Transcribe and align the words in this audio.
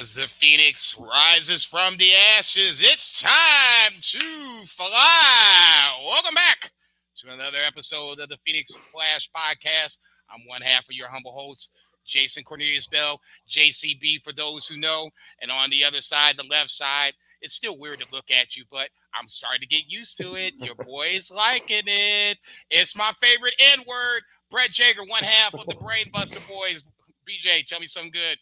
As 0.00 0.12
the 0.12 0.28
phoenix 0.28 0.96
rises 0.96 1.64
from 1.64 1.96
the 1.96 2.10
ashes, 2.38 2.80
it's 2.80 3.20
time 3.20 3.94
to 4.00 4.20
fly. 4.66 6.00
Welcome 6.06 6.34
back 6.34 6.70
to 7.16 7.32
another 7.32 7.58
episode 7.66 8.20
of 8.20 8.28
the 8.28 8.38
Phoenix 8.46 8.72
Splash 8.72 9.28
Podcast. 9.36 9.98
I'm 10.30 10.46
one 10.46 10.62
half 10.62 10.84
of 10.84 10.92
your 10.92 11.08
humble 11.08 11.32
host, 11.32 11.70
Jason 12.06 12.44
Cornelius 12.44 12.86
Bell, 12.86 13.20
JCB 13.50 14.22
for 14.22 14.32
those 14.32 14.68
who 14.68 14.76
know. 14.76 15.10
And 15.42 15.50
on 15.50 15.68
the 15.70 15.84
other 15.84 16.00
side, 16.00 16.36
the 16.36 16.44
left 16.44 16.70
side, 16.70 17.14
it's 17.40 17.54
still 17.54 17.76
weird 17.76 17.98
to 17.98 18.06
look 18.12 18.30
at 18.30 18.56
you, 18.56 18.64
but 18.70 18.90
I'm 19.14 19.28
starting 19.28 19.62
to 19.62 19.66
get 19.66 19.90
used 19.90 20.16
to 20.18 20.36
it. 20.36 20.54
Your 20.58 20.74
boy's 20.86 21.28
liking 21.28 21.86
it. 21.86 22.38
It's 22.70 22.94
my 22.94 23.10
favorite 23.20 23.60
N 23.72 23.80
word. 23.88 24.22
Brett 24.48 24.70
Jager, 24.70 25.02
one 25.08 25.24
half 25.24 25.54
of 25.54 25.66
the 25.66 25.74
Brain 25.74 26.06
Buster 26.12 26.40
Boys. 26.48 26.84
BJ, 27.28 27.66
tell 27.66 27.80
me 27.80 27.86
something 27.86 28.12
good. 28.12 28.38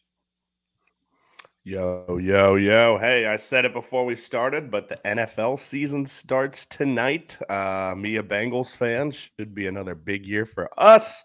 Yo, 1.66 2.20
yo, 2.22 2.54
yo. 2.54 2.96
Hey, 2.96 3.26
I 3.26 3.34
said 3.34 3.64
it 3.64 3.72
before 3.72 4.04
we 4.04 4.14
started, 4.14 4.70
but 4.70 4.88
the 4.88 4.98
NFL 5.04 5.58
season 5.58 6.06
starts 6.06 6.64
tonight. 6.66 7.36
Uh, 7.50 7.92
me, 7.96 8.18
a 8.18 8.22
Bengals 8.22 8.70
fan, 8.70 9.10
should 9.10 9.52
be 9.52 9.66
another 9.66 9.96
big 9.96 10.28
year 10.28 10.46
for 10.46 10.70
us. 10.78 11.24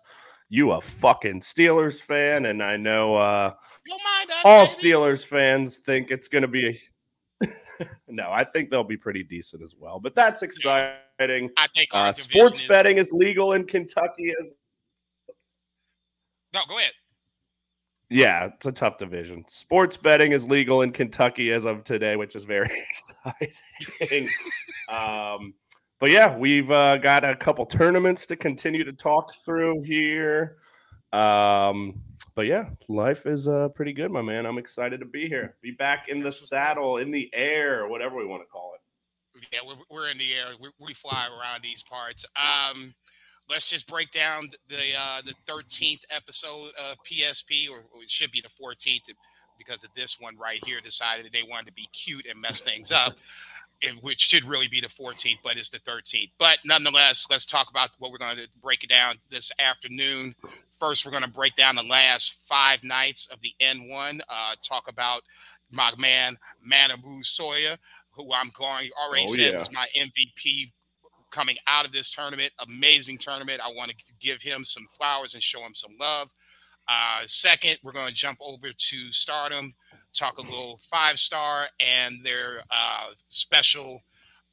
You, 0.49 0.71
a 0.71 0.81
fucking 0.81 1.41
Steelers 1.41 2.01
fan, 2.01 2.47
and 2.47 2.63
I 2.63 2.75
know 2.75 3.17
uh, 3.17 3.53
all 4.43 4.65
baby. 4.65 4.89
Steelers 4.89 5.23
fans 5.23 5.77
think 5.77 6.09
it's 6.09 6.27
going 6.27 6.41
to 6.41 6.47
be. 6.47 6.81
A... 7.43 7.47
no, 8.07 8.31
I 8.31 8.43
think 8.43 8.71
they'll 8.71 8.83
be 8.83 8.97
pretty 8.97 9.21
decent 9.21 9.61
as 9.61 9.75
well, 9.77 9.99
but 9.99 10.15
that's 10.15 10.41
exciting. 10.41 11.51
I 11.55 11.67
think 11.67 11.89
Uh, 11.91 12.13
sports 12.13 12.61
is- 12.61 12.67
betting 12.67 12.97
is 12.97 13.11
legal 13.11 13.53
in 13.53 13.67
Kentucky 13.67 14.33
as 14.41 14.55
No, 16.51 16.61
go 16.67 16.79
ahead. 16.79 16.93
Yeah, 18.11 18.47
it's 18.47 18.65
a 18.65 18.73
tough 18.73 18.97
division. 18.97 19.45
Sports 19.47 19.95
betting 19.95 20.33
is 20.33 20.45
legal 20.45 20.81
in 20.81 20.91
Kentucky 20.91 21.53
as 21.53 21.63
of 21.63 21.85
today, 21.85 22.17
which 22.17 22.35
is 22.35 22.43
very 22.43 22.69
exciting. 23.29 24.27
um, 24.89 25.53
but 25.97 26.09
yeah, 26.09 26.37
we've 26.37 26.69
uh, 26.69 26.97
got 26.97 27.23
a 27.23 27.37
couple 27.37 27.65
tournaments 27.65 28.25
to 28.25 28.35
continue 28.35 28.83
to 28.83 28.91
talk 28.91 29.33
through 29.45 29.83
here. 29.83 30.57
Um, 31.13 32.01
but 32.35 32.47
yeah, 32.47 32.71
life 32.89 33.25
is 33.25 33.47
uh, 33.47 33.69
pretty 33.69 33.93
good, 33.93 34.11
my 34.11 34.21
man. 34.21 34.45
I'm 34.45 34.57
excited 34.57 34.99
to 34.99 35.05
be 35.05 35.29
here, 35.29 35.55
be 35.61 35.71
back 35.71 36.09
in 36.09 36.21
the 36.21 36.33
saddle, 36.33 36.97
in 36.97 37.11
the 37.11 37.29
air, 37.33 37.87
whatever 37.87 38.17
we 38.17 38.25
want 38.25 38.43
to 38.43 38.47
call 38.47 38.73
it. 38.75 39.47
Yeah, 39.53 39.59
we're, 39.65 39.75
we're 39.89 40.11
in 40.11 40.17
the 40.17 40.33
air. 40.33 40.47
We, 40.61 40.69
we 40.85 40.93
fly 40.93 41.27
around 41.27 41.61
these 41.63 41.81
parts. 41.83 42.25
Um, 42.35 42.93
let's 43.51 43.67
just 43.67 43.87
break 43.87 44.11
down 44.11 44.49
the 44.69 44.77
uh, 44.97 45.21
the 45.25 45.35
13th 45.51 46.01
episode 46.09 46.71
of 46.81 46.97
PSP, 47.03 47.69
or, 47.69 47.79
or 47.93 48.01
it 48.03 48.09
should 48.09 48.31
be 48.31 48.41
the 48.41 48.49
14th, 48.49 49.01
because 49.57 49.83
of 49.83 49.91
this 49.95 50.17
one 50.19 50.37
right 50.37 50.63
here 50.65 50.79
decided 50.81 51.25
that 51.25 51.33
they 51.33 51.43
wanted 51.47 51.67
to 51.67 51.73
be 51.73 51.87
cute 51.93 52.25
and 52.27 52.41
mess 52.41 52.61
things 52.61 52.91
up, 52.91 53.15
and 53.87 53.97
which 54.01 54.21
should 54.21 54.45
really 54.45 54.67
be 54.67 54.79
the 54.81 54.87
14th, 54.87 55.37
but 55.43 55.57
it's 55.57 55.69
the 55.69 55.79
13th. 55.79 56.31
But 56.39 56.59
nonetheless, 56.65 57.27
let's 57.29 57.45
talk 57.45 57.69
about 57.69 57.89
what 57.99 58.11
we're 58.11 58.17
going 58.17 58.37
to 58.37 58.47
break 58.61 58.83
it 58.83 58.89
down 58.89 59.17
this 59.29 59.51
afternoon. 59.59 60.33
First, 60.79 61.05
we're 61.05 61.11
going 61.11 61.23
to 61.23 61.29
break 61.29 61.55
down 61.57 61.75
the 61.75 61.83
last 61.83 62.41
five 62.47 62.83
nights 62.83 63.27
of 63.31 63.39
the 63.41 63.53
N1. 63.61 64.21
Uh, 64.29 64.55
talk 64.67 64.85
about 64.87 65.21
my 65.71 65.91
man 65.97 66.37
Manabu 66.67 67.21
Soya, 67.23 67.77
who 68.11 68.33
I'm 68.33 68.51
going 68.57 68.89
already 68.99 69.25
Oh, 69.29 69.35
said 69.35 69.51
yeah. 69.53 69.57
was 69.59 69.71
my 69.71 69.87
MVP 69.95 70.71
coming 71.31 71.57
out 71.67 71.85
of 71.85 71.91
this 71.91 72.11
tournament. 72.11 72.51
Amazing 72.59 73.17
tournament. 73.17 73.61
I 73.63 73.71
want 73.73 73.91
to 73.91 73.97
give 74.19 74.41
him 74.41 74.63
some 74.63 74.87
flowers 74.97 75.33
and 75.33 75.41
show 75.41 75.61
him 75.61 75.73
some 75.73 75.95
love. 75.99 76.29
Uh, 76.87 77.21
second, 77.25 77.77
we're 77.83 77.91
going 77.93 78.07
to 78.07 78.13
jump 78.13 78.37
over 78.41 78.67
to 78.75 79.11
Stardom, 79.11 79.73
talk 80.13 80.37
a 80.37 80.41
little 80.41 80.79
five 80.89 81.17
star 81.19 81.65
and 81.79 82.25
their 82.25 82.61
uh, 82.69 83.11
special 83.29 84.01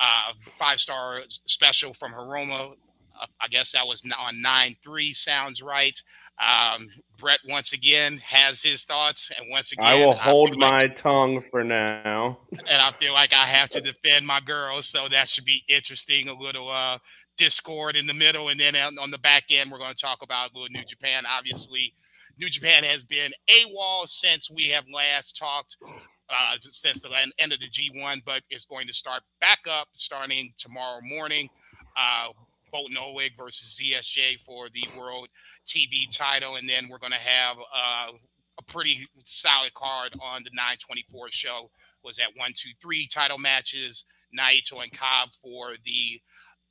uh, 0.01 0.33
five 0.59 0.79
star 0.79 1.21
special 1.47 1.93
from 1.93 2.13
Haroma. 2.13 2.73
Uh, 3.21 3.27
I 3.41 3.49
guess 3.49 3.73
that 3.73 3.87
was 3.87 4.03
on 4.19 4.41
9 4.41 4.77
3, 4.83 5.15
sounds 5.15 5.61
right. 5.63 6.01
Um, 6.41 6.89
Brett, 7.19 7.41
once 7.49 7.73
again, 7.73 8.19
has 8.19 8.63
his 8.63 8.85
thoughts. 8.85 9.31
And 9.37 9.51
once 9.51 9.73
again, 9.73 9.87
I 9.87 9.95
will 9.95 10.15
hold 10.15 10.51
like- 10.51 10.59
my 10.59 10.89
tongue 10.89 11.41
for 11.41 11.65
now. 11.65 12.39
and 12.71 12.81
I 12.81 12.93
feel 12.93 13.13
like 13.13 13.33
I 13.33 13.47
have 13.47 13.71
to 13.71 13.81
defend 13.81 14.27
my 14.27 14.41
girls, 14.41 14.87
so 14.87 15.09
that 15.09 15.29
should 15.29 15.45
be 15.45 15.65
interesting. 15.69 16.29
A 16.29 16.35
little 16.35 16.71
uh, 16.71 16.99
discord 17.37 17.97
in 17.97 18.07
the 18.07 18.15
middle, 18.15 18.49
and 18.49 18.61
then 18.61 18.77
on, 18.77 19.11
the 19.11 19.19
back 19.19 19.45
end, 19.51 19.71
we're 19.71 19.79
going 19.79 19.95
to 19.95 20.01
talk 20.01 20.23
about 20.23 20.51
a 20.51 20.55
little 20.55 20.69
New 20.71 20.85
Japan. 20.85 21.25
Obviously, 21.27 21.93
New 22.39 22.49
Japan 22.49 22.85
has 22.85 23.03
been 23.03 23.33
AWOL 23.51 24.07
since 24.07 24.49
we 24.51 24.69
have 24.69 24.85
last 24.93 25.37
talked, 25.37 25.77
uh, 26.31 26.57
since 26.61 27.01
the 27.01 27.11
end 27.39 27.53
of 27.53 27.59
the 27.59 27.69
G1, 27.69 28.23
but 28.25 28.43
it's 28.51 28.65
going 28.65 28.87
to 28.87 28.93
start 28.93 29.23
back 29.41 29.61
up 29.69 29.89
starting 29.95 30.53
tomorrow 30.57 31.01
morning. 31.03 31.49
Uh, 31.97 32.29
Boltin 32.73 32.97
Oleg 33.01 33.33
versus 33.37 33.79
ZSJ 33.81 34.41
for 34.45 34.69
the 34.69 34.85
World 34.99 35.29
TV 35.67 36.09
title, 36.11 36.57
and 36.57 36.69
then 36.69 36.89
we're 36.89 36.99
going 36.99 37.13
to 37.13 37.19
have 37.19 37.57
uh, 37.59 38.13
a 38.59 38.63
pretty 38.63 39.07
solid 39.25 39.73
card 39.75 40.15
on 40.21 40.43
the 40.45 40.51
924 40.53 41.29
show 41.31 41.71
was 42.03 42.19
at 42.19 42.37
one, 42.37 42.53
two, 42.55 42.71
three 42.81 43.07
title 43.07 43.39
matches, 43.39 44.05
Naito 44.37 44.83
and 44.83 44.93
Cobb 44.93 45.31
for 45.43 45.73
the 45.85 46.21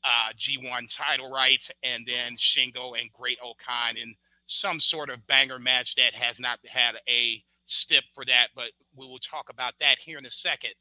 uh, 0.03 0.31
G1 0.37 0.95
title 0.95 1.31
rights, 1.31 1.71
and 1.83 2.05
then 2.07 2.35
Shingo 2.37 2.99
and 2.99 3.11
Great-O-Khan 3.13 3.97
in 3.97 4.15
some 4.45 4.79
sort 4.79 5.09
of 5.09 5.25
banger 5.27 5.59
match 5.59 5.95
that 5.95 6.13
has 6.13 6.39
not 6.39 6.59
had 6.65 6.95
a 7.09 7.43
stip 7.65 8.03
for 8.13 8.23
that, 8.25 8.47
but 8.55 8.71
we 8.95 9.05
will 9.05 9.19
talk 9.19 9.49
about 9.49 9.73
that 9.79 9.99
here 9.99 10.17
in 10.17 10.25
a 10.25 10.31
second. 10.31 10.73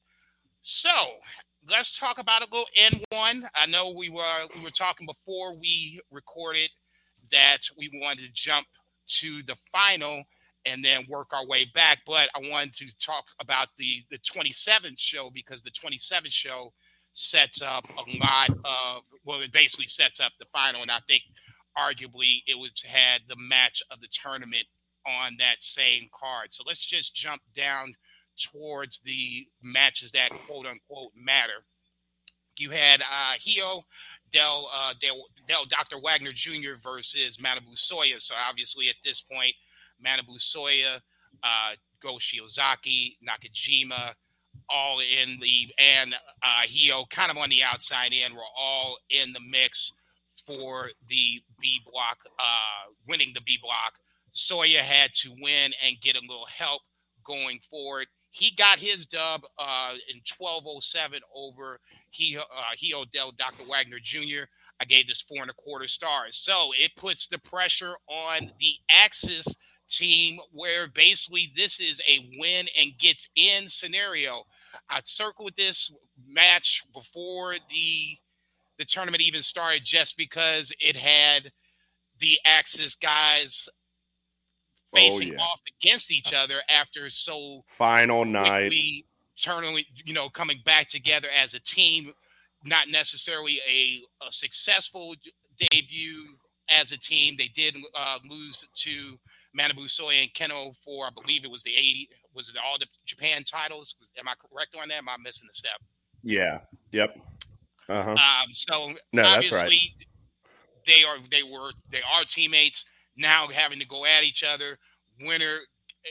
So 0.60 0.90
let's 1.68 1.98
talk 1.98 2.18
about 2.18 2.42
a 2.42 2.48
little 2.52 2.68
N1. 2.78 3.42
I 3.54 3.66
know 3.66 3.90
we 3.90 4.08
were 4.08 4.46
we 4.56 4.62
were 4.62 4.70
talking 4.70 5.06
before 5.06 5.54
we 5.54 6.00
recorded 6.10 6.70
that 7.32 7.58
we 7.76 7.90
wanted 8.00 8.22
to 8.22 8.32
jump 8.32 8.66
to 9.20 9.42
the 9.46 9.56
final 9.72 10.22
and 10.64 10.84
then 10.84 11.06
work 11.08 11.28
our 11.32 11.46
way 11.46 11.66
back. 11.74 11.98
But 12.06 12.28
I 12.34 12.40
wanted 12.50 12.74
to 12.74 12.86
talk 12.98 13.24
about 13.40 13.68
the 13.78 14.04
the 14.10 14.18
27th 14.18 14.98
show 14.98 15.30
because 15.32 15.62
the 15.62 15.70
27th 15.70 16.30
show 16.30 16.72
sets 17.12 17.62
up 17.62 17.84
a 17.88 18.18
lot 18.18 18.50
of 18.50 19.02
well, 19.24 19.40
it 19.40 19.52
basically 19.52 19.88
sets 19.88 20.20
up 20.20 20.32
the 20.38 20.46
final, 20.52 20.82
and 20.82 20.90
I 20.90 21.00
think 21.08 21.22
arguably 21.78 22.42
it 22.46 22.58
was 22.58 22.72
had 22.86 23.22
the 23.28 23.36
match 23.36 23.82
of 23.90 24.00
the 24.00 24.08
tournament 24.10 24.66
on 25.06 25.36
that 25.38 25.62
same 25.62 26.08
card. 26.18 26.52
So 26.52 26.64
let's 26.66 26.84
just 26.84 27.14
jump 27.14 27.40
down 27.54 27.94
towards 28.36 29.00
the 29.04 29.46
matches 29.62 30.12
that 30.12 30.30
quote 30.46 30.66
unquote 30.66 31.12
matter. 31.16 31.64
You 32.58 32.70
had 32.70 33.02
uh 33.02 33.34
Hijo 33.38 33.82
Del 34.32 34.68
uh 34.72 34.94
Del, 35.00 35.24
Del 35.46 35.64
Dr. 35.66 35.98
Wagner 36.02 36.32
Jr. 36.34 36.80
versus 36.82 37.36
Manabu 37.36 37.74
Soya. 37.74 38.20
So 38.20 38.34
obviously 38.48 38.88
at 38.88 38.96
this 39.04 39.20
point, 39.20 39.54
Manabu 40.04 40.38
Soya, 40.38 41.00
uh 41.42 41.72
Go 42.02 42.14
Shiozaki, 42.14 43.16
Nakajima, 43.26 44.14
all 44.68 45.00
in 45.00 45.38
the 45.40 45.72
and 45.78 46.14
uh 46.42 46.62
Hijo 46.66 47.04
kind 47.10 47.30
of 47.30 47.36
on 47.36 47.50
the 47.50 47.62
outside 47.62 48.12
in, 48.12 48.34
were 48.34 48.40
all 48.58 48.96
in 49.10 49.32
the 49.32 49.40
mix 49.40 49.92
for 50.46 50.90
the 51.08 51.42
B 51.60 51.80
block, 51.90 52.18
uh 52.38 52.92
winning 53.06 53.32
the 53.34 53.42
B 53.42 53.58
block. 53.62 53.94
Soya 54.34 54.78
had 54.78 55.12
to 55.14 55.30
win 55.40 55.72
and 55.84 56.00
get 56.02 56.16
a 56.16 56.20
little 56.20 56.46
help 56.46 56.82
going 57.24 57.58
forward. 57.70 58.06
He 58.36 58.50
got 58.50 58.78
his 58.78 59.06
dub 59.06 59.44
uh, 59.58 59.94
in 60.12 60.20
1207 60.38 61.20
over 61.34 61.80
he 62.10 62.36
uh, 62.36 62.42
Hijo 62.78 63.06
del 63.06 63.32
Dr. 63.32 63.64
Wagner 63.64 63.96
Jr. 64.02 64.44
I 64.78 64.84
gave 64.84 65.06
this 65.06 65.22
four 65.22 65.40
and 65.40 65.50
a 65.50 65.54
quarter 65.54 65.88
stars. 65.88 66.36
So 66.36 66.72
it 66.78 66.94
puts 66.96 67.28
the 67.28 67.38
pressure 67.38 67.94
on 68.10 68.52
the 68.60 68.74
AXIZ 68.92 69.46
team 69.88 70.38
where 70.52 70.88
basically 70.88 71.50
this 71.56 71.80
is 71.80 72.02
a 72.06 72.28
win 72.38 72.66
and 72.78 72.92
gets 72.98 73.26
in 73.36 73.70
scenario. 73.70 74.42
I 74.90 75.00
circled 75.04 75.52
this 75.56 75.90
match 76.28 76.84
before 76.92 77.54
the 77.70 78.18
the 78.78 78.84
tournament 78.84 79.22
even 79.22 79.42
started 79.42 79.82
just 79.82 80.18
because 80.18 80.70
it 80.78 80.98
had 80.98 81.50
the 82.20 82.38
AXIZ 82.46 82.96
guys 83.00 83.66
Oh, 84.96 85.00
facing 85.00 85.28
yeah. 85.34 85.40
off 85.40 85.60
against 85.80 86.10
each 86.10 86.32
other 86.36 86.60
after 86.68 87.10
so 87.10 87.64
Final 87.68 88.24
night. 88.24 88.72
turning, 89.40 89.84
you 90.04 90.14
know, 90.14 90.28
coming 90.28 90.60
back 90.64 90.88
together 90.88 91.28
as 91.36 91.54
a 91.54 91.60
team. 91.60 92.12
Not 92.64 92.88
necessarily 92.88 93.60
a, 93.68 94.00
a 94.26 94.32
successful 94.32 95.14
debut 95.70 96.24
as 96.68 96.90
a 96.92 96.98
team. 96.98 97.34
They 97.38 97.48
did 97.48 97.76
uh, 97.94 98.18
lose 98.28 98.66
to 98.72 99.18
Manabu 99.58 99.86
Soya 99.86 100.22
and 100.22 100.32
Kenoh 100.34 100.74
for, 100.84 101.06
I 101.06 101.10
believe 101.14 101.44
it 101.44 101.50
was 101.50 101.62
the 101.62 101.74
80, 101.74 102.08
was 102.34 102.48
it 102.48 102.56
all 102.64 102.76
the 102.78 102.86
Japan 103.04 103.44
titles? 103.44 103.94
Was, 104.00 104.10
am 104.18 104.26
I 104.26 104.34
correct 104.34 104.74
on 104.80 104.88
that? 104.88 104.98
Am 104.98 105.08
I 105.08 105.16
missing 105.22 105.46
the 105.48 105.54
step? 105.54 105.80
Yeah. 106.22 106.58
Yep. 106.92 107.16
Uh 107.88 108.02
huh. 108.02 108.10
Um, 108.12 108.48
so 108.52 108.88
No, 109.12 109.22
that's 109.22 109.52
right. 109.52 109.64
obviously 109.64 109.94
they 110.86 111.04
are 111.04 111.18
they 111.30 111.42
were 111.42 111.70
they 111.90 112.00
are 112.00 112.24
teammates 112.26 112.84
now 113.16 113.48
having 113.48 113.78
to 113.78 113.86
go 113.86 114.04
at 114.04 114.24
each 114.24 114.42
other. 114.42 114.76
Winner 115.20 115.58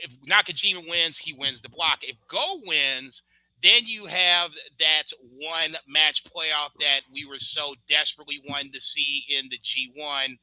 if 0.02 0.10
Nakajima 0.28 0.88
wins, 0.88 1.18
he 1.18 1.32
wins 1.32 1.60
the 1.60 1.68
block. 1.68 1.98
If 2.02 2.16
Go 2.28 2.60
wins, 2.64 3.22
then 3.62 3.82
you 3.86 4.06
have 4.06 4.50
that 4.78 5.04
one 5.38 5.76
match 5.88 6.24
playoff 6.24 6.70
that 6.80 7.00
we 7.12 7.24
were 7.24 7.38
so 7.38 7.74
desperately 7.88 8.42
wanting 8.48 8.72
to 8.72 8.80
see 8.80 9.24
in 9.28 9.48
the 9.50 9.58
G1 9.58 10.36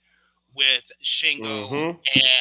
with 0.56 0.83
Shingo 1.04 1.69
mm-hmm. 1.69 2.00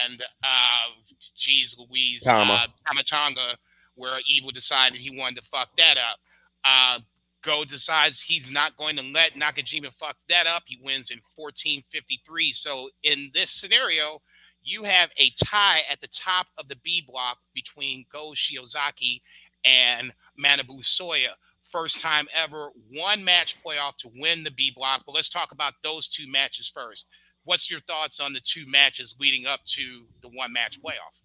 and 0.09 0.23
uh 0.45 1.13
geez 1.37 1.75
Louise 1.79 2.23
Tama. 2.23 2.53
uh 2.53 2.67
Tama 2.87 3.03
Tonga, 3.05 3.57
where 3.95 4.19
Evil 4.29 4.51
decided 4.51 4.99
he 4.99 5.17
wanted 5.17 5.43
to 5.43 5.49
fuck 5.49 5.69
that 5.77 5.97
up. 5.97 6.19
Uh 6.65 7.01
Go 7.43 7.65
decides 7.65 8.21
he's 8.21 8.53
not 8.53 8.77
going 8.77 8.95
to 8.97 9.03
let 9.03 9.35
Nakajima 9.35 9.93
fuck 9.95 10.17
that 10.29 10.47
up. 10.47 10.63
He 10.65 10.79
wins 10.81 11.11
in 11.11 11.19
1453. 11.35 12.53
So 12.53 12.89
in 13.03 13.33
this 13.35 13.51
scenario, 13.51 14.21
you 14.65 14.85
have 14.85 15.11
a 15.17 15.31
tie 15.43 15.83
at 15.91 16.01
the 16.01 16.09
top 16.09 16.47
of 16.59 16.69
the 16.69 16.77
B 16.77 17.05
block 17.07 17.39
between 17.55 18.07
Go 18.13 18.31
Shiozaki 18.31 19.21
and 19.65 20.13
Manabu 20.43 20.81
Soya. 20.81 21.35
First 21.71 22.01
time 22.01 22.27
ever, 22.35 22.71
one 22.93 23.25
match 23.25 23.57
playoff 23.65 23.97
to 23.99 24.11
win 24.17 24.45
the 24.45 24.51
B 24.51 24.73
block. 24.75 25.03
But 25.07 25.15
let's 25.15 25.29
talk 25.29 25.53
about 25.53 25.75
those 25.83 26.09
two 26.09 26.31
matches 26.31 26.71
first. 26.73 27.09
What's 27.45 27.71
your 27.71 27.81
thoughts 27.81 28.21
on 28.21 28.33
the 28.33 28.41
two 28.41 28.67
matches 28.69 29.17
leading 29.19 29.47
up 29.47 29.61
to 29.67 30.05
the 30.21 30.29
one 30.29 30.53
match 30.53 30.81
playoff? 30.83 31.21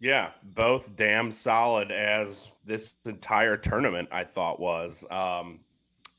Yeah, 0.00 0.30
both 0.42 0.94
damn 0.96 1.30
solid 1.30 1.90
as 1.92 2.48
this 2.64 2.94
entire 3.04 3.56
tournament 3.56 4.08
I 4.10 4.24
thought 4.24 4.58
was. 4.58 5.04
Um, 5.10 5.60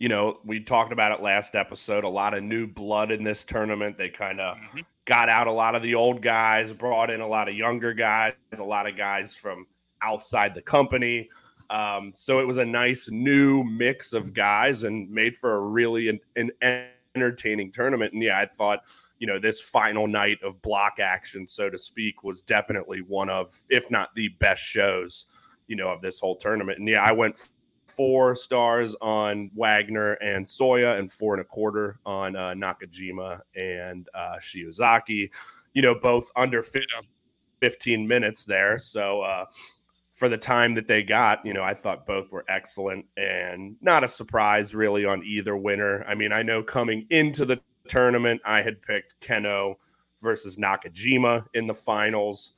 you 0.01 0.09
know, 0.09 0.39
we 0.43 0.59
talked 0.59 0.91
about 0.91 1.11
it 1.11 1.21
last 1.21 1.55
episode. 1.55 2.03
A 2.03 2.09
lot 2.09 2.33
of 2.33 2.41
new 2.41 2.65
blood 2.65 3.11
in 3.11 3.23
this 3.23 3.43
tournament. 3.43 3.99
They 3.99 4.09
kind 4.09 4.41
of 4.41 4.57
mm-hmm. 4.57 4.79
got 5.05 5.29
out 5.29 5.45
a 5.45 5.51
lot 5.51 5.75
of 5.75 5.83
the 5.83 5.93
old 5.93 6.23
guys, 6.23 6.73
brought 6.73 7.11
in 7.11 7.21
a 7.21 7.27
lot 7.27 7.47
of 7.47 7.53
younger 7.53 7.93
guys, 7.93 8.33
a 8.57 8.63
lot 8.63 8.87
of 8.87 8.97
guys 8.97 9.35
from 9.35 9.67
outside 10.01 10.55
the 10.55 10.61
company. 10.63 11.29
Um, 11.69 12.13
so 12.15 12.39
it 12.39 12.47
was 12.47 12.57
a 12.57 12.65
nice 12.65 13.09
new 13.11 13.63
mix 13.63 14.11
of 14.11 14.33
guys 14.33 14.85
and 14.85 15.07
made 15.07 15.37
for 15.37 15.57
a 15.57 15.59
really 15.59 16.09
an, 16.09 16.19
an 16.35 16.49
entertaining 17.13 17.71
tournament. 17.71 18.13
And 18.13 18.23
yeah, 18.23 18.39
I 18.39 18.47
thought, 18.47 18.79
you 19.19 19.27
know, 19.27 19.37
this 19.37 19.61
final 19.61 20.07
night 20.07 20.39
of 20.43 20.59
block 20.63 20.93
action, 20.99 21.47
so 21.47 21.69
to 21.69 21.77
speak, 21.77 22.23
was 22.23 22.41
definitely 22.41 23.01
one 23.01 23.29
of, 23.29 23.55
if 23.69 23.91
not 23.91 24.15
the 24.15 24.29
best 24.39 24.63
shows, 24.63 25.27
you 25.67 25.75
know, 25.75 25.89
of 25.89 26.01
this 26.01 26.19
whole 26.19 26.37
tournament. 26.37 26.79
And 26.79 26.87
yeah, 26.87 27.03
I 27.03 27.11
went 27.11 27.49
four 27.95 28.35
stars 28.35 28.95
on 29.01 29.51
Wagner 29.55 30.13
and 30.13 30.45
Soya 30.45 30.97
and 30.99 31.11
four 31.11 31.33
and 31.33 31.41
a 31.41 31.45
quarter 31.45 31.99
on 32.05 32.35
uh, 32.35 32.51
Nakajima 32.51 33.39
and 33.55 34.07
uh, 34.13 34.35
Shiozaki, 34.39 35.31
you 35.73 35.81
know, 35.81 35.95
both 35.95 36.31
under 36.35 36.63
15 37.61 38.07
minutes 38.07 38.45
there. 38.45 38.77
So, 38.77 39.21
uh, 39.21 39.45
for 40.21 40.29
the 40.29 40.37
time 40.37 40.75
that 40.75 40.87
they 40.87 41.01
got, 41.01 41.43
you 41.43 41.51
know, 41.51 41.63
I 41.63 41.73
thought 41.73 42.05
both 42.05 42.31
were 42.31 42.45
excellent 42.47 43.07
and 43.17 43.75
not 43.81 44.03
a 44.03 44.07
surprise 44.07 44.75
really 44.75 45.03
on 45.03 45.23
either 45.23 45.57
winner. 45.57 46.05
I 46.07 46.13
mean, 46.13 46.31
I 46.31 46.43
know 46.43 46.61
coming 46.61 47.07
into 47.09 47.43
the 47.43 47.59
tournament, 47.87 48.39
I 48.45 48.61
had 48.61 48.83
picked 48.83 49.19
Kenoh 49.19 49.77
versus 50.21 50.57
Nakajima 50.57 51.45
in 51.55 51.65
the 51.65 51.73
finals. 51.73 52.53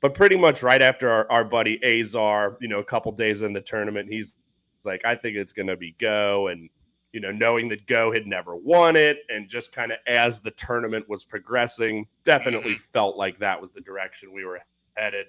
But 0.00 0.14
pretty 0.14 0.36
much 0.36 0.64
right 0.64 0.82
after 0.82 1.08
our, 1.08 1.30
our 1.30 1.44
buddy 1.44 1.80
Azar, 1.84 2.58
you 2.60 2.66
know, 2.66 2.80
a 2.80 2.84
couple 2.84 3.12
days 3.12 3.42
in 3.42 3.52
the 3.52 3.60
tournament, 3.60 4.10
he's 4.10 4.34
like, 4.86 5.04
I 5.04 5.14
think 5.14 5.36
it's 5.36 5.52
going 5.52 5.66
to 5.66 5.76
be 5.76 5.96
Go. 6.00 6.48
And, 6.48 6.70
you 7.12 7.20
know, 7.20 7.32
knowing 7.32 7.68
that 7.70 7.86
Go 7.86 8.12
had 8.12 8.26
never 8.26 8.56
won 8.56 8.96
it 8.96 9.18
and 9.28 9.48
just 9.48 9.72
kind 9.72 9.92
of 9.92 9.98
as 10.06 10.40
the 10.40 10.50
tournament 10.52 11.08
was 11.08 11.24
progressing, 11.24 12.06
definitely 12.24 12.72
mm-hmm. 12.74 12.92
felt 12.92 13.16
like 13.16 13.38
that 13.40 13.60
was 13.60 13.70
the 13.72 13.80
direction 13.80 14.32
we 14.32 14.44
were 14.44 14.60
headed. 14.94 15.26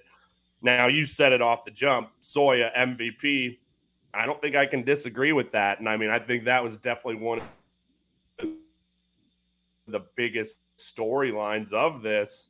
Now 0.60 0.88
you 0.88 1.04
said 1.06 1.32
it 1.32 1.40
off 1.40 1.64
the 1.64 1.70
jump, 1.70 2.10
Soya 2.22 2.76
MVP. 2.76 3.58
I 4.12 4.26
don't 4.26 4.40
think 4.40 4.56
I 4.56 4.66
can 4.66 4.82
disagree 4.82 5.32
with 5.32 5.52
that. 5.52 5.78
And 5.78 5.88
I 5.88 5.96
mean, 5.96 6.10
I 6.10 6.18
think 6.18 6.44
that 6.44 6.62
was 6.62 6.76
definitely 6.78 7.22
one 7.22 7.40
of 8.40 8.48
the 9.86 10.00
biggest 10.16 10.56
storylines 10.78 11.72
of 11.72 12.02
this. 12.02 12.48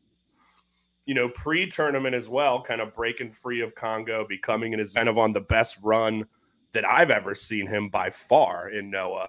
You 1.07 1.15
know, 1.15 1.31
pre-tournament 1.31 2.15
as 2.15 2.29
well, 2.29 2.63
kind 2.63 2.81
of 2.81 2.95
breaking 2.95 3.33
free 3.33 3.63
of 3.63 3.75
Kongo, 3.75 4.27
becoming 4.29 4.75
in 4.75 4.79
his 4.79 4.93
kind 4.93 5.09
of 5.09 5.17
on 5.17 5.33
the 5.33 5.41
best 5.41 5.79
run 5.83 6.27
that 6.79 6.89
I've 6.89 7.11
ever 7.11 7.35
seen 7.35 7.67
him 7.67 7.89
by 7.89 8.09
far 8.09 8.69
in 8.69 8.89
Noah. 8.89 9.27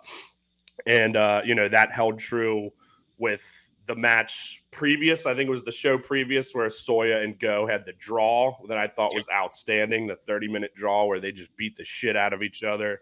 And 0.85 1.17
uh, 1.17 1.41
you 1.43 1.55
know, 1.55 1.67
that 1.67 1.91
held 1.91 2.19
true 2.19 2.69
with 3.17 3.73
the 3.87 3.95
match 3.95 4.63
previous. 4.69 5.25
I 5.25 5.33
think 5.33 5.47
it 5.47 5.51
was 5.51 5.63
the 5.63 5.71
show 5.71 5.97
previous 5.97 6.53
where 6.53 6.67
Soya 6.67 7.23
and 7.23 7.39
Go 7.39 7.65
had 7.65 7.87
the 7.87 7.93
draw 7.93 8.55
that 8.67 8.77
I 8.77 8.85
thought 8.85 9.15
was 9.15 9.27
outstanding. 9.33 10.05
The 10.05 10.15
30 10.15 10.47
minute 10.47 10.75
draw 10.75 11.05
where 11.05 11.19
they 11.19 11.31
just 11.31 11.55
beat 11.57 11.75
the 11.75 11.83
shit 11.83 12.15
out 12.15 12.33
of 12.33 12.43
each 12.43 12.63
other. 12.63 12.99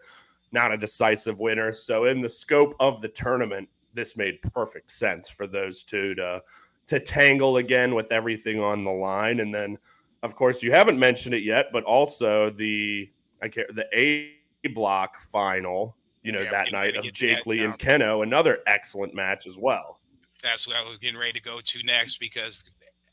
Not 0.50 0.72
a 0.72 0.78
decisive 0.78 1.40
winner. 1.40 1.70
So, 1.70 2.06
in 2.06 2.22
the 2.22 2.28
scope 2.28 2.74
of 2.80 3.02
the 3.02 3.08
tournament, 3.08 3.68
this 3.92 4.16
made 4.16 4.40
perfect 4.40 4.90
sense 4.90 5.28
for 5.28 5.46
those 5.46 5.82
two 5.82 6.14
to 6.14 6.40
to 6.86 6.98
tangle 6.98 7.58
again 7.58 7.94
with 7.94 8.10
everything 8.12 8.60
on 8.60 8.82
the 8.82 8.90
line. 8.90 9.40
And 9.40 9.54
then, 9.54 9.76
of 10.22 10.34
course, 10.34 10.62
you 10.62 10.72
haven't 10.72 10.98
mentioned 10.98 11.34
it 11.34 11.42
yet, 11.42 11.66
but 11.70 11.84
also 11.84 12.48
the 12.48 13.10
I 13.42 13.48
care 13.48 13.66
the 13.74 13.86
A 13.94 14.37
block 14.68 15.20
final. 15.20 15.96
You 16.22 16.32
know 16.32 16.40
yeah, 16.40 16.50
that 16.50 16.72
night 16.72 16.96
of 16.96 17.10
Jake 17.12 17.46
Lee 17.46 17.64
and 17.64 17.78
Kenoh, 17.78 18.22
another 18.22 18.58
excellent 18.66 19.14
match 19.14 19.46
as 19.46 19.56
well 19.56 19.98
that's 20.42 20.66
what 20.66 20.76
I 20.76 20.88
was 20.88 20.98
getting 20.98 21.18
ready 21.18 21.32
to 21.32 21.42
go 21.42 21.60
to 21.62 21.82
next 21.82 22.18
because 22.18 22.64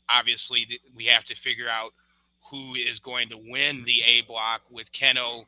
obviously 0.08 0.80
we 0.94 1.04
have 1.06 1.24
to 1.24 1.34
figure 1.34 1.68
out 1.68 1.92
who 2.50 2.74
is 2.74 3.00
going 3.00 3.28
to 3.30 3.38
win 3.48 3.84
the 3.84 4.02
A 4.02 4.22
block 4.22 4.62
with 4.70 4.92
Kenoh 4.92 5.44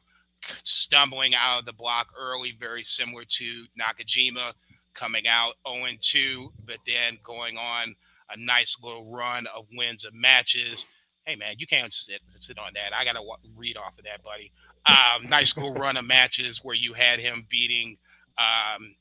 stumbling 0.63 1.35
out 1.35 1.61
of 1.61 1.67
the 1.67 1.73
block 1.73 2.09
early, 2.19 2.57
very 2.59 2.83
similar 2.83 3.25
to 3.25 3.65
Nakajima 3.81 4.53
coming 4.95 5.29
out 5.29 5.55
0 5.69 5.85
2, 6.01 6.53
but 6.67 6.79
then 6.87 7.19
going 7.23 7.57
on 7.57 7.95
a 8.31 8.37
nice 8.37 8.77
little 8.83 9.11
run 9.11 9.47
of 9.55 9.67
wins 9.73 10.05
of 10.05 10.13
matches. 10.13 10.87
Hey 11.25 11.37
man, 11.37 11.55
you 11.59 11.67
can't 11.67 11.93
sit 11.93 12.21
sit 12.35 12.59
on 12.59 12.73
that. 12.75 12.97
I 12.97 13.05
gotta 13.05 13.23
read 13.57 13.77
off 13.77 13.99
of 13.99 14.05
that, 14.05 14.23
buddy. 14.23 14.51
Um, 14.88 15.26
nice 15.29 15.56
little 15.56 15.75
run 15.75 15.96
of 15.96 16.05
matches 16.05 16.64
where 16.64 16.75
you 16.75 16.93
had 16.94 17.19
him 17.20 17.46
beating 17.50 17.99
um, 18.38 18.94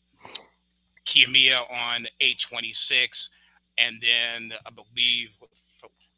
Kiyomiya 1.06 1.62
on 1.72 2.08
826. 2.20 3.30
And 3.78 4.02
then 4.02 4.52
I 4.66 4.70
believe, 4.72 5.30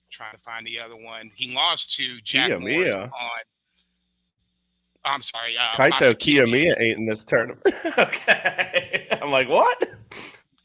trying 0.09 0.33
to 0.33 0.39
find 0.39 0.65
the 0.65 0.79
other 0.79 0.95
one, 0.95 1.29
he 1.35 1.53
lost 1.53 1.95
to 1.97 2.19
Jack 2.21 2.49
Kiyomiya. 2.49 2.61
Morris 2.61 2.95
on. 2.95 3.11
I'm 5.05 5.21
sorry. 5.21 5.57
Uh, 5.57 5.75
Kaito 5.75 6.13
Kiyomiya 6.13 6.81
ain't 6.81 6.99
in 6.99 7.05
this 7.05 7.23
tournament. 7.23 7.61
okay. 7.97 9.07
I'm 9.21 9.31
like, 9.31 9.47
what? 9.47 9.87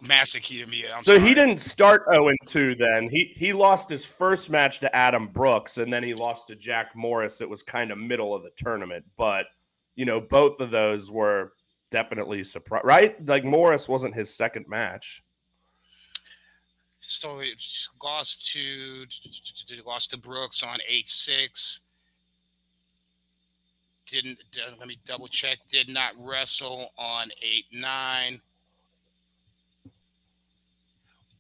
Masa 0.05 0.41
Kitamiya. 0.41 0.97
I'm 0.97 1.03
so 1.03 1.17
sorry. 1.17 1.29
he 1.29 1.35
didn't 1.35 1.59
start 1.59 2.05
0 2.13 2.31
2 2.47 2.75
then. 2.75 3.09
He 3.11 3.33
he 3.37 3.53
lost 3.53 3.89
his 3.89 4.05
first 4.05 4.51
match 4.51 4.81
to 4.81 4.95
Adam 4.95 5.29
Brooks 5.29 5.79
and 5.79 5.93
then 5.93 6.03
he 6.03 6.15
lost 6.15 6.49
to 6.49 6.57
Jack 6.57 6.95
Morris. 6.95 7.41
It 7.41 7.49
was 7.49 7.63
kind 7.63 7.91
of 7.91 7.99
middle 7.99 8.35
of 8.35 8.43
the 8.43 8.51
tournament, 8.57 9.05
but 9.17 9.47
you 9.97 10.05
know, 10.05 10.21
both 10.21 10.61
of 10.61 10.71
those 10.71 11.11
were 11.11 11.53
definitely 11.91 12.45
surprised, 12.45 12.85
right? 12.85 13.27
Like 13.27 13.45
Morris 13.45 13.89
wasn't 13.89 14.15
his 14.15 14.35
second 14.35 14.67
match. 14.69 15.23
So 17.01 17.41
it 17.41 17.63
lost 18.03 18.51
to 18.53 19.05
lost 19.85 20.11
to 20.11 20.19
Brooks 20.19 20.63
on 20.63 20.79
eight 20.89 21.09
six. 21.09 21.81
Didn't 24.07 24.39
let 24.79 24.87
me 24.87 24.99
double 25.07 25.29
check. 25.29 25.59
Did 25.71 25.89
not 25.89 26.13
wrestle 26.19 26.91
on 26.99 27.31
eight 27.43 27.67
nine. 27.73 28.41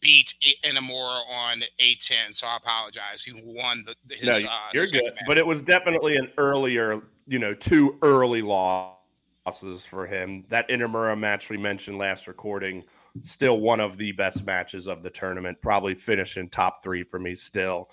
Beat 0.04 0.34
Inamura 0.64 1.22
on 1.32 1.62
A10, 1.80 2.34
So 2.34 2.46
I 2.46 2.58
apologize. 2.58 3.24
He 3.24 3.32
won 3.42 3.86
the 3.86 4.14
his. 4.14 4.26
No, 4.26 4.48
uh, 4.48 4.58
you're 4.74 4.86
good, 4.86 5.02
match. 5.02 5.24
but 5.26 5.38
it 5.38 5.46
was 5.46 5.62
definitely 5.62 6.16
an 6.16 6.30
earlier, 6.36 7.00
you 7.26 7.38
know, 7.38 7.54
too 7.54 7.98
early 8.02 8.42
losses 8.42 9.86
for 9.86 10.06
him. 10.06 10.44
That 10.50 10.68
Inamura 10.68 11.18
match 11.18 11.48
we 11.48 11.56
mentioned 11.56 11.96
last 11.96 12.28
recording, 12.28 12.84
still 13.22 13.60
one 13.60 13.80
of 13.80 13.96
the 13.96 14.12
best 14.12 14.44
matches 14.44 14.86
of 14.86 15.02
the 15.02 15.08
tournament. 15.08 15.56
Probably 15.62 15.94
finishing 15.94 16.50
top 16.50 16.82
three 16.82 17.02
for 17.02 17.18
me 17.18 17.34
still. 17.34 17.88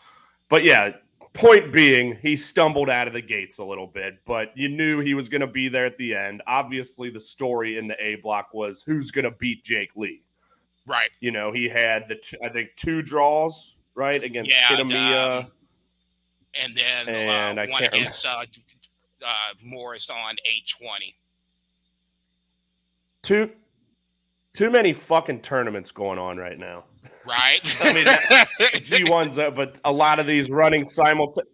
But 0.50 0.66
yeah, 0.66 0.92
point 1.32 1.72
being, 1.72 2.18
he 2.22 2.36
stumbled 2.36 2.90
out 2.90 3.08
of 3.08 3.14
the 3.14 3.22
gates 3.22 3.60
a 3.60 3.64
little 3.64 3.88
bit, 3.88 4.20
but 4.26 4.52
you 4.54 4.68
knew 4.68 5.00
he 5.00 5.14
was 5.14 5.30
going 5.30 5.40
to 5.40 5.48
be 5.48 5.70
there 5.70 5.86
at 5.86 5.98
the 5.98 6.14
end. 6.14 6.42
Obviously, 6.46 7.10
the 7.10 7.22
story 7.22 7.78
in 7.78 7.88
the 7.88 7.96
A 8.04 8.16
block 8.16 8.54
was 8.54 8.82
who's 8.82 9.12
going 9.12 9.24
to 9.24 9.32
beat 9.32 9.64
Jake 9.64 9.96
Lee. 9.96 10.24
Right. 10.88 11.10
You 11.20 11.32
know, 11.32 11.52
he 11.52 11.70
had 11.70 12.08
the 12.08 12.16
t- 12.16 12.38
I 12.44 12.50
think 12.50 12.70
two 12.76 13.02
draws 13.02 13.76
right 13.96 14.22
against 14.22 14.50
yeah, 14.50 14.68
Kitamiya. 14.68 15.40
Um, 15.40 15.52
and 16.60 16.76
then 16.76 17.08
and 17.08 17.60
uh, 17.60 17.66
one 17.68 17.84
against 17.84 18.26
uh, 18.26 18.44
uh, 19.26 19.54
Morris 19.64 20.10
on 20.10 20.36
eight 20.46 20.68
twenty 20.68 21.16
too 23.22 23.50
too 24.54 24.70
many 24.70 24.94
fucking 24.94 25.42
tournaments 25.42 25.92
going 25.92 26.20
on 26.20 26.38
right 26.38 26.60
now. 26.60 26.84
Right. 27.26 27.62
I 27.82 27.94
mean, 27.94 28.82
G 28.84 29.04
ones, 29.06 29.38
uh, 29.38 29.52
but 29.52 29.80
a 29.86 29.92
lot 29.92 30.20
of 30.20 30.26
these 30.26 30.50
running 30.50 30.84
simultaneously. 30.84 31.54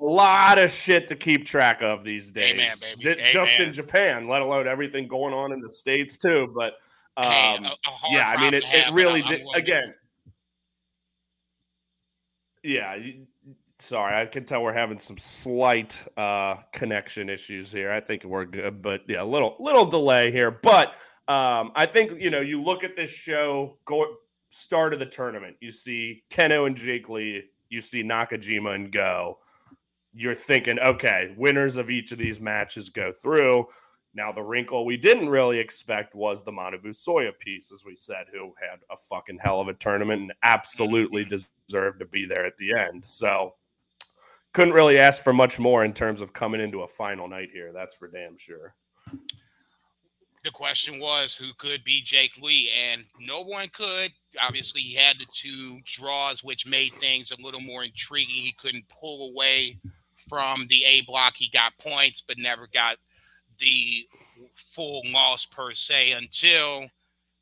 a 0.00 0.04
lot 0.04 0.58
of 0.58 0.70
shit 0.70 1.08
to 1.08 1.16
keep 1.16 1.46
track 1.46 1.82
of 1.82 2.04
these 2.04 2.30
days. 2.30 2.52
Amen, 2.52 2.76
baby. 2.80 3.22
Just 3.32 3.54
Amen. 3.54 3.68
in 3.68 3.72
Japan, 3.72 4.28
let 4.28 4.42
alone 4.42 4.68
everything 4.68 5.08
going 5.08 5.32
on 5.32 5.52
in 5.52 5.60
the 5.60 5.70
states 5.70 6.18
too. 6.18 6.52
But 6.54 6.74
um, 7.18 7.64
a- 7.64 7.68
a 7.68 8.12
yeah, 8.12 8.28
I 8.28 8.40
mean, 8.40 8.54
it, 8.54 8.64
it 8.66 8.92
really 8.92 9.22
did. 9.22 9.42
Again, 9.54 9.94
yeah. 12.62 12.94
you- 12.96 13.26
Sorry, 13.80 14.20
I 14.20 14.26
can 14.26 14.44
tell 14.44 14.64
we're 14.64 14.72
having 14.72 14.98
some 14.98 15.16
slight 15.16 15.96
uh, 16.16 16.56
connection 16.72 17.28
issues 17.30 17.70
here. 17.70 17.92
I 17.92 18.00
think 18.00 18.24
we're 18.24 18.44
good, 18.44 18.82
but 18.82 19.02
yeah, 19.06 19.22
a 19.22 19.24
little 19.24 19.54
little 19.60 19.86
delay 19.86 20.32
here. 20.32 20.50
But 20.50 20.88
um, 21.28 21.70
I 21.76 21.86
think 21.86 22.20
you 22.20 22.30
know, 22.30 22.40
you 22.40 22.60
look 22.60 22.82
at 22.82 22.96
this 22.96 23.08
show, 23.08 23.78
go 23.84 24.04
start 24.48 24.94
of 24.94 24.98
the 24.98 25.06
tournament. 25.06 25.58
You 25.60 25.70
see 25.70 26.24
Kenoh 26.28 26.66
and 26.66 26.76
Jake 26.76 27.08
Lee. 27.08 27.44
You 27.68 27.80
see 27.80 28.02
Nakajima 28.02 28.74
and 28.74 28.90
Go. 28.90 29.38
You're 30.12 30.34
thinking, 30.34 30.80
okay, 30.80 31.32
winners 31.36 31.76
of 31.76 31.88
each 31.88 32.10
of 32.10 32.18
these 32.18 32.40
matches 32.40 32.88
go 32.88 33.12
through. 33.12 33.66
Now, 34.18 34.32
the 34.32 34.42
wrinkle 34.42 34.84
we 34.84 34.96
didn't 34.96 35.28
really 35.28 35.60
expect 35.60 36.12
was 36.16 36.42
the 36.42 36.50
Manabu 36.50 36.88
Soya 36.88 37.30
piece, 37.38 37.70
as 37.70 37.84
we 37.84 37.94
said, 37.94 38.26
who 38.32 38.52
had 38.60 38.80
a 38.90 38.96
fucking 38.96 39.38
hell 39.40 39.60
of 39.60 39.68
a 39.68 39.74
tournament 39.74 40.22
and 40.22 40.32
absolutely 40.42 41.24
mm-hmm. 41.24 41.36
deserved 41.68 42.00
to 42.00 42.04
be 42.04 42.26
there 42.26 42.44
at 42.44 42.56
the 42.56 42.72
end. 42.72 43.04
So, 43.06 43.54
couldn't 44.54 44.74
really 44.74 44.98
ask 44.98 45.22
for 45.22 45.32
much 45.32 45.60
more 45.60 45.84
in 45.84 45.94
terms 45.94 46.20
of 46.20 46.32
coming 46.32 46.60
into 46.60 46.80
a 46.80 46.88
final 46.88 47.28
night 47.28 47.50
here. 47.52 47.70
That's 47.72 47.94
for 47.94 48.08
damn 48.08 48.36
sure. 48.36 48.74
the 50.42 50.50
question 50.50 50.98
was 50.98 51.36
who 51.36 51.52
could 51.56 51.84
be 51.84 52.02
Jake 52.02 52.36
Lee, 52.42 52.72
and 52.90 53.04
no 53.20 53.42
one 53.42 53.70
could. 53.72 54.10
Obviously, 54.42 54.80
he 54.80 54.96
had 54.96 55.16
the 55.20 55.26
two 55.32 55.78
draws, 55.86 56.42
which 56.42 56.66
made 56.66 56.92
things 56.94 57.30
a 57.30 57.40
little 57.40 57.60
more 57.60 57.84
intriguing. 57.84 58.42
He 58.42 58.56
couldn't 58.60 58.88
pull 58.88 59.30
away 59.30 59.78
from 60.28 60.66
the 60.70 60.82
A 60.82 61.02
block. 61.02 61.34
He 61.36 61.48
got 61.50 61.78
points, 61.78 62.20
but 62.26 62.36
never 62.36 62.68
got 62.74 62.96
the 63.60 64.06
full 64.56 65.02
loss 65.06 65.46
per 65.46 65.74
se 65.74 66.12
until 66.12 66.88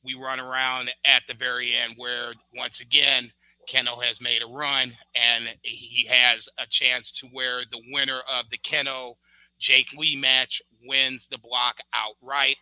we 0.05 0.15
run 0.15 0.41
around 0.41 0.91
at 1.05 1.23
the 1.29 1.35
very 1.35 1.75
end, 1.75 1.95
where 1.97 2.33
once 2.57 2.81
again 2.81 3.33
Kenoh 3.69 4.03
has 4.03 4.21
made 4.21 4.43
a 4.43 4.47
run, 4.47 4.93
and 5.15 5.55
he 5.63 6.07
has 6.07 6.49
a 6.59 6.67
chance 6.69 7.11
to 7.13 7.27
where 7.29 7.63
the 7.71 7.83
winner 7.93 8.21
of 8.33 8.47
the 8.51 8.59
Kenoh 8.59 9.15
Jake 9.59 9.89
Lee 9.97 10.17
match 10.17 10.63
wins 10.85 11.27
the 11.27 11.39
block 11.39 11.79
outright. 11.93 12.57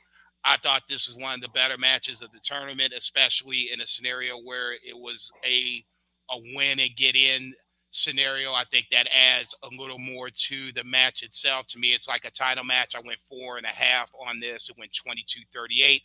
I 0.45 0.57
thought 0.59 0.83
this 0.89 1.09
was 1.09 1.17
one 1.17 1.35
of 1.35 1.41
the 1.41 1.49
better 1.49 1.77
matches 1.79 2.23
of 2.23 2.31
the 2.33 2.41
tournament, 2.43 2.93
especially 2.97 3.71
in 3.73 3.81
a 3.81 3.87
scenario 3.87 4.39
where 4.39 4.73
it 4.73 4.97
was 4.97 5.31
a 5.45 5.85
a 6.31 6.39
win 6.55 6.81
and 6.81 6.97
get 6.97 7.17
in 7.17 7.53
scenario. 7.95 8.53
I 8.53 8.65
think 8.71 8.87
that 8.91 9.07
adds 9.15 9.55
a 9.63 9.69
little 9.79 9.99
more 9.99 10.29
to 10.29 10.73
the 10.73 10.85
match 10.85 11.23
itself. 11.23 11.67
To 11.69 11.79
me, 11.79 11.93
it's 11.93 12.09
like 12.09 12.25
a 12.25 12.31
title 12.31 12.65
match. 12.65 12.95
I 12.95 13.01
went 13.05 13.19
four 13.29 13.57
and 13.57 13.65
a 13.67 13.71
half 13.71 14.11
on 14.27 14.41
this. 14.41 14.69
It 14.69 14.77
went 14.79 14.93
22 14.95 15.41
38. 15.53 16.03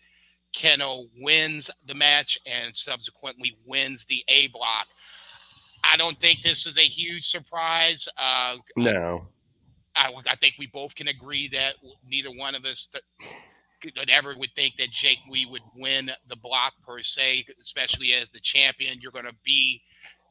Kenoh 0.55 1.07
wins 1.19 1.69
the 1.85 1.93
match 1.93 2.37
and 2.45 2.75
subsequently 2.75 3.57
wins 3.65 4.05
the 4.05 4.23
A 4.27 4.47
block. 4.47 4.87
I 5.83 5.97
don't 5.97 6.19
think 6.19 6.41
this 6.41 6.65
is 6.65 6.77
a 6.77 6.81
huge 6.81 7.27
surprise. 7.27 8.07
Uh, 8.17 8.57
No. 8.75 9.27
I, 9.95 10.11
I 10.27 10.35
think 10.35 10.55
we 10.59 10.67
both 10.67 10.95
can 10.95 11.07
agree 11.07 11.49
that 11.49 11.75
neither 12.07 12.29
one 12.29 12.55
of 12.55 12.65
us 12.65 12.87
th- 12.91 13.03
could 13.81 14.09
ever 14.09 14.35
would 14.37 14.51
think 14.55 14.75
that 14.77 14.91
Jake 14.91 15.19
Lee 15.29 15.47
would 15.49 15.61
win 15.75 16.11
the 16.27 16.35
block 16.35 16.73
per 16.85 17.01
se, 17.01 17.45
especially 17.61 18.13
as 18.13 18.29
the 18.29 18.39
champion. 18.39 18.99
You're 19.01 19.11
going 19.11 19.25
to 19.25 19.35
be 19.43 19.81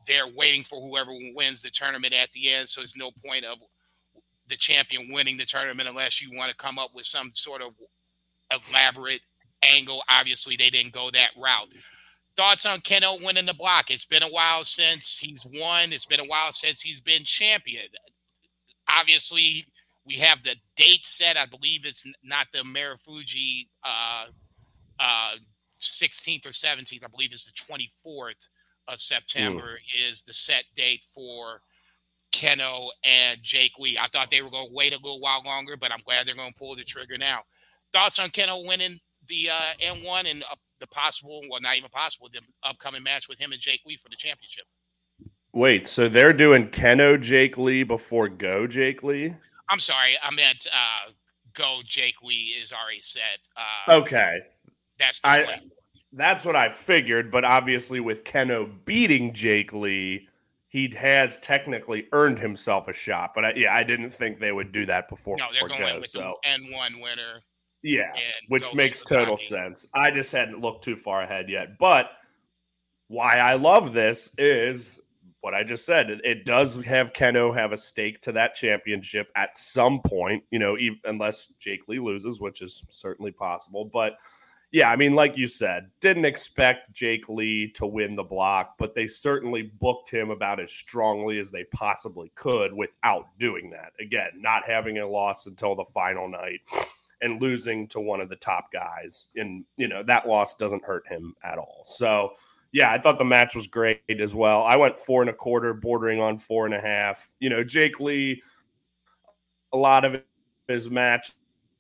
there 0.09 0.27
waiting 0.27 0.65
for 0.65 0.81
whoever 0.81 1.13
wins 1.35 1.63
the 1.63 1.71
tournament 1.71 2.15
at 2.15 2.31
the 2.33 2.53
end. 2.53 2.69
So 2.69 2.81
there's 2.81 2.97
no 2.97 3.11
point 3.25 3.45
of 3.45 3.59
the 4.49 4.57
champion 4.57 5.13
winning 5.13 5.37
the 5.37 5.45
tournament 5.45 5.89
unless 5.89 6.21
you 6.21 6.37
want 6.37 6.51
to 6.51 6.57
come 6.57 6.79
up 6.79 6.91
with 6.95 7.07
some 7.07 7.31
sort 7.35 7.63
of 7.63 7.75
elaborate 8.51 9.21
angle. 9.63 10.03
Obviously, 10.09 10.57
they 10.57 10.71
didn't 10.71 10.93
go 10.95 11.11
that 11.13 11.31
route. 11.37 11.69
Thoughts 12.37 12.67
on 12.67 12.81
Kenoh 12.81 13.23
winning 13.23 13.47
the 13.47 13.55
block? 13.55 13.91
It's 13.91 14.07
been 14.07 14.23
a 14.23 14.29
while 14.29 14.65
since 14.65 15.19
he's 15.19 15.45
won. 15.55 15.93
It's 15.93 16.07
been 16.07 16.21
a 16.21 16.25
while 16.25 16.53
since 16.53 16.81
he's 16.81 17.01
been 17.01 17.25
champion 17.25 17.89
obviously 18.89 19.67
we 20.07 20.15
have 20.15 20.43
the 20.43 20.57
date 20.77 21.07
set. 21.07 21.37
I 21.37 21.47
believe 21.47 21.85
it's 21.85 22.05
not 22.23 22.47
the 22.53 22.61
Marufuji 22.61 23.69
uh, 23.85 24.27
uh, 24.99 25.33
16th 25.81 26.47
or 26.47 26.51
17th. 26.51 27.05
I 27.05 27.09
believe 27.09 27.31
it's 27.33 27.47
the 27.47 27.75
24th 28.07 28.33
of 28.89 29.01
September 29.01 29.79
is 30.09 30.23
the 30.23 30.33
set 30.33 30.65
date 30.77 31.01
for 31.15 31.61
Kenoh 32.33 32.89
and 33.05 33.39
Jake 33.43 33.73
Lee. 33.79 33.99
I 33.99 34.09
thought 34.09 34.31
they 34.31 34.43
were 34.43 34.51
going 34.51 34.69
to 34.69 34.75
wait 34.75 34.93
a 34.93 34.97
little 34.97 35.21
while 35.21 35.43
longer, 35.45 35.77
but 35.77 35.93
I'm 35.93 36.01
glad 36.05 36.27
they're 36.27 36.35
going 36.35 36.53
to 36.53 36.59
pull 36.59 36.75
the 36.77 36.85
trigger 36.85 37.19
now. 37.19 37.41
Thoughts 37.93 38.19
on 38.19 38.31
Kenoh 38.31 38.67
winning 38.67 38.99
the 39.29 39.51
uh, 39.51 39.95
N1 39.95 40.31
and 40.31 40.43
uh, 40.45 40.55
the 40.81 40.87
possible, 40.89 41.41
well, 41.51 41.61
not 41.61 41.77
even 41.77 41.91
possible, 41.91 42.29
the 42.33 42.41
upcoming 42.63 43.03
match 43.03 43.29
with 43.29 43.39
him 43.39 43.53
and 43.53 43.61
Jake 43.61 43.81
Lee 43.87 43.97
for 43.97 44.09
the 44.09 44.17
championship? 44.17 44.65
Wait, 45.53 45.89
so 45.89 46.09
they're 46.09 46.33
doing 46.35 46.69
Kenoh 46.69 47.21
Jake 47.21 47.57
Lee 47.57 47.83
before 47.83 48.29
Go 48.29 48.67
Jake 48.67 49.03
Lee? 49.03 49.35
I'm 49.71 49.81
sorry, 49.81 50.17
I 50.23 50.33
meant 50.35 50.67
uh, 50.73 51.11
go 51.55 51.81
Jake 51.87 52.23
Lee 52.23 52.55
is 52.63 52.73
already 52.73 53.03
set. 53.03 53.39
Uh, 53.57 53.95
Okay. 54.01 54.41
That's 54.99 55.21
the 55.21 55.29
I- 55.29 55.43
24th. 55.45 55.71
That's 56.13 56.45
what 56.45 56.57
I 56.57 56.71
figured, 56.71 57.31
but 57.31 57.45
obviously 57.45 58.01
with 58.01 58.25
Kenoh 58.25 58.71
beating 58.85 59.35
Jake 59.35 59.73
Lee, 59.73 60.27
he 60.69 60.93
has 60.97 61.39
technically 61.39 62.09
earned 62.13 62.39
himself 62.39 62.89
a 62.89 62.93
shot. 62.93 63.33
But 63.35 63.45
I, 63.45 63.53
yeah, 63.57 63.75
I 63.75 63.83
didn't 63.83 64.13
think 64.13 64.39
they 64.39 64.53
would 64.53 64.73
do 64.73 64.87
that 64.87 65.09
before. 65.09 65.37
No, 65.37 65.47
they're 65.53 65.69
going 65.69 65.81
Go, 65.81 66.01
with 66.01 66.09
so 66.09 66.37
the 66.43 66.49
N1 66.49 67.03
winner. 67.03 67.43
yeah, 67.83 68.13
which 68.49 68.73
makes 68.75 69.03
total 69.03 69.37
Shiozaki. 69.37 69.49
sense. 69.49 69.87
I 69.95 70.11
just 70.11 70.33
hadn't 70.33 70.61
looked 70.61 70.85
too 70.85 70.97
far 70.97 71.23
ahead 71.23 71.49
yet. 71.49 71.79
But 71.79 72.11
why 73.09 73.39
I 73.39 73.55
love 73.55 73.93
this 73.93 74.33
is 74.39 74.99
what 75.41 75.55
I 75.55 75.63
just 75.63 75.87
said. 75.87 76.11
It, 76.11 76.21
it 76.25 76.45
does 76.45 76.77
have 76.85 77.13
Kenoh 77.13 77.55
have 77.55 77.73
a 77.73 77.77
stake 77.77 78.21
to 78.23 78.33
that 78.33 78.55
championship 78.55 79.29
at 79.37 79.57
some 79.57 80.01
point, 80.01 80.43
you 80.51 80.59
know, 80.59 80.77
even, 80.79 80.99
unless 81.05 81.53
Jake 81.59 81.87
Lee 81.89 81.99
loses, 82.01 82.41
which 82.41 82.61
is 82.61 82.85
certainly 82.89 83.31
possible. 83.31 83.85
But 83.85 84.15
yeah, 84.71 84.91
I 84.91 84.97
mean, 84.97 85.15
like 85.15 85.37
you 85.37 85.47
said, 85.47 85.91
didn't 86.01 86.27
expect 86.27 86.93
Jake 86.93 87.29
Lee 87.29 87.71
to 87.73 87.87
win 87.87 88.15
the 88.17 88.23
block, 88.23 88.75
but 88.79 88.95
they 88.95 89.07
certainly 89.07 89.63
booked 89.63 90.11
him 90.11 90.31
about 90.31 90.61
as 90.61 90.71
strongly 90.71 91.39
as 91.39 91.51
they 91.51 91.65
possibly 91.73 92.31
could 92.35 92.75
without 92.75 93.27
doing 93.39 93.71
that. 93.71 93.93
Again, 93.99 94.31
not 94.37 94.67
having 94.67 94.99
a 94.99 95.09
loss 95.09 95.47
until 95.47 95.75
the 95.75 95.87
final 95.87 96.29
night 96.29 96.61
and 97.23 97.41
losing 97.41 97.89
to 97.89 98.01
one 98.01 98.21
of 98.21 98.29
the 98.29 98.37
top 98.37 98.71
guys. 98.71 99.29
And, 99.37 99.65
you 99.79 99.89
know, 99.89 100.03
that 100.03 100.29
loss 100.29 100.55
doesn't 100.57 100.85
hurt 100.85 101.09
him 101.09 101.35
at 101.43 101.57
all. 101.57 101.85
So, 101.87 102.33
yeah, 102.71 102.93
I 102.93 102.99
thought 102.99 103.19
the 103.19 103.25
match 103.25 103.55
was 103.55 103.67
great 103.67 104.03
as 104.21 104.35
well. 104.35 104.65
I 104.65 104.77
went 104.77 105.01
four 105.01 105.23
and 105.23 105.31
a 105.31 105.35
quarter, 105.35 105.73
bordering 105.73 106.21
on 106.21 106.37
four 106.37 106.67
and 106.67 106.75
a 106.75 106.81
half. 106.81 107.27
You 107.41 107.49
know, 107.49 107.65
Jake 107.65 108.01
Lee, 108.01 108.43
a 109.73 109.79
lot 109.79 110.05
of 110.05 110.21
his 110.69 110.91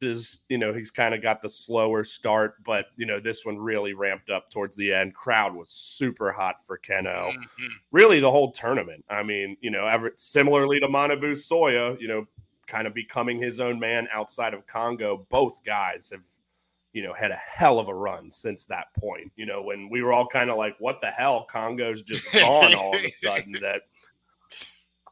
matches, 0.00 0.44
you 0.48 0.58
know, 0.58 0.72
he's 0.72 0.90
kind 0.90 1.14
of 1.14 1.22
got 1.22 1.42
the 1.42 1.48
slower 1.48 2.04
start, 2.04 2.62
but, 2.64 2.86
you 2.96 3.06
know, 3.06 3.20
this 3.20 3.44
one 3.44 3.58
really 3.58 3.92
ramped 3.94 4.30
up 4.30 4.50
towards 4.50 4.76
the 4.76 4.92
end. 4.92 5.14
Crowd 5.14 5.54
was 5.54 5.70
super 5.70 6.32
hot 6.32 6.64
for 6.66 6.78
Kenoh 6.78 7.34
Mhm. 7.36 7.70
really 7.90 8.20
the 8.20 8.30
whole 8.30 8.52
tournament. 8.52 9.04
I 9.08 9.22
mean, 9.22 9.56
you 9.60 9.70
know, 9.70 9.86
ever 9.86 10.12
similarly 10.14 10.80
to 10.80 10.88
Manabu 10.88 11.32
Soya, 11.32 12.00
you 12.00 12.08
know, 12.08 12.26
kind 12.66 12.86
of 12.86 12.94
becoming 12.94 13.40
his 13.40 13.60
own 13.60 13.78
man 13.78 14.08
outside 14.12 14.54
of 14.54 14.66
Kongo. 14.66 15.26
Both 15.30 15.64
guys 15.64 16.10
have, 16.10 16.24
you 16.92 17.02
know, 17.02 17.12
had 17.14 17.30
a 17.30 17.36
hell 17.36 17.78
of 17.78 17.88
a 17.88 17.94
run 17.94 18.30
since 18.30 18.66
that 18.66 18.92
point. 18.94 19.32
You 19.36 19.46
know, 19.46 19.62
when 19.62 19.88
we 19.88 20.02
were 20.02 20.12
all 20.12 20.26
kind 20.26 20.50
of 20.50 20.56
like, 20.58 20.76
"What 20.78 21.00
the 21.00 21.10
hell?" 21.10 21.44
Kongo's 21.44 22.02
just 22.02 22.30
gone 22.32 22.74
all 22.74 22.94
of 22.96 23.02
a 23.02 23.08
sudden. 23.10 23.52
That 23.52 23.82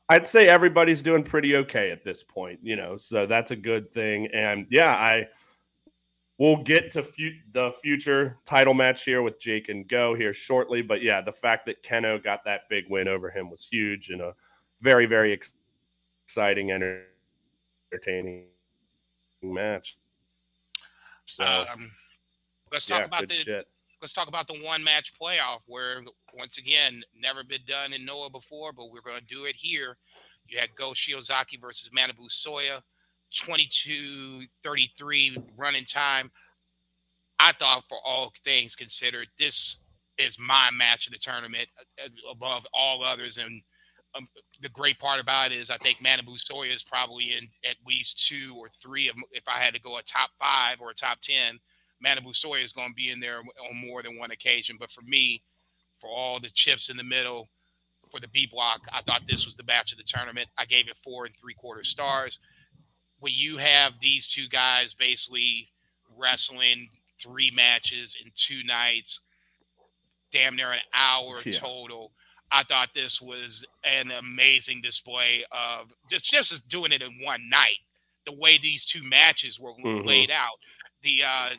I'd 0.08 0.26
say 0.26 0.48
everybody's 0.48 1.02
doing 1.02 1.24
pretty 1.24 1.56
okay 1.56 1.90
at 1.90 2.04
this 2.04 2.22
point. 2.22 2.60
You 2.62 2.76
know, 2.76 2.96
so 2.96 3.26
that's 3.26 3.50
a 3.50 3.56
good 3.56 3.92
thing. 3.92 4.28
And 4.32 4.66
yeah, 4.70 4.94
I. 4.94 5.28
We'll 6.38 6.62
get 6.62 6.90
to 6.90 7.02
fu- 7.02 7.38
the 7.52 7.72
future 7.82 8.36
title 8.44 8.74
match 8.74 9.04
here 9.04 9.22
with 9.22 9.40
Jake 9.40 9.70
and 9.70 9.88
Go 9.88 10.14
here 10.14 10.34
shortly, 10.34 10.82
but 10.82 11.00
yeah, 11.00 11.22
the 11.22 11.32
fact 11.32 11.64
that 11.64 11.82
Kenoh 11.82 12.22
got 12.22 12.44
that 12.44 12.68
big 12.68 12.84
win 12.90 13.08
over 13.08 13.30
him 13.30 13.48
was 13.48 13.66
huge 13.66 14.10
and 14.10 14.20
a 14.20 14.34
very, 14.82 15.06
very 15.06 15.32
ex- 15.32 15.52
exciting, 16.26 16.72
enter- 16.72 17.06
entertaining 17.90 18.48
match. 19.42 19.96
So 21.24 21.42
Um, 21.72 21.90
let's 22.70 22.84
talk 22.84 22.98
yeah, 22.98 23.04
about 23.06 23.28
the 23.28 23.34
shit. 23.34 23.66
Let's 24.06 24.14
talk 24.14 24.28
about 24.28 24.46
the 24.46 24.62
one 24.62 24.84
match 24.84 25.12
playoff 25.20 25.62
where 25.66 26.00
once 26.32 26.58
again 26.58 27.02
never 27.20 27.42
been 27.42 27.64
done 27.66 27.92
in 27.92 28.04
Noah 28.04 28.30
before, 28.30 28.72
but 28.72 28.92
we're 28.92 29.00
going 29.00 29.18
to 29.18 29.26
do 29.26 29.46
it 29.46 29.56
here. 29.56 29.96
You 30.46 30.60
had 30.60 30.76
Go 30.76 30.90
Shiozaki 30.90 31.60
versus 31.60 31.90
Manabu 31.90 32.30
Soya, 32.30 32.82
22-33 33.34 35.42
running 35.56 35.84
time. 35.84 36.30
I 37.40 37.50
thought 37.58 37.82
for 37.88 37.98
all 38.06 38.32
things 38.44 38.76
considered, 38.76 39.26
this 39.40 39.78
is 40.18 40.38
my 40.38 40.70
match 40.72 41.08
of 41.08 41.12
the 41.12 41.18
tournament 41.18 41.66
uh, 42.00 42.06
above 42.30 42.64
all 42.72 43.02
others 43.02 43.38
and 43.38 43.60
um, 44.14 44.28
the 44.62 44.68
great 44.68 45.00
part 45.00 45.20
about 45.20 45.50
it 45.50 45.58
is 45.58 45.68
I 45.68 45.78
think 45.78 45.98
Manabu 45.98 46.40
Soya 46.40 46.72
is 46.72 46.84
probably 46.84 47.32
in 47.32 47.48
at 47.68 47.74
least 47.84 48.28
two 48.28 48.54
or 48.56 48.68
three 48.80 49.08
of 49.08 49.16
if 49.32 49.48
I 49.48 49.58
had 49.58 49.74
to 49.74 49.80
go 49.80 49.98
a 49.98 50.02
top 50.04 50.30
five 50.38 50.80
or 50.80 50.90
a 50.90 50.94
top 50.94 51.20
ten, 51.20 51.58
Manabu 52.04 52.32
Soya 52.32 52.64
is 52.64 52.72
going 52.72 52.88
to 52.88 52.94
be 52.94 53.10
in 53.10 53.20
there 53.20 53.38
on 53.38 53.76
more 53.76 54.02
than 54.02 54.18
one 54.18 54.30
occasion. 54.30 54.76
But 54.78 54.90
for 54.90 55.02
me, 55.02 55.42
for 55.98 56.08
all 56.08 56.40
the 56.40 56.50
chips 56.50 56.88
in 56.90 56.96
the 56.96 57.04
middle, 57.04 57.48
for 58.10 58.20
the 58.20 58.28
B 58.28 58.48
block, 58.50 58.80
I 58.92 59.02
thought 59.02 59.22
this 59.28 59.44
was 59.44 59.56
the 59.56 59.64
batch 59.64 59.92
of 59.92 59.98
the 59.98 60.04
tournament. 60.04 60.48
I 60.58 60.66
gave 60.66 60.88
it 60.88 60.96
four 61.02 61.26
and 61.26 61.34
three 61.36 61.54
quarter 61.54 61.84
stars. 61.84 62.38
When 63.20 63.32
you 63.34 63.56
have 63.56 63.94
these 64.00 64.28
two 64.28 64.48
guys 64.48 64.94
basically 64.94 65.68
wrestling 66.16 66.88
three 67.20 67.50
matches 67.50 68.16
in 68.22 68.30
two 68.34 68.62
nights, 68.64 69.20
damn 70.32 70.54
near 70.54 70.72
an 70.72 70.80
hour 70.94 71.40
yeah. 71.44 71.52
total 71.52 72.12
I 72.52 72.62
thought 72.62 72.90
this 72.94 73.20
was 73.20 73.64
an 73.84 74.10
amazing 74.12 74.80
display 74.80 75.44
of 75.50 75.92
just 76.08 76.30
just 76.30 76.68
doing 76.68 76.92
it 76.92 77.02
in 77.02 77.20
one 77.22 77.48
night. 77.48 77.76
The 78.24 78.32
way 78.32 78.58
these 78.58 78.84
two 78.84 79.02
matches 79.02 79.58
were 79.58 79.72
mm-hmm. 79.72 80.06
laid 80.06 80.30
out, 80.30 80.58
the 81.02 81.22
uh, 81.24 81.50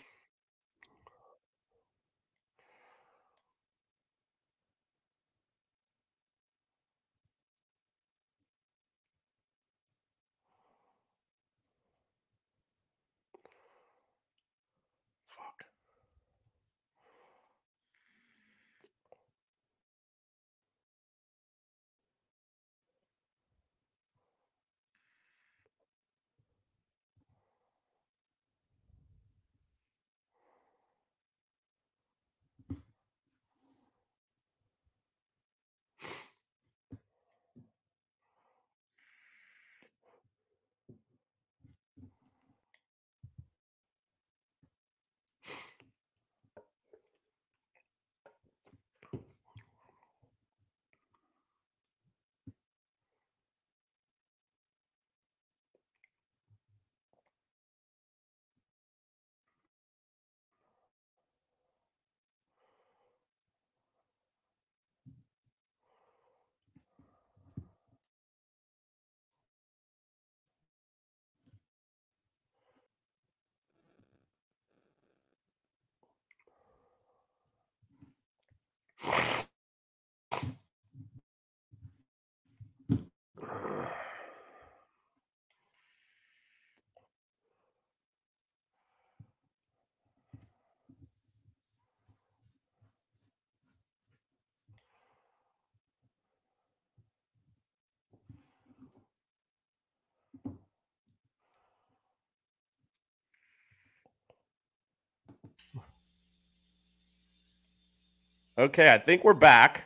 Okay, 108.59 108.91
I 108.91 108.97
think 108.97 109.23
we're 109.23 109.35
back, 109.35 109.83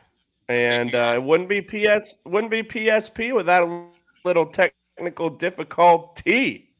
and 0.48 0.94
uh, 0.94 1.12
it 1.16 1.22
wouldn't 1.22 1.50
be 1.50 1.60
PS 1.60 2.14
wouldn't 2.24 2.50
be 2.50 2.62
PSP 2.62 3.34
without 3.34 3.68
a 3.68 3.86
little 4.24 4.46
technical 4.46 5.28
difficulty. 5.28 6.70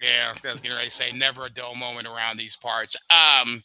Yeah, 0.00 0.32
I 0.32 0.48
was 0.48 0.60
getting 0.60 0.76
ready 0.76 0.88
to 0.88 0.94
say 0.94 1.10
never 1.10 1.46
a 1.46 1.50
dull 1.50 1.74
moment 1.74 2.06
around 2.06 2.36
these 2.36 2.56
parts. 2.56 2.94
Um, 3.10 3.60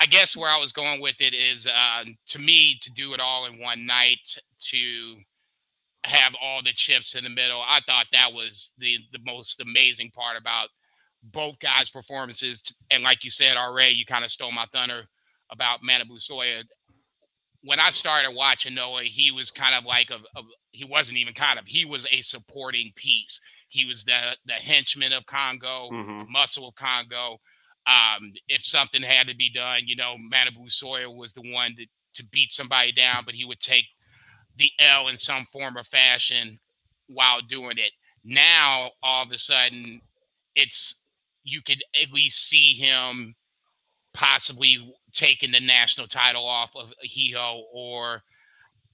I 0.00 0.06
guess 0.06 0.36
where 0.36 0.50
I 0.50 0.58
was 0.58 0.72
going 0.72 1.00
with 1.00 1.14
it 1.20 1.32
is 1.32 1.68
uh, 1.68 2.04
to 2.26 2.38
me 2.40 2.76
to 2.82 2.92
do 2.92 3.14
it 3.14 3.20
all 3.20 3.46
in 3.46 3.60
one 3.60 3.86
night 3.86 4.40
to 4.58 5.16
have 6.02 6.34
all 6.42 6.60
the 6.60 6.72
chips 6.72 7.14
in 7.14 7.22
the 7.22 7.30
middle. 7.30 7.62
I 7.64 7.80
thought 7.86 8.06
that 8.12 8.32
was 8.32 8.72
the 8.78 8.98
the 9.12 9.20
most 9.24 9.60
amazing 9.60 10.10
part 10.10 10.36
about 10.36 10.70
both 11.22 11.56
guys' 11.60 11.88
performances. 11.88 12.64
And 12.90 13.04
like 13.04 13.22
you 13.22 13.30
said 13.30 13.56
already, 13.56 13.94
you 13.94 14.04
kind 14.04 14.24
of 14.24 14.32
stole 14.32 14.50
my 14.50 14.66
thunder 14.72 15.04
about 15.50 15.80
Manabu 15.88 16.18
Soya 16.18 16.64
when 17.66 17.80
I 17.80 17.90
started 17.90 18.30
watching 18.32 18.74
Noah, 18.74 19.02
he 19.02 19.32
was 19.32 19.50
kind 19.50 19.74
of 19.74 19.84
like 19.84 20.10
a, 20.10 20.18
a, 20.38 20.42
he 20.70 20.84
wasn't 20.84 21.18
even 21.18 21.34
kind 21.34 21.58
of 21.58 21.66
he 21.66 21.84
was 21.84 22.06
a 22.12 22.22
supporting 22.22 22.92
piece. 22.94 23.40
He 23.68 23.84
was 23.84 24.04
the 24.04 24.36
the 24.46 24.52
henchman 24.52 25.12
of 25.12 25.26
Kongo, 25.26 25.90
mm-hmm. 25.90 26.30
muscle 26.30 26.68
of 26.68 26.76
Kongo. 26.76 27.38
Um, 27.88 28.32
if 28.48 28.64
something 28.64 29.02
had 29.02 29.28
to 29.28 29.36
be 29.36 29.50
done, 29.50 29.82
you 29.84 29.96
know, 29.96 30.16
Manabu 30.32 30.68
Soya 30.68 31.14
was 31.14 31.32
the 31.32 31.52
one 31.52 31.74
to, 31.76 31.86
to 32.14 32.28
beat 32.30 32.50
somebody 32.50 32.92
down, 32.92 33.22
but 33.24 33.34
he 33.34 33.44
would 33.44 33.60
take 33.60 33.84
the 34.56 34.70
L 34.78 35.08
in 35.08 35.16
some 35.16 35.46
form 35.52 35.76
or 35.76 35.84
fashion 35.84 36.58
while 37.08 37.40
doing 37.42 37.78
it. 37.78 37.92
Now, 38.24 38.90
all 39.02 39.24
of 39.24 39.30
a 39.30 39.38
sudden, 39.38 40.00
it's 40.54 41.02
you 41.42 41.62
could 41.62 41.82
at 42.00 42.12
least 42.12 42.48
see 42.48 42.74
him 42.74 43.34
possibly 44.14 44.94
taking 45.16 45.50
the 45.50 45.60
national 45.60 46.06
title 46.06 46.46
off 46.46 46.70
of 46.76 46.92
Hijo 47.02 47.64
or 47.72 48.22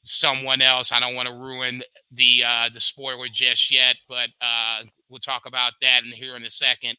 someone 0.05 0.63
else. 0.63 0.93
I 0.93 1.01
don't 1.01 1.15
want 1.17 1.29
to 1.29 1.35
ruin 1.35 1.83
the 2.13 2.45
uh, 2.45 2.69
the 2.73 2.81
spoiler 2.81 3.27
just 3.31 3.71
yet, 3.71 3.97
but 4.09 4.31
uh, 4.41 4.85
we'll 5.09 5.19
talk 5.19 5.47
about 5.47 5.73
that 5.83 6.05
in 6.05 6.13
here 6.13 6.37
in 6.37 6.45
a 6.45 6.51
second. 6.51 6.97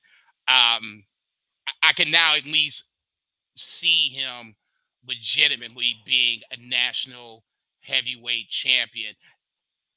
Um, 0.48 1.04
I 1.82 1.94
can 1.96 2.12
now 2.12 2.36
at 2.36 2.46
least 2.46 2.84
see 3.56 4.10
him 4.10 4.56
legitimately 5.08 5.96
being 6.06 6.42
a 6.52 6.58
national 6.58 7.44
heavyweight 7.82 8.50
champion. 8.50 9.16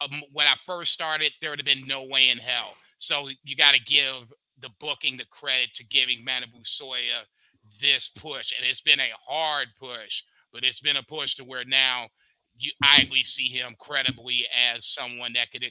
Um, 0.01 0.23
when 0.33 0.47
I 0.47 0.55
first 0.67 0.93
started, 0.93 1.33
there 1.41 1.51
would 1.51 1.59
have 1.59 1.67
been 1.67 1.87
no 1.87 2.05
way 2.05 2.29
in 2.29 2.39
hell. 2.39 2.75
So 2.99 3.29
you 3.45 3.57
got 3.57 3.75
to 3.75 3.81
give 3.81 4.33
the 4.61 4.71
booking 4.81 5.17
the 5.17 5.25
credit 5.31 5.75
to 5.75 5.85
giving 5.85 6.25
Manabu 6.25 6.63
Soya 6.65 7.25
this 7.81 8.09
push, 8.09 8.53
and 8.57 8.69
it's 8.69 8.81
been 8.81 9.01
a 9.01 9.11
hard 9.21 9.69
push, 9.79 10.23
but 10.53 10.65
it's 10.65 10.81
been 10.81 10.97
a 10.97 11.03
push 11.03 11.35
to 11.37 11.45
where 11.45 11.65
now 11.65 12.07
you 12.59 12.73
I 12.83 13.07
least 13.11 13.35
see 13.35 13.49
him 13.49 13.75
credibly 13.79 14.47
as 14.75 14.87
someone 14.87 15.33
that 15.35 15.51
could 15.51 15.65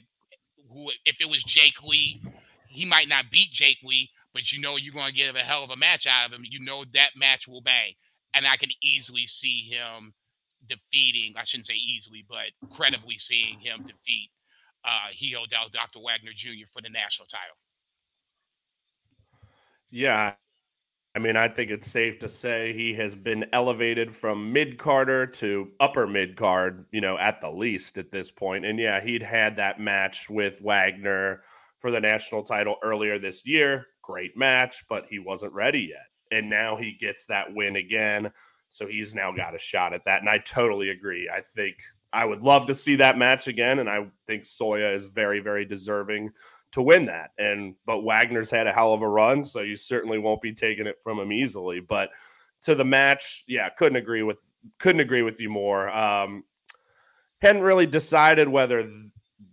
who 0.70 0.90
if 1.04 1.20
it 1.20 1.28
was 1.28 1.42
Jake 1.44 1.82
Lee, 1.82 2.20
he 2.68 2.84
might 2.84 3.08
not 3.08 3.30
beat 3.30 3.50
Jake 3.52 3.78
Lee, 3.82 4.10
but 4.32 4.52
you 4.52 4.60
know 4.60 4.76
you're 4.76 4.94
to 4.94 5.12
get 5.12 5.34
a 5.34 5.38
hell 5.38 5.64
of 5.64 5.70
a 5.70 5.76
match 5.76 6.06
out 6.06 6.26
of 6.26 6.32
him. 6.32 6.44
You 6.48 6.60
know 6.64 6.84
that 6.94 7.10
match 7.16 7.48
will 7.48 7.62
bang, 7.62 7.92
and 8.34 8.46
I 8.46 8.56
can 8.56 8.70
easily 8.82 9.26
see 9.26 9.62
him 9.62 10.12
defeating. 10.68 11.34
I 11.36 11.44
shouldn't 11.44 11.66
say 11.66 11.74
easily, 11.74 12.24
but 12.28 12.70
credibly 12.70 13.18
seeing 13.18 13.58
him 13.60 13.86
defeat 13.86 14.30
uh, 14.84 15.08
Del 15.48 15.68
Dr. 15.68 16.00
Wagner 16.04 16.32
Jr. 16.34 16.66
for 16.72 16.80
the 16.82 16.90
national 16.90 17.26
title. 17.26 17.56
Yeah, 19.90 20.34
I 21.16 21.18
mean, 21.18 21.34
I 21.34 21.48
think 21.48 21.70
it's 21.70 21.90
safe 21.90 22.18
to 22.18 22.28
say 22.28 22.74
he 22.74 22.92
has 22.94 23.14
been 23.14 23.46
elevated 23.54 24.14
from 24.14 24.52
mid 24.52 24.76
carder 24.76 25.26
to 25.26 25.70
upper 25.80 26.06
mid 26.06 26.36
card, 26.36 26.84
you 26.92 27.00
know, 27.00 27.16
at 27.16 27.40
the 27.40 27.50
least 27.50 27.96
at 27.96 28.12
this 28.12 28.30
point. 28.30 28.66
And 28.66 28.78
yeah, 28.78 29.00
he'd 29.00 29.22
had 29.22 29.56
that 29.56 29.80
match 29.80 30.28
with 30.28 30.60
Wagner 30.60 31.40
for 31.78 31.90
the 31.90 32.00
national 32.00 32.42
title 32.42 32.76
earlier 32.82 33.18
this 33.18 33.46
year. 33.46 33.86
Great 34.02 34.36
match, 34.36 34.84
but 34.90 35.06
he 35.08 35.18
wasn't 35.18 35.54
ready 35.54 35.88
yet. 35.88 36.38
And 36.38 36.50
now 36.50 36.76
he 36.76 36.98
gets 37.00 37.24
that 37.26 37.54
win 37.54 37.76
again. 37.76 38.30
So 38.68 38.86
he's 38.86 39.14
now 39.14 39.32
got 39.32 39.54
a 39.54 39.58
shot 39.58 39.94
at 39.94 40.04
that. 40.04 40.20
And 40.20 40.28
I 40.28 40.36
totally 40.36 40.90
agree. 40.90 41.30
I 41.34 41.40
think 41.40 41.76
I 42.12 42.26
would 42.26 42.42
love 42.42 42.66
to 42.66 42.74
see 42.74 42.96
that 42.96 43.16
match 43.16 43.46
again. 43.46 43.78
And 43.78 43.88
I 43.88 44.06
think 44.26 44.44
Soya 44.44 44.94
is 44.94 45.04
very, 45.04 45.40
very 45.40 45.64
deserving 45.64 46.32
to 46.76 46.82
win 46.82 47.06
that. 47.06 47.30
And 47.38 47.74
but 47.86 48.02
Wagner's 48.02 48.50
had 48.50 48.66
a 48.66 48.72
hell 48.72 48.92
of 48.92 49.00
a 49.00 49.08
run, 49.08 49.42
so 49.42 49.60
you 49.60 49.76
certainly 49.76 50.18
won't 50.18 50.42
be 50.42 50.52
taking 50.52 50.86
it 50.86 50.98
from 51.02 51.18
him 51.18 51.32
easily. 51.32 51.80
But 51.80 52.10
to 52.62 52.74
the 52.74 52.84
match, 52.84 53.44
yeah, 53.48 53.70
couldn't 53.70 53.96
agree 53.96 54.22
with 54.22 54.42
couldn't 54.78 55.00
agree 55.00 55.22
with 55.22 55.40
you 55.40 55.48
more. 55.48 55.88
Um, 55.88 56.44
hadn't 57.40 57.62
really 57.62 57.86
decided 57.86 58.46
whether 58.46 58.90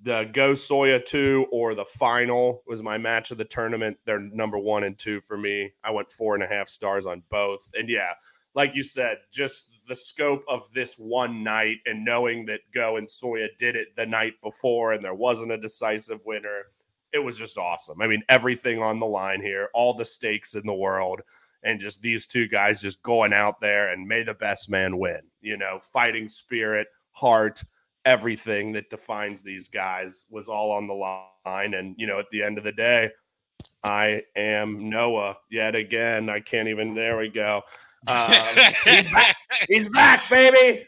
the 0.01 0.29
Go 0.33 0.51
Soya 0.51 1.03
2 1.03 1.47
or 1.49 1.75
the 1.75 1.85
final 1.85 2.61
was 2.67 2.83
my 2.83 2.97
match 2.97 3.31
of 3.31 3.37
the 3.37 3.45
tournament. 3.45 3.97
They're 4.05 4.19
number 4.19 4.59
one 4.59 4.83
and 4.83 4.99
two 4.99 5.21
for 5.21 5.37
me. 5.37 5.71
I 5.81 5.91
went 5.91 6.09
four 6.09 6.35
and 6.35 6.43
a 6.43 6.47
half 6.47 6.67
stars 6.67 7.05
on 7.05 7.23
both. 7.29 7.71
And 7.73 7.87
yeah, 7.87 8.11
like 8.53 8.75
you 8.75 8.83
said, 8.83 9.19
just 9.31 9.71
the 9.87 9.95
scope 9.95 10.43
of 10.49 10.67
this 10.73 10.95
one 10.95 11.41
night 11.41 11.77
and 11.85 12.03
knowing 12.03 12.45
that 12.47 12.61
Go 12.73 12.97
and 12.97 13.07
Soya 13.07 13.47
did 13.57 13.77
it 13.77 13.95
the 13.95 14.05
night 14.05 14.33
before 14.43 14.91
and 14.91 15.03
there 15.03 15.13
wasn't 15.13 15.53
a 15.53 15.57
decisive 15.57 16.19
winner, 16.25 16.63
it 17.13 17.19
was 17.19 17.37
just 17.37 17.57
awesome. 17.57 18.01
I 18.01 18.07
mean, 18.07 18.23
everything 18.27 18.81
on 18.81 18.99
the 18.99 19.05
line 19.05 19.41
here, 19.41 19.69
all 19.73 19.93
the 19.93 20.03
stakes 20.03 20.55
in 20.55 20.65
the 20.65 20.73
world, 20.73 21.21
and 21.63 21.79
just 21.79 22.01
these 22.01 22.27
two 22.27 22.47
guys 22.47 22.81
just 22.81 23.01
going 23.03 23.31
out 23.31 23.61
there 23.61 23.93
and 23.93 24.07
may 24.07 24.23
the 24.23 24.33
best 24.33 24.69
man 24.69 24.97
win. 24.97 25.21
You 25.41 25.57
know, 25.57 25.79
fighting 25.79 26.27
spirit, 26.27 26.87
heart, 27.11 27.63
everything 28.05 28.73
that 28.73 28.89
defines 28.89 29.43
these 29.43 29.69
guys 29.69 30.25
was 30.29 30.49
all 30.49 30.71
on 30.71 30.87
the 30.87 30.93
line. 30.93 31.73
And, 31.73 31.95
you 31.97 32.07
know, 32.07 32.19
at 32.19 32.29
the 32.31 32.43
end 32.43 32.57
of 32.57 32.63
the 32.63 32.71
day, 32.71 33.11
I 33.83 34.23
am 34.35 34.89
Noah 34.89 35.37
yet 35.49 35.75
again. 35.75 36.29
I 36.29 36.39
can't 36.39 36.67
even, 36.67 36.93
there 36.95 37.17
we 37.17 37.29
go. 37.29 37.61
Um, 38.05 38.33
he's, 38.83 39.09
back. 39.13 39.35
he's 39.69 39.87
back, 39.87 40.29
baby. 40.29 40.85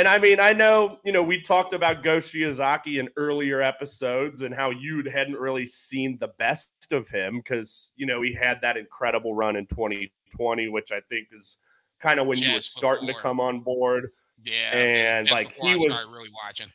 And 0.00 0.08
I 0.08 0.16
mean, 0.16 0.40
I 0.40 0.54
know, 0.54 0.96
you 1.04 1.12
know, 1.12 1.22
we 1.22 1.42
talked 1.42 1.74
about 1.74 2.02
Go 2.02 2.16
Shiozaki 2.16 3.00
in 3.00 3.10
earlier 3.18 3.60
episodes 3.60 4.40
and 4.40 4.54
how 4.54 4.70
you 4.70 5.04
hadn't 5.12 5.36
really 5.36 5.66
seen 5.66 6.16
the 6.18 6.28
best 6.38 6.72
of 6.90 7.06
him 7.06 7.36
because, 7.36 7.92
you 7.96 8.06
know, 8.06 8.22
he 8.22 8.32
had 8.32 8.62
that 8.62 8.78
incredible 8.78 9.34
run 9.34 9.56
in 9.56 9.66
2020, 9.66 10.70
which 10.70 10.90
I 10.90 11.00
think 11.10 11.28
is 11.36 11.58
kind 12.00 12.18
of 12.18 12.26
when 12.26 12.38
Just 12.38 12.48
you 12.48 12.54
were 12.54 12.60
starting 12.62 13.08
before. 13.08 13.20
to 13.20 13.22
come 13.22 13.40
on 13.40 13.60
board. 13.60 14.08
Yeah, 14.42 14.70
and 14.72 15.30
like 15.30 15.52
he 15.52 15.74
was 15.74 16.10
really 16.14 16.30
watching. 16.42 16.68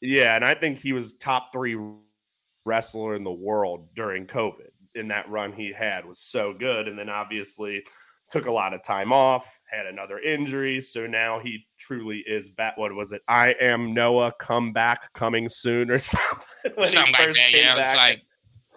Yeah, 0.00 0.34
and 0.34 0.42
I 0.42 0.54
think 0.54 0.78
he 0.78 0.94
was 0.94 1.12
top 1.16 1.52
three 1.52 1.76
wrestler 2.64 3.14
in 3.14 3.24
the 3.24 3.30
world 3.30 3.88
during 3.94 4.26
COVID. 4.26 4.70
In 4.94 5.08
that 5.08 5.28
run 5.28 5.52
he 5.52 5.70
had 5.70 6.06
was 6.06 6.18
so 6.18 6.54
good, 6.58 6.88
and 6.88 6.98
then 6.98 7.10
obviously 7.10 7.84
took 8.32 8.46
a 8.46 8.52
lot 8.52 8.74
of 8.74 8.82
time 8.82 9.12
off, 9.12 9.60
had 9.70 9.86
another 9.86 10.18
injury, 10.18 10.80
so 10.80 11.06
now 11.06 11.38
he 11.38 11.66
truly 11.78 12.24
is 12.26 12.48
back. 12.48 12.76
What 12.76 12.92
was 12.94 13.12
it? 13.12 13.22
I 13.28 13.54
am 13.60 13.94
Noah, 13.94 14.32
come 14.40 14.72
back, 14.72 15.12
coming 15.12 15.48
soon, 15.48 15.90
or 15.90 15.98
something. 15.98 16.48
something 16.88 17.12
like 17.12 17.34
that. 17.34 17.50
Yeah, 17.52 17.78
it's 17.78 17.94
like 17.94 18.22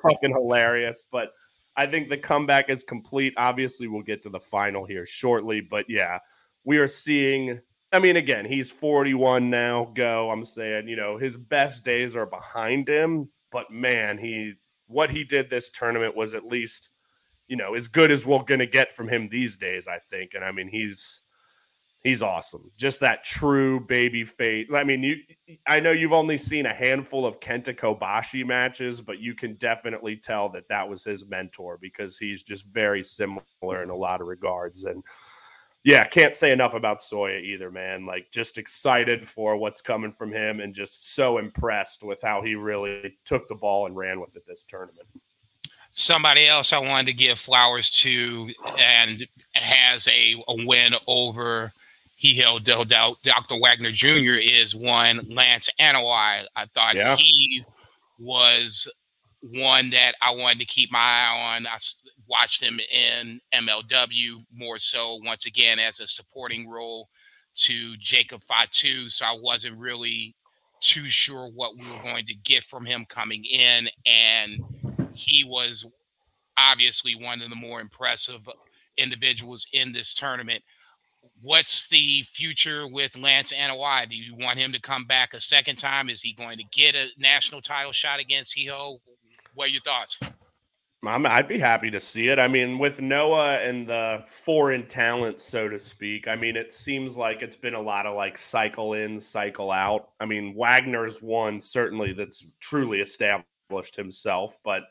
fucking 0.04 0.32
hilarious, 0.32 1.06
but. 1.12 1.30
I 1.78 1.86
think 1.86 2.08
the 2.08 2.18
comeback 2.18 2.70
is 2.70 2.84
complete. 2.84 3.34
Obviously, 3.36 3.90
we'll 3.90 4.02
get 4.02 4.24
to 4.24 4.30
the 4.30 4.40
final 4.40 4.86
here 4.86 5.06
shortly, 5.06 5.60
but 5.60 5.84
yeah, 5.90 6.20
we 6.64 6.78
are 6.78 6.88
seeing 6.88 7.60
I 7.96 8.00
mean, 8.00 8.18
again, 8.18 8.44
he's 8.46 8.70
41 8.70 9.50
now. 9.50 9.92
Go. 9.96 10.30
I'm 10.30 10.44
saying, 10.44 10.88
you 10.88 10.98
know, 10.98 11.18
his 11.18 11.38
best 11.38 11.86
days 11.86 12.16
are 12.16 12.26
behind 12.26 12.90
him, 12.90 13.30
but 13.52 13.72
man, 13.72 14.18
he 14.18 14.54
what 14.88 15.10
he 15.10 15.24
did 15.24 15.50
this 15.50 15.72
tournament 15.72 16.16
was 16.16 16.34
at 16.34 16.46
least, 16.46 16.90
you 17.48 17.56
know, 17.56 17.76
as 17.76 17.88
good 17.88 18.12
as 18.12 18.26
we're 18.26 18.44
gonna 18.44 18.66
get 18.66 18.92
from 18.92 19.08
him 19.08 19.30
these 19.30 19.58
days, 19.58 19.88
I 19.88 20.00
think. 20.10 20.34
And 20.34 20.44
I 20.44 20.52
mean, 20.52 20.68
he's 20.68 21.22
he's 22.04 22.22
awesome. 22.22 22.72
Just 22.78 23.00
that 23.02 23.24
true 23.24 23.80
baby 23.80 24.24
face. 24.24 24.72
I 24.74 24.84
mean, 24.84 25.04
you 25.04 25.18
I 25.68 25.80
know 25.80 25.92
you've 25.92 26.14
only 26.14 26.38
seen 26.38 26.66
a 26.66 26.74
handful 26.74 27.26
of 27.26 27.40
Kenta 27.40 27.76
Kobashi 27.76 28.46
matches, 28.46 29.02
but 29.02 29.20
you 29.20 29.34
can 29.36 29.56
definitely 29.56 30.16
tell 30.16 30.50
that 30.50 30.68
that 30.70 30.88
was 30.88 31.04
his 31.04 31.28
mentor 31.28 31.78
because 31.82 32.18
he's 32.18 32.44
just 32.44 32.66
very 32.68 33.04
similar 33.04 33.84
in 33.84 33.90
a 33.90 33.96
lot 33.96 34.22
of 34.22 34.28
regards 34.28 34.86
and 34.86 35.04
yeah, 35.86 36.04
can't 36.08 36.36
say 36.36 36.52
enough 36.52 36.74
about 36.74 36.98
Soya 37.00 37.40
either, 37.40 37.70
man. 37.70 38.08
Like, 38.08 38.32
just 38.32 38.58
excited 38.58 39.26
for 39.26 39.56
what's 39.56 39.82
coming 39.82 40.12
from 40.12 40.34
him 40.34 40.60
and 40.60 40.74
just 40.74 41.14
so 41.14 41.38
impressed 41.38 42.04
with 42.04 42.20
how 42.24 42.42
he 42.42 42.56
really 42.56 43.20
took 43.24 43.48
the 43.48 43.54
ball 43.54 43.86
and 43.86 43.96
ran 43.96 44.20
with 44.20 44.36
it 44.36 44.48
this 44.48 44.64
tournament. 44.64 45.08
Somebody 45.98 46.46
else 46.46 46.74
I 46.74 46.80
wanted 46.80 47.08
to 47.08 47.14
give 47.14 47.40
flowers 47.40 47.90
to 47.92 48.50
and 48.82 49.26
has 49.54 50.10
a, 50.10 50.36
a 50.50 50.66
win 50.66 50.94
over 51.08 51.72
Hijo 52.22 52.60
del 52.60 52.84
Dr. 52.84 53.60
Wagner 53.62 53.92
Jr. 53.92 54.38
is 54.42 54.76
one 54.76 55.26
Lance 55.30 55.70
Anoa'i. 55.80 56.44
I 56.54 56.66
thought 56.74 56.96
yeah. 56.96 57.16
he 57.16 57.64
was 58.20 58.92
one 59.40 59.90
that 59.92 60.16
I 60.22 60.32
wanted 60.36 60.60
to 60.60 60.66
keep 60.66 60.92
my 60.92 61.00
eye 61.00 61.56
on. 61.56 61.66
I 61.66 61.78
watched 62.28 62.62
him 62.62 62.78
in 62.92 63.40
MLW 63.54 64.44
more 64.54 64.78
so 64.78 65.22
once 65.24 65.46
again 65.46 65.80
as 65.80 66.02
a 66.02 66.08
supporting 66.08 66.68
role 66.68 67.08
to 67.56 67.96
Jacob 67.98 68.44
Fatu. 68.44 69.08
So 69.08 69.26
I 69.26 69.38
wasn't 69.40 69.78
really 69.78 70.36
too 70.82 71.08
sure 71.08 71.48
what 71.48 71.78
we 71.78 71.86
were 71.86 72.04
going 72.12 72.26
to 72.26 72.36
get 72.44 72.66
from 72.66 72.86
him 72.86 73.06
coming 73.08 73.46
in. 73.46 73.88
And 74.06 74.60
he 75.16 75.44
was 75.44 75.86
obviously 76.58 77.16
one 77.16 77.42
of 77.42 77.50
the 77.50 77.56
more 77.56 77.82
impressive 77.82 78.48
individuals 78.98 79.68
in 79.74 79.92
this 79.92 80.14
tournament. 80.14 80.64
What's 81.42 81.88
the 81.88 82.24
future 82.24 82.88
with 82.88 83.18
Lance 83.18 83.52
Anoa'i? 83.52 84.10
Do 84.10 84.16
you 84.16 84.36
want 84.36 84.60
him 84.60 84.72
to 84.72 84.80
come 84.80 85.06
back 85.06 85.34
a 85.34 85.40
second 85.40 85.78
time? 85.78 86.10
Is 86.10 86.22
he 86.22 86.34
going 86.34 86.58
to 86.58 86.64
get 86.72 86.96
a 86.96 87.08
national 87.18 87.62
title 87.62 87.92
shot 87.92 88.20
against 88.20 88.58
Hijo? 88.58 89.00
What 89.54 89.66
are 89.66 89.72
your 89.72 89.82
thoughts? 89.82 90.18
I'm, 91.06 91.26
I'd 91.26 91.48
be 91.48 91.60
happy 91.60 91.92
to 91.92 92.00
see 92.00 92.30
it. 92.30 92.40
I 92.40 92.48
mean, 92.48 92.80
with 92.80 93.02
Noah 93.02 93.58
and 93.58 93.88
the 93.88 94.24
foreign 94.28 94.88
talent, 94.88 95.40
so 95.40 95.70
to 95.70 95.78
speak, 95.78 96.28
I 96.28 96.36
mean, 96.36 96.56
it 96.56 96.74
seems 96.74 97.18
like 97.18 97.42
it's 97.42 97.56
been 97.56 97.76
a 97.76 97.82
lot 97.82 98.06
of 98.06 98.16
like 98.16 98.38
cycle 98.38 98.94
in, 98.94 99.20
cycle 99.20 99.72
out. 99.72 100.10
I 100.20 100.26
mean, 100.26 100.56
Wagner's 100.56 101.22
one 101.22 101.60
certainly 101.62 102.14
that's 102.14 102.48
truly 102.60 103.02
established 103.02 103.96
himself, 103.96 104.58
but 104.64 104.84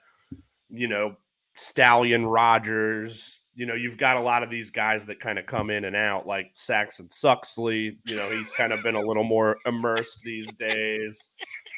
you 0.77 0.89
know, 0.89 1.17
Stallion 1.55 2.27
Rogers, 2.27 3.41
you 3.55 3.67
know, 3.67 3.75
you've 3.75 3.99
got 3.99 4.17
a 4.17 4.21
lot 4.21 4.43
of 4.43 4.51
these 4.51 4.71
guys 4.71 5.05
that 5.07 5.21
kind 5.21 5.39
of 5.39 5.47
come 5.47 5.71
in 5.71 5.85
and 5.85 5.95
out, 5.95 6.27
like 6.27 6.51
Saxon 6.55 7.09
Suxley. 7.09 7.97
You 8.05 8.17
know, 8.17 8.31
he's 8.31 8.51
kind 8.51 8.73
of 8.73 8.83
been 8.83 8.97
a 8.97 9.01
little 9.01 9.25
more 9.25 9.57
immersed 9.65 10.21
these 10.25 10.53
days. 10.55 11.29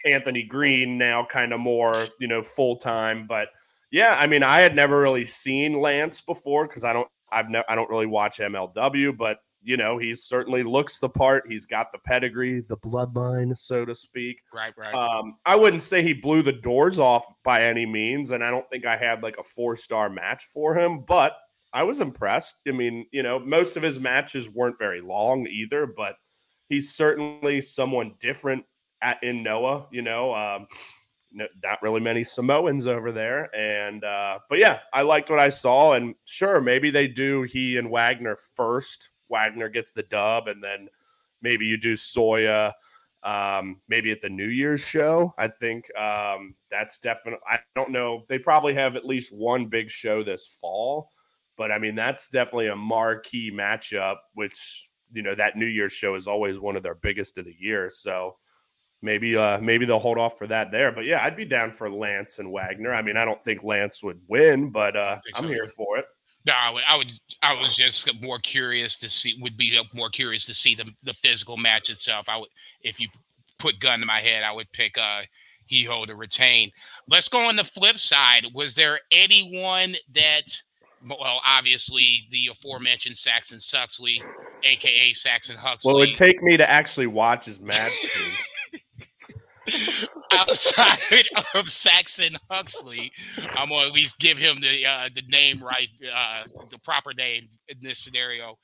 Anthony 0.06 0.44
Green 0.44 0.96
now 0.96 1.26
kind 1.28 1.52
of 1.52 1.61
more, 1.61 2.06
you 2.20 2.28
know, 2.28 2.42
full 2.42 2.76
time, 2.76 3.26
but 3.26 3.48
yeah, 3.90 4.16
I 4.18 4.26
mean, 4.26 4.42
I 4.42 4.61
had 4.61 4.74
never 4.74 5.00
really 5.00 5.24
seen 5.24 5.80
Lance 5.80 6.20
before 6.20 6.66
because 6.66 6.85
I 6.85 6.92
don't, 6.92 7.09
I've 7.30 7.50
never, 7.50 7.64
I 7.68 7.74
don't 7.74 7.90
really 7.90 8.06
watch 8.06 8.38
MLW, 8.38 9.16
but 9.16 9.38
you 9.66 9.76
know, 9.76 9.98
he 9.98 10.14
certainly 10.14 10.62
looks 10.62 11.00
the 11.00 11.09
part. 11.09 11.44
He's 11.48 11.66
got 11.66 11.90
the 11.90 11.98
pedigree, 11.98 12.61
the 12.61 12.76
bloodline, 12.76 13.59
so 13.59 13.85
to 13.85 13.96
speak. 13.96 14.38
Right, 14.55 14.72
right. 14.79 14.94
Um, 14.94 15.38
I 15.44 15.57
wouldn't 15.57 15.83
say 15.83 16.05
he 16.05 16.12
blew 16.12 16.42
the 16.42 16.52
doors 16.52 17.00
off 17.00 17.26
by 17.42 17.64
any 17.64 17.85
means, 17.85 18.31
and 18.31 18.44
I 18.44 18.50
don't 18.52 18.68
think 18.70 18.87
I 18.87 18.96
had 18.96 19.24
like 19.24 19.38
a 19.38 19.42
four 19.42 19.74
star 19.74 20.09
match 20.09 20.44
for 20.55 20.79
him, 20.79 21.05
but 21.07 21.33
I 21.72 21.83
was 21.83 22.00
impressed. 22.00 22.55
I 22.68 22.70
mean, 22.70 23.07
you 23.11 23.24
know, 23.24 23.40
most 23.40 23.76
of 23.76 23.83
his 23.83 23.98
matches 23.98 24.48
weren't 24.48 24.79
very 24.79 25.00
long 25.00 25.48
either, 25.48 25.85
but 25.85 26.14
he's 26.68 26.94
certainly 26.94 27.61
someone 27.61 28.14
different 28.20 28.64
at 29.02 29.20
in 29.24 29.42
Noah. 29.42 29.88
You 29.90 30.02
know, 30.02 30.33
um, 30.33 30.68
not 31.33 31.83
really 31.83 32.00
many 32.00 32.22
Samoans 32.22 32.87
over 32.87 33.11
there. 33.11 33.52
And 33.52 34.05
uh, 34.05 34.38
but 34.48 34.61
yeah, 34.61 34.79
I 34.92 35.02
liked 35.02 35.29
what 35.29 35.40
I 35.40 35.48
saw. 35.48 35.94
And 35.94 36.14
sure, 36.24 36.61
maybe 36.61 36.90
they 36.90 37.09
do 37.09 37.42
he 37.42 37.79
and 37.79 37.90
Wagner 37.90 38.37
first. 38.55 39.11
Wagner 39.29 39.69
gets 39.69 39.93
the 39.93 40.03
dub, 40.05 40.49
and 40.49 40.62
then 40.62 40.89
maybe 41.43 41.67
you 41.67 41.77
do 41.77 41.95
Soya. 41.95 42.73
Um, 43.23 43.81
maybe 43.89 44.12
at 44.12 44.23
the 44.23 44.29
New 44.29 44.47
Year's 44.47 44.81
show. 44.81 45.35
I 45.37 45.49
think 45.49 45.85
um, 45.99 46.55
that's 46.71 46.99
definitely. 46.99 47.41
I 47.49 47.59
don't 47.75 47.91
know. 47.91 48.23
They 48.29 48.39
probably 48.39 48.75
have 48.75 48.95
at 48.95 49.05
least 49.05 49.33
one 49.33 49.67
big 49.67 49.91
show 49.91 50.23
this 50.23 50.47
fall, 50.61 51.11
but 51.57 51.73
I 51.73 51.79
mean 51.79 51.97
that's 51.97 52.29
definitely 52.29 52.69
a 52.69 52.77
marquee 52.77 53.51
matchup. 53.51 54.17
Which 54.35 54.91
you 55.12 55.23
know 55.23 55.35
that 55.35 55.57
New 55.57 55.67
Year's 55.67 55.93
show 55.93 56.15
is 56.15 56.29
always 56.29 56.59
one 56.61 56.77
of 56.77 56.83
their 56.83 56.95
biggest 56.95 57.39
of 57.39 57.47
the 57.47 57.57
year. 57.59 57.91
So 57.91 58.37
maybe 59.03 59.37
uh 59.37 59.59
maybe 59.61 59.87
they'll 59.87 59.99
hold 59.99 60.19
off 60.19 60.39
for 60.39 60.47
that 60.47 60.71
there. 60.71 60.93
But 60.93 61.05
yeah, 61.05 61.25
I'd 61.25 61.37
be 61.37 61.45
down 61.45 61.73
for 61.73 61.91
Lance 61.91 62.39
and 62.39 62.53
Wagner. 62.53 62.95
I 62.95 63.03
mean, 63.03 63.17
I 63.17 63.25
don't 63.25 63.43
think 63.43 63.62
Lance 63.62 64.03
would 64.03 64.21
win, 64.29 64.71
but 64.71 64.97
uh 64.97 65.19
I'm 65.35 65.43
so. 65.43 65.49
here 65.49 65.69
for 65.69 65.99
it. 65.99 66.07
No, 66.46 66.52
I 66.54 66.70
would, 66.70 66.82
I 66.88 66.96
would. 66.96 67.12
I 67.42 67.61
was 67.61 67.74
just 67.74 68.09
more 68.22 68.38
curious 68.38 68.96
to 68.98 69.09
see. 69.09 69.35
Would 69.40 69.56
be 69.56 69.78
more 69.92 70.11
curious 70.11 70.46
to 70.46 70.54
see 70.54 70.74
the 70.74 70.87
the 71.02 71.14
physical 71.14 71.56
match 71.56 71.90
itself. 71.90 72.28
I 72.28 72.37
would, 72.37 72.48
if 72.82 73.00
you 73.00 73.09
put 73.59 73.80
gun 73.80 74.00
to 74.00 74.06
my 74.06 74.20
head, 74.20 74.44
I 74.44 74.52
would 74.52 74.70
pick 74.72 74.96
uh 74.96 75.22
Hijo 75.70 76.06
to 76.06 76.14
retain. 76.14 76.70
Let's 77.09 77.28
go 77.28 77.48
on 77.48 77.56
the 77.56 77.64
flip 77.64 77.98
side. 77.98 78.46
Was 78.54 78.74
there 78.74 79.00
anyone 79.11 79.96
that, 80.14 80.42
well, 81.06 81.40
obviously 81.44 82.26
the 82.30 82.48
aforementioned 82.52 83.16
Saxon 83.16 83.59
Suxley, 83.59 84.18
aka 84.62 85.12
Saxon 85.12 85.56
Huxley. 85.56 85.92
Well, 85.92 86.02
it 86.02 86.09
would 86.09 86.16
take 86.16 86.42
me 86.42 86.56
to 86.56 86.70
actually 86.70 87.09
watch 87.09 87.46
his 87.46 87.61
match. 87.61 87.92
outside 90.33 91.27
of 91.55 91.69
Saxon 91.69 92.37
Huxley, 92.51 93.12
I'm 93.55 93.69
gonna 93.69 93.87
at 93.87 93.93
least 93.93 94.19
give 94.19 94.39
him 94.39 94.61
the 94.61 94.87
uh, 94.87 95.09
the 95.15 95.23
name 95.29 95.62
right, 95.62 95.89
uh, 96.12 96.45
the 96.71 96.79
proper 96.79 97.12
name 97.15 97.49
in 97.69 97.77
this 97.81 97.99
scenario. 97.99 98.59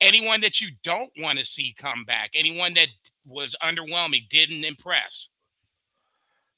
Anyone 0.00 0.40
that 0.42 0.60
you 0.60 0.68
don't 0.82 1.10
want 1.18 1.38
to 1.38 1.44
see 1.44 1.74
come 1.78 2.04
back, 2.04 2.30
anyone 2.34 2.74
that 2.74 2.88
was 3.26 3.56
underwhelming, 3.62 4.28
didn't 4.28 4.64
impress. 4.64 5.28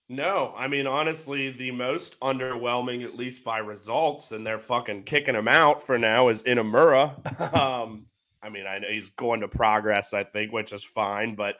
No, 0.08 0.54
I 0.56 0.68
mean 0.68 0.86
honestly, 0.86 1.50
the 1.50 1.70
most 1.70 2.18
underwhelming, 2.20 3.04
at 3.04 3.16
least 3.16 3.44
by 3.44 3.58
results, 3.58 4.32
and 4.32 4.46
they're 4.46 4.58
fucking 4.58 5.04
kicking 5.04 5.34
him 5.34 5.48
out 5.48 5.86
for 5.86 5.98
now, 5.98 6.28
is 6.28 6.42
Inamura. 6.44 7.54
um, 7.54 8.06
I 8.42 8.48
mean, 8.48 8.66
I 8.66 8.78
know 8.78 8.88
he's 8.88 9.10
going 9.10 9.40
to 9.40 9.48
progress, 9.48 10.14
I 10.14 10.24
think, 10.24 10.52
which 10.52 10.72
is 10.72 10.84
fine, 10.84 11.34
but 11.34 11.56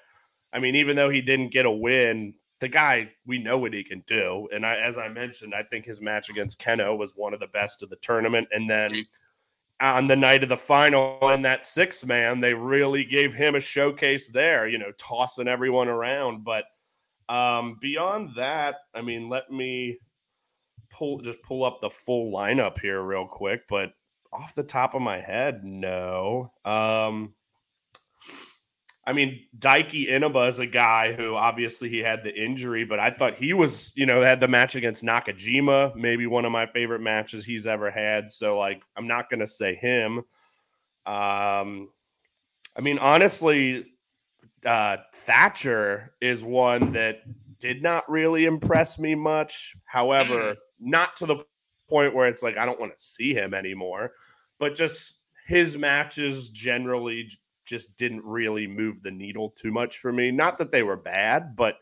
I 0.53 0.61
mean, 0.61 0.77
even 0.77 0.97
though 0.97 1.11
he 1.11 1.21
didn't 1.21 1.49
get 1.49 1.67
a 1.67 1.71
win, 1.71 2.35
the 2.61 2.69
guy 2.69 3.11
we 3.27 3.39
know 3.39 3.59
what 3.59 3.73
he 3.73 3.85
can 3.85 4.03
do. 4.07 4.49
And 4.53 4.67
I, 4.67 4.77
as 4.77 4.99
I 4.99 5.09
mentioned, 5.09 5.55
I 5.55 5.63
think 5.63 5.85
his 5.85 6.01
match 6.01 6.29
against 6.29 6.61
Kenoh 6.61 6.99
was 6.99 7.13
one 7.15 7.35
of 7.35 7.41
the 7.41 7.47
best 7.49 7.83
of 7.83 7.91
the 7.91 7.97
tournament. 7.97 8.49
And 8.53 8.69
then 8.69 9.07
on 9.81 10.07
the 10.07 10.17
night 10.17 10.43
of 10.43 10.49
the 10.49 10.57
final 10.57 11.31
in 11.31 11.43
that 11.43 11.67
six 11.67 12.05
man, 12.05 12.41
they 12.41 12.55
really 12.55 13.05
gave 13.05 13.33
him 13.33 13.55
a 13.55 13.61
showcase 13.61 14.29
there, 14.29 14.67
you 14.67 14.79
know, 14.79 14.93
tossing 14.99 15.49
everyone 15.49 15.89
around. 15.89 16.45
But 16.45 16.65
um, 17.29 17.79
beyond 17.81 18.31
that, 18.37 18.77
I 18.95 19.03
mean, 19.03 19.29
let 19.29 19.51
me 19.51 19.99
pull 20.91 21.21
just 21.21 21.43
pull 21.43 21.65
up 21.65 21.81
the 21.81 21.91
full 21.91 22.33
lineup 22.33 22.81
here 22.81 23.03
real 23.03 23.27
quick. 23.27 23.63
But 23.69 23.93
off 24.33 24.55
the 24.55 24.65
top 24.65 24.95
of 24.95 25.03
my 25.03 25.21
head, 25.21 25.65
no. 25.65 26.53
Um, 26.65 27.35
I 29.09 29.15
mean, 29.15 29.47
Daiki 29.59 30.07
Inaba 30.07 30.43
is 30.49 30.59
a 30.59 30.67
guy 30.67 31.15
who 31.15 31.35
obviously 31.35 31.89
he 31.89 32.01
had 32.01 32.23
the 32.23 32.35
injury, 32.35 32.85
but 32.85 33.01
I 33.01 33.11
thought 33.11 33.39
he 33.39 33.55
was, 33.55 33.91
you 33.97 34.05
know, 34.05 34.21
had 34.21 34.39
the 34.39 34.49
match 34.49 34.75
against 34.75 35.03
Nakajima, 35.03 35.97
maybe 35.97 36.27
one 36.27 36.45
of 36.45 36.53
my 36.53 36.67
favorite 36.67 37.01
matches 37.01 37.47
he's 37.47 37.67
ever 37.67 37.91
had. 37.91 38.31
So, 38.31 38.59
like, 38.59 38.83
I'm 38.99 39.07
not 39.07 39.31
going 39.31 39.41
to 39.41 39.47
say 39.47 39.75
him. 39.75 40.19
Um, 41.07 41.89
I 42.77 42.83
mean, 42.83 42.99
honestly, 42.99 43.87
uh, 44.67 44.99
Thatcher 45.15 46.13
is 46.21 46.45
one 46.45 46.93
that 46.93 47.23
did 47.59 47.83
not 47.83 48.11
really 48.11 48.45
impress 48.45 48.99
me 48.99 49.15
much. 49.15 49.75
However, 49.87 50.53
mm. 50.53 50.57
not 50.81 51.17
to 51.17 51.25
the 51.25 51.45
point 51.89 52.15
where 52.15 52.29
it's 52.29 52.43
like 52.43 52.59
I 52.59 52.67
don't 52.67 52.79
want 52.79 52.95
to 52.95 53.03
see 53.03 53.33
him 53.33 53.55
anymore, 53.55 54.13
but 54.59 54.75
just 54.75 55.15
his 55.47 55.79
matches 55.79 56.51
generally 56.51 57.31
just 57.69 57.97
didn't 57.97 58.25
really 58.25 58.67
move 58.67 59.03
the 59.03 59.11
needle 59.11 59.55
too 59.61 59.71
much 59.71 59.99
for 59.99 60.13
me. 60.13 60.31
Not 60.31 60.59
that 60.59 60.73
they 60.73 60.83
were 60.83 60.97
bad, 60.97 61.55
but 61.55 61.77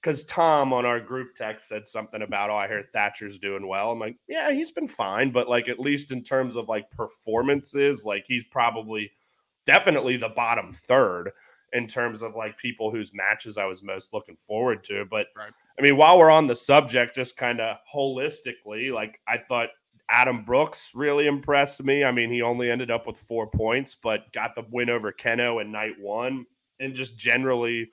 because 0.00 0.24
Tom 0.24 0.72
on 0.72 0.86
our 0.86 1.00
group 1.00 1.34
text 1.36 1.68
said 1.68 1.86
something 1.86 2.22
about, 2.22 2.50
oh, 2.50 2.56
I 2.56 2.68
hear 2.68 2.82
Thatcher's 2.82 3.38
doing 3.38 3.66
well. 3.66 3.90
I'm 3.90 3.98
like, 3.98 4.16
yeah, 4.28 4.52
he's 4.52 4.70
been 4.70 4.88
fine, 4.88 5.30
but 5.30 5.48
like 5.48 5.68
at 5.68 5.80
least 5.80 6.12
in 6.12 6.22
terms 6.22 6.56
of 6.56 6.68
like 6.68 6.90
performances, 6.90 8.04
like 8.04 8.24
he's 8.26 8.44
probably 8.44 9.10
definitely 9.64 10.16
the 10.16 10.28
bottom 10.28 10.72
third 10.72 11.32
in 11.72 11.86
terms 11.86 12.22
of 12.22 12.36
like 12.36 12.56
people 12.56 12.90
whose 12.90 13.12
matches 13.12 13.58
I 13.58 13.64
was 13.64 13.82
most 13.82 14.14
looking 14.14 14.36
forward 14.36 14.84
to. 14.84 15.04
But 15.10 15.26
right. 15.36 15.50
I 15.78 15.82
mean, 15.82 15.96
while 15.96 16.18
we're 16.18 16.30
on 16.30 16.46
the 16.46 16.54
subject, 16.54 17.14
just 17.14 17.36
kind 17.36 17.60
of 17.60 17.76
holistically, 17.92 18.92
like 18.92 19.20
I 19.26 19.38
thought 19.38 19.70
Adam 20.10 20.44
Brooks 20.44 20.90
really 20.94 21.26
impressed 21.26 21.82
me. 21.82 22.04
I 22.04 22.12
mean, 22.12 22.30
he 22.30 22.42
only 22.42 22.70
ended 22.70 22.90
up 22.90 23.06
with 23.06 23.18
four 23.18 23.46
points, 23.48 23.96
but 24.00 24.32
got 24.32 24.54
the 24.54 24.64
win 24.70 24.88
over 24.88 25.12
Kenoh 25.12 25.60
in 25.60 25.72
night 25.72 25.98
one 26.00 26.46
and 26.78 26.94
just 26.94 27.16
generally 27.16 27.90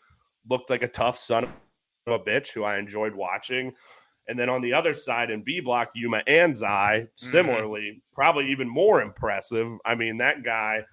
looked 0.50 0.70
like 0.70 0.84
a 0.84 0.88
tough 0.88 1.18
son 1.18 1.46
of 1.46 1.52
a 2.08 2.20
bitch 2.20 2.54
who 2.54 2.64
I 2.64 2.78
enjoyed 2.78 3.16
watching. 3.16 3.74
And 4.28 4.38
then 4.40 4.50
on 4.50 4.62
the 4.62 4.74
other 4.74 4.94
side 4.94 5.32
in 5.32 5.44
B 5.44 5.60
block, 5.60 5.92
Yuma 5.96 6.22
Anzai, 6.28 6.62
mm-hmm. 6.62 7.06
similarly, 7.16 7.82
mm-hmm. 7.82 8.00
probably 8.14 8.52
even 8.52 8.70
more 8.70 9.02
impressive. 9.02 9.68
I 9.86 9.96
mean, 9.96 10.18
that 10.18 10.44
guy 10.44 10.84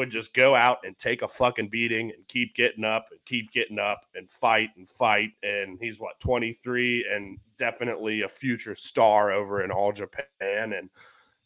would 0.00 0.10
just 0.10 0.32
go 0.32 0.56
out 0.56 0.78
and 0.82 0.96
take 0.96 1.20
a 1.20 1.28
fucking 1.28 1.68
beating 1.68 2.10
and 2.10 2.26
keep 2.26 2.54
getting 2.54 2.84
up 2.84 3.08
and 3.10 3.20
keep 3.26 3.52
getting 3.52 3.78
up 3.78 4.00
and 4.14 4.30
fight 4.30 4.70
and 4.78 4.88
fight. 4.88 5.28
And 5.42 5.78
he's 5.78 6.00
what, 6.00 6.18
23 6.20 7.06
and 7.12 7.38
definitely 7.58 8.22
a 8.22 8.28
future 8.28 8.74
star 8.74 9.30
over 9.30 9.62
in 9.62 9.70
all 9.70 9.92
Japan. 9.92 10.24
And 10.40 10.88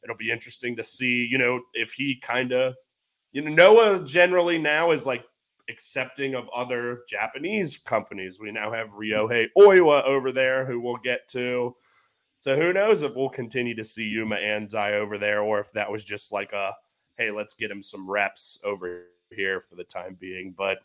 it'll 0.04 0.16
be 0.16 0.30
interesting 0.30 0.76
to 0.76 0.84
see, 0.84 1.26
you 1.28 1.36
know, 1.36 1.60
if 1.72 1.94
he 1.94 2.14
kind 2.14 2.52
of, 2.52 2.76
you 3.32 3.42
know, 3.42 3.50
Noah 3.50 4.04
generally 4.04 4.56
now 4.56 4.92
is 4.92 5.04
like 5.04 5.24
accepting 5.68 6.36
of 6.36 6.48
other 6.54 7.00
Japanese 7.08 7.76
companies. 7.76 8.38
We 8.38 8.52
now 8.52 8.70
have 8.70 8.90
Ryohei 8.90 9.46
Oiwa 9.58 10.04
over 10.04 10.30
there 10.30 10.64
who 10.64 10.80
we'll 10.80 10.98
get 11.02 11.28
to. 11.30 11.74
So 12.38 12.54
who 12.54 12.72
knows 12.72 13.02
if 13.02 13.16
we'll 13.16 13.30
continue 13.30 13.74
to 13.74 13.82
see 13.82 14.04
Yuma 14.04 14.36
Anzai 14.36 14.92
over 14.92 15.18
there 15.18 15.40
or 15.42 15.58
if 15.58 15.72
that 15.72 15.90
was 15.90 16.04
just 16.04 16.30
like 16.30 16.52
a 16.52 16.72
hey, 17.18 17.30
let's 17.30 17.54
get 17.54 17.70
him 17.70 17.82
some 17.82 18.10
reps 18.10 18.58
over 18.64 19.04
here 19.30 19.60
for 19.60 19.76
the 19.76 19.84
time 19.84 20.16
being. 20.18 20.54
But 20.56 20.78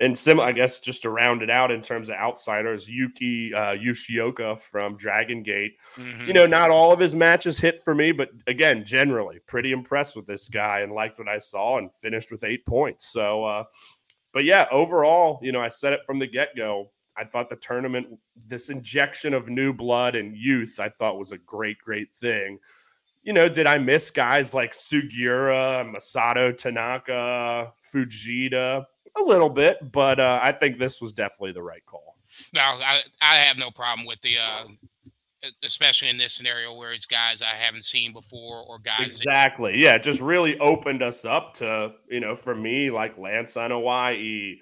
and 0.00 0.16
sim, 0.16 0.40
I 0.40 0.52
guess 0.52 0.80
just 0.80 1.02
to 1.02 1.10
round 1.10 1.42
it 1.42 1.50
out 1.50 1.70
in 1.70 1.82
terms 1.82 2.08
of 2.08 2.16
outsiders, 2.16 2.88
Yuki 2.88 3.54
uh, 3.54 3.74
Yoshioka 3.74 4.58
from 4.58 4.96
Dragon 4.96 5.42
Gate. 5.42 5.76
Mm-hmm. 5.96 6.26
You 6.26 6.32
know, 6.32 6.46
not 6.46 6.70
all 6.70 6.92
of 6.92 6.98
his 6.98 7.14
matches 7.14 7.58
hit 7.58 7.84
for 7.84 7.94
me, 7.94 8.10
but 8.10 8.30
again, 8.46 8.84
generally 8.84 9.38
pretty 9.46 9.72
impressed 9.72 10.16
with 10.16 10.26
this 10.26 10.48
guy 10.48 10.80
and 10.80 10.92
liked 10.92 11.18
what 11.18 11.28
I 11.28 11.38
saw 11.38 11.78
and 11.78 11.90
finished 12.02 12.32
with 12.32 12.42
eight 12.42 12.66
points. 12.66 13.12
So, 13.12 13.44
uh, 13.44 13.64
but 14.32 14.44
yeah, 14.44 14.66
overall, 14.72 15.38
you 15.42 15.52
know, 15.52 15.60
I 15.60 15.68
said 15.68 15.92
it 15.92 16.00
from 16.06 16.18
the 16.18 16.26
get 16.26 16.56
go. 16.56 16.90
I 17.16 17.24
thought 17.24 17.50
the 17.50 17.56
tournament, 17.56 18.06
this 18.46 18.70
injection 18.70 19.34
of 19.34 19.48
new 19.48 19.74
blood 19.74 20.14
and 20.14 20.34
youth, 20.34 20.80
I 20.80 20.88
thought 20.88 21.18
was 21.18 21.32
a 21.32 21.38
great, 21.38 21.78
great 21.78 22.12
thing 22.14 22.58
you 23.22 23.32
know, 23.32 23.48
did 23.48 23.66
I 23.66 23.78
miss 23.78 24.10
guys 24.10 24.54
like 24.54 24.72
Sugiura, 24.72 25.84
Masato 25.90 26.56
Tanaka, 26.56 27.72
Fujita? 27.92 28.84
A 29.16 29.22
little 29.22 29.50
bit, 29.50 29.92
but 29.92 30.18
uh, 30.18 30.40
I 30.42 30.52
think 30.52 30.78
this 30.78 31.00
was 31.00 31.12
definitely 31.12 31.52
the 31.52 31.62
right 31.62 31.84
call. 31.84 32.16
No, 32.54 32.62
I, 32.62 33.00
I 33.20 33.36
have 33.36 33.58
no 33.58 33.70
problem 33.70 34.06
with 34.06 34.22
the, 34.22 34.38
uh, 34.38 34.64
especially 35.62 36.08
in 36.08 36.16
this 36.16 36.32
scenario 36.32 36.74
where 36.74 36.92
it's 36.92 37.04
guys 37.04 37.42
I 37.42 37.54
haven't 37.54 37.84
seen 37.84 38.14
before 38.14 38.64
or 38.66 38.78
guys. 38.78 39.06
Exactly. 39.06 39.72
That- 39.72 39.78
yeah. 39.78 39.94
It 39.96 40.02
just 40.02 40.22
really 40.22 40.58
opened 40.58 41.02
us 41.02 41.26
up 41.26 41.52
to, 41.56 41.92
you 42.08 42.20
know, 42.20 42.34
for 42.34 42.54
me, 42.54 42.90
like 42.90 43.18
Lance 43.18 43.52
Anoa'i, 43.52 44.60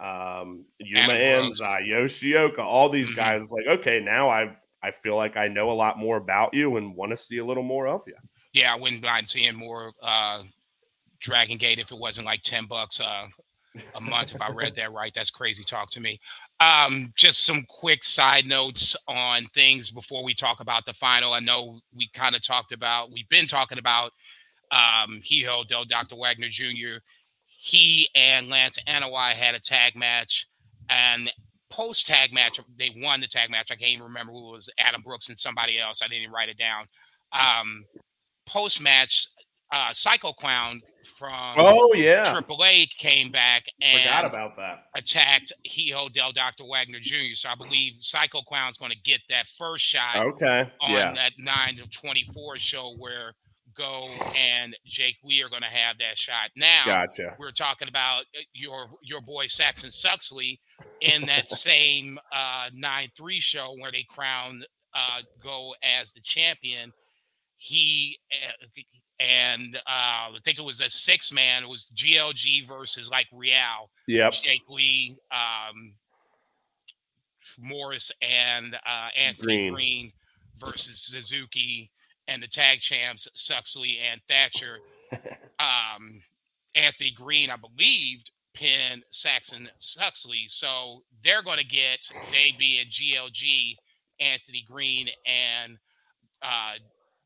um, 0.00 0.64
Yuma 0.80 1.12
Anzai, 1.12 1.86
Yoshioka, 1.86 2.58
all 2.58 2.88
these 2.88 3.06
mm-hmm. 3.06 3.16
guys. 3.16 3.48
Like, 3.52 3.78
okay, 3.78 4.00
now 4.00 4.28
I've 4.28 4.56
I 4.84 4.90
feel 4.90 5.16
like 5.16 5.38
I 5.38 5.48
know 5.48 5.70
a 5.70 5.72
lot 5.72 5.98
more 5.98 6.18
about 6.18 6.52
you 6.52 6.76
and 6.76 6.94
want 6.94 7.10
to 7.10 7.16
see 7.16 7.38
a 7.38 7.44
little 7.44 7.62
more 7.62 7.86
of 7.86 8.02
you. 8.06 8.16
Yeah, 8.52 8.74
I 8.74 8.78
wouldn't 8.78 9.02
mind 9.02 9.26
seeing 9.26 9.54
more 9.54 9.92
uh, 10.02 10.42
Dragon 11.20 11.56
Gate 11.56 11.78
if 11.78 11.90
it 11.90 11.98
wasn't 11.98 12.26
like 12.26 12.42
10 12.42 12.66
bucks 12.66 13.00
uh, 13.00 13.26
a 13.94 14.00
month. 14.00 14.34
if 14.34 14.42
I 14.42 14.50
read 14.50 14.74
that 14.76 14.92
right, 14.92 15.10
that's 15.14 15.30
crazy 15.30 15.64
talk 15.64 15.88
to 15.92 16.00
me. 16.00 16.20
Um, 16.60 17.08
just 17.16 17.46
some 17.46 17.64
quick 17.66 18.04
side 18.04 18.44
notes 18.44 18.94
on 19.08 19.46
things 19.54 19.90
before 19.90 20.22
we 20.22 20.34
talk 20.34 20.60
about 20.60 20.84
the 20.84 20.92
final. 20.92 21.32
I 21.32 21.40
know 21.40 21.80
we 21.96 22.10
kind 22.12 22.36
of 22.36 22.44
talked 22.44 22.72
about, 22.72 23.10
we've 23.10 23.28
been 23.30 23.46
talking 23.46 23.78
about 23.78 24.12
um, 24.70 25.22
Hijo 25.26 25.64
Del 25.64 25.86
Dr. 25.86 26.16
Wagner 26.16 26.48
Jr. 26.50 26.98
He 27.46 28.10
and 28.14 28.50
Lance 28.50 28.78
Anoa'i 28.86 29.32
had 29.32 29.54
a 29.54 29.60
tag 29.60 29.96
match, 29.96 30.46
and 30.90 31.32
post 31.74 32.06
tag 32.06 32.32
match, 32.32 32.60
they 32.78 32.94
won 32.96 33.20
the 33.20 33.26
tag 33.26 33.50
match. 33.50 33.70
I 33.70 33.76
can't 33.76 33.90
even 33.90 34.04
remember 34.04 34.32
who 34.32 34.52
was 34.52 34.70
Adam 34.78 35.02
Brooks 35.02 35.28
and 35.28 35.38
somebody 35.38 35.80
else. 35.80 36.02
I 36.02 36.06
didn't 36.06 36.22
even 36.22 36.32
write 36.32 36.48
it 36.48 36.58
down. 36.58 36.86
Um, 37.32 37.84
post 38.46 38.80
match, 38.80 39.26
uh, 39.72 39.92
Psycho 39.92 40.32
Clown 40.32 40.80
from 41.18 41.54
oh 41.58 41.92
yeah 41.94 42.24
AAA 42.24 42.88
came 42.96 43.30
back 43.30 43.64
and 43.82 44.00
forgot 44.00 44.24
about 44.24 44.56
that. 44.56 44.84
Attacked 44.94 45.52
Hijo 45.66 46.08
del 46.08 46.32
Dr. 46.32 46.64
Wagner 46.64 47.00
Jr. 47.00 47.34
So 47.34 47.48
I 47.48 47.54
believe 47.56 47.94
Psycho 47.98 48.40
Clown's 48.42 48.78
going 48.78 48.92
to 48.92 49.00
get 49.04 49.20
that 49.28 49.46
first 49.46 49.84
shot. 49.84 50.16
Okay. 50.16 50.70
On 50.80 50.90
yeah. 50.90 51.12
that 51.14 51.32
nine 51.38 51.76
to 51.76 51.88
twenty 51.88 52.28
four 52.32 52.56
show 52.58 52.94
where 52.98 53.32
Go 53.76 54.08
and 54.36 54.76
Jake 54.86 55.16
we 55.24 55.42
are 55.42 55.48
going 55.48 55.62
to 55.62 55.68
have 55.68 55.98
that 55.98 56.18
shot. 56.18 56.50
Now, 56.56 56.84
gotcha. 56.86 57.34
We're 57.38 57.50
talking 57.50 57.88
about 57.88 58.22
uh, 58.22 58.42
your 58.52 58.86
your 59.02 59.20
boy 59.20 59.46
Saxon 59.46 59.90
Suxley 59.90 60.58
in 61.00 61.26
that 61.26 61.50
same 61.50 62.18
uh, 62.32 62.70
nine 62.74 63.10
three 63.16 63.40
show 63.40 63.74
where 63.78 63.90
they 63.90 64.04
crowned 64.08 64.66
uh, 64.94 65.20
Go 65.42 65.74
as 65.82 66.12
the 66.12 66.20
champion. 66.20 66.92
He 67.56 68.18
uh, 68.32 68.80
and 69.20 69.76
uh, 69.76 69.80
I 69.86 70.38
think 70.44 70.58
it 70.58 70.64
was 70.64 70.80
a 70.80 70.90
six 70.90 71.32
man. 71.32 71.62
It 71.62 71.68
was 71.68 71.90
GLG 71.96 72.66
versus 72.68 73.10
like 73.10 73.26
Real. 73.32 73.90
Yep. 74.08 74.32
Jake 74.32 74.62
Lee, 74.68 75.16
um, 75.30 75.94
Morris, 77.58 78.10
and 78.20 78.74
uh, 78.74 79.08
Anthony 79.16 79.70
Green. 79.70 79.72
Green 79.72 80.12
versus 80.58 80.98
Suzuki 80.98 81.90
and 82.28 82.42
the 82.42 82.48
tag 82.48 82.80
champs 82.80 83.28
Suxley 83.34 83.96
and 84.00 84.20
Thatcher. 84.28 84.78
um, 85.58 86.20
Anthony 86.74 87.12
Green, 87.12 87.50
I 87.50 87.56
believed, 87.56 88.30
pinned 88.54 89.04
Saxon 89.10 89.68
Suxley. 89.78 90.48
So 90.48 91.02
they're 91.22 91.42
going 91.42 91.58
to 91.58 91.64
get, 91.64 92.08
they 92.32 92.54
being 92.58 92.86
GLG, 92.88 93.76
Anthony 94.20 94.64
Green 94.68 95.08
and 95.26 95.78
uh, 96.42 96.74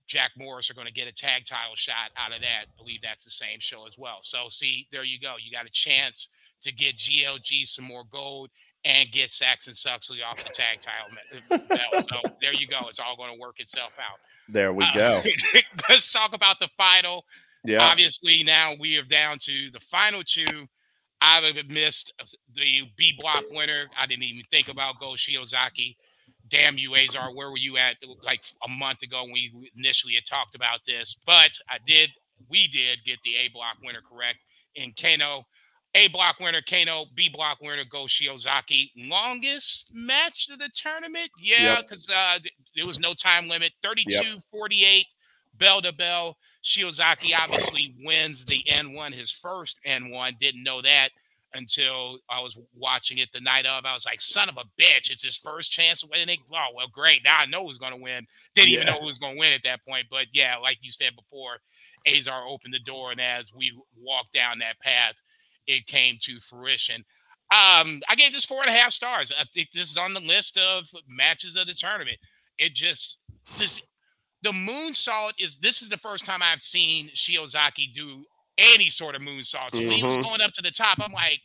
Jack 0.07 0.31
Morris 0.39 0.71
are 0.71 0.75
going 0.75 0.87
to 0.87 0.93
get 0.93 1.07
a 1.07 1.13
tag 1.13 1.45
title 1.45 1.77
shot 1.77 2.11
out 2.17 2.35
of 2.35 2.41
that. 2.41 2.65
I 2.67 2.77
believe 2.77 3.01
that's 3.03 3.25
the 3.25 3.31
same 3.31 3.61
show 3.61 3.87
as 3.87 3.99
well. 3.99 4.19
So 4.23 4.49
see, 4.49 4.89
there 4.91 5.05
you 5.05 5.21
go. 5.21 5.35
You 5.39 5.53
got 5.53 5.67
a 5.67 5.71
chance 5.71 6.29
to 6.63 6.73
get 6.73 6.97
GLG 6.97 7.67
some 7.67 7.85
more 7.85 8.05
gold 8.11 8.51
and 8.85 9.11
get 9.11 9.31
Saxon 9.31 9.75
Suxley 9.75 10.19
off 10.25 10.39
the 10.39 10.51
tag 10.51 10.81
title. 10.81 11.17
Uh, 11.51 12.03
so 12.03 12.31
there 12.41 12.55
you 12.55 12.67
go. 12.67 12.87
It's 12.89 13.01
all 13.01 13.17
going 13.17 13.35
to 13.35 13.41
work 13.41 13.61
itself 13.61 13.93
out. 13.99 14.19
There 14.49 14.73
we 14.73 14.85
uh, 14.85 14.95
go. 14.95 15.23
let's 15.89 16.13
talk 16.13 16.35
about 16.35 16.59
the 16.61 16.69
final. 16.77 17.25
Yeah. 17.65 17.83
Obviously, 17.83 18.43
now 18.45 18.75
we 18.79 18.97
are 18.97 19.03
down 19.03 19.39
to 19.41 19.71
the 19.73 19.81
final 19.81 20.23
two. 20.23 20.69
I 21.21 21.41
have 21.41 21.69
missed 21.69 22.13
uh, 22.21 22.25
the 22.55 22.83
B 22.97 23.15
block 23.19 23.43
winner. 23.51 23.87
I 23.99 24.07
didn't 24.07 24.23
even 24.25 24.45
think 24.51 24.69
about 24.69 25.01
Go 25.01 25.13
Shiozaki. 25.13 25.97
Damn 26.49 26.79
you, 26.79 26.97
Azar. 26.97 27.35
Where 27.35 27.51
were 27.51 27.59
you 27.59 27.77
at 27.77 27.97
uh, 28.03 28.13
like 28.23 28.45
a 28.65 28.69
month 28.69 29.03
ago 29.03 29.25
when 29.25 29.33
we 29.33 29.71
initially 29.77 30.15
had 30.15 30.25
talked 30.25 30.55
about 30.55 30.81
this? 30.87 31.17
But 31.27 31.51
I 31.69 31.79
did, 31.87 32.11
we 32.49 32.69
did 32.69 33.01
get 33.05 33.19
the 33.25 33.37
A 33.37 33.49
block 33.53 33.77
winner 33.83 34.01
correct 34.09 34.39
in 34.77 34.93
Kenoh. 34.93 35.43
A 35.95 36.09
block 36.09 36.39
winner, 36.39 36.61
Kenoh. 36.61 37.07
B 37.15 37.29
block 37.29 37.59
winner, 37.61 37.85
Go 37.91 38.05
Shiozaki. 38.05 38.91
Longest 38.97 39.91
match 39.93 40.49
of 40.53 40.59
the 40.59 40.69
tournament? 40.75 41.31
Yeah, 41.41 41.81
because 41.81 42.09
yep. 42.09 42.19
uh, 42.19 42.39
there 42.77 42.87
was 42.87 43.01
no 43.01 43.15
time 43.15 43.49
limit 43.49 43.73
32 43.83 44.11
yep. 44.11 44.25
48, 44.51 45.07
bell 45.59 45.83
to 45.83 45.93
bell. 45.93 46.37
Shiozaki 46.63 47.33
obviously 47.39 47.95
wins 48.05 48.45
the 48.45 48.63
N1, 48.69 49.15
his 49.15 49.31
first 49.31 49.81
N1. 49.87 50.39
Didn't 50.39 50.63
know 50.63 50.83
that 50.83 51.11
until 51.55 52.19
I 52.29 52.41
was 52.41 52.59
watching 52.77 53.19
it 53.19 53.31
the 53.33 53.41
night 53.41 53.67
of. 53.67 53.85
I 53.85 53.95
was 53.95 54.05
like, 54.05 54.21
son 54.21 54.49
of 54.49 54.57
a 54.57 54.65
bitch, 54.81 55.11
it's 55.11 55.25
his 55.25 55.39
first 55.39 55.73
chance 55.73 56.03
of 56.03 56.11
winning. 56.11 56.39
Oh, 56.53 56.67
well, 56.75 56.89
great. 56.93 57.25
Now 57.25 57.39
I 57.39 57.47
know 57.47 57.67
who's 57.67 57.79
going 57.79 57.93
to 57.93 58.03
win. 58.03 58.27
Didn't 58.55 58.69
yeah. 58.69 58.77
even 58.77 58.87
know 58.89 59.01
who 59.01 59.07
was 59.07 59.19
going 59.19 59.35
to 59.35 59.39
win 59.39 59.53
at 59.53 59.63
that 59.65 59.85
point. 59.87 60.07
But 60.11 60.27
yeah, 60.33 60.57
like 60.57 60.79
you 60.83 60.93
said 60.93 61.13
before, 61.17 61.59
Azar 62.07 62.47
opened 62.47 62.75
the 62.75 62.81
door. 62.81 63.11
And 63.11 63.21
as 63.21 63.53
we 63.55 63.73
walked 63.97 64.35
down 64.35 64.59
that 64.59 64.79
path, 64.81 65.15
it 65.69 65.87
came 65.87 66.17
to 66.23 66.41
fruition. 66.41 67.05
Um, 67.51 68.03
I 68.09 68.15
gave 68.17 68.33
this 68.33 68.45
four 68.45 68.63
and 68.63 68.69
a 68.69 68.73
half 68.73 68.93
stars. 68.93 69.33
I 69.39 69.45
think 69.55 69.69
this 69.73 69.91
is 69.91 69.97
on 69.97 70.13
the 70.13 70.21
list 70.21 70.59
of 70.59 70.91
matches 71.09 71.57
of 71.57 71.67
the 71.67 71.75
tournament. 71.75 72.19
It 72.59 72.75
just 72.75 73.21
this 73.59 73.81
the 74.43 74.51
moonsault 74.51 75.33
is 75.39 75.57
this 75.57 75.81
is 75.81 75.89
the 75.89 75.97
first 75.97 76.25
time 76.25 76.43
I've 76.43 76.61
seen 76.61 77.11
Shiozaki 77.15 77.93
do 77.95 78.25
any 78.59 78.91
sort 78.91 79.15
of 79.15 79.23
moonsault. 79.23 79.71
So 79.71 79.79
mm-hmm. 79.79 79.87
when 79.87 79.97
he 79.97 80.03
was 80.03 80.17
mm-hmm. 80.17 80.23
going 80.23 80.41
up 80.41 80.53
to 80.53 80.63
the 80.63 80.71
top, 80.71 80.99
I'm 81.01 81.13
like, 81.13 81.41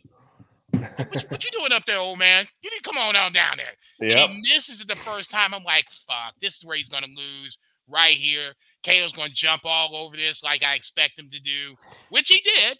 what, 0.71 1.25
what, 1.29 1.45
you 1.45 1.51
doing 1.51 1.71
up 1.71 1.86
there, 1.86 1.99
old 1.99 2.19
man? 2.19 2.47
You 2.62 2.69
need 2.69 2.77
to 2.77 2.89
come 2.89 2.97
on 2.97 3.13
down 3.13 3.31
down 3.31 3.57
there. 3.57 4.09
Yep. 4.09 4.29
And 4.29 4.43
this 4.43 4.69
is 4.69 4.83
the 4.86 4.95
first 4.95 5.29
time 5.29 5.53
I'm 5.53 5.63
like, 5.63 5.86
fuck, 5.89 6.33
this 6.41 6.57
is 6.57 6.65
where 6.65 6.75
he's 6.75 6.89
gonna 6.89 7.07
lose 7.15 7.57
right 7.88 8.15
here. 8.15 8.53
Kenoh's 8.83 9.13
gonna 9.13 9.29
jump 9.29 9.62
all 9.63 9.95
over 9.95 10.17
this 10.17 10.43
like 10.43 10.63
I 10.63 10.75
expect 10.75 11.17
him 11.17 11.29
to 11.29 11.39
do, 11.39 11.75
which 12.09 12.29
he 12.29 12.41
did. 12.41 12.77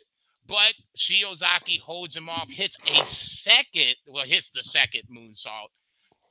But 0.48 0.74
Shiozaki 0.98 1.80
holds 1.80 2.16
him 2.16 2.30
off, 2.30 2.50
hits 2.50 2.78
a 2.90 3.06
second, 3.06 3.96
well, 4.08 4.26
hits 4.26 4.50
the 4.50 4.64
second 4.64 5.04
moonsault 5.12 5.70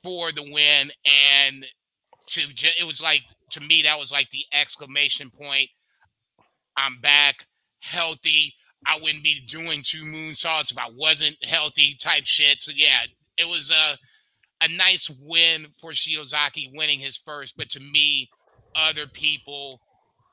for 0.03 0.31
the 0.31 0.43
win. 0.43 0.91
And 1.43 1.65
to 2.29 2.41
it 2.79 2.85
was 2.85 3.01
like 3.01 3.23
to 3.51 3.61
me, 3.61 3.81
that 3.83 3.99
was 3.99 4.11
like 4.11 4.29
the 4.29 4.45
exclamation 4.53 5.31
point. 5.31 5.69
I'm 6.77 6.99
back, 7.01 7.47
healthy. 7.81 8.53
I 8.85 8.99
wouldn't 9.01 9.23
be 9.23 9.41
doing 9.47 9.81
two 9.83 10.03
moonsaults 10.03 10.71
if 10.71 10.77
I 10.77 10.89
wasn't 10.95 11.37
healthy, 11.43 11.95
type 12.01 12.25
shit. 12.25 12.61
So 12.61 12.71
yeah, 12.75 13.01
it 13.37 13.47
was 13.47 13.71
a 13.71 13.97
a 14.63 14.67
nice 14.69 15.09
win 15.19 15.67
for 15.79 15.91
Shiozaki 15.91 16.71
winning 16.73 16.99
his 16.99 17.17
first. 17.17 17.55
But 17.57 17.69
to 17.71 17.79
me, 17.79 18.29
other 18.75 19.07
people 19.07 19.81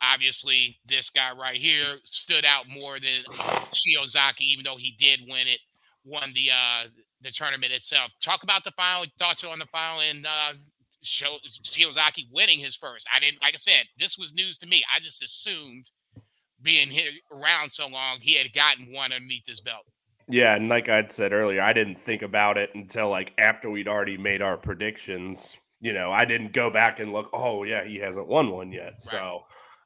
obviously 0.02 0.78
this 0.86 1.10
guy 1.10 1.30
right 1.38 1.56
here 1.56 1.96
stood 2.04 2.44
out 2.44 2.66
more 2.68 2.98
than 3.00 3.22
Shiozaki, 3.30 4.40
even 4.42 4.64
though 4.64 4.76
he 4.76 4.96
did 4.98 5.20
win 5.28 5.46
it, 5.46 5.60
won 6.04 6.32
the 6.34 6.50
uh 6.50 6.88
the 7.22 7.30
tournament 7.30 7.72
itself. 7.72 8.10
Talk 8.22 8.42
about 8.42 8.64
the 8.64 8.72
final 8.72 9.06
thoughts 9.18 9.44
on 9.44 9.58
the 9.58 9.66
final 9.66 10.00
and 10.00 10.26
uh 10.26 10.52
show 11.02 11.36
Shiozaki 11.46 12.26
winning 12.32 12.58
his 12.58 12.76
first. 12.76 13.06
I 13.14 13.20
didn't 13.20 13.42
like 13.42 13.54
I 13.54 13.58
said, 13.58 13.84
this 13.98 14.18
was 14.18 14.32
news 14.32 14.58
to 14.58 14.66
me. 14.66 14.82
I 14.94 15.00
just 15.00 15.22
assumed 15.22 15.90
being 16.62 16.88
here 16.88 17.10
around 17.32 17.70
so 17.70 17.88
long, 17.88 18.18
he 18.20 18.34
had 18.34 18.52
gotten 18.52 18.92
one 18.92 19.12
underneath 19.12 19.46
his 19.46 19.60
belt. 19.60 19.84
Yeah, 20.28 20.54
and 20.54 20.68
like 20.68 20.88
I'd 20.88 21.10
said 21.10 21.32
earlier, 21.32 21.60
I 21.60 21.72
didn't 21.72 21.98
think 21.98 22.22
about 22.22 22.56
it 22.56 22.70
until 22.74 23.08
like 23.08 23.32
after 23.38 23.68
we'd 23.70 23.88
already 23.88 24.16
made 24.16 24.42
our 24.42 24.56
predictions. 24.56 25.56
You 25.80 25.92
know, 25.92 26.12
I 26.12 26.24
didn't 26.24 26.52
go 26.52 26.70
back 26.70 27.00
and 27.00 27.12
look, 27.12 27.30
oh 27.32 27.64
yeah, 27.64 27.84
he 27.84 27.96
hasn't 27.96 28.28
won 28.28 28.50
one 28.50 28.70
yet. 28.70 28.92
Right. 28.92 29.02
So 29.02 29.44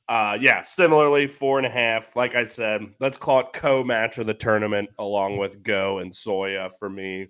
uh, 0.09 0.37
yeah, 0.40 0.61
similarly, 0.61 1.27
four 1.27 1.59
and 1.59 1.67
a 1.67 1.71
half. 1.71 2.14
Like 2.14 2.35
I 2.35 2.45
said, 2.45 2.83
let's 3.01 3.17
call 3.17 3.40
it 3.40 3.53
co 3.55 3.83
match 3.83 4.19
of 4.19 4.27
the 4.27 4.35
tournament 4.35 4.90
along 4.99 5.38
with 5.38 5.62
Go 5.62 5.99
and 5.99 6.12
Soya 6.12 6.71
for 6.79 6.90
me. 6.90 7.29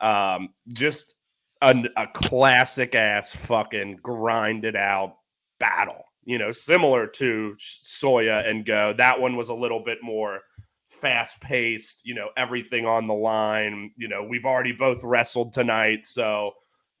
Um, 0.00 0.50
just 0.68 1.16
a, 1.62 1.74
a 1.96 2.06
classic 2.08 2.94
ass 2.94 3.34
fucking 3.34 3.98
grinded 4.02 4.76
out 4.76 5.16
battle, 5.58 6.04
you 6.24 6.38
know, 6.38 6.52
similar 6.52 7.06
to 7.06 7.54
Soya 7.58 8.48
and 8.48 8.64
Go. 8.64 8.92
That 8.96 9.20
one 9.20 9.36
was 9.36 9.48
a 9.48 9.54
little 9.54 9.82
bit 9.82 9.98
more 10.02 10.40
fast 10.88 11.40
paced, 11.40 12.04
you 12.04 12.14
know, 12.14 12.28
everything 12.36 12.86
on 12.86 13.08
the 13.08 13.14
line. 13.14 13.90
You 13.96 14.08
know, 14.08 14.22
we've 14.22 14.44
already 14.46 14.72
both 14.72 15.02
wrestled 15.02 15.54
tonight. 15.54 16.04
So, 16.04 16.52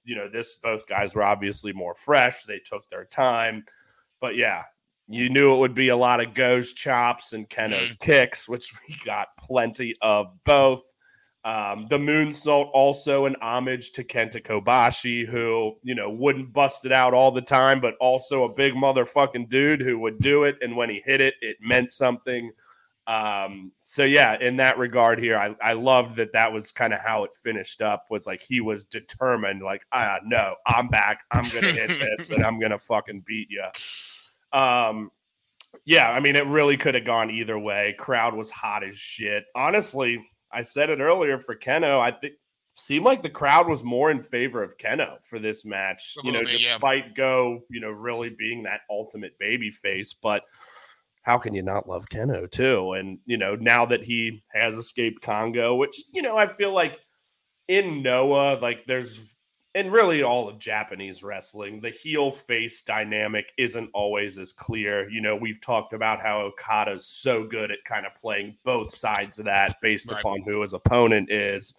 you 0.04 0.16
know, 0.16 0.28
this 0.28 0.56
both 0.56 0.88
guys 0.88 1.14
were 1.14 1.22
obviously 1.22 1.72
more 1.72 1.94
fresh. 1.94 2.44
They 2.44 2.58
took 2.58 2.88
their 2.88 3.04
time. 3.04 3.64
But 4.20 4.36
yeah, 4.36 4.62
you 5.08 5.28
knew 5.28 5.54
it 5.54 5.58
would 5.58 5.74
be 5.74 5.88
a 5.88 5.96
lot 5.96 6.20
of 6.20 6.34
Go's 6.34 6.72
chops 6.72 7.32
and 7.32 7.48
Kenoh's 7.48 7.96
mm. 7.96 8.00
kicks, 8.00 8.48
which 8.48 8.72
we 8.88 8.96
got 9.04 9.28
plenty 9.38 9.94
of 10.00 10.26
both. 10.44 10.82
Um, 11.44 11.86
the 11.90 11.98
moonsault 11.98 12.70
also 12.72 13.26
an 13.26 13.34
homage 13.42 13.92
to 13.92 14.04
Kenta 14.04 14.40
Kobashi, 14.40 15.26
who 15.26 15.74
you 15.82 15.94
know 15.94 16.08
wouldn't 16.08 16.52
bust 16.52 16.84
it 16.84 16.92
out 16.92 17.14
all 17.14 17.32
the 17.32 17.42
time, 17.42 17.80
but 17.80 17.94
also 18.00 18.44
a 18.44 18.48
big 18.48 18.74
motherfucking 18.74 19.48
dude 19.48 19.80
who 19.80 19.98
would 19.98 20.18
do 20.18 20.44
it, 20.44 20.56
and 20.62 20.76
when 20.76 20.88
he 20.88 21.02
hit 21.04 21.20
it, 21.20 21.34
it 21.40 21.56
meant 21.60 21.90
something. 21.90 22.52
Um, 23.08 23.72
so 23.84 24.04
yeah, 24.04 24.38
in 24.40 24.56
that 24.58 24.78
regard, 24.78 25.18
here, 25.18 25.36
I 25.36 25.56
I 25.60 25.72
loved 25.72 26.14
that 26.16 26.32
that 26.32 26.52
was 26.52 26.70
kind 26.70 26.94
of 26.94 27.00
how 27.00 27.24
it 27.24 27.34
finished 27.34 27.82
up. 27.82 28.06
Was 28.08 28.24
like 28.24 28.40
he 28.40 28.60
was 28.60 28.84
determined, 28.84 29.62
like 29.62 29.84
ah 29.90 30.18
no, 30.24 30.54
I'm 30.64 30.86
back, 30.86 31.22
I'm 31.32 31.48
gonna 31.48 31.72
hit 31.72 31.88
this, 31.88 32.30
and 32.30 32.46
I'm 32.46 32.60
gonna 32.60 32.78
fucking 32.78 33.24
beat 33.26 33.48
you. 33.50 33.64
Um, 34.52 35.10
yeah, 35.84 36.08
I 36.08 36.20
mean, 36.20 36.36
it 36.36 36.46
really 36.46 36.76
could 36.76 36.94
have 36.94 37.04
gone 37.04 37.30
either 37.30 37.58
way. 37.58 37.94
Crowd 37.98 38.34
was 38.34 38.50
hot 38.50 38.84
as 38.84 38.96
shit. 38.96 39.44
Honestly, 39.54 40.24
I 40.52 40.62
said 40.62 40.90
it 40.90 41.00
earlier 41.00 41.38
for 41.38 41.56
Kenoh. 41.56 42.00
I 42.00 42.12
think 42.12 42.34
seemed 42.74 43.04
like 43.04 43.22
the 43.22 43.30
crowd 43.30 43.68
was 43.68 43.82
more 43.82 44.10
in 44.10 44.22
favor 44.22 44.62
of 44.62 44.78
Kenoh 44.78 45.24
for 45.24 45.38
this 45.38 45.64
match. 45.64 46.14
you 46.22 46.32
know, 46.32 46.42
despite 46.42 47.06
yeah. 47.08 47.12
Go, 47.14 47.60
you 47.70 47.80
know, 47.80 47.90
really 47.90 48.30
being 48.30 48.62
that 48.62 48.80
ultimate 48.90 49.38
baby 49.38 49.70
face, 49.70 50.14
but 50.14 50.42
how 51.22 51.38
can 51.38 51.54
you 51.54 51.62
not 51.62 51.88
love 51.88 52.06
Kenoh 52.08 52.50
too? 52.50 52.92
And 52.92 53.18
you 53.26 53.38
know, 53.38 53.54
now 53.54 53.86
that 53.86 54.02
he 54.02 54.42
has 54.52 54.74
escaped 54.74 55.22
Kongo, 55.22 55.74
which 55.74 56.02
you 56.12 56.22
know, 56.22 56.36
I 56.36 56.46
feel 56.46 56.72
like 56.72 56.98
in 57.68 58.02
Noah, 58.02 58.58
like 58.60 58.84
there's 58.86 59.20
and 59.74 59.90
really 59.90 60.22
all 60.22 60.48
of 60.48 60.58
Japanese 60.58 61.22
wrestling, 61.22 61.80
the 61.80 61.90
heel 61.90 62.30
face 62.30 62.82
dynamic 62.82 63.52
isn't 63.56 63.90
always 63.94 64.36
as 64.36 64.52
clear. 64.52 65.08
You 65.08 65.22
know, 65.22 65.34
we've 65.34 65.60
talked 65.62 65.94
about 65.94 66.20
how 66.20 66.42
Okada's 66.42 67.06
so 67.06 67.44
good 67.44 67.70
at 67.70 67.84
kind 67.84 68.04
of 68.04 68.14
playing 68.14 68.56
both 68.64 68.94
sides 68.94 69.38
of 69.38 69.46
that 69.46 69.80
based 69.80 70.10
right. 70.10 70.20
upon 70.20 70.42
who 70.42 70.60
his 70.60 70.74
opponent 70.74 71.30
is. 71.30 71.72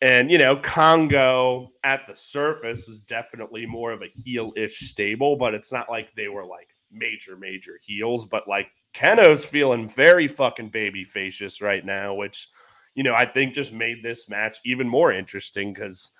And, 0.00 0.30
you 0.30 0.38
know, 0.38 0.56
Kongo 0.56 1.70
at 1.84 2.06
the 2.08 2.14
surface 2.14 2.88
was 2.88 3.00
definitely 3.00 3.64
more 3.64 3.92
of 3.92 4.02
a 4.02 4.08
heel 4.08 4.52
ish 4.56 4.80
stable, 4.80 5.36
but 5.36 5.54
it's 5.54 5.72
not 5.72 5.88
like 5.88 6.12
they 6.14 6.28
were 6.28 6.44
like 6.44 6.70
major, 6.90 7.36
major 7.36 7.78
heels. 7.80 8.24
But 8.24 8.48
like 8.48 8.66
Kenoh's 8.92 9.44
feeling 9.44 9.88
very 9.88 10.26
fucking 10.26 10.70
baby 10.70 11.04
facious 11.04 11.62
right 11.62 11.84
now, 11.84 12.12
which, 12.12 12.48
you 12.96 13.04
know, 13.04 13.14
I 13.14 13.24
think 13.24 13.54
just 13.54 13.72
made 13.72 14.02
this 14.02 14.28
match 14.28 14.58
even 14.64 14.88
more 14.88 15.12
interesting 15.12 15.72
because 15.72 16.10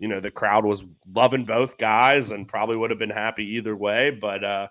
you 0.00 0.08
know 0.08 0.18
the 0.18 0.30
crowd 0.30 0.64
was 0.64 0.82
loving 1.14 1.44
both 1.44 1.78
guys 1.78 2.30
and 2.30 2.48
probably 2.48 2.76
would 2.76 2.90
have 2.90 2.98
been 2.98 3.10
happy 3.10 3.44
either 3.44 3.76
way 3.76 4.10
but 4.10 4.42
uh 4.42 4.66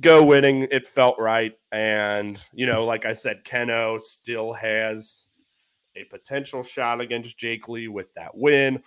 go 0.00 0.22
winning 0.24 0.66
it 0.70 0.86
felt 0.86 1.18
right 1.18 1.52
and 1.72 2.38
you 2.52 2.66
know 2.66 2.84
like 2.84 3.06
i 3.06 3.12
said 3.12 3.44
Kenoh 3.44 4.00
still 4.00 4.52
has 4.52 5.24
a 5.96 6.04
potential 6.04 6.62
shot 6.62 7.00
against 7.00 7.38
jake 7.38 7.68
lee 7.68 7.88
with 7.88 8.12
that 8.14 8.34
win 8.34 8.82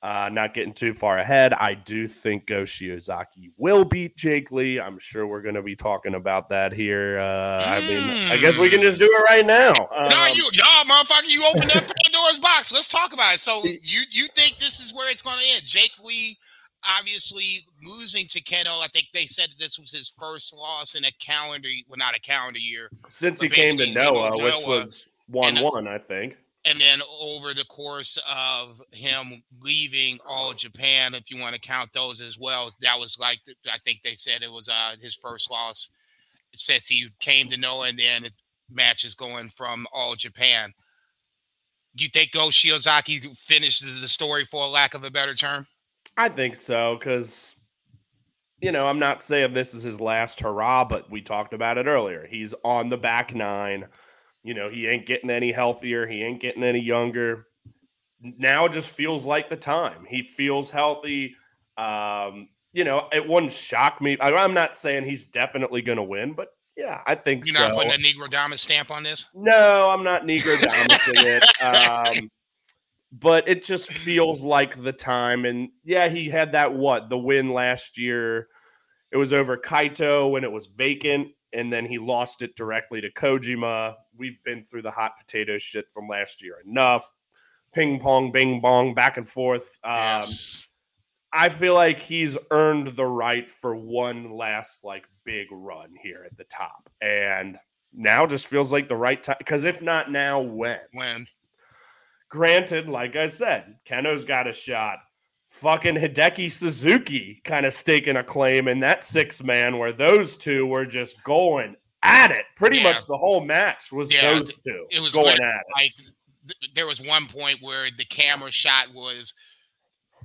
uh, 0.00 0.30
not 0.32 0.54
getting 0.54 0.72
too 0.72 0.94
far 0.94 1.18
ahead, 1.18 1.52
I 1.54 1.74
do 1.74 2.06
think 2.06 2.46
Go 2.46 2.62
Shiozaki 2.62 3.50
will 3.56 3.84
beat 3.84 4.16
Jake 4.16 4.52
Lee. 4.52 4.78
I'm 4.78 4.96
sure 4.98 5.26
we're 5.26 5.42
going 5.42 5.56
to 5.56 5.62
be 5.62 5.74
talking 5.74 6.14
about 6.14 6.48
that 6.50 6.72
here. 6.72 7.18
Uh, 7.18 7.22
mm. 7.22 7.66
I 7.66 7.80
mean, 7.80 8.30
I 8.30 8.36
guess 8.36 8.56
we 8.58 8.70
can 8.70 8.80
just 8.80 8.98
do 8.98 9.06
it 9.06 9.24
right 9.28 9.44
now. 9.44 9.72
Um, 9.92 10.08
no, 10.08 10.26
you, 10.26 10.48
y'all, 10.52 10.84
motherfucker, 10.84 11.26
you 11.26 11.44
opened 11.52 11.72
up 11.74 11.84
Box. 12.38 12.72
Let's 12.72 12.88
talk 12.88 13.12
about 13.12 13.34
it. 13.34 13.40
So 13.40 13.64
you 13.64 14.02
you 14.10 14.26
think 14.34 14.58
this 14.58 14.80
is 14.80 14.92
where 14.92 15.10
it's 15.10 15.22
going 15.22 15.38
to 15.38 15.44
end? 15.54 15.64
Jake 15.64 15.92
Lee, 16.02 16.38
obviously 16.98 17.64
losing 17.84 18.26
to 18.28 18.40
Kenoh. 18.40 18.82
I 18.82 18.88
think 18.88 19.06
they 19.12 19.26
said 19.26 19.48
this 19.58 19.78
was 19.78 19.90
his 19.90 20.12
first 20.18 20.54
loss 20.54 20.94
in 20.94 21.04
a 21.04 21.12
calendar, 21.20 21.68
well, 21.88 21.96
not 21.96 22.16
a 22.16 22.20
calendar 22.20 22.60
year, 22.60 22.90
since 23.08 23.40
he 23.40 23.48
came 23.48 23.76
to 23.78 23.90
Noah, 23.90 24.30
Noah, 24.30 24.44
which 24.44 24.66
was 24.66 25.08
one 25.26 25.56
one, 25.60 25.86
I 25.86 25.98
think 25.98 26.36
and 26.64 26.80
then 26.80 27.00
over 27.20 27.54
the 27.54 27.64
course 27.64 28.18
of 28.28 28.82
him 28.90 29.42
leaving 29.60 30.18
all 30.28 30.52
Japan, 30.52 31.14
if 31.14 31.30
you 31.30 31.40
want 31.40 31.54
to 31.54 31.60
count 31.60 31.90
those 31.94 32.20
as 32.20 32.38
well, 32.38 32.70
that 32.82 32.98
was 32.98 33.18
like 33.18 33.38
I 33.66 33.78
think 33.84 34.00
they 34.02 34.16
said 34.16 34.42
it 34.42 34.52
was 34.52 34.68
uh, 34.68 34.96
his 35.00 35.14
first 35.14 35.50
loss 35.50 35.90
since 36.54 36.86
he 36.86 37.08
came 37.20 37.48
to 37.48 37.56
Noah, 37.56 37.88
and 37.88 37.98
then 37.98 38.28
matches 38.70 39.14
going 39.14 39.48
from 39.48 39.86
all 39.92 40.14
Japan. 40.14 40.72
You 42.00 42.08
think 42.08 42.32
Go 42.32 42.48
Shiozaki 42.48 43.36
finishes 43.36 44.00
the 44.00 44.08
story 44.08 44.44
for 44.44 44.66
lack 44.66 44.94
of 44.94 45.04
a 45.04 45.10
better 45.10 45.34
term? 45.34 45.66
I 46.16 46.28
think 46.28 46.56
so 46.56 46.96
because 46.98 47.54
you 48.60 48.72
know 48.72 48.86
I'm 48.86 48.98
not 48.98 49.22
saying 49.22 49.52
this 49.52 49.74
is 49.74 49.82
his 49.82 50.00
last 50.00 50.40
hurrah, 50.40 50.84
but 50.84 51.10
we 51.10 51.20
talked 51.20 51.54
about 51.54 51.78
it 51.78 51.86
earlier. 51.86 52.26
He's 52.28 52.54
on 52.64 52.88
the 52.88 52.96
back 52.96 53.34
nine. 53.34 53.86
You 54.42 54.54
know 54.54 54.68
he 54.68 54.86
ain't 54.86 55.06
getting 55.06 55.30
any 55.30 55.52
healthier. 55.52 56.06
He 56.06 56.22
ain't 56.22 56.40
getting 56.40 56.64
any 56.64 56.80
younger. 56.80 57.46
Now 58.20 58.64
it 58.64 58.72
just 58.72 58.88
feels 58.88 59.24
like 59.24 59.48
the 59.48 59.56
time. 59.56 60.04
He 60.08 60.22
feels 60.22 60.70
healthy. 60.70 61.36
Um, 61.76 62.48
you 62.72 62.84
know, 62.84 63.08
it 63.12 63.26
wouldn't 63.26 63.52
shock 63.52 64.00
me. 64.00 64.18
I, 64.18 64.30
am 64.30 64.54
not 64.54 64.76
saying 64.76 65.04
he's 65.04 65.26
definitely 65.26 65.82
going 65.82 65.96
to 65.96 66.02
win, 66.02 66.34
but 66.34 66.48
yeah, 66.78 67.02
I 67.08 67.16
think 67.16 67.44
You're 67.44 67.56
so. 67.56 67.66
not 67.66 67.74
putting 67.74 67.90
a 67.90 67.96
Negro 67.96 68.30
Damas 68.30 68.62
stamp 68.62 68.92
on 68.92 69.02
this? 69.02 69.26
No, 69.34 69.90
I'm 69.90 70.04
not 70.04 70.22
Negro 70.22 70.56
Damasing 70.60 71.26
it. 71.26 71.60
Um, 71.60 72.30
but 73.10 73.48
it 73.48 73.64
just 73.64 73.90
feels 73.90 74.44
like 74.44 74.80
the 74.80 74.92
time. 74.92 75.44
And 75.44 75.70
yeah, 75.82 76.08
he 76.08 76.28
had 76.28 76.52
that 76.52 76.72
what 76.72 77.08
the 77.08 77.18
win 77.18 77.52
last 77.52 77.98
year. 77.98 78.46
It 79.10 79.16
was 79.16 79.32
over 79.32 79.56
Kaito 79.56 80.30
when 80.30 80.44
it 80.44 80.52
was 80.52 80.66
vacant, 80.66 81.28
and 81.52 81.72
then 81.72 81.84
he 81.84 81.98
lost 81.98 82.42
it 82.42 82.54
directly 82.54 83.00
to 83.00 83.10
Kojima. 83.10 83.96
We've 84.16 84.40
been 84.44 84.64
through 84.64 84.82
the 84.82 84.92
hot 84.92 85.18
potato 85.18 85.58
shit 85.58 85.86
from 85.92 86.06
last 86.06 86.44
year 86.44 86.62
enough. 86.64 87.10
Ping 87.74 87.98
pong, 87.98 88.30
bing 88.30 88.60
bong, 88.60 88.94
back 88.94 89.16
and 89.16 89.28
forth. 89.28 89.78
Um, 89.82 89.96
yes. 89.96 90.68
I 91.32 91.48
feel 91.48 91.74
like 91.74 91.98
he's 91.98 92.38
earned 92.50 92.88
the 92.96 93.04
right 93.04 93.50
for 93.50 93.74
one 93.74 94.30
last 94.30 94.84
like 94.84 95.08
big 95.28 95.48
run 95.52 95.90
here 96.02 96.24
at 96.24 96.34
the 96.38 96.44
top. 96.44 96.88
And 97.02 97.58
now 97.92 98.26
just 98.26 98.46
feels 98.46 98.72
like 98.72 98.88
the 98.88 98.96
right 98.96 99.22
time 99.22 99.36
because 99.38 99.64
if 99.64 99.82
not 99.82 100.10
now, 100.10 100.40
when? 100.40 100.80
When? 100.92 101.26
Granted, 102.30 102.88
like 102.88 103.14
I 103.14 103.26
said, 103.26 103.76
Kenoh's 103.86 104.24
got 104.24 104.48
a 104.48 104.52
shot. 104.54 104.98
Fucking 105.50 105.96
Hideki 105.96 106.50
Suzuki 106.50 107.40
kind 107.44 107.66
of 107.66 107.74
staking 107.74 108.16
a 108.16 108.24
claim 108.24 108.68
in 108.68 108.80
that 108.80 109.04
six 109.04 109.42
man 109.42 109.78
where 109.78 109.92
those 109.92 110.36
two 110.36 110.66
were 110.66 110.86
just 110.86 111.22
going 111.24 111.76
at 112.02 112.30
it. 112.30 112.44
Pretty 112.56 112.78
yeah. 112.78 112.84
much 112.84 113.06
the 113.06 113.16
whole 113.16 113.42
match 113.42 113.92
was 113.92 114.12
yeah, 114.12 114.32
those 114.32 114.56
two. 114.56 114.86
It 114.90 115.00
was 115.00 115.14
going 115.14 115.40
at 115.42 115.60
it. 115.60 115.66
Like 115.76 115.92
there 116.74 116.86
was 116.86 117.02
one 117.02 117.26
point 117.26 117.58
where 117.60 117.88
the 117.96 118.04
camera 118.06 118.50
shot 118.50 118.86
was 118.94 119.34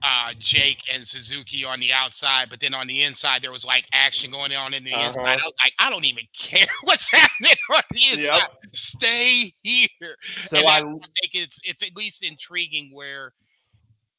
uh, 0.04 0.34
Jake 0.38 0.84
and 0.93 1.06
Suzuki 1.06 1.64
on 1.64 1.80
the 1.80 1.93
outside, 1.93 2.49
but 2.49 2.60
then 2.60 2.74
on 2.74 2.88
the 2.88 3.04
inside 3.04 3.41
there 3.41 3.51
was 3.51 3.64
like 3.64 3.86
action 3.93 4.32
going 4.32 4.54
on 4.54 4.74
in 4.74 4.84
the 4.84 4.93
uh-huh. 4.93 5.08
inside. 5.08 5.39
I 5.39 5.45
was 5.45 5.56
like, 5.64 5.74
I 5.80 5.89
don't 5.89 6.06
even 6.06 6.26
care 6.38 6.68
what's 6.84 7.10
happening 7.10 7.56
on 7.74 7.84
the 7.91 8.01
inside. 8.12 8.22
Yep. 8.22 8.51
Stay 8.74 9.54
here. 9.64 10.16
So 10.41 10.60
I, 10.60 10.78
I 10.78 10.82
think 10.82 11.32
it's 11.34 11.60
it's 11.64 11.84
at 11.84 11.95
least 11.95 12.24
intriguing 12.26 12.91
where 12.93 13.32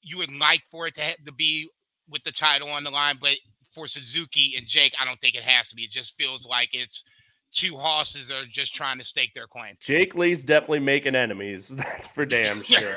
you 0.03 0.19
would 0.19 0.33
like 0.33 0.63
for 0.71 0.87
it 0.87 0.95
to, 0.97 1.03
ha- 1.03 1.17
to 1.27 1.33
be 1.33 1.69
with 2.09 2.23
the 2.25 2.33
title 2.33 2.69
on 2.69 2.85
the 2.85 2.91
line, 2.91 3.19
but 3.21 3.37
for 3.75 3.87
Suzuki 3.87 4.55
and 4.57 4.67
Jake, 4.67 4.95
I 5.01 5.05
don't 5.05 5.21
think 5.21 5.35
it 5.35 5.43
has 5.43 5.69
to 5.71 5.77
be. 5.77 5.83
It 5.83 5.91
just 5.91 6.17
feels 6.17 6.47
like 6.47 6.71
it's 6.73 7.05
two 7.53 7.77
horses 7.77 8.29
that 8.29 8.37
are 8.37 8.47
just 8.47 8.75
trying 8.75 8.99
to 8.99 9.05
stake 9.05 9.33
their 9.35 9.47
claim. 9.47 9.77
Jake 9.81 10.15
Lee's 10.15 10.43
definitely 10.43 10.81
making 10.81 11.15
enemies. 11.15 11.69
That's 11.77 12.07
for 12.07 12.25
damn 12.27 12.63
sure. 12.63 12.97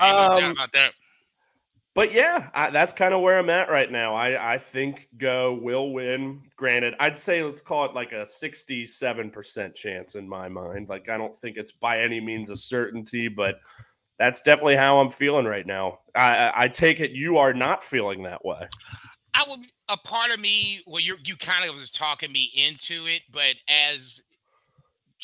um, 0.00 0.52
about 0.52 0.72
that. 0.72 0.92
But 1.96 2.12
yeah, 2.12 2.50
I, 2.52 2.68
that's 2.68 2.92
kind 2.92 3.14
of 3.14 3.22
where 3.22 3.38
I'm 3.38 3.48
at 3.48 3.70
right 3.70 3.90
now. 3.90 4.14
I, 4.14 4.54
I 4.54 4.58
think 4.58 5.08
Go 5.16 5.54
will 5.54 5.94
win. 5.94 6.42
Granted, 6.54 6.92
I'd 7.00 7.18
say 7.18 7.42
let's 7.42 7.62
call 7.62 7.86
it 7.86 7.94
like 7.94 8.12
a 8.12 8.26
67% 8.26 9.74
chance 9.74 10.14
in 10.14 10.28
my 10.28 10.46
mind. 10.46 10.90
Like, 10.90 11.08
I 11.08 11.16
don't 11.16 11.34
think 11.34 11.56
it's 11.56 11.72
by 11.72 12.02
any 12.02 12.20
means 12.20 12.50
a 12.50 12.56
certainty, 12.56 13.28
but 13.28 13.54
that's 14.18 14.42
definitely 14.42 14.76
how 14.76 14.98
I'm 14.98 15.08
feeling 15.08 15.46
right 15.46 15.66
now. 15.66 16.00
I, 16.14 16.52
I 16.54 16.68
take 16.68 17.00
it 17.00 17.12
you 17.12 17.38
are 17.38 17.54
not 17.54 17.82
feeling 17.82 18.22
that 18.24 18.44
way. 18.44 18.68
I 19.32 19.44
would, 19.48 19.60
a 19.88 19.96
part 19.96 20.30
of 20.32 20.38
me, 20.38 20.82
well, 20.86 21.00
you 21.00 21.16
you 21.24 21.36
kind 21.36 21.66
of 21.68 21.74
was 21.74 21.90
talking 21.90 22.30
me 22.30 22.50
into 22.54 23.06
it, 23.06 23.22
but 23.32 23.54
as 23.68 24.20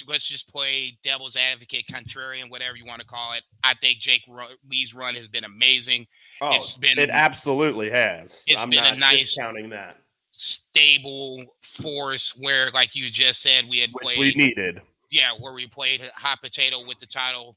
let's 0.07 0.27
just 0.27 0.51
play 0.51 0.97
devil's 1.05 1.37
advocate, 1.37 1.85
contrarian, 1.91 2.51
whatever 2.51 2.77
you 2.77 2.85
want 2.87 3.01
to 3.01 3.07
call 3.07 3.33
it. 3.33 3.43
I 3.65 3.75
think 3.75 3.99
Jake 3.99 4.23
Lee's 4.69 4.95
run 4.95 5.15
has 5.15 5.29
been 5.29 5.45
amazing. 5.45 6.07
Oh, 6.41 6.55
it's 6.55 6.77
been 6.77 6.99
it 6.99 7.11
absolutely 7.11 7.91
has. 7.91 8.43
It's 8.47 8.63
I'm 8.63 8.71
been 8.71 8.85
a 8.85 8.97
nice 8.97 9.37
counting 9.37 9.69
that 9.71 9.99
stable 10.33 11.45
force 11.63 12.37
where, 12.39 12.71
like 12.73 12.95
you 12.95 13.11
just 13.11 13.43
said, 13.43 13.65
we 13.69 13.79
had 13.79 13.91
Which 13.93 14.05
played. 14.05 14.19
we 14.19 14.35
needed. 14.35 14.81
Yeah, 15.11 15.33
where 15.39 15.53
we 15.53 15.67
played 15.67 16.03
hot 16.17 16.41
potato 16.43 16.87
with 16.87 16.99
the 16.99 17.07
title 17.07 17.57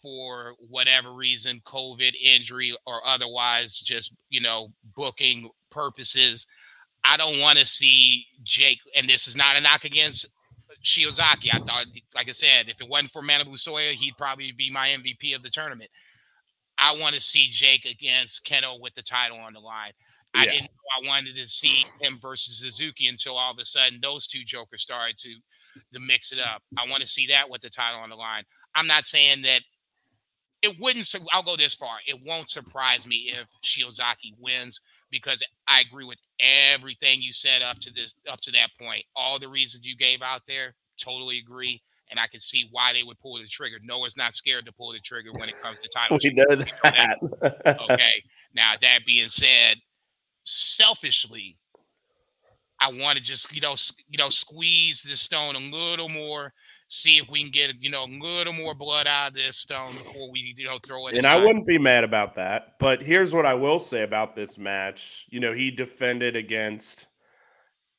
for 0.00 0.54
whatever 0.68 1.12
reason, 1.12 1.62
COVID, 1.66 2.14
injury, 2.22 2.76
or 2.86 3.00
otherwise, 3.06 3.78
just 3.78 4.14
you 4.30 4.40
know, 4.40 4.68
booking 4.96 5.50
purposes. 5.70 6.46
I 7.04 7.18
don't 7.18 7.38
want 7.38 7.58
to 7.58 7.66
see 7.66 8.26
Jake, 8.42 8.80
and 8.96 9.08
this 9.08 9.28
is 9.28 9.36
not 9.36 9.56
a 9.56 9.60
knock 9.60 9.84
against 9.84 10.26
Shiozaki. 10.84 11.48
I 11.52 11.58
thought, 11.58 11.86
like 12.14 12.28
I 12.28 12.32
said, 12.32 12.68
if 12.68 12.80
it 12.80 12.88
wasn't 12.88 13.10
for 13.10 13.22
Manabu 13.22 13.54
Soya, 13.54 13.92
he'd 13.92 14.16
probably 14.16 14.52
be 14.52 14.70
my 14.70 14.88
MVP 14.88 15.34
of 15.34 15.42
the 15.42 15.50
tournament. 15.50 15.90
I 16.78 16.96
want 16.96 17.14
to 17.14 17.20
see 17.20 17.48
Jake 17.50 17.84
against 17.84 18.44
Kenoh 18.46 18.80
with 18.80 18.94
the 18.94 19.02
title 19.02 19.38
on 19.38 19.52
the 19.52 19.60
line. 19.60 19.92
Yeah. 20.34 20.42
I 20.42 20.44
didn't 20.46 20.62
know 20.62 21.06
I 21.06 21.08
wanted 21.08 21.36
to 21.36 21.46
see 21.46 21.84
him 22.00 22.18
versus 22.20 22.58
Suzuki 22.58 23.06
until 23.06 23.36
all 23.36 23.52
of 23.52 23.58
a 23.58 23.64
sudden 23.64 24.00
those 24.02 24.26
two 24.26 24.44
jokers 24.44 24.82
started 24.82 25.16
to 25.18 25.34
to 25.92 26.00
mix 26.00 26.32
it 26.32 26.38
up. 26.38 26.62
I 26.78 26.88
want 26.88 27.02
to 27.02 27.08
see 27.08 27.26
that 27.28 27.48
with 27.48 27.60
the 27.60 27.70
title 27.70 27.98
on 27.98 28.10
the 28.10 28.16
line. 28.16 28.44
I'm 28.76 28.86
not 28.86 29.06
saying 29.06 29.42
that 29.42 29.62
it 30.62 30.76
wouldn't. 30.80 31.12
I'll 31.32 31.42
go 31.42 31.56
this 31.56 31.74
far. 31.74 31.96
It 32.06 32.18
won't 32.24 32.48
surprise 32.50 33.06
me 33.06 33.32
if 33.34 33.46
Shiozaki 33.64 34.34
wins 34.38 34.80
because 35.14 35.42
I 35.68 35.80
agree 35.80 36.04
with 36.04 36.18
everything 36.40 37.22
you 37.22 37.32
said 37.32 37.62
up 37.62 37.78
to 37.78 37.92
this 37.92 38.14
up 38.28 38.40
to 38.42 38.50
that 38.52 38.70
point. 38.78 39.04
All 39.14 39.38
the 39.38 39.48
reasons 39.48 39.86
you 39.86 39.96
gave 39.96 40.20
out 40.20 40.42
there, 40.46 40.74
totally 40.98 41.38
agree. 41.38 41.80
And 42.10 42.20
I 42.20 42.26
can 42.26 42.40
see 42.40 42.68
why 42.70 42.92
they 42.92 43.02
would 43.02 43.18
pull 43.20 43.38
the 43.38 43.46
trigger. 43.46 43.76
Noah's 43.82 44.16
not 44.16 44.34
scared 44.34 44.66
to 44.66 44.72
pull 44.72 44.92
the 44.92 44.98
trigger 45.00 45.30
when 45.38 45.48
it 45.48 45.60
comes 45.62 45.78
to 45.80 45.88
title. 45.94 46.18
we 46.22 46.30
know 46.34 46.56
that. 46.82 47.18
okay. 47.90 48.22
Now 48.54 48.74
that 48.80 49.00
being 49.06 49.28
said, 49.28 49.76
selfishly, 50.44 51.56
I 52.80 52.92
want 52.92 53.16
to 53.16 53.22
just 53.22 53.54
you 53.54 53.60
know 53.60 53.76
you 54.08 54.18
know 54.18 54.28
squeeze 54.28 55.02
the 55.02 55.16
stone 55.16 55.54
a 55.54 55.58
little 55.58 56.08
more 56.08 56.52
see 56.94 57.18
if 57.18 57.28
we 57.28 57.40
can 57.40 57.50
get 57.50 57.74
you 57.80 57.90
know 57.90 58.04
a 58.04 58.12
little 58.22 58.52
more 58.52 58.74
blood 58.74 59.06
out 59.06 59.28
of 59.28 59.34
this 59.34 59.56
stone 59.56 59.88
before 59.88 60.30
we 60.30 60.54
you 60.56 60.64
know 60.64 60.78
throw 60.78 61.08
it. 61.08 61.16
And 61.16 61.20
aside. 61.20 61.38
I 61.38 61.44
wouldn't 61.44 61.66
be 61.66 61.78
mad 61.78 62.04
about 62.04 62.34
that. 62.36 62.78
But 62.78 63.02
here's 63.02 63.34
what 63.34 63.46
I 63.46 63.54
will 63.54 63.78
say 63.78 64.02
about 64.02 64.36
this 64.36 64.56
match. 64.56 65.26
You 65.28 65.40
know, 65.40 65.52
he 65.52 65.70
defended 65.70 66.36
against 66.36 67.08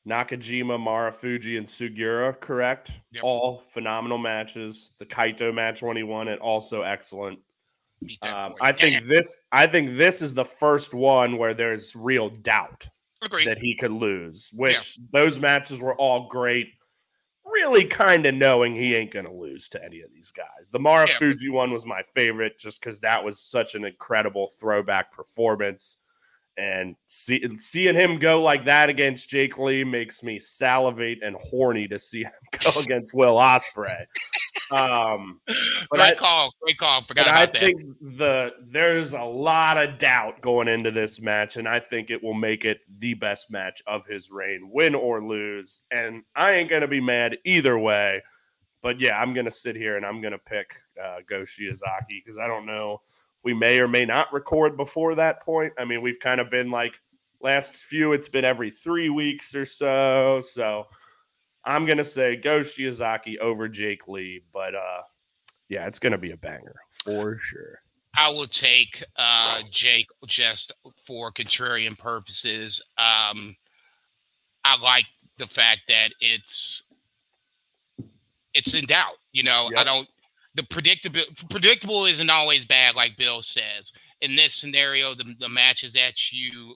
Nakajima, 0.08 0.78
Marufuji, 0.78 1.58
and 1.58 1.66
Sugiura. 1.66 2.38
correct? 2.40 2.90
Yep. 3.12 3.22
All 3.22 3.58
phenomenal 3.58 4.18
matches. 4.18 4.92
The 4.98 5.06
Kaito 5.06 5.52
match 5.52 5.82
when 5.82 5.96
he 5.96 6.02
won 6.02 6.28
it, 6.28 6.38
also 6.38 6.82
excellent. 6.82 7.38
Um, 8.22 8.54
I 8.60 8.72
think 8.72 9.06
this. 9.06 9.36
I 9.52 9.66
think 9.66 9.96
this 9.96 10.22
is 10.22 10.34
the 10.34 10.44
first 10.44 10.94
one 10.94 11.38
where 11.38 11.54
there's 11.54 11.94
real 11.94 12.30
doubt 12.30 12.88
Agreed. 13.22 13.46
that 13.46 13.58
he 13.58 13.74
could 13.74 13.92
lose. 13.92 14.50
Which 14.52 14.96
yeah. 14.98 15.04
those 15.12 15.38
matches 15.38 15.80
were 15.80 15.94
all 15.96 16.28
great 16.28 16.68
really 17.46 17.84
kind 17.84 18.26
of 18.26 18.34
knowing 18.34 18.74
he 18.74 18.94
ain't 18.94 19.12
going 19.12 19.26
to 19.26 19.32
lose 19.32 19.68
to 19.70 19.84
any 19.84 20.00
of 20.00 20.10
these 20.12 20.30
guys. 20.30 20.68
The 20.70 20.78
Mara 20.78 21.08
yeah, 21.08 21.18
Fuji 21.18 21.48
one 21.48 21.72
was 21.72 21.86
my 21.86 22.02
favorite 22.14 22.58
just 22.58 22.80
because 22.80 23.00
that 23.00 23.22
was 23.22 23.40
such 23.40 23.74
an 23.74 23.84
incredible 23.84 24.48
throwback 24.58 25.12
performance. 25.12 25.98
And 26.58 26.96
see, 27.04 27.46
seeing 27.58 27.94
him 27.94 28.18
go 28.18 28.42
like 28.42 28.64
that 28.64 28.88
against 28.88 29.28
Jake 29.28 29.58
Lee 29.58 29.84
makes 29.84 30.22
me 30.22 30.38
salivate 30.38 31.22
and 31.22 31.36
horny 31.36 31.86
to 31.88 31.98
see 31.98 32.22
him 32.22 32.32
go 32.64 32.80
against 32.80 33.12
Will 33.12 33.34
Ospreay. 33.34 34.06
Um, 34.70 35.40
but 35.46 35.98
great 35.98 36.02
I, 36.02 36.14
call, 36.14 36.54
great 36.62 36.78
call. 36.78 37.02
Forgot 37.02 37.26
about 37.26 37.36
I 37.36 37.46
that. 37.46 37.56
I 37.56 37.60
think 37.60 37.82
the 38.00 38.52
there's 38.62 39.12
a 39.12 39.22
lot 39.22 39.76
of 39.76 39.98
doubt 39.98 40.40
going 40.40 40.66
into 40.66 40.90
this 40.90 41.20
match, 41.20 41.56
and 41.56 41.68
I 41.68 41.78
think 41.78 42.08
it 42.10 42.22
will 42.22 42.34
make 42.34 42.64
it 42.64 42.80
the 42.98 43.12
best 43.14 43.50
match 43.50 43.82
of 43.86 44.06
his 44.06 44.30
reign, 44.30 44.70
win 44.72 44.94
or 44.94 45.22
lose. 45.22 45.82
And 45.90 46.22
I 46.34 46.52
ain't 46.52 46.70
gonna 46.70 46.88
be 46.88 47.02
mad 47.02 47.36
either 47.44 47.78
way. 47.78 48.22
But 48.82 48.98
yeah, 48.98 49.20
I'm 49.20 49.34
gonna 49.34 49.50
sit 49.50 49.76
here 49.76 49.96
and 49.96 50.06
I'm 50.06 50.22
gonna 50.22 50.38
pick 50.38 50.74
uh, 51.02 51.18
Go 51.28 51.42
Shiozaki 51.42 52.22
because 52.24 52.38
I 52.38 52.46
don't 52.46 52.64
know 52.64 53.02
we 53.46 53.54
may 53.54 53.78
or 53.78 53.86
may 53.86 54.04
not 54.04 54.32
record 54.32 54.76
before 54.76 55.14
that 55.14 55.40
point. 55.40 55.72
I 55.78 55.84
mean, 55.84 56.02
we've 56.02 56.18
kind 56.18 56.40
of 56.40 56.50
been 56.50 56.68
like 56.68 57.00
last 57.40 57.76
few, 57.76 58.12
it's 58.12 58.28
been 58.28 58.44
every 58.44 58.72
three 58.72 59.08
weeks 59.08 59.54
or 59.54 59.64
so. 59.64 60.42
So 60.44 60.88
I'm 61.64 61.86
gonna 61.86 62.04
say 62.04 62.34
go 62.34 62.58
Shiozaki 62.58 63.38
over 63.38 63.68
Jake 63.68 64.08
Lee, 64.08 64.42
but 64.52 64.74
uh 64.74 65.02
yeah, 65.68 65.86
it's 65.86 66.00
gonna 66.00 66.18
be 66.18 66.32
a 66.32 66.36
banger 66.36 66.74
for 67.04 67.38
sure. 67.38 67.78
I 68.16 68.30
will 68.30 68.48
take 68.48 69.04
uh, 69.14 69.60
Jake 69.70 70.08
just 70.26 70.72
for 70.96 71.30
contrarian 71.30 71.96
purposes. 71.96 72.80
Um, 72.98 73.54
I 74.64 74.76
like 74.82 75.04
the 75.36 75.46
fact 75.46 75.82
that 75.88 76.14
it's 76.18 76.82
it's 78.54 78.74
in 78.74 78.86
doubt. 78.86 79.18
You 79.30 79.44
know, 79.44 79.68
yep. 79.70 79.78
I 79.78 79.84
don't 79.84 80.08
the 80.56 80.62
predictable 80.64 81.20
predictable 81.50 82.06
isn't 82.06 82.30
always 82.30 82.66
bad, 82.66 82.96
like 82.96 83.16
Bill 83.16 83.42
says. 83.42 83.92
In 84.22 84.34
this 84.34 84.54
scenario, 84.54 85.14
the, 85.14 85.34
the 85.38 85.48
matches 85.48 85.92
that 85.92 86.32
you 86.32 86.74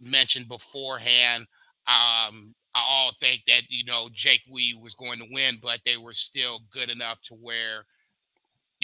mentioned 0.00 0.48
beforehand, 0.48 1.46
um, 1.86 2.54
I 2.74 2.82
all 2.86 3.12
think 3.20 3.42
that 3.46 3.62
you 3.68 3.84
know 3.84 4.08
Jake 4.12 4.42
Lee 4.50 4.78
was 4.80 4.94
going 4.94 5.20
to 5.20 5.26
win, 5.30 5.58
but 5.62 5.78
they 5.86 5.96
were 5.96 6.12
still 6.12 6.60
good 6.72 6.90
enough 6.90 7.20
to 7.22 7.34
where 7.34 7.86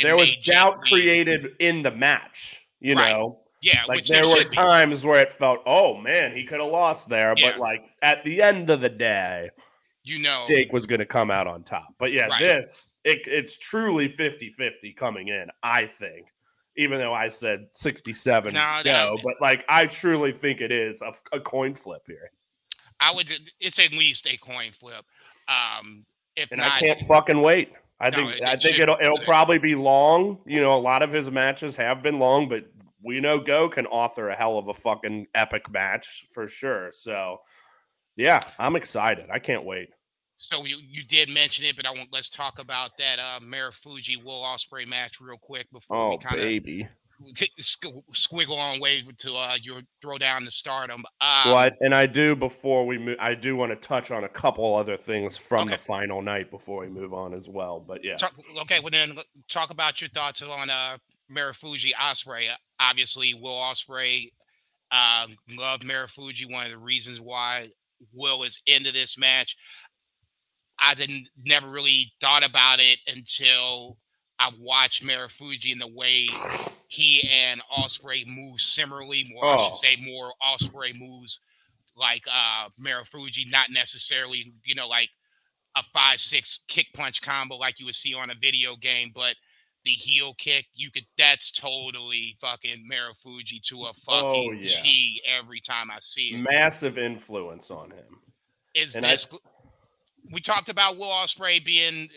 there 0.00 0.16
was 0.16 0.36
doubt 0.36 0.82
created 0.82 1.56
in 1.58 1.82
the 1.82 1.90
match. 1.90 2.64
You 2.78 2.94
right. 2.94 3.12
know, 3.12 3.40
yeah, 3.62 3.82
like 3.88 4.04
there, 4.04 4.22
there 4.22 4.36
were 4.36 4.44
times 4.44 5.02
be. 5.02 5.08
where 5.08 5.20
it 5.20 5.32
felt, 5.32 5.60
oh 5.66 5.96
man, 5.96 6.36
he 6.36 6.44
could 6.44 6.60
have 6.60 6.70
lost 6.70 7.08
there, 7.08 7.34
yeah. 7.36 7.50
but 7.50 7.60
like 7.60 7.82
at 8.02 8.22
the 8.24 8.40
end 8.42 8.70
of 8.70 8.80
the 8.80 8.88
day, 8.88 9.50
you 10.04 10.20
know, 10.20 10.44
Jake 10.46 10.72
was 10.72 10.86
going 10.86 11.00
to 11.00 11.06
come 11.06 11.32
out 11.32 11.48
on 11.48 11.64
top. 11.64 11.88
But 11.98 12.12
yeah, 12.12 12.26
right. 12.26 12.40
this 12.40 12.92
it, 13.06 13.20
it's 13.26 13.56
truly 13.56 14.08
50-50 14.08 14.96
coming 14.96 15.28
in. 15.28 15.46
I 15.62 15.86
think, 15.86 16.26
even 16.76 16.98
though 16.98 17.14
I 17.14 17.28
said 17.28 17.68
sixty-seven 17.72 18.52
no, 18.52 18.82
no, 18.84 19.16
but 19.24 19.34
like 19.40 19.64
I 19.68 19.86
truly 19.86 20.32
think 20.32 20.60
it 20.60 20.70
is 20.70 21.00
a, 21.00 21.12
a 21.34 21.40
coin 21.40 21.74
flip 21.74 22.02
here. 22.06 22.30
I 23.00 23.14
would. 23.14 23.30
It's 23.60 23.78
at 23.78 23.92
least 23.92 24.26
a 24.26 24.36
coin 24.36 24.72
flip. 24.72 25.04
Um, 25.48 26.04
if 26.34 26.50
and 26.50 26.60
not, 26.60 26.72
I 26.72 26.80
can't 26.80 27.00
fucking 27.02 27.40
wait. 27.40 27.72
I 27.98 28.10
no, 28.10 28.16
think 28.18 28.36
it, 28.36 28.42
I 28.42 28.56
think 28.56 28.78
it'll 28.78 28.98
it'll 29.00 29.18
probably 29.18 29.58
be 29.58 29.74
long. 29.74 30.38
You 30.44 30.60
know, 30.60 30.76
a 30.76 30.78
lot 30.78 31.02
of 31.02 31.12
his 31.12 31.30
matches 31.30 31.76
have 31.76 32.02
been 32.02 32.18
long, 32.18 32.48
but 32.48 32.64
we 33.02 33.20
know 33.20 33.38
Go 33.38 33.68
can 33.68 33.86
author 33.86 34.28
a 34.28 34.36
hell 34.36 34.58
of 34.58 34.68
a 34.68 34.74
fucking 34.74 35.28
epic 35.34 35.70
match 35.70 36.26
for 36.32 36.46
sure. 36.46 36.90
So, 36.90 37.38
yeah, 38.16 38.42
I'm 38.58 38.76
excited. 38.76 39.26
I 39.32 39.38
can't 39.38 39.64
wait. 39.64 39.90
So 40.36 40.64
you, 40.64 40.78
you 40.86 41.02
did 41.02 41.28
mention 41.28 41.64
it, 41.64 41.76
but 41.76 41.86
I 41.86 41.90
want 41.90 42.08
let's 42.12 42.28
talk 42.28 42.58
about 42.58 42.96
that 42.98 43.18
uh 43.18 43.40
Marufuji 43.40 44.22
Will 44.22 44.42
Ospreay 44.42 44.86
match 44.86 45.20
real 45.20 45.38
quick 45.38 45.70
before 45.72 45.96
oh, 45.96 46.10
we 46.10 46.18
kind 46.18 46.40
of 46.40 46.46
squiggle 48.12 48.58
on 48.58 48.78
way 48.78 49.02
to 49.18 49.34
uh 49.34 49.56
your 49.62 49.80
throw 50.02 50.18
down 50.18 50.44
the 50.44 50.50
stardom. 50.50 51.04
Um, 51.20 51.46
well, 51.46 51.56
I, 51.56 51.70
and 51.80 51.94
I 51.94 52.04
do 52.06 52.36
before 52.36 52.86
we 52.86 52.98
move. 52.98 53.16
I 53.18 53.34
do 53.34 53.56
want 53.56 53.72
to 53.72 53.76
touch 53.76 54.10
on 54.10 54.24
a 54.24 54.28
couple 54.28 54.74
other 54.74 54.96
things 54.96 55.36
from 55.36 55.68
okay. 55.68 55.76
the 55.76 55.82
final 55.82 56.20
night 56.20 56.50
before 56.50 56.80
we 56.80 56.88
move 56.88 57.14
on 57.14 57.32
as 57.32 57.48
well. 57.48 57.80
But 57.80 58.04
yeah, 58.04 58.16
talk, 58.16 58.34
okay. 58.62 58.80
Well, 58.80 58.90
then 58.90 59.16
talk 59.48 59.70
about 59.70 60.00
your 60.00 60.08
thoughts 60.08 60.42
on 60.42 60.68
uh 60.68 60.98
Marufuji 61.32 61.92
Ospreay. 61.94 62.48
Obviously, 62.78 63.34
Will 63.34 63.56
Ospreay 63.56 64.30
um, 64.90 65.36
loved 65.48 65.84
Marufuji. 65.84 66.50
One 66.50 66.66
of 66.66 66.72
the 66.72 66.78
reasons 66.78 67.20
why 67.20 67.70
Will 68.12 68.42
is 68.42 68.60
into 68.66 68.92
this 68.92 69.16
match. 69.18 69.56
I 70.78 70.94
didn't 70.94 71.28
never 71.44 71.68
really 71.68 72.12
thought 72.20 72.44
about 72.44 72.80
it 72.80 72.98
until 73.06 73.98
I 74.38 74.50
watched 74.60 75.04
Marufuji 75.04 75.72
and 75.72 75.80
the 75.80 75.86
way 75.86 76.28
he 76.88 77.28
and 77.32 77.62
Ospreay 77.76 78.26
move 78.26 78.60
similarly. 78.60 79.30
More, 79.32 79.44
oh. 79.44 79.48
I 79.48 79.56
should 79.56 79.72
oh. 79.72 79.76
say, 79.76 79.96
more 79.96 80.32
Ospreay 80.42 80.98
moves 80.98 81.40
like 81.96 82.22
uh 82.30 82.68
Marufuji, 82.80 83.50
not 83.50 83.70
necessarily, 83.70 84.52
you 84.64 84.74
know, 84.74 84.88
like 84.88 85.08
a 85.76 85.82
five 85.82 86.20
six 86.20 86.60
kick 86.68 86.86
punch 86.94 87.22
combo 87.22 87.56
like 87.56 87.78
you 87.78 87.86
would 87.86 87.94
see 87.94 88.14
on 88.14 88.30
a 88.30 88.34
video 88.40 88.76
game, 88.76 89.12
but 89.14 89.34
the 89.84 89.92
heel 89.92 90.34
kick, 90.38 90.66
you 90.74 90.90
could 90.90 91.06
that's 91.16 91.52
totally 91.52 92.36
fucking 92.40 92.86
Marufuji 92.90 93.62
to 93.68 93.84
a 93.84 93.94
fucking 93.94 94.50
oh, 94.50 94.60
yeah. 94.60 94.82
T 94.82 95.22
every 95.26 95.60
time 95.60 95.90
I 95.90 95.98
see 96.00 96.34
it. 96.34 96.40
Massive 96.40 96.98
influence 96.98 97.70
on 97.70 97.90
him. 97.92 98.20
Is 98.74 98.96
and 98.96 99.04
this 99.04 99.26
I, 99.32 99.36
we 100.32 100.40
talked 100.40 100.68
about 100.68 100.96
Will 100.96 101.08
Ospreay 101.08 101.64
being 101.64 102.08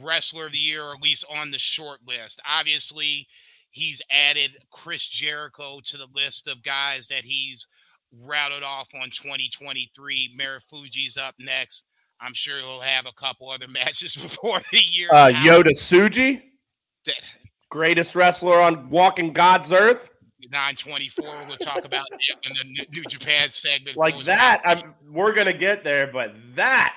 wrestler 0.00 0.46
of 0.46 0.52
the 0.52 0.58
year, 0.58 0.84
or 0.84 0.94
at 0.94 1.02
least 1.02 1.24
on 1.30 1.50
the 1.50 1.58
short 1.58 2.00
list. 2.06 2.40
Obviously, 2.48 3.26
he's 3.70 4.02
added 4.10 4.58
Chris 4.70 5.06
Jericho 5.06 5.80
to 5.84 5.96
the 5.96 6.08
list 6.14 6.48
of 6.48 6.62
guys 6.62 7.08
that 7.08 7.24
he's 7.24 7.66
routed 8.12 8.62
off 8.62 8.88
on 8.94 9.10
2023. 9.10 10.36
Marufuji's 10.38 11.16
up 11.16 11.34
next. 11.38 11.84
I'm 12.20 12.34
sure 12.34 12.58
he'll 12.58 12.80
have 12.80 13.06
a 13.06 13.12
couple 13.12 13.50
other 13.50 13.68
matches 13.68 14.16
before 14.16 14.60
the 14.72 14.78
year. 14.78 15.08
Uh, 15.12 15.28
Suji, 15.28 15.72
Tsuji, 15.72 16.42
greatest 17.70 18.14
wrestler 18.14 18.60
on 18.60 18.88
walking 18.90 19.32
God's 19.32 19.72
earth. 19.72 20.10
924. 20.50 21.46
We'll 21.46 21.56
talk 21.58 21.84
about 21.84 22.06
in 22.44 22.52
the 22.54 22.86
New 22.92 23.02
Japan 23.04 23.50
segment. 23.50 23.96
Like 23.96 24.22
that, 24.24 24.62
I'm, 24.64 24.94
we're 25.10 25.32
gonna 25.32 25.52
get 25.52 25.84
there, 25.84 26.06
but 26.06 26.34
that 26.54 26.94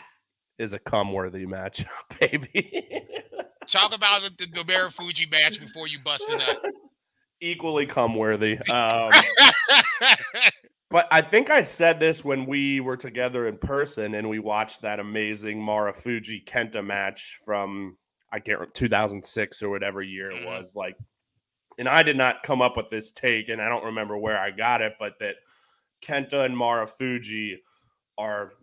is 0.60 0.74
a 0.74 0.80
come 0.80 1.14
worthy 1.14 1.46
matchup, 1.46 1.88
baby. 2.20 2.86
Talk 3.68 3.96
about 3.96 4.22
the, 4.38 4.46
the 4.48 4.64
Marufuji 4.64 5.30
match 5.32 5.60
before 5.60 5.88
you 5.88 6.00
bust 6.04 6.26
it 6.30 6.42
up. 6.42 6.62
Equally 7.40 7.86
come 7.86 8.16
worthy. 8.16 8.58
Um, 8.70 9.12
but 10.90 11.08
I 11.12 11.22
think 11.22 11.50
I 11.50 11.62
said 11.62 12.00
this 12.00 12.24
when 12.24 12.46
we 12.46 12.80
were 12.80 12.98
together 12.98 13.48
in 13.48 13.58
person 13.58 14.16
and 14.16 14.30
we 14.30 14.40
watched 14.40 14.82
that 14.82 15.00
amazing 15.00 15.60
Marufuji 15.60 16.46
Kenta 16.46 16.86
match 16.86 17.38
from 17.44 17.98
I 18.32 18.40
can't 18.40 18.60
remember 18.60 18.74
2006 18.74 19.62
or 19.62 19.70
whatever 19.70 20.02
year 20.02 20.32
it 20.32 20.36
mm-hmm. 20.36 20.46
was. 20.46 20.76
Like, 20.76 20.96
and 21.78 21.88
I 21.90 22.04
did 22.04 22.18
not 22.18 22.44
come 22.44 22.62
up 22.62 22.78
with 22.78 22.90
this 22.90 23.12
take, 23.12 23.50
and 23.50 23.62
I 23.62 23.70
don't 23.70 23.86
remember 23.86 24.18
where 24.18 24.40
I 24.40 24.52
got 24.52 24.82
it, 24.82 24.94
but 25.00 25.14
that 25.20 25.36
Kenta 26.04 26.46
and 26.46 26.56
Marufuji 26.56 27.56
are 28.18 28.54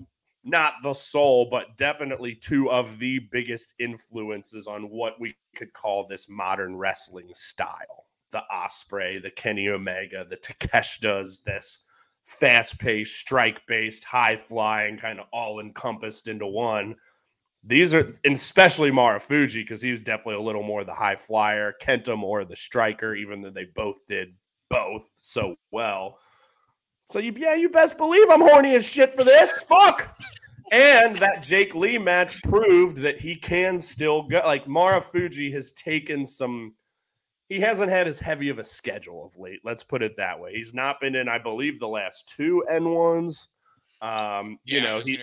not 0.48 0.74
the 0.82 0.94
soul, 0.94 1.48
but 1.50 1.76
definitely 1.76 2.34
two 2.34 2.70
of 2.70 2.98
the 2.98 3.18
biggest 3.30 3.74
influences 3.78 4.66
on 4.66 4.90
what 4.90 5.20
we 5.20 5.36
could 5.54 5.72
call 5.72 6.06
this 6.06 6.28
modern 6.28 6.76
wrestling 6.76 7.30
style. 7.34 8.06
The 8.30 8.42
Ospreay, 8.52 9.22
the 9.22 9.30
Kenny 9.30 9.68
Omega, 9.68 10.24
the 10.28 10.36
Takeshita's, 10.36 11.40
this 11.40 11.84
fast 12.24 12.78
paced, 12.78 13.16
strike 13.16 13.66
based, 13.66 14.04
high 14.04 14.36
flying, 14.36 14.98
kind 14.98 15.18
of 15.18 15.26
all 15.32 15.60
encompassed 15.60 16.28
into 16.28 16.46
one. 16.46 16.94
These 17.64 17.94
are, 17.94 18.12
especially 18.24 18.90
Marufuji, 18.90 19.62
because 19.62 19.82
he 19.82 19.90
was 19.90 20.02
definitely 20.02 20.34
a 20.34 20.40
little 20.40 20.62
more 20.62 20.84
the 20.84 20.92
high 20.92 21.16
flyer, 21.16 21.74
Kenta 21.82 22.16
more 22.16 22.44
the 22.44 22.54
striker, 22.54 23.14
even 23.14 23.40
though 23.40 23.50
they 23.50 23.66
both 23.74 24.06
did 24.06 24.34
both 24.70 25.08
so 25.16 25.56
well. 25.70 26.18
So 27.10 27.18
you, 27.18 27.32
yeah, 27.36 27.54
you 27.54 27.70
best 27.70 27.96
believe 27.96 28.28
I'm 28.30 28.42
horny 28.42 28.74
as 28.74 28.84
shit 28.84 29.14
for 29.14 29.24
this. 29.24 29.62
Fuck. 29.62 30.14
And 30.70 31.16
that 31.20 31.42
Jake 31.42 31.74
Lee 31.74 31.98
match 31.98 32.42
proved 32.42 32.98
that 32.98 33.20
he 33.20 33.34
can 33.36 33.80
still 33.80 34.22
go. 34.22 34.40
Like 34.44 34.66
Marufuji 34.66 35.52
has 35.54 35.72
taken 35.72 36.26
some. 36.26 36.74
He 37.48 37.60
hasn't 37.60 37.90
had 37.90 38.06
as 38.06 38.18
heavy 38.18 38.50
of 38.50 38.58
a 38.58 38.64
schedule 38.64 39.24
of 39.24 39.36
late. 39.36 39.60
Let's 39.64 39.82
put 39.82 40.02
it 40.02 40.16
that 40.18 40.38
way. 40.38 40.52
He's 40.54 40.74
not 40.74 41.00
been 41.00 41.14
in, 41.14 41.28
I 41.28 41.38
believe, 41.38 41.80
the 41.80 41.88
last 41.88 42.32
two 42.36 42.64
N 42.70 42.90
ones. 42.90 43.48
Um, 44.02 44.58
yeah, 44.64 44.76
you 44.76 44.80
know, 44.82 45.00
he 45.00 45.18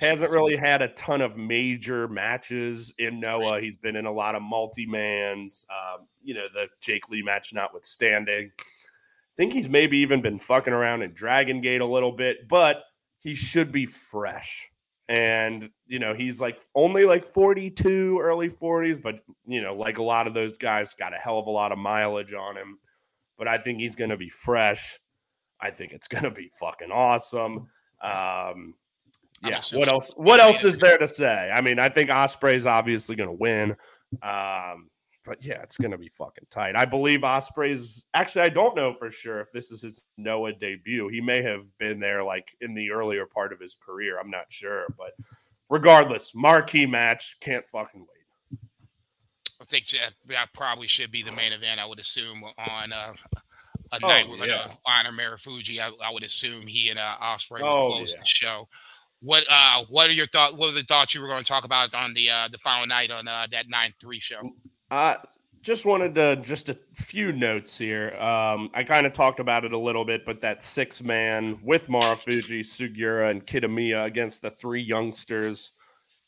hasn't 0.00 0.32
really 0.32 0.56
had 0.56 0.82
a 0.82 0.88
ton 0.88 1.20
of 1.20 1.36
major 1.36 2.08
matches 2.08 2.92
in 2.98 3.20
Noah. 3.20 3.52
Right. 3.52 3.62
He's 3.62 3.76
been 3.76 3.94
in 3.94 4.06
a 4.06 4.12
lot 4.12 4.34
of 4.34 4.42
multi 4.42 4.86
mans. 4.86 5.64
Um, 5.70 6.06
you 6.22 6.34
know, 6.34 6.46
the 6.52 6.66
Jake 6.80 7.08
Lee 7.08 7.22
match 7.22 7.52
notwithstanding 7.52 8.50
I 9.38 9.40
think 9.40 9.52
he's 9.52 9.68
maybe 9.68 9.98
even 9.98 10.20
been 10.20 10.40
fucking 10.40 10.72
around 10.72 11.02
in 11.02 11.12
Dragon 11.12 11.60
Gate 11.60 11.80
a 11.80 11.86
little 11.86 12.10
bit, 12.10 12.48
but 12.48 12.82
he 13.20 13.34
should 13.34 13.72
be 13.72 13.86
fresh. 13.86 14.70
And, 15.08 15.70
you 15.86 15.98
know, 15.98 16.14
he's 16.14 16.40
like 16.40 16.60
only 16.74 17.04
like 17.04 17.26
42, 17.26 18.20
early 18.22 18.50
40s, 18.50 19.00
but, 19.00 19.20
you 19.46 19.62
know, 19.62 19.74
like 19.74 19.98
a 19.98 20.02
lot 20.02 20.26
of 20.26 20.34
those 20.34 20.58
guys, 20.58 20.94
got 20.94 21.14
a 21.14 21.16
hell 21.16 21.38
of 21.38 21.46
a 21.46 21.50
lot 21.50 21.72
of 21.72 21.78
mileage 21.78 22.34
on 22.34 22.56
him. 22.56 22.78
But 23.38 23.48
I 23.48 23.56
think 23.58 23.78
he's 23.78 23.96
going 23.96 24.10
to 24.10 24.18
be 24.18 24.28
fresh. 24.28 24.98
I 25.60 25.70
think 25.70 25.92
it's 25.92 26.08
going 26.08 26.24
to 26.24 26.30
be 26.30 26.50
fucking 26.60 26.90
awesome. 26.92 27.68
Um, 28.02 28.74
yeah. 29.42 29.60
What 29.72 29.88
else? 29.88 30.10
What 30.16 30.40
else 30.40 30.64
is 30.64 30.78
there 30.78 30.98
to 30.98 31.08
say? 31.08 31.50
I 31.54 31.60
mean, 31.60 31.78
I 31.78 31.88
think 31.88 32.10
Ospreay's 32.10 32.66
obviously 32.66 33.14
going 33.16 33.28
to 33.28 33.36
win. 33.36 33.76
Um, 34.22 34.90
but 35.28 35.44
yeah, 35.44 35.62
it's 35.62 35.76
gonna 35.76 35.98
be 35.98 36.08
fucking 36.08 36.46
tight. 36.50 36.74
I 36.74 36.84
believe 36.84 37.20
Ospreay's 37.20 38.06
actually 38.14 38.42
I 38.42 38.48
don't 38.48 38.74
know 38.74 38.94
for 38.94 39.10
sure 39.10 39.40
if 39.40 39.52
this 39.52 39.70
is 39.70 39.82
his 39.82 40.00
Noah 40.16 40.54
debut. 40.54 41.08
He 41.08 41.20
may 41.20 41.42
have 41.42 41.66
been 41.78 42.00
there 42.00 42.24
like 42.24 42.48
in 42.60 42.74
the 42.74 42.90
earlier 42.90 43.26
part 43.26 43.52
of 43.52 43.60
his 43.60 43.76
career. 43.84 44.18
I'm 44.18 44.30
not 44.30 44.46
sure, 44.48 44.86
but 44.96 45.12
regardless, 45.68 46.34
marquee 46.34 46.86
match. 46.86 47.36
Can't 47.40 47.68
fucking 47.68 48.00
wait. 48.00 48.58
I 49.60 49.64
think 49.64 49.86
that 50.28 50.52
probably 50.54 50.86
should 50.86 51.12
be 51.12 51.22
the 51.22 51.32
main 51.32 51.52
event. 51.52 51.80
I 51.80 51.86
would 51.86 51.98
assume 51.98 52.42
on 52.44 52.92
uh, 52.92 53.12
a 53.92 53.98
oh, 54.02 54.08
night 54.08 54.28
we're 54.28 54.46
yeah. 54.46 54.46
gonna 54.46 54.78
honor 54.86 55.12
Marufuji. 55.12 55.80
I, 55.80 55.90
I, 56.02 56.12
would 56.12 56.22
assume 56.22 56.66
he 56.66 56.90
and 56.90 56.98
uh, 56.98 57.16
Ospreay 57.20 57.60
will 57.60 57.68
oh, 57.68 57.88
close 57.96 58.14
yeah. 58.14 58.20
the 58.20 58.26
show. 58.26 58.68
What 59.20 59.44
uh 59.50 59.84
what 59.88 60.08
are 60.08 60.12
your 60.12 60.26
thoughts? 60.26 60.54
What 60.54 60.68
are 60.68 60.74
the 60.74 60.84
thoughts 60.84 61.14
you 61.14 61.20
were 61.20 61.26
going 61.26 61.42
to 61.42 61.48
talk 61.48 61.64
about 61.64 61.92
on 61.94 62.14
the 62.14 62.30
uh 62.30 62.48
the 62.52 62.58
final 62.58 62.86
night 62.86 63.10
on 63.10 63.26
uh, 63.26 63.48
that 63.50 63.68
nine 63.68 63.92
three 64.00 64.20
show? 64.20 64.40
Uh, 64.90 65.16
just 65.60 65.84
wanted 65.84 66.14
to 66.14 66.36
just 66.36 66.68
a 66.68 66.78
few 66.94 67.32
notes 67.32 67.76
here. 67.76 68.14
Um, 68.16 68.70
I 68.74 68.84
kind 68.84 69.06
of 69.06 69.12
talked 69.12 69.40
about 69.40 69.64
it 69.64 69.72
a 69.72 69.78
little 69.78 70.04
bit, 70.04 70.24
but 70.24 70.40
that 70.40 70.64
six 70.64 71.02
man 71.02 71.58
with 71.62 71.88
Marufuji, 71.88 72.60
Sugiura, 72.60 73.30
and 73.30 73.46
Kitamiya 73.46 74.06
against 74.06 74.42
the 74.42 74.50
three 74.50 74.80
youngsters, 74.80 75.72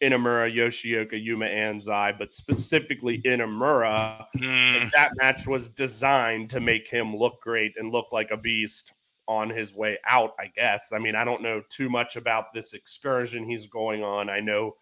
Inamura, 0.02 0.52
Yoshioka, 0.52 1.22
Yuma, 1.22 1.46
Anzai, 1.46 2.18
but 2.18 2.34
specifically 2.34 3.22
Inamura, 3.22 4.24
Mm, 4.36 4.90
that 4.92 5.12
match 5.16 5.46
was 5.46 5.68
designed 5.68 6.50
to 6.50 6.60
make 6.60 6.88
him 6.88 7.14
look 7.14 7.40
great 7.40 7.72
and 7.76 7.92
look 7.92 8.06
like 8.12 8.30
a 8.30 8.36
beast 8.36 8.94
on 9.28 9.48
his 9.48 9.74
way 9.74 9.98
out, 10.08 10.32
I 10.38 10.46
guess. 10.46 10.92
I 10.92 10.98
mean, 10.98 11.14
I 11.14 11.24
don't 11.24 11.42
know 11.42 11.62
too 11.68 11.88
much 11.88 12.16
about 12.16 12.52
this 12.52 12.72
excursion 12.72 13.48
he's 13.48 13.66
going 13.66 14.02
on. 14.02 14.28
I 14.28 14.40
know 14.40 14.74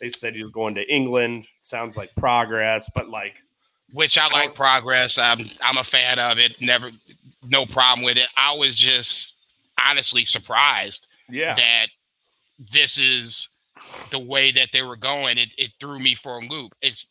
they 0.00 0.08
said 0.08 0.34
he 0.34 0.42
was 0.42 0.50
going 0.50 0.74
to 0.74 0.92
England. 0.92 1.46
Sounds 1.60 1.96
like 1.96 2.14
progress, 2.16 2.90
but 2.94 3.08
like 3.08 3.34
which 3.92 4.18
I 4.18 4.28
like 4.28 4.54
progress. 4.54 5.18
I'm 5.18 5.50
I'm 5.62 5.78
a 5.78 5.84
fan 5.84 6.18
of 6.18 6.38
it. 6.38 6.60
Never, 6.60 6.90
no 7.44 7.66
problem 7.66 8.04
with 8.04 8.16
it. 8.16 8.28
I 8.36 8.52
was 8.52 8.76
just 8.76 9.34
honestly 9.82 10.24
surprised 10.24 11.06
yeah. 11.30 11.54
that 11.54 11.86
this 12.72 12.98
is 12.98 13.48
the 14.10 14.18
way 14.18 14.50
that 14.52 14.68
they 14.72 14.82
were 14.82 14.96
going. 14.96 15.38
It 15.38 15.50
it 15.56 15.72
threw 15.80 15.98
me 15.98 16.14
for 16.14 16.38
a 16.38 16.46
loop. 16.46 16.72
It's 16.82 17.06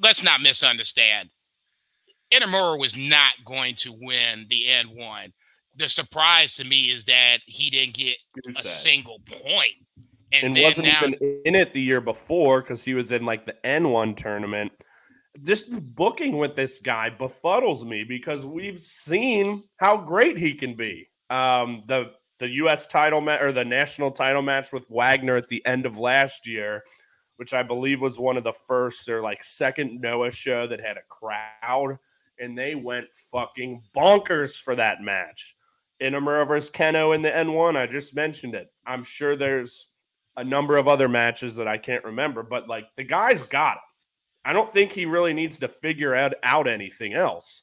let's 0.00 0.22
not 0.22 0.40
misunderstand. 0.40 1.30
Inamura 2.32 2.78
was 2.78 2.96
not 2.96 3.32
going 3.44 3.74
to 3.76 3.92
win 3.92 4.46
the 4.48 4.68
N 4.68 4.88
one. 4.94 5.32
The 5.76 5.88
surprise 5.88 6.54
to 6.56 6.64
me 6.64 6.90
is 6.90 7.04
that 7.06 7.38
he 7.46 7.70
didn't 7.70 7.94
get 7.94 8.16
a 8.56 8.66
single 8.66 9.20
point. 9.26 9.74
And, 10.42 10.56
then 10.56 10.64
wasn't 10.64 10.88
now- 10.88 11.00
even 11.04 11.42
in 11.44 11.54
it 11.54 11.72
the 11.72 11.80
year 11.80 12.00
before 12.00 12.60
because 12.60 12.82
he 12.82 12.94
was 12.94 13.12
in 13.12 13.24
like 13.24 13.46
the 13.46 13.56
N1 13.64 14.16
tournament. 14.16 14.72
Just 15.42 15.70
the 15.70 15.80
booking 15.80 16.38
with 16.38 16.54
this 16.54 16.78
guy 16.78 17.10
befuddles 17.10 17.84
me 17.84 18.04
because 18.04 18.46
we've 18.46 18.80
seen 18.80 19.64
how 19.76 19.96
great 19.96 20.38
he 20.38 20.54
can 20.54 20.74
be. 20.74 21.08
Um, 21.30 21.82
the 21.86 22.12
the 22.38 22.48
U.S. 22.48 22.86
title 22.86 23.20
match 23.20 23.40
or 23.42 23.52
the 23.52 23.64
national 23.64 24.10
title 24.10 24.42
match 24.42 24.72
with 24.72 24.86
Wagner 24.90 25.36
at 25.36 25.48
the 25.48 25.64
end 25.66 25.86
of 25.86 25.98
last 25.98 26.46
year, 26.46 26.82
which 27.36 27.54
I 27.54 27.62
believe 27.62 28.00
was 28.00 28.18
one 28.18 28.36
of 28.36 28.44
the 28.44 28.52
first 28.52 29.08
or 29.08 29.22
like 29.22 29.42
second 29.42 30.00
Noah 30.00 30.30
show 30.30 30.66
that 30.66 30.80
had 30.80 30.96
a 30.96 31.02
crowd, 31.08 31.98
and 32.38 32.56
they 32.56 32.74
went 32.74 33.06
fucking 33.30 33.82
bonkers 33.96 34.60
for 34.60 34.74
that 34.76 35.00
match. 35.00 35.56
Inamura 36.02 36.46
versus 36.46 36.70
Kenoh 36.70 37.14
in 37.14 37.22
the 37.22 37.30
N1. 37.30 37.76
I 37.76 37.86
just 37.86 38.14
mentioned 38.14 38.54
it. 38.54 38.72
I'm 38.86 39.04
sure 39.04 39.36
there's 39.36 39.88
a 40.36 40.44
number 40.44 40.76
of 40.76 40.88
other 40.88 41.08
matches 41.08 41.56
that 41.56 41.68
I 41.68 41.78
can't 41.78 42.04
remember, 42.04 42.42
but 42.42 42.68
like 42.68 42.86
the 42.96 43.04
guy's 43.04 43.42
got 43.44 43.76
it. 43.76 43.82
I 44.44 44.52
don't 44.52 44.72
think 44.72 44.92
he 44.92 45.06
really 45.06 45.32
needs 45.32 45.58
to 45.60 45.68
figure 45.68 46.14
out, 46.14 46.34
out 46.42 46.68
anything 46.68 47.14
else. 47.14 47.62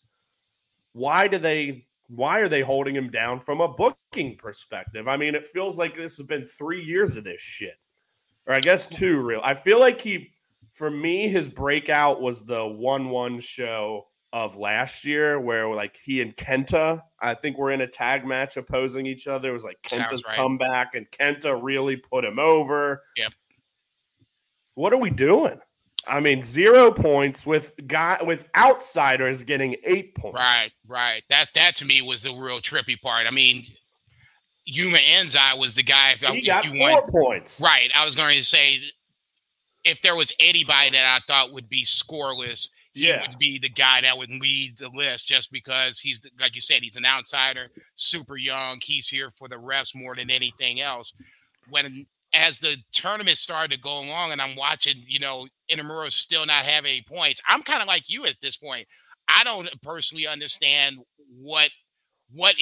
Why 0.94 1.28
do 1.28 1.38
they 1.38 1.86
why 2.08 2.40
are 2.40 2.50
they 2.50 2.62
holding 2.62 2.94
him 2.94 3.10
down 3.10 3.40
from 3.40 3.62
a 3.62 3.70
booking 3.70 4.36
perspective? 4.36 5.08
I 5.08 5.16
mean, 5.16 5.34
it 5.34 5.48
feels 5.48 5.78
like 5.78 5.96
this 5.96 6.18
has 6.18 6.26
been 6.26 6.46
three 6.46 6.84
years 6.84 7.16
of 7.16 7.24
this 7.24 7.40
shit. 7.40 7.76
Or 8.46 8.54
I 8.54 8.60
guess 8.60 8.86
two 8.88 9.22
real. 9.22 9.40
I 9.44 9.54
feel 9.54 9.80
like 9.80 10.02
he 10.02 10.32
for 10.74 10.90
me, 10.90 11.28
his 11.28 11.48
breakout 11.48 12.22
was 12.22 12.44
the 12.44 12.66
one-one 12.66 13.40
show 13.40 14.08
of 14.34 14.56
last 14.56 15.04
year 15.04 15.40
where 15.40 15.74
like 15.74 16.00
he 16.04 16.22
and 16.22 16.36
Kenta, 16.36 17.02
I 17.20 17.34
think 17.34 17.58
we're 17.58 17.72
in 17.72 17.82
a 17.82 17.88
tag 17.88 18.26
match 18.26 18.58
opposing 18.58 19.06
each 19.06 19.28
other. 19.28 19.50
It 19.50 19.54
was 19.54 19.64
like 19.64 19.82
Kenta's 19.84 20.24
right. 20.26 20.36
comeback, 20.36 20.96
and 20.96 21.10
Kenta 21.12 21.60
really 21.62 21.98
put 21.98 22.24
him 22.24 22.40
over. 22.40 23.04
Yep. 23.18 23.34
What 24.76 24.94
are 24.94 24.98
we 24.98 25.10
doing? 25.10 25.60
I 26.08 26.20
mean, 26.20 26.42
zero 26.42 26.92
points 26.92 27.46
with 27.46 27.76
guy 27.88 28.18
with 28.24 28.48
outsiders 28.56 29.44
getting 29.44 29.76
eight 29.84 30.16
points. 30.16 30.36
Right, 30.36 30.72
right. 30.88 31.22
That 31.30 31.50
that 31.54 31.76
to 31.78 31.86
me 31.86 32.02
was 32.02 32.22
the 32.22 32.34
real 32.34 32.60
trippy 32.60 33.00
part. 33.00 33.28
I 33.28 33.32
mean, 33.32 33.68
Yuma 34.66 34.98
Anzai 34.98 35.58
was 35.60 35.76
the 35.76 35.84
guy. 35.84 36.14
If, 36.14 36.22
He 36.22 36.40
if 36.40 36.46
got 36.46 36.66
four 36.66 37.06
points. 37.08 37.60
right, 37.60 37.92
I 37.96 38.06
was 38.06 38.16
going 38.16 38.38
to 38.38 38.44
say, 38.44 38.80
if 39.84 40.02
there 40.02 40.16
was 40.16 40.34
anybody 40.40 40.92
that 40.92 41.06
I 41.06 41.20
thought 41.28 41.54
would 41.54 41.70
be 41.70 41.84
scoreless, 41.84 42.70
he 42.94 43.08
Yeah. 43.08 43.22
would 43.22 43.38
be 43.40 43.58
the 43.60 43.70
guy 43.70 44.02
that 44.02 44.18
would 44.18 44.30
lead 44.30 44.78
the 44.78 44.90
list, 44.90 45.28
just 45.28 45.52
because 45.52 46.00
he's 46.00 46.22
like 46.40 46.56
you 46.56 46.62
said, 46.62 46.84
he's 46.84 46.96
an 46.98 47.06
outsider, 47.06 47.70
super 47.96 48.38
young. 48.38 48.80
He's 48.82 49.08
here 49.08 49.32
for 49.32 49.48
the 49.48 49.56
refs 49.56 49.96
more 49.96 50.16
than 50.16 50.30
anything 50.30 50.82
else. 50.82 51.14
When 51.70 52.06
as 52.34 52.58
the 52.60 52.78
tournament 52.94 53.38
started 53.38 53.76
to 53.76 53.82
go 53.82 54.00
along, 54.00 54.32
and 54.32 54.42
I'm 54.42 54.56
watching, 54.56 55.04
you 55.06 55.20
know, 55.20 55.48
Inamura 55.70 56.12
still 56.12 56.46
not 56.46 56.66
have 56.66 56.86
any 56.86 57.02
points. 57.02 57.42
I'm 57.48 57.62
kind 57.64 57.82
of 57.82 57.88
like 57.88 58.10
you 58.10 58.26
at 58.26 58.36
this 58.42 58.58
point. 58.58 58.88
I 59.28 59.44
don't 59.44 59.70
personally 59.82 60.28
understand 60.28 60.98
what 61.30 61.70
what 62.34 62.56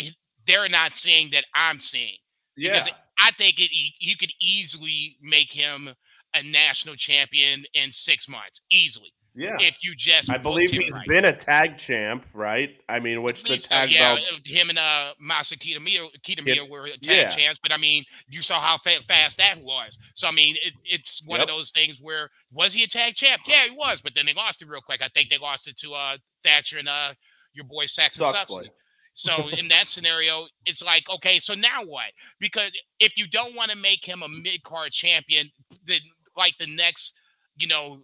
they're 0.46 0.70
not 0.70 0.94
seeing 0.96 1.30
that 1.32 1.46
I'm 1.54 1.80
seeing. 1.80 2.18
Yeah. 2.58 2.72
Because 2.74 2.90
I 3.20 3.32
think 3.32 3.60
it 3.60 3.70
you 4.00 4.16
could 4.18 4.34
easily 4.42 5.18
make 5.22 5.52
him 5.52 5.90
a 6.36 6.44
national 6.44 6.96
champion 6.96 7.66
in 7.74 7.92
six 7.92 8.28
months, 8.28 8.62
easily. 8.70 9.12
Yeah. 9.40 9.58
If 9.60 9.84
you 9.84 9.96
just 9.96 10.30
I 10.30 10.38
believe 10.38 10.70
he's 10.70 10.94
right. 10.94 11.08
been 11.08 11.24
a 11.24 11.34
tag 11.34 11.78
champ, 11.78 12.26
right? 12.34 12.72
I 12.90 13.00
mean, 13.00 13.24
which 13.24 13.44
the 13.44 13.58
tag 13.58 13.90
yeah, 13.90 14.16
belts. 14.16 14.44
him 14.46 14.70
and 14.70 14.78
uh 14.78 15.14
Masa 15.24 15.58
Kitamiya, 15.58 16.10
Kitamiya 16.26 16.56
Yeah, 16.56 16.70
were 16.70 16.88
tag 16.88 17.02
yeah. 17.02 17.30
champs, 17.30 17.58
but 17.64 17.72
I 17.72 17.78
mean, 17.78 18.04
you 18.28 18.42
saw 18.42 18.60
how 18.60 18.78
fa- 18.80 19.02
fast 19.08 19.38
that 19.38 19.62
was. 19.62 19.98
So 20.14 20.28
I 20.28 20.32
mean, 20.32 20.58
it, 20.64 20.74
it's 20.84 21.24
one 21.26 21.40
of 21.40 21.48
those 21.48 21.72
things 21.72 22.00
where 22.02 22.30
was 22.52 22.74
he 22.74 22.84
a 22.84 22.88
tag 22.88 23.16
champ? 23.16 23.42
Yeah, 23.48 23.64
he 23.70 23.76
was, 23.78 24.02
but 24.02 24.14
then 24.14 24.26
they 24.26 24.34
lost 24.34 24.62
it 24.62 24.68
real 24.68 24.82
quick. 24.82 25.02
I 25.02 25.08
think 25.16 25.30
they 25.30 25.38
lost 25.38 25.68
it 25.70 25.78
to 25.78 25.94
uh 25.94 26.18
Thatcher 26.44 26.78
and 26.78 26.90
uh 26.90 27.14
your 27.54 27.66
boy 27.66 27.86
Saxon 27.86 28.26
Suxley. 28.26 28.66
Suxley. 28.66 28.70
So 29.14 29.50
in 29.50 29.68
that 29.70 29.88
scenario, 29.88 30.48
it's 30.66 30.84
like, 30.84 31.10
okay, 31.10 31.40
so 31.40 31.54
now 31.54 31.84
what? 31.86 32.12
Because 32.40 32.72
if 33.00 33.18
you 33.18 33.28
don't 33.28 33.56
want 33.56 33.72
to 33.72 33.78
make 33.78 34.06
him 34.06 34.22
a 34.22 34.30
mid 34.30 34.64
card 34.64 34.92
champion, 34.92 35.50
then 35.86 36.00
like 36.38 36.56
the 36.58 36.68
next, 36.68 37.14
you 37.58 37.68
know, 37.68 38.02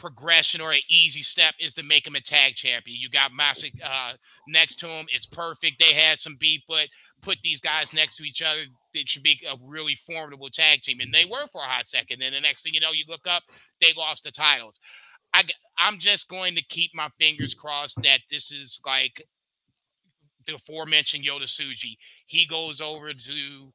progression 0.00 0.60
or 0.60 0.72
an 0.72 0.80
easy 0.88 1.22
step 1.22 1.54
is 1.60 1.74
to 1.74 1.82
make 1.82 2.06
him 2.06 2.16
a 2.16 2.20
tag 2.20 2.54
champion. 2.54 2.96
You 2.98 3.10
got 3.10 3.32
Masick 3.32 3.74
uh, 3.84 4.14
next 4.48 4.76
to 4.76 4.86
him. 4.88 5.06
It's 5.12 5.26
perfect. 5.26 5.78
They 5.78 5.92
had 5.92 6.18
some 6.18 6.36
beef, 6.40 6.62
but 6.66 6.88
put 7.20 7.38
these 7.44 7.60
guys 7.60 7.92
next 7.92 8.16
to 8.16 8.24
each 8.24 8.42
other. 8.42 8.62
It 8.94 9.08
should 9.08 9.22
be 9.22 9.38
a 9.48 9.56
really 9.62 9.94
formidable 9.94 10.48
tag 10.48 10.80
team. 10.80 11.00
And 11.00 11.12
they 11.12 11.26
were 11.26 11.46
for 11.52 11.60
a 11.60 11.66
hot 11.66 11.86
second. 11.86 12.22
And 12.22 12.34
the 12.34 12.40
next 12.40 12.62
thing 12.62 12.74
you 12.74 12.80
know, 12.80 12.92
you 12.92 13.04
look 13.06 13.26
up, 13.28 13.42
they 13.80 13.92
lost 13.96 14.24
the 14.24 14.32
titles. 14.32 14.80
I, 15.34 15.44
I'm 15.78 15.98
just 15.98 16.28
going 16.28 16.56
to 16.56 16.64
keep 16.64 16.90
my 16.94 17.08
fingers 17.20 17.54
crossed 17.54 18.02
that 18.02 18.20
this 18.30 18.50
is 18.50 18.80
like 18.84 19.22
the 20.46 20.54
aforementioned 20.54 21.24
Yota 21.24 21.44
Tsuji. 21.44 21.96
He 22.26 22.46
goes 22.46 22.80
over 22.80 23.12
to 23.12 23.72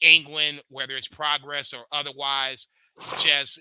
England, 0.00 0.62
whether 0.68 0.94
it's 0.94 1.08
progress 1.08 1.72
or 1.72 1.84
otherwise, 1.90 2.68
just 3.22 3.60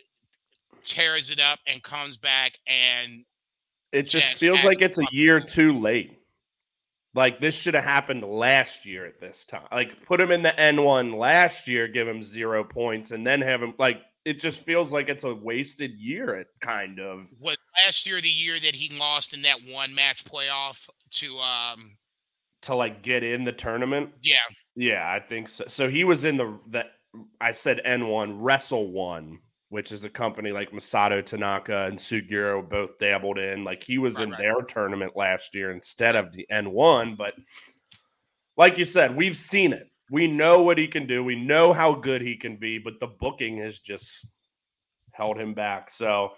tears 0.83 1.29
it 1.29 1.39
up 1.39 1.59
and 1.67 1.81
comes 1.83 2.17
back 2.17 2.59
and 2.67 3.25
It 3.91 4.09
just 4.09 4.27
Yes, 4.27 4.39
feels 4.39 4.63
like 4.65 4.81
it's 4.81 4.99
a 4.99 5.05
year 5.11 5.39
too 5.39 5.79
late. 5.79 6.19
Like 7.15 7.39
this 7.39 7.53
should 7.55 7.75
have 7.75 7.83
happened 7.83 8.23
last 8.23 8.85
year 8.85 9.05
at 9.05 9.19
this 9.19 9.45
time. 9.45 9.67
Like 9.71 10.03
put 10.05 10.19
him 10.19 10.31
in 10.31 10.41
the 10.41 10.51
N1 10.51 11.15
last 11.15 11.67
year, 11.67 11.87
give 11.87 12.07
him 12.07 12.23
zero 12.23 12.63
points, 12.63 13.11
and 13.11 13.25
then 13.25 13.41
have 13.41 13.61
him 13.61 13.73
like 13.77 14.01
it 14.25 14.39
just 14.39 14.61
feels 14.61 14.91
like 14.91 15.09
it's 15.09 15.23
a 15.23 15.33
wasted 15.35 15.91
year. 15.99 16.31
It 16.35 16.47
kind 16.61 16.99
of 16.99 17.27
was 17.39 17.57
last 17.85 18.05
year 18.07 18.19
the 18.21 18.29
year 18.29 18.59
that 18.59 18.73
he 18.75 18.89
lost 18.97 19.33
in 19.33 19.41
that 19.43 19.59
one 19.67 19.93
match 19.93 20.25
playoff 20.25 20.89
to 21.11 21.37
um 21.37 21.97
to 22.63 22.75
like 22.75 23.03
get 23.03 23.23
in 23.23 23.43
the 23.43 23.51
tournament. 23.51 24.11
yeah 24.23 24.37
Yeah, 24.75 25.11
I 25.11 25.19
think 25.19 25.49
so. 25.49 25.65
So 25.67 25.89
he 25.89 26.03
was 26.03 26.23
in 26.23 26.37
the 26.37 26.59
the 26.67 26.85
I 27.39 27.51
said 27.51 27.79
N1 27.85 28.37
Wrestle 28.39 28.91
One, 28.91 29.39
which 29.73 29.91
is 29.91 30.03
a 30.03 30.09
company 30.09 30.51
like 30.51 30.69
Masato 30.69 31.25
Tanaka 31.25 31.85
and 31.85 31.97
Sugiura 31.97 32.61
both 32.69 32.99
dabbled 32.99 33.39
in. 33.39 33.63
Like 33.63 33.81
he 33.81 33.97
was 33.97 34.13
Right, 34.13 34.23
in 34.25 34.29
right. 34.29 34.37
their 34.37 34.61
tournament 34.61 35.13
last 35.15 35.55
year 35.55 35.71
instead 35.71 36.15
of 36.15 36.31
the 36.31 36.45
N1. 36.51 37.17
But 37.17 37.33
like 38.55 38.77
you 38.77 38.85
said, 38.85 39.15
we've 39.15 39.35
seen 39.35 39.73
it. 39.73 39.89
We 40.11 40.27
know 40.27 40.61
what 40.61 40.77
he 40.77 40.87
can 40.87 41.07
do. 41.07 41.23
We 41.23 41.35
know 41.35 41.73
how 41.73 41.95
good 41.95 42.21
he 42.21 42.37
can 42.37 42.57
be, 42.57 42.77
but 42.77 42.99
the 42.99 43.07
booking 43.07 43.57
has 43.57 43.79
just 43.79 44.23
held 45.11 45.39
him 45.39 45.55
back. 45.55 45.89
So 45.89 46.33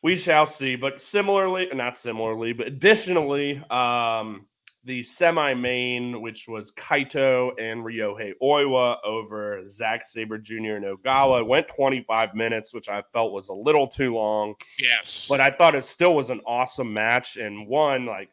we 0.00 0.14
shall 0.14 0.46
see. 0.46 0.76
But 0.76 1.00
similarly, 1.00 1.68
not 1.74 1.98
similarly, 1.98 2.52
but 2.52 2.68
additionally, 2.68 3.58
um, 3.70 4.46
the 4.84 5.02
semi 5.02 5.52
main, 5.54 6.22
which 6.22 6.48
was 6.48 6.72
Kaito 6.72 7.50
and 7.60 7.84
Ryohei 7.84 8.32
Oiwa 8.42 8.96
over 9.04 9.66
Zack 9.68 10.06
Sabre 10.06 10.38
Jr. 10.38 10.76
and 10.76 10.84
Ogawa, 10.84 11.46
went 11.46 11.68
25 11.68 12.34
minutes, 12.34 12.72
which 12.72 12.88
I 12.88 13.02
felt 13.12 13.32
was 13.32 13.48
a 13.48 13.52
little 13.54 13.86
too 13.86 14.14
long. 14.14 14.54
yes 14.78 15.26
But 15.28 15.40
I 15.40 15.50
thought 15.50 15.74
it 15.74 15.84
still 15.84 16.14
was 16.14 16.30
an 16.30 16.40
awesome 16.46 16.92
match. 16.94 17.36
And 17.36 17.66
one, 17.68 18.06
like, 18.06 18.30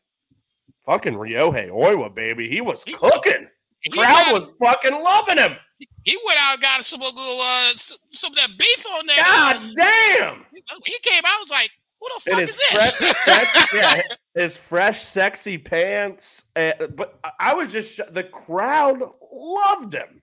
fucking 0.85 1.15
Ryohei 1.15 1.69
Oiwa, 1.69 2.13
baby. 2.15 2.47
He 2.49 2.61
was 2.61 2.81
He- 2.83 2.93
cooking. 2.93 3.47
he, 3.81 3.89
Crowd 3.89 4.31
was 4.31 4.51
fucking 4.57 4.93
loving 4.93 5.37
him. 5.37 5.55
he 6.03 6.17
went 6.25 6.39
out 6.41 6.53
and 6.53 6.61
got 6.61 6.83
some 6.85 7.01
little 7.01 7.13
uh 7.41 7.71
some 8.11 8.31
of 8.31 8.37
that 8.37 8.49
beef 8.57 8.85
on 8.95 9.05
there. 9.05 9.17
God 9.17 9.61
damn. 9.75 10.45
he 10.85 10.97
came 11.03 11.23
out 11.25 11.25
I 11.25 11.39
was 11.41 11.49
like 11.51 11.69
Who 12.01 12.07
the 12.15 12.31
fuck 12.31 12.39
his 12.39 12.49
is 12.51 12.55
this? 12.55 12.93
fresh, 12.95 13.13
fresh, 13.53 13.67
yeah, 13.73 14.01
his 14.38 14.55
fresh, 14.55 15.03
sexy 15.03 15.57
pants. 15.57 16.45
Uh, 16.55 16.73
but 16.95 17.19
I 17.39 17.53
was 17.53 17.71
just 17.71 17.99
the 18.13 18.23
crowd 18.23 19.01
loved 19.31 19.95
him. 19.95 20.21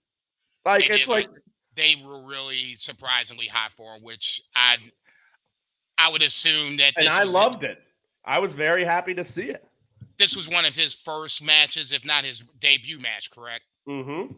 Like 0.64 0.88
They 0.88 0.94
it's 0.94 1.00
did, 1.00 1.08
like 1.08 1.28
they 1.74 1.96
were 2.06 2.26
really 2.26 2.76
surprisingly 2.76 3.48
hot 3.48 3.72
for 3.72 3.94
him, 3.96 4.02
which 4.02 4.40
I 4.54 4.76
I 5.98 6.10
would 6.10 6.22
assume 6.22 6.76
that 6.78 6.94
and 6.96 7.08
I 7.08 7.24
loved 7.24 7.64
it. 7.64 7.78
I 8.24 8.38
was 8.38 8.54
very 8.54 8.84
happy 8.84 9.14
to 9.14 9.24
see 9.24 9.50
it. 9.50 9.66
this 10.18 10.36
was 10.36 10.48
one 10.48 10.64
of 10.64 10.74
his 10.74 10.94
first 10.94 11.42
matches, 11.42 11.92
if 11.92 12.04
not 12.04 12.24
his 12.24 12.42
debut 12.60 12.98
match, 13.00 13.30
correct? 13.30 13.64
Mm-hmm. 13.88 14.32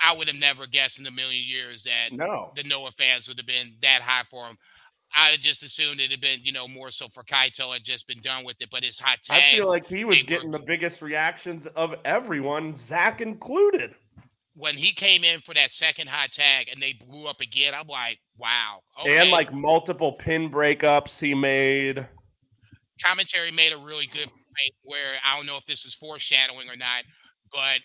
I 0.00 0.14
would 0.14 0.28
have 0.28 0.36
never 0.36 0.66
guessed 0.66 0.98
in 0.98 1.06
a 1.06 1.10
million 1.10 1.44
years 1.44 1.84
that 1.84 2.12
No, 2.12 2.52
the 2.56 2.62
Noah 2.64 2.92
fans 2.92 3.28
would 3.28 3.38
have 3.38 3.46
been 3.46 3.74
that 3.82 4.02
high 4.02 4.24
for 4.30 4.46
him. 4.46 4.58
I 5.14 5.36
just 5.40 5.62
assumed 5.62 6.00
it 6.00 6.10
had 6.10 6.20
been, 6.20 6.40
you 6.42 6.52
know, 6.52 6.68
more 6.68 6.90
so 6.90 7.08
for 7.08 7.22
Kaito 7.24 7.74
and 7.74 7.84
just 7.84 8.06
been 8.06 8.20
done 8.20 8.44
with 8.44 8.56
it. 8.60 8.68
But 8.70 8.84
his 8.84 8.98
hot 8.98 9.18
tags, 9.24 9.44
I 9.52 9.56
feel 9.56 9.66
like 9.68 9.86
he 9.86 10.04
was 10.04 10.18
they 10.18 10.22
were- 10.22 10.26
getting 10.28 10.50
the 10.50 10.58
biggest 10.58 11.00
reactions 11.02 11.66
of 11.68 11.94
everyone, 12.04 12.76
Zack 12.76 13.20
included. 13.20 13.94
when 14.54 14.76
he 14.76 14.92
came 14.92 15.22
in 15.22 15.40
for 15.40 15.54
that 15.54 15.72
second 15.72 16.08
hot 16.08 16.32
tag 16.32 16.68
and 16.68 16.82
they 16.82 16.92
blew 16.92 17.26
up 17.28 17.40
again, 17.40 17.74
I'm 17.74 17.86
like, 17.86 18.18
wow. 18.38 18.80
Okay. 19.00 19.16
And 19.18 19.30
like 19.30 19.52
multiple 19.52 20.12
pin 20.12 20.50
breakups 20.50 21.20
he 21.20 21.32
made. 21.32 22.04
commentary 23.02 23.52
made 23.52 23.72
a 23.72 23.78
really 23.78 24.06
good 24.06 24.26
point 24.26 24.74
where 24.82 25.14
I 25.24 25.36
don't 25.36 25.46
know 25.46 25.56
if 25.56 25.64
this 25.66 25.84
is 25.84 25.94
foreshadowing 25.94 26.68
or 26.68 26.76
not, 26.76 27.04
but 27.52 27.78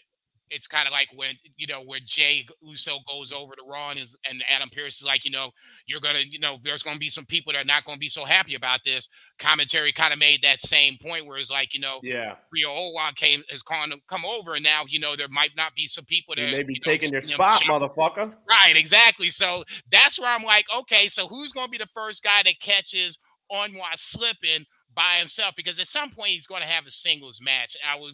it's 0.54 0.68
kind 0.68 0.88
of 0.88 0.92
like 0.92 1.08
when 1.16 1.36
you 1.58 1.68
know 1.68 1.82
where 1.82 2.00
Jay 2.06 2.46
Uso 2.62 3.00
goes 3.10 3.32
over 3.32 3.56
to 3.56 3.64
Raw 3.68 3.90
and, 3.92 4.00
is, 4.00 4.16
and 4.30 4.44
Adam 4.50 4.70
Pearce 4.72 4.98
is 4.98 5.04
like, 5.04 5.26
you 5.26 5.32
know, 5.32 5.50
you're 5.88 6.02
gonna, 6.02 6.20
you 6.20 6.40
know, 6.40 6.58
there's 6.64 6.84
gonna 6.84 7.00
be 7.00 7.10
some 7.10 7.26
people 7.26 7.54
that 7.54 7.60
are 7.60 7.66
not 7.66 7.86
gonna 7.86 7.98
be 7.98 8.10
so 8.10 8.26
happy 8.26 8.56
about 8.56 8.80
this. 8.86 9.08
Commentary 9.40 9.92
kind 9.92 10.14
of 10.14 10.20
made 10.20 10.42
that 10.44 10.60
same 10.60 10.98
point 11.02 11.26
where 11.26 11.38
it's 11.38 11.52
like, 11.52 11.74
you 11.74 11.80
know, 11.80 12.00
Yeah, 12.04 12.36
Rio 12.52 12.70
Owa 12.70 13.16
came 13.16 13.44
has 13.50 13.62
come 13.62 13.94
come 14.08 14.26
over, 14.26 14.56
and 14.56 14.64
now 14.64 14.84
you 14.88 15.00
know 15.00 15.16
there 15.16 15.28
might 15.30 15.52
not 15.58 15.74
be 15.76 15.88
some 15.88 16.06
people 16.06 16.36
that 16.36 16.52
may 16.52 16.64
be 16.64 16.74
you 16.74 16.80
know, 16.80 16.92
taking 16.92 17.12
your 17.12 17.22
spot, 17.22 17.62
motherfucker. 17.64 18.34
Right, 18.48 18.76
exactly. 18.76 19.30
So 19.30 19.64
that's 19.92 20.20
where 20.20 20.30
I'm 20.30 20.44
like, 20.44 20.66
okay, 20.76 21.08
so 21.08 21.28
who's 21.28 21.52
going 21.52 21.68
to 21.68 21.72
be 21.72 21.78
the 21.78 21.90
first 21.96 22.24
guy 22.24 22.42
that 22.44 22.60
catches 22.60 23.18
Oiwa 23.52 23.84
slipping 23.96 24.66
by 24.96 25.16
himself? 25.20 25.56
Because 25.56 25.80
at 25.80 25.88
some 25.88 26.12
point 26.12 26.30
he's 26.30 26.48
going 26.48 26.62
to 26.62 26.68
have 26.68 26.86
a 26.86 26.92
singles 26.92 27.40
match. 27.42 27.76
I 27.88 28.00
would. 28.00 28.14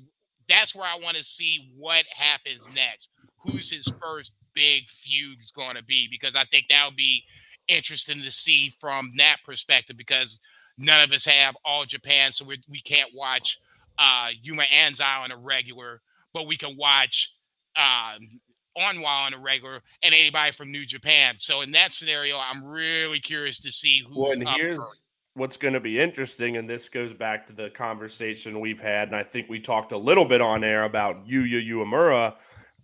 That's 0.50 0.76
where 0.76 0.88
I 0.88 1.00
want 1.02 1.16
to 1.18 1.24
see 1.24 1.72
what 1.78 2.06
happens 2.08 2.74
next. 2.76 3.10
Who's 3.38 3.72
his 3.72 3.92
first 4.02 4.36
big 4.54 4.90
feud's 4.90 5.52
going 5.52 5.76
to 5.76 5.84
be? 5.84 6.08
Because 6.10 6.36
I 6.36 6.44
think 6.46 6.66
that'll 6.70 6.92
be 6.92 7.24
interesting 7.68 8.22
to 8.24 8.32
see 8.32 8.74
from 8.80 9.14
that 9.18 9.38
perspective. 9.46 9.96
Because 9.96 10.40
none 10.78 11.02
of 11.02 11.12
us 11.12 11.24
have 11.26 11.56
all 11.64 11.86
Japan, 11.86 12.32
so 12.32 12.46
we 12.46 12.62
we 12.68 12.82
can't 12.82 13.12
watch 13.16 13.60
uh, 13.98 14.30
Yuma 14.42 14.64
Anzai 14.64 15.24
on 15.24 15.32
a 15.32 15.38
regular, 15.38 16.02
but 16.34 16.48
we 16.48 16.58
can 16.58 16.76
watch. 16.76 17.34
Um, 17.76 18.42
Oiwa 18.78 19.26
on 19.26 19.34
a 19.34 19.38
regular 19.38 19.82
and 20.04 20.14
anybody 20.14 20.52
from 20.52 20.72
New 20.72 20.86
Japan. 20.86 21.36
So 21.38 21.62
in 21.62 21.72
that 21.72 21.92
scenario, 21.92 22.38
I'm 22.38 22.64
really 22.64 23.20
curious 23.20 23.60
to 23.62 23.72
see 23.72 24.04
who's 24.08 24.16
Well, 24.16 24.32
and 24.32 24.48
up 24.48 24.56
here's 24.58 24.78
first. 24.78 25.02
What's 25.40 25.58
going 25.58 25.74
to 25.74 25.80
be 25.80 25.98
interesting, 25.98 26.58
and 26.58 26.70
this 26.70 26.90
goes 26.90 27.14
back 27.14 27.48
to 27.48 27.54
the 27.54 27.70
conversation 27.70 28.60
we've 28.60 28.82
had, 28.82 29.08
and 29.08 29.16
I 29.16 29.24
think 29.24 29.50
we 29.50 29.60
talked 29.60 29.94
a 29.94 29.98
little 29.98 30.26
bit 30.26 30.42
on 30.42 30.64
air 30.64 30.84
about 30.84 31.26
Yuya 31.26 31.66
Uemura 31.68 32.36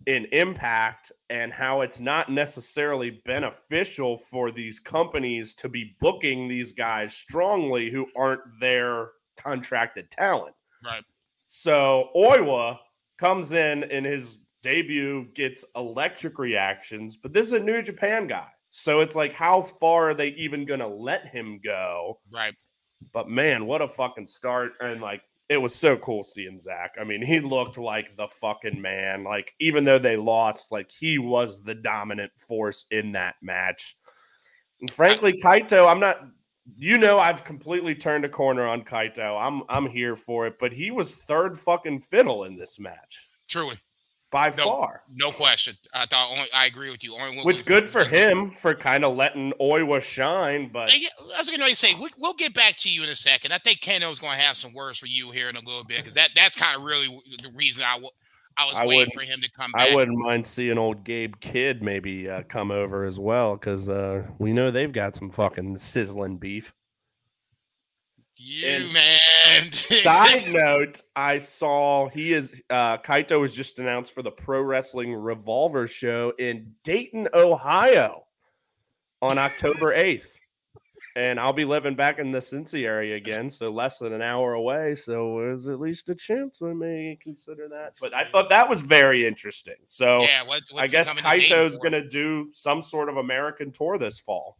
in 0.06 0.26
Impact 0.32 1.12
and 1.30 1.52
how 1.52 1.82
it's 1.82 2.00
not 2.00 2.30
necessarily 2.30 3.22
beneficial 3.26 4.16
for 4.16 4.50
these 4.50 4.80
companies 4.80 5.54
to 5.54 5.68
be 5.68 5.96
booking 6.00 6.48
these 6.48 6.72
guys 6.72 7.12
strongly 7.12 7.90
who 7.90 8.06
aren't 8.16 8.40
their 8.60 9.08
contracted 9.36 10.10
talent. 10.10 10.54
Right. 10.84 11.02
So 11.36 12.08
Oiwa 12.16 12.78
comes 13.18 13.52
in 13.52 13.82
in 13.84 14.04
his 14.04 14.38
debut, 14.62 15.26
gets 15.34 15.64
electric 15.74 16.38
reactions, 16.38 17.16
but 17.16 17.32
this 17.32 17.46
is 17.46 17.52
a 17.52 17.60
New 17.60 17.82
Japan 17.82 18.26
guy. 18.26 18.48
So 18.78 19.00
it's 19.00 19.14
like, 19.14 19.32
how 19.32 19.62
far 19.62 20.10
are 20.10 20.14
they 20.14 20.28
even 20.28 20.66
going 20.66 20.80
to 20.80 20.86
let 20.86 21.28
him 21.28 21.60
go? 21.64 22.20
Right. 22.30 22.54
But 23.10 23.26
man, 23.26 23.64
what 23.64 23.80
a 23.80 23.88
fucking 23.88 24.26
start. 24.26 24.72
And 24.80 25.00
like, 25.00 25.22
it 25.48 25.56
was 25.56 25.74
so 25.74 25.96
cool 25.96 26.22
seeing 26.22 26.60
Zack. 26.60 26.96
I 27.00 27.04
mean, 27.04 27.22
he 27.22 27.40
looked 27.40 27.78
like 27.78 28.14
the 28.18 28.28
fucking 28.28 28.78
man. 28.78 29.24
Like, 29.24 29.54
even 29.60 29.82
though 29.84 29.98
they 29.98 30.18
lost, 30.18 30.72
like, 30.72 30.90
he 30.90 31.16
was 31.18 31.62
the 31.62 31.74
dominant 31.74 32.32
force 32.36 32.84
in 32.90 33.12
that 33.12 33.36
match. 33.40 33.96
And 34.82 34.90
frankly, 34.90 35.40
Kaito, 35.42 35.90
I'm 35.90 36.00
not, 36.00 36.26
you 36.76 36.98
know, 36.98 37.18
I've 37.18 37.44
completely 37.44 37.94
turned 37.94 38.26
a 38.26 38.28
corner 38.28 38.66
on 38.66 38.82
Kaito. 38.82 39.40
I'm, 39.40 39.62
I'm 39.70 39.88
here 39.88 40.16
for 40.16 40.46
it, 40.46 40.58
but 40.60 40.70
he 40.70 40.90
was 40.90 41.14
third 41.14 41.58
fucking 41.58 42.00
fiddle 42.00 42.44
in 42.44 42.58
this 42.58 42.78
match 42.78 43.30
Truly. 43.48 43.76
By 44.36 44.52
No, 44.54 44.64
far. 44.64 45.02
No 45.14 45.32
question. 45.32 45.78
I 45.94 46.04
thought 46.04 46.30
only, 46.30 46.46
I 46.52 46.66
agree 46.66 46.90
with 46.90 47.02
you. 47.02 47.16
Only 47.16 47.42
Which 47.42 47.64
good 47.64 47.88
for 47.88 48.04
him 48.04 48.50
for 48.50 48.74
kind 48.74 49.02
of 49.02 49.16
letting 49.16 49.54
Oiwa 49.58 50.02
shine, 50.02 50.68
but 50.70 50.90
I 50.92 51.08
I 51.34 51.38
was 51.38 51.48
going 51.48 51.60
to 51.60 51.74
say 51.74 51.94
we, 51.94 52.10
we'll 52.18 52.34
get 52.34 52.52
back 52.52 52.76
to 52.78 52.90
you 52.90 53.02
in 53.02 53.08
a 53.08 53.16
second. 53.16 53.52
I 53.52 53.58
think 53.58 53.80
Kenoh's 53.80 54.18
going 54.18 54.36
to 54.36 54.44
have 54.44 54.58
some 54.58 54.74
words 54.74 54.98
for 54.98 55.06
you 55.06 55.30
here 55.30 55.48
in 55.48 55.56
a 55.56 55.60
little 55.60 55.84
bit 55.84 55.96
because 55.96 56.12
that 56.14 56.32
that's 56.36 56.54
kind 56.54 56.76
of 56.76 56.82
really 56.82 57.06
the 57.42 57.50
reason 57.54 57.82
I 57.82 57.98
I 58.58 58.66
was 58.66 58.74
I 58.74 58.86
waiting 58.86 59.14
for 59.14 59.22
him 59.22 59.40
to 59.40 59.50
come 59.50 59.72
back. 59.72 59.88
I 59.88 59.94
wouldn't 59.94 60.18
mind 60.18 60.46
seeing 60.46 60.76
old 60.76 61.02
Gabe 61.02 61.36
Kidd 61.40 61.82
maybe 61.82 62.28
uh, 62.28 62.42
come 62.46 62.70
over 62.70 63.04
as 63.04 63.18
well 63.18 63.56
because 63.56 63.88
uh, 63.88 64.22
we 64.38 64.52
know 64.52 64.70
they've 64.70 64.92
got 64.92 65.14
some 65.14 65.30
fucking 65.30 65.78
sizzling 65.78 66.36
beef. 66.36 66.74
You 68.46 68.68
And- 68.68 68.92
man. 68.92 69.72
Side 69.72 70.52
note: 70.52 71.02
I 71.16 71.38
saw 71.38 72.08
he 72.08 72.32
is 72.32 72.62
uh, 72.70 72.98
Kaito 72.98 73.40
was 73.40 73.52
just 73.52 73.80
announced 73.80 74.12
for 74.12 74.22
the 74.22 74.30
Pro 74.30 74.62
Wrestling 74.62 75.14
Revolver 75.14 75.88
Show 75.88 76.32
in 76.38 76.72
Dayton, 76.84 77.28
Ohio, 77.34 78.24
on 79.20 79.36
October 79.38 79.94
eighth, 79.94 80.38
and 81.16 81.40
I'll 81.40 81.52
be 81.52 81.64
living 81.64 81.96
back 81.96 82.20
in 82.20 82.30
the 82.30 82.38
Cincy 82.38 82.84
area 82.86 83.16
again, 83.16 83.50
so 83.50 83.68
less 83.70 83.98
than 83.98 84.12
an 84.12 84.22
hour 84.22 84.54
away. 84.54 84.94
So 84.94 85.38
there's 85.40 85.66
at 85.66 85.80
least 85.80 86.08
a 86.10 86.14
chance 86.14 86.62
I 86.62 86.72
may 86.72 87.18
consider 87.20 87.68
that. 87.68 87.94
But 88.00 88.14
I 88.14 88.30
thought 88.30 88.48
that 88.50 88.68
was 88.68 88.80
very 88.80 89.26
interesting. 89.26 89.76
So. 89.86 90.20
yeah. 90.22 90.42
What, 90.42 90.62
what's 90.70 90.84
I 90.84 90.86
guess 90.86 91.08
coming 91.08 91.24
to 91.24 91.30
Dayton 91.30 91.58
Kaito's 91.58 91.78
going 91.78 91.92
to 91.92 92.08
do 92.08 92.48
some 92.52 92.80
sort 92.80 93.08
of 93.08 93.16
American 93.16 93.72
tour 93.72 93.98
this 93.98 94.20
fall. 94.20 94.58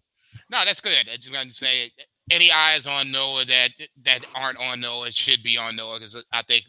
No, 0.51 0.65
that's 0.65 0.81
good. 0.81 1.09
I 1.13 1.17
just 1.17 1.33
going 1.33 1.49
to 1.49 1.55
say 1.55 1.93
any 2.31 2.51
eyes 2.51 2.87
on 2.87 3.11
Noah 3.11 3.45
that 3.47 3.71
that 4.05 4.25
aren't 4.39 4.59
on 4.59 4.81
Noah 4.81 5.13
should 5.13 5.43
be 5.43 5.57
on 5.57 5.77
Noah 5.77 5.99
because 5.99 6.23
I 6.33 6.43
think 6.43 6.65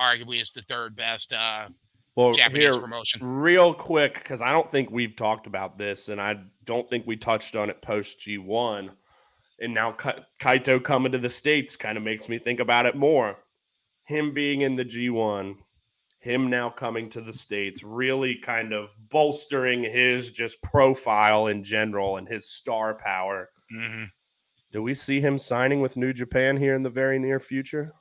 arguably 0.00 0.40
it's 0.40 0.52
the 0.52 0.62
third 0.62 0.94
best 0.96 1.32
uh, 1.32 1.68
Well, 2.16 2.32
Japanese 2.34 2.74
here, 2.74 2.80
promotion. 2.80 3.20
real 3.22 3.74
quick, 3.74 4.14
because 4.14 4.42
I 4.42 4.52
don't 4.52 4.70
think 4.70 4.90
we've 4.90 5.16
talked 5.16 5.46
about 5.46 5.78
this, 5.78 6.08
and 6.08 6.20
I 6.20 6.40
don't 6.64 6.88
think 6.88 7.06
we 7.06 7.16
touched 7.16 7.56
on 7.56 7.70
it 7.70 7.80
post 7.82 8.20
G1. 8.20 8.90
And 9.60 9.74
now 9.74 9.92
Ka- 9.92 10.24
Kaito 10.40 10.82
coming 10.82 11.12
to 11.12 11.18
the 11.18 11.30
States 11.30 11.76
kind 11.76 11.96
of 11.96 12.02
makes 12.02 12.28
me 12.28 12.38
think 12.38 12.58
about 12.60 12.86
it 12.86 12.96
more. 12.96 13.36
Him 14.06 14.34
being 14.34 14.62
in 14.62 14.74
the 14.74 14.84
G1, 14.84 15.54
him 16.18 16.50
now 16.50 16.68
coming 16.70 17.08
to 17.10 17.20
the 17.20 17.32
States, 17.32 17.82
really 17.84 18.34
kind 18.36 18.72
of 18.72 18.90
bolstering 19.08 19.84
his 19.84 20.30
just 20.30 20.60
profile 20.62 21.46
in 21.46 21.62
general 21.62 22.16
and 22.16 22.26
his 22.28 22.50
star 22.50 22.94
power. 22.94 23.48
hmm 23.70 24.04
Do 24.72 24.82
we 24.82 24.94
see 24.94 25.20
him 25.20 25.36
signing 25.36 25.82
with 25.82 25.98
New 25.98 26.14
Japan 26.14 26.56
here 26.56 26.74
in 26.74 26.82
the 26.82 26.90
very 26.90 27.18
near 27.18 27.38
future? 27.38 27.92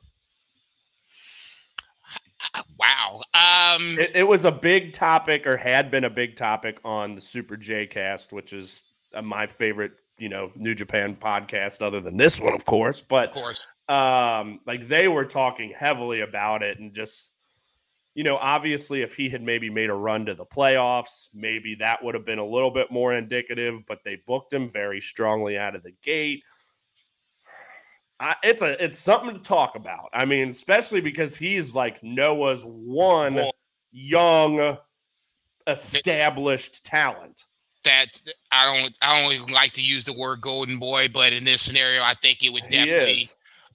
Wow. 2.80 3.22
Um, 3.34 3.99
It, 3.99 4.11
it 4.15 4.28
was 4.28 4.45
a 4.45 4.51
big 4.51 4.93
topic, 4.93 5.45
or 5.45 5.57
had 5.57 5.91
been 5.91 6.05
a 6.05 6.09
big 6.09 6.36
topic 6.36 6.80
on 6.84 7.13
the 7.13 7.22
Super 7.22 7.57
J 7.57 7.86
Cast, 7.86 8.32
which 8.34 8.53
is 8.53 8.84
uh, 9.13 9.22
my 9.22 9.45
favorite, 9.45 9.91
you 10.17 10.30
know, 10.30 10.51
New 10.55 10.74
Japan 10.74 11.15
podcast, 11.15 11.82
other 11.82 11.99
than 11.99 12.15
this 12.17 12.39
one, 12.39 12.53
of 12.53 12.65
course. 12.65 13.01
But 13.01 13.30
of 13.30 13.36
course. 13.36 13.65
um, 13.89 14.61
like 14.65 14.88
they 14.88 15.07
were 15.07 15.26
talking 15.26 15.74
heavily 15.78 16.22
about 16.22 16.63
it, 16.63 16.80
and 16.80 16.93
just, 16.93 17.32
you 18.15 18.24
know, 18.24 18.38
obviously, 18.38 19.01
if 19.01 19.13
he 19.13 19.30
had 19.30 19.43
maybe 19.43 19.69
made 19.69 19.89
a 19.89 19.95
run 19.95 20.26
to 20.26 20.34
the 20.34 20.45
playoffs, 20.45 21.28
maybe 21.34 21.76
that 21.76 22.03
would 22.03 22.15
have 22.15 22.26
been 22.26 22.39
a 22.39 22.45
little 22.45 22.72
bit 22.72 22.91
more 22.91 23.13
indicative. 23.13 23.86
But 23.88 23.99
they 24.03 24.22
booked 24.26 24.53
him 24.53 24.72
very 24.72 25.01
strongly 25.01 25.57
out 25.57 25.76
of 25.76 25.84
the 25.84 25.93
gate. 26.01 26.43
I, 28.22 28.36
it's 28.43 28.61
a 28.61 28.82
it's 28.84 28.99
something 28.99 29.34
to 29.34 29.41
talk 29.41 29.76
about. 29.76 30.09
I 30.13 30.26
mean, 30.26 30.49
especially 30.49 31.01
because 31.01 31.36
he's 31.36 31.74
like 31.74 32.03
Noah's 32.03 32.61
one 32.63 33.34
Well, 33.34 33.51
young, 33.91 34.78
established 35.65 36.84
talent. 36.84 37.45
that 37.84 38.22
I 38.51 38.78
don't 38.78 38.95
I 39.01 39.22
don't 39.22 39.34
even 39.34 39.49
like 39.51 39.74
to 39.74 39.82
use 39.82 40.05
the 40.05 40.13
word 40.13 40.39
golden 40.41 40.78
boy, 40.78 41.07
but 41.11 41.34
in 41.34 41.43
this 41.43 41.63
scenario, 41.63 42.03
I 42.03 42.13
think 42.22 42.43
it 42.43 42.53
would 42.53 42.69
definitely 42.69 43.28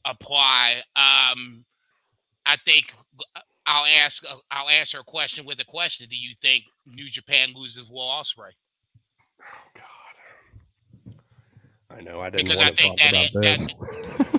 apply. 0.05 0.77
Um, 0.95 1.65
I 2.47 2.57
think 2.65 2.95
uh, 3.35 3.41
I'll 3.67 3.87
ask 3.87 4.23
uh, 4.31 4.37
I'll 4.53 4.69
answer 4.69 5.01
a 5.01 5.05
question 5.05 5.45
with 5.45 5.59
a 5.59 5.65
question. 5.65 6.07
Do 6.09 6.17
you 6.17 6.37
think 6.41 6.63
New 6.87 7.11
Japan 7.11 7.49
loses 7.53 7.91
Will 7.91 8.07
Ospreay? 8.07 8.53
Oh 9.43 9.71
God. 9.75 9.85
I 11.99 12.01
know. 12.01 12.21
I 12.21 12.31
didn't 12.31 12.47
because 12.47 12.61
I 12.61 12.71
to 12.71 12.77
think 12.77 13.01
talk 13.01 13.13
that, 13.13 13.33
about 13.33 13.45
it, 13.45 13.77
that 13.79 14.33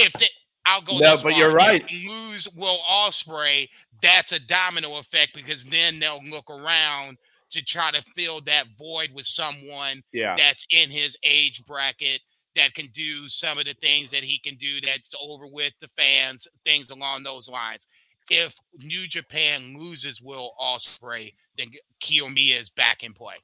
if 0.00 0.12
the, 0.14 0.26
I'll 0.66 0.82
go. 0.82 0.98
No, 0.98 1.14
but 1.16 1.22
far, 1.22 1.32
you're 1.32 1.52
right. 1.52 1.84
they 1.88 2.06
Lose 2.08 2.48
Will 2.56 2.78
Ospreay. 2.88 3.68
That's 4.02 4.32
a 4.32 4.40
domino 4.40 4.98
effect 4.98 5.34
because 5.34 5.64
then 5.64 5.98
they'll 5.98 6.24
look 6.24 6.50
around 6.50 7.18
to 7.50 7.62
try 7.62 7.90
to 7.90 8.02
fill 8.16 8.40
that 8.42 8.66
void 8.78 9.10
with 9.12 9.26
someone 9.26 10.02
yeah. 10.12 10.36
that's 10.36 10.64
in 10.70 10.90
his 10.90 11.16
age 11.24 11.62
bracket 11.66 12.20
that 12.56 12.74
can 12.74 12.88
do 12.94 13.28
some 13.28 13.58
of 13.58 13.64
the 13.64 13.74
things 13.82 14.10
that 14.10 14.22
he 14.22 14.38
can 14.38 14.56
do 14.56 14.80
that's 14.80 15.14
over 15.20 15.46
with 15.46 15.72
the 15.80 15.88
fans, 15.96 16.46
things 16.64 16.90
along 16.90 17.22
those 17.22 17.48
lines. 17.48 17.86
If 18.30 18.54
New 18.78 19.06
Japan 19.08 19.74
loses 19.76 20.22
Will 20.22 20.52
Ospreay, 20.60 21.34
then 21.58 21.68
Kiyomiya 22.02 22.60
is 22.60 22.70
back 22.70 23.02
in 23.02 23.12
play. 23.12 23.34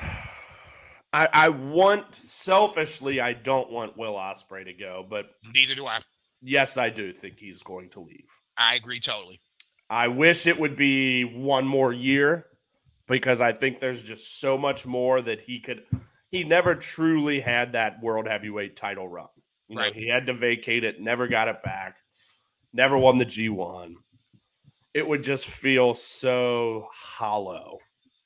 I, 1.12 1.28
I 1.32 1.48
want 1.48 2.14
selfishly, 2.14 3.20
I 3.20 3.32
don't 3.32 3.70
want 3.70 3.96
Will 3.96 4.14
Ospreay 4.14 4.64
to 4.66 4.72
go, 4.72 5.04
but 5.08 5.26
Neither 5.54 5.74
do 5.74 5.86
I. 5.86 6.00
yes, 6.40 6.76
I 6.76 6.88
do 6.90 7.12
think 7.12 7.38
he's 7.38 7.62
going 7.62 7.90
to 7.90 8.00
leave. 8.00 8.28
I 8.56 8.74
agree 8.76 9.00
totally. 9.00 9.40
I 9.88 10.06
wish 10.08 10.46
it 10.46 10.58
would 10.58 10.76
be 10.76 11.24
one 11.24 11.66
more 11.66 11.92
year 11.92 12.46
because 13.08 13.40
I 13.40 13.52
think 13.52 13.80
there's 13.80 14.02
just 14.02 14.40
so 14.40 14.56
much 14.56 14.86
more 14.86 15.20
that 15.20 15.40
he 15.40 15.60
could. 15.60 15.82
He 16.30 16.44
never 16.44 16.76
truly 16.76 17.40
had 17.40 17.72
that 17.72 18.00
world 18.00 18.28
heavyweight 18.28 18.76
title 18.76 19.08
run. 19.08 19.26
You 19.66 19.76
know, 19.76 19.82
Right. 19.82 19.94
he 19.94 20.06
had 20.08 20.26
to 20.26 20.32
vacate 20.32 20.84
it, 20.84 21.00
never 21.00 21.26
got 21.26 21.48
it 21.48 21.60
back, 21.64 21.96
never 22.72 22.96
won 22.96 23.18
the 23.18 23.26
G1. 23.26 23.94
It 24.94 25.06
would 25.06 25.24
just 25.24 25.46
feel 25.46 25.94
so 25.94 26.88
hollow 26.94 27.78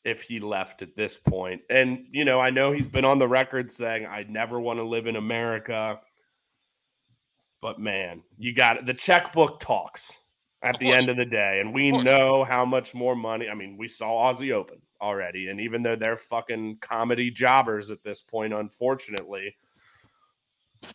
if 0.05 0.23
he 0.23 0.39
left 0.39 0.83
at 0.83 0.95
this 0.95 1.17
point. 1.17 1.63
And, 1.71 2.07
you 2.11 2.25
know, 2.25 2.41
I 2.41 2.51
know 2.51 2.73
he's 2.73 2.87
been 2.87 3.05
on 3.05 3.19
the 3.19 3.29
record 3.29 3.71
saying, 3.71 4.07
I 4.07 4.25
never 4.29 4.61
want 4.61 4.79
to 4.79 4.85
live 4.85 5.07
in 5.07 5.17
America. 5.17 5.99
But 7.63 7.79
man, 7.79 8.23
you 8.37 8.55
got 8.55 8.77
it. 8.77 8.87
The 8.87 8.95
checkbook 8.95 9.61
talks 9.61 10.13
at 10.63 10.75
Of 10.75 10.81
the 10.81 10.87
course. 10.87 10.97
end 10.97 11.09
of 11.09 11.17
the 11.17 11.25
day. 11.25 11.61
And 11.61 11.73
we 11.73 11.91
know 11.91 12.45
how 12.45 12.65
much 12.67 12.95
more 12.95 13.17
money. 13.17 13.49
I 13.49 13.55
mean, 13.55 13.77
we 13.79 13.89
saw 13.89 14.31
Aussie 14.31 14.53
Open 14.53 14.79
already. 15.01 15.49
And 15.49 15.61
even 15.61 15.83
though 15.83 15.97
they're 15.97 16.17
fucking 16.17 16.79
comedy 16.83 17.31
jobbers 17.31 17.91
at 17.91 18.03
this 18.03 18.21
point, 18.21 18.53
unfortunately, 18.53 19.57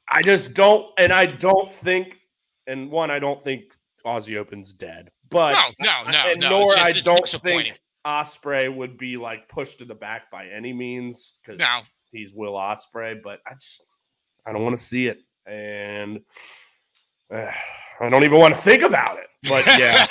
I 0.07 0.21
just 0.21 0.53
don't. 0.53 0.85
And 0.99 1.11
I 1.11 1.25
don't 1.25 1.71
think, 1.71 2.19
and 2.67 2.91
one, 2.91 3.09
I 3.09 3.17
don't 3.17 3.41
think 3.41 3.75
Aussie 4.05 4.37
Open's 4.37 4.71
dead. 4.71 5.09
But 5.31 5.53
no, 5.79 5.85
no, 6.05 6.11
no, 6.11 6.23
and 6.27 6.39
no. 6.39 6.49
nor 6.49 6.75
just, 6.75 6.97
I 6.97 7.01
don't 7.01 7.27
think 7.27 7.79
Ospreay 8.05 8.73
would 8.73 8.97
be 8.97 9.17
like 9.17 9.47
pushed 9.49 9.79
to 9.79 9.85
the 9.85 9.95
back 9.95 10.31
by 10.31 10.47
any 10.47 10.73
means 10.73 11.37
because 11.41 11.59
No. 11.59 11.81
he's 12.11 12.33
Will 12.33 12.53
Ospreay. 12.53 13.21
But 13.21 13.39
I 13.45 13.53
just 13.55 13.83
I 14.45 14.53
don't 14.53 14.63
want 14.63 14.77
to 14.77 14.83
see 14.83 15.07
it, 15.07 15.19
and 15.45 16.21
uh, 17.33 17.51
I 17.99 18.09
don't 18.09 18.23
even 18.23 18.39
want 18.39 18.55
to 18.55 18.61
think 18.61 18.83
about 18.83 19.17
it. 19.19 19.27
But 19.47 19.65
yeah, 19.79 20.07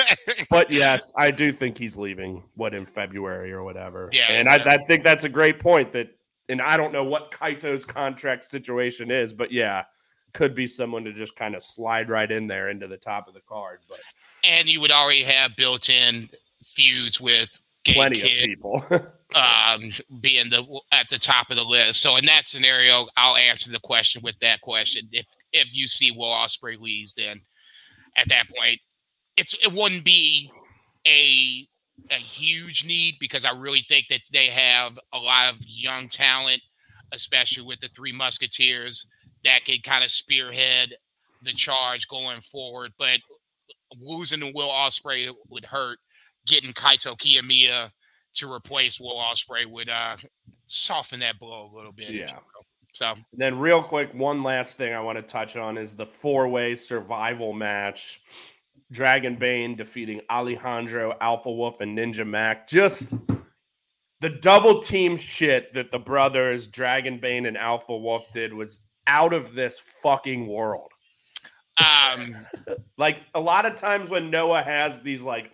but 0.50 0.70
yes, 0.70 1.12
I 1.16 1.30
do 1.30 1.52
think 1.52 1.78
he's 1.78 1.96
leaving. 1.96 2.42
What 2.54 2.74
in 2.74 2.86
February 2.86 3.52
or 3.52 3.62
whatever. 3.64 4.08
Yeah, 4.12 4.26
and 4.30 4.46
yeah. 4.46 4.70
I, 4.70 4.74
I 4.74 4.84
think 4.84 5.04
that's 5.04 5.24
a 5.24 5.28
great 5.28 5.58
point. 5.58 5.92
That 5.92 6.08
and 6.48 6.60
I 6.62 6.76
don't 6.76 6.92
know 6.92 7.04
what 7.04 7.30
Kaito's 7.32 7.84
contract 7.84 8.50
situation 8.50 9.10
is, 9.10 9.32
but 9.32 9.52
yeah. 9.52 9.84
Could 10.34 10.54
be 10.54 10.66
someone 10.66 11.04
to 11.04 11.12
just 11.12 11.36
kind 11.36 11.54
of 11.54 11.62
slide 11.62 12.08
right 12.08 12.32
in 12.32 12.46
there 12.46 12.70
into 12.70 12.88
the 12.88 12.96
top 12.96 13.28
of 13.28 13.34
the 13.34 13.42
card, 13.42 13.80
but 13.86 13.98
and 14.44 14.66
you 14.66 14.80
would 14.80 14.90
already 14.90 15.22
have 15.24 15.54
built-in 15.56 16.30
feuds 16.74 17.20
with 17.20 17.58
Gay 17.84 17.94
plenty 17.94 18.20
Kidd, 18.20 18.42
of 18.42 18.46
people. 18.46 18.84
um, 19.34 19.92
being 20.20 20.50
the 20.50 20.64
at 20.92 21.08
the 21.08 21.18
top 21.18 21.50
of 21.50 21.56
the 21.56 21.64
list. 21.64 22.00
So 22.00 22.16
in 22.16 22.26
that 22.26 22.46
scenario, 22.46 23.06
I'll 23.16 23.36
answer 23.36 23.70
the 23.70 23.80
question 23.80 24.22
with 24.22 24.36
that 24.40 24.60
question. 24.60 25.02
If 25.12 25.26
if 25.52 25.68
you 25.72 25.88
see 25.88 26.10
Will 26.10 26.30
Ospreay 26.30 26.78
leaves, 26.78 27.14
then 27.14 27.40
at 28.16 28.28
that 28.28 28.46
point, 28.56 28.80
it's 29.36 29.54
it 29.54 29.72
wouldn't 29.72 30.04
be 30.04 30.50
a 31.06 31.66
a 32.10 32.14
huge 32.14 32.84
need 32.84 33.16
because 33.20 33.44
I 33.44 33.52
really 33.52 33.84
think 33.88 34.06
that 34.10 34.22
they 34.32 34.46
have 34.46 34.98
a 35.12 35.18
lot 35.18 35.52
of 35.52 35.56
young 35.66 36.08
talent, 36.08 36.60
especially 37.12 37.64
with 37.64 37.80
the 37.80 37.88
Three 37.88 38.12
Musketeers, 38.12 39.06
that 39.44 39.64
could 39.64 39.82
kind 39.82 40.04
of 40.04 40.10
spearhead 40.10 40.94
the 41.42 41.52
charge 41.52 42.06
going 42.08 42.40
forward. 42.40 42.92
But 42.98 43.18
losing 44.00 44.52
Will 44.54 44.68
Ospreay 44.68 45.32
would 45.48 45.64
hurt. 45.64 45.98
Getting 46.46 46.72
Kaito 46.72 47.16
Kiyomiya 47.16 47.90
to 48.34 48.52
replace 48.52 48.98
Will 48.98 49.14
Ospreay 49.14 49.66
would 49.66 49.88
uh, 49.88 50.16
soften 50.66 51.20
that 51.20 51.38
blow 51.38 51.70
a 51.72 51.76
little 51.76 51.92
bit. 51.92 52.10
Yeah. 52.10 52.38
So 52.94 53.14
Then, 53.32 53.58
real 53.58 53.82
quick, 53.82 54.12
one 54.12 54.42
last 54.42 54.76
thing 54.76 54.92
I 54.92 55.00
want 55.00 55.16
to 55.16 55.22
touch 55.22 55.56
on 55.56 55.78
is 55.78 55.94
the 55.94 56.06
four 56.06 56.48
way 56.48 56.74
survival 56.74 57.52
match. 57.52 58.20
Dragon 58.90 59.36
Bane 59.36 59.74
defeating 59.74 60.20
Alejandro, 60.30 61.16
Alpha 61.20 61.50
Wolf, 61.50 61.80
and 61.80 61.96
Ninja 61.96 62.26
Mack. 62.26 62.68
Just 62.68 63.14
the 64.20 64.28
double 64.28 64.82
team 64.82 65.16
shit 65.16 65.72
that 65.72 65.90
the 65.90 65.98
brothers, 65.98 66.66
Dragon 66.66 67.18
Bane 67.18 67.46
and 67.46 67.56
Alpha 67.56 67.96
Wolf, 67.96 68.30
did 68.32 68.52
was 68.52 68.84
out 69.06 69.32
of 69.32 69.54
this 69.54 69.78
fucking 69.78 70.46
world. 70.46 70.90
um, 71.78 72.36
Like 72.98 73.22
a 73.34 73.40
lot 73.40 73.64
of 73.64 73.76
times 73.76 74.10
when 74.10 74.30
Noah 74.30 74.62
has 74.62 75.00
these 75.00 75.22
like 75.22 75.50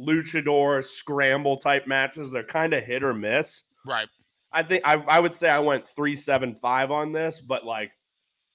luchador 0.00 0.84
scramble 0.84 1.56
type 1.56 1.86
matches, 1.86 2.30
they're 2.30 2.44
kind 2.44 2.72
of 2.74 2.84
hit 2.84 3.02
or 3.02 3.14
miss. 3.14 3.62
right. 3.86 4.08
I 4.52 4.62
think 4.62 4.82
I, 4.86 4.94
I 4.94 5.20
would 5.20 5.34
say 5.34 5.50
I 5.50 5.58
went 5.58 5.86
three 5.86 6.16
seven 6.16 6.54
five 6.54 6.90
on 6.90 7.12
this, 7.12 7.40
but 7.40 7.66
like 7.66 7.90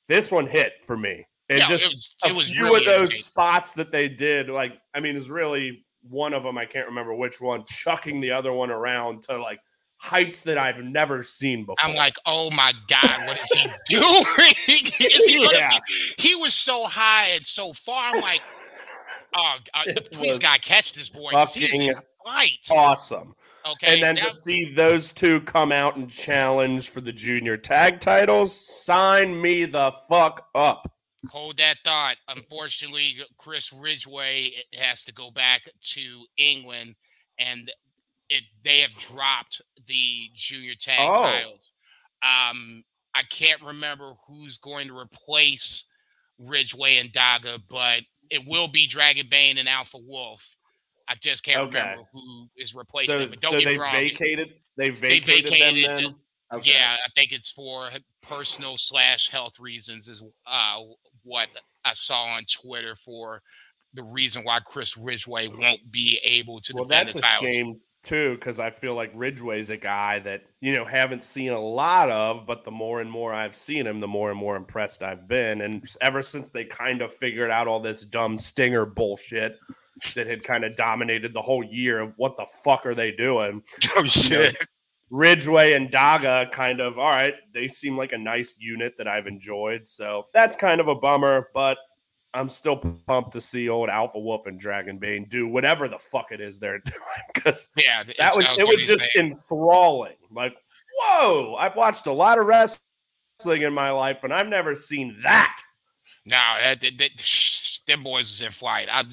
this 0.07 0.31
one 0.31 0.47
hit 0.47 0.73
for 0.85 0.97
me. 0.97 1.25
And 1.49 1.59
Yeah, 1.59 1.67
just 1.67 1.83
it 1.83 1.89
was, 1.89 2.15
a 2.23 2.27
it 2.29 2.35
was 2.35 2.49
few 2.49 2.63
really 2.63 2.79
of 2.79 2.85
those 2.85 3.23
spots 3.25 3.73
that 3.73 3.91
they 3.91 4.07
did, 4.07 4.49
like 4.49 4.73
I 4.95 4.99
mean, 4.99 5.15
is 5.15 5.29
really 5.29 5.85
one 6.09 6.33
of 6.33 6.41
them. 6.43 6.57
I 6.57 6.65
can't 6.65 6.87
remember 6.87 7.13
which 7.13 7.39
one, 7.41 7.65
chucking 7.67 8.19
the 8.19 8.31
other 8.31 8.51
one 8.53 8.71
around 8.71 9.21
to 9.23 9.37
like 9.39 9.59
heights 9.97 10.41
that 10.43 10.57
I've 10.57 10.79
never 10.83 11.21
seen 11.21 11.61
before. 11.65 11.75
I'm 11.79 11.95
like, 11.95 12.15
oh 12.25 12.49
my 12.49 12.73
god, 12.87 13.27
what 13.27 13.37
is 13.39 13.49
he 13.51 13.63
doing? 13.95 14.55
is 14.67 15.27
he, 15.29 15.35
gonna 15.35 15.49
Yeah. 15.57 15.69
be- 15.69 16.13
he 16.17 16.35
was 16.35 16.55
so 16.55 16.85
high 16.85 17.27
and 17.35 17.45
so 17.45 17.73
far. 17.73 18.15
I'm 18.15 18.21
like, 18.21 18.41
oh, 19.35 19.55
uh, 19.73 19.83
please 20.11 20.37
God, 20.39 20.61
catch 20.61 20.93
this 20.93 21.09
boy. 21.09 21.31
fucking 21.31 21.81
in 21.89 21.95
flight. 22.23 22.59
awesome. 22.69 23.35
Okay, 23.65 23.93
and 23.93 24.01
then 24.03 24.15
that- 24.15 24.29
to 24.29 24.33
see 24.33 24.73
those 24.73 25.13
two 25.13 25.41
come 25.41 25.71
out 25.71 25.95
and 25.95 26.09
challenge 26.09 26.89
for 26.89 26.99
the 27.01 27.11
junior 27.13 27.57
tag 27.57 27.99
titles, 27.99 28.53
sign 28.83 29.39
me 29.39 29.65
the 29.65 29.91
fuck 30.09 30.47
up. 30.55 30.91
hold 31.29 31.57
that 31.57 31.77
thought. 31.83 32.17
Unfortunately, 32.29 33.17
Chris 33.37 33.71
Ridgeway 33.71 34.51
has 34.75 35.03
to 35.03 35.13
go 35.13 35.29
back 35.29 35.61
to 35.93 36.25
England, 36.37 36.95
and 37.37 37.71
it 38.29 38.43
they 38.63 38.79
have 38.79 38.93
dropped 38.93 39.61
the 39.87 40.31
junior 40.35 40.73
tag 40.73 40.97
Oh. 41.07 41.21
titles. 41.23 41.73
Um, 42.23 42.83
I 43.13 43.21
can't 43.29 43.61
remember 43.61 44.15
who's 44.25 44.57
going 44.57 44.87
to 44.87 44.97
replace 44.97 45.83
Ridgeway 46.39 46.97
and 46.97 47.11
Daga, 47.11 47.61
but 47.69 48.01
it 48.31 48.41
will 48.47 48.67
be 48.67 48.87
Dragon 48.87 49.27
Bane 49.29 49.57
and 49.57 49.69
Alpha 49.69 49.97
Wolf. 49.97 50.55
I 51.07 51.15
just 51.15 51.43
can't 51.43 51.59
Okay. 51.67 51.79
remember 51.79 52.03
who 52.13 52.47
is 52.55 52.73
replacing 52.73 53.13
So, 53.13 53.19
them. 53.19 53.29
But 53.31 53.41
don't 53.41 53.51
so 53.51 53.59
get 53.59 53.65
they 53.65 53.73
me 53.73 53.79
wrong. 53.79 53.93
They 53.93 54.09
vacated. 54.09 54.53
They 54.77 54.89
vacated, 54.89 55.49
vacated 55.49 55.85
them. 55.89 56.03
Then? 56.03 56.15
Okay. 56.53 56.71
Yeah, 56.73 56.95
I 57.03 57.09
think 57.15 57.31
it's 57.31 57.51
for 57.51 57.89
personal 58.21 58.75
slash 58.77 59.29
health 59.29 59.59
reasons 59.59 60.07
is 60.07 60.23
uh, 60.47 60.79
what 61.23 61.49
I 61.85 61.93
saw 61.93 62.23
on 62.23 62.43
Twitter 62.61 62.95
for 62.95 63.41
the 63.93 64.03
reason 64.03 64.43
why 64.43 64.59
Chris 64.61 64.97
Ridgeway 64.97 65.49
won't 65.49 65.91
be 65.91 66.19
able 66.23 66.59
to 66.61 66.73
Well, 66.73 66.83
defend 66.85 67.09
that's 67.09 67.21
the 67.21 67.27
a 67.27 67.47
shame 67.47 67.79
too, 68.03 68.35
because 68.35 68.59
I 68.59 68.69
feel 68.69 68.95
like 68.95 69.11
Ridgeway's 69.13 69.69
a 69.69 69.77
guy 69.77 70.19
that 70.19 70.43
you 70.59 70.73
know 70.75 70.85
haven't 70.85 71.23
seen 71.23 71.51
a 71.51 71.59
lot 71.59 72.09
of, 72.09 72.45
but 72.45 72.65
the 72.65 72.71
more 72.71 73.01
and 73.01 73.09
more 73.09 73.33
I've 73.33 73.55
seen 73.55 73.85
him, 73.85 73.99
the 73.99 74.07
more 74.07 74.31
and 74.31 74.39
more 74.39 74.55
impressed 74.55 75.03
I've 75.03 75.27
been. 75.27 75.61
And 75.61 75.87
ever 76.01 76.21
since 76.21 76.49
they 76.49 76.65
kind 76.65 77.01
of 77.01 77.13
figured 77.13 77.51
out 77.51 77.67
all 77.67 77.79
this 77.79 78.03
dumb 78.03 78.37
stinger 78.37 78.85
bullshit 78.85 79.57
that 80.15 80.27
had 80.27 80.43
kind 80.43 80.63
of 80.63 80.75
dominated 80.75 81.33
the 81.33 81.41
whole 81.41 81.63
year 81.63 81.99
of 81.99 82.13
what 82.17 82.37
the 82.37 82.45
fuck 82.63 82.85
are 82.85 82.95
they 82.95 83.11
doing? 83.11 83.61
Oh 83.95 84.03
shit. 84.05 84.55
Ridgeway 85.11 85.73
and 85.73 85.91
Daga 85.91 86.49
kind 86.51 86.79
of 86.79 86.97
all 86.97 87.09
right. 87.09 87.33
They 87.53 87.67
seem 87.67 87.97
like 87.97 88.13
a 88.13 88.17
nice 88.17 88.55
unit 88.57 88.93
that 88.97 89.09
I've 89.09 89.27
enjoyed, 89.27 89.85
so 89.85 90.27
that's 90.33 90.55
kind 90.55 90.79
of 90.79 90.87
a 90.87 90.95
bummer. 90.95 91.49
But 91.53 91.77
I'm 92.33 92.47
still 92.49 92.77
pumped 92.77 93.33
to 93.33 93.41
see 93.41 93.67
old 93.67 93.89
Alpha 93.89 94.17
Wolf 94.19 94.47
and 94.47 94.59
Dragon 94.59 94.97
Bane 94.97 95.25
do 95.29 95.47
whatever 95.47 95.87
the 95.89 95.99
fuck 95.99 96.31
it 96.31 96.39
is 96.39 96.59
they're 96.59 96.79
doing 96.85 96.97
because 97.33 97.67
Yeah, 97.75 98.03
that 98.03 98.15
it's- 98.15 98.35
was 98.37 98.45
it 98.59 98.67
was 98.67 98.79
just 98.81 99.01
say. 99.11 99.19
enthralling. 99.19 100.15
Like, 100.31 100.55
whoa! 100.99 101.55
I've 101.55 101.75
watched 101.75 102.07
a 102.07 102.11
lot 102.13 102.39
of 102.39 102.45
wrestling 102.45 102.79
in 103.63 103.73
my 103.73 103.91
life, 103.91 104.23
and 104.23 104.33
I've 104.33 104.47
never 104.47 104.75
seen 104.75 105.17
that. 105.23 105.57
no, 106.25 106.37
that, 106.61 106.79
that, 106.81 106.97
that 106.99 107.11
them 107.87 108.03
boys 108.03 108.29
is 108.29 108.41
in 108.41 108.51
flight. 108.51 108.87
I 108.91 109.03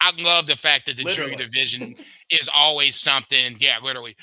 I 0.00 0.12
love 0.18 0.46
the 0.46 0.54
fact 0.56 0.86
that 0.86 0.96
the 0.96 1.02
junior 1.02 1.30
Literally. 1.30 1.36
division 1.36 1.96
is 2.30 2.48
always 2.54 2.96
something. 2.96 3.56
Yeah, 3.58 3.78
literally. 3.82 4.14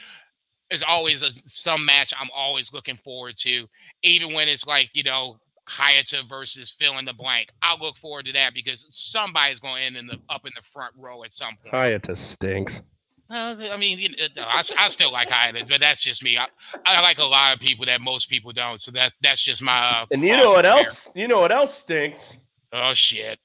there's 0.69 0.83
always 0.83 1.21
a, 1.21 1.29
some 1.43 1.85
match 1.85 2.13
I'm 2.17 2.29
always 2.33 2.71
looking 2.71 2.95
forward 2.97 3.35
to, 3.39 3.67
even 4.03 4.31
when 4.33 4.47
it's 4.47 4.65
like 4.65 4.89
you 4.93 5.03
know 5.03 5.37
Hayata 5.69 6.27
versus 6.29 6.71
fill 6.71 6.97
in 6.97 7.05
the 7.05 7.13
blank. 7.13 7.49
I'll 7.61 7.79
look 7.79 7.97
forward 7.97 8.25
to 8.25 8.33
that 8.33 8.53
because 8.53 8.85
somebody's 8.89 9.59
going 9.59 9.75
to 9.75 9.81
end 9.81 9.97
in 9.97 10.07
the 10.07 10.19
up 10.29 10.45
in 10.45 10.51
the 10.55 10.61
front 10.61 10.93
row 10.97 11.23
at 11.23 11.33
some 11.33 11.55
point. 11.61 11.73
Hayata 11.73 12.15
stinks. 12.15 12.81
Uh, 13.27 13.55
I 13.71 13.77
mean, 13.77 13.97
you 13.97 14.09
know, 14.09 14.15
I, 14.37 14.61
I 14.77 14.87
still 14.89 15.11
like 15.11 15.29
Hayata, 15.29 15.67
but 15.67 15.79
that's 15.79 16.03
just 16.03 16.23
me. 16.23 16.37
I, 16.37 16.45
I 16.85 17.01
like 17.01 17.17
a 17.17 17.23
lot 17.23 17.55
of 17.55 17.59
people 17.59 17.83
that 17.87 17.99
most 17.99 18.29
people 18.29 18.51
don't. 18.51 18.79
So 18.79 18.91
that 18.91 19.13
that's 19.21 19.41
just 19.41 19.63
my. 19.63 20.01
Uh, 20.01 20.05
and 20.11 20.21
you 20.21 20.37
know 20.37 20.51
what 20.51 20.65
else? 20.65 21.09
You 21.15 21.27
know 21.27 21.39
what 21.39 21.51
else 21.51 21.73
stinks? 21.73 22.37
Oh 22.71 22.93
shit! 22.93 23.39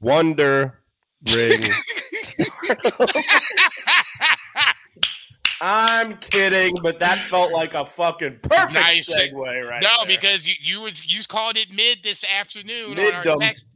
Wonder 0.00 0.78
ring. 1.30 1.60
I'm 5.60 6.16
kidding, 6.18 6.76
but 6.82 6.98
that 7.00 7.18
felt 7.18 7.52
like 7.52 7.74
a 7.74 7.84
fucking 7.84 8.40
perfect 8.42 8.74
nice. 8.74 9.14
segue 9.14 9.68
right 9.68 9.82
No, 9.82 9.88
there. 9.98 10.16
because 10.16 10.46
you 10.46 10.54
you 10.60 10.80
was 10.82 11.02
you 11.06 11.22
called 11.28 11.56
it 11.56 11.70
mid 11.72 12.02
this 12.02 12.24
afternoon 12.24 12.94
Mid-dom. 12.94 13.14
on 13.14 13.14
our 13.14 13.38
text 13.38 13.66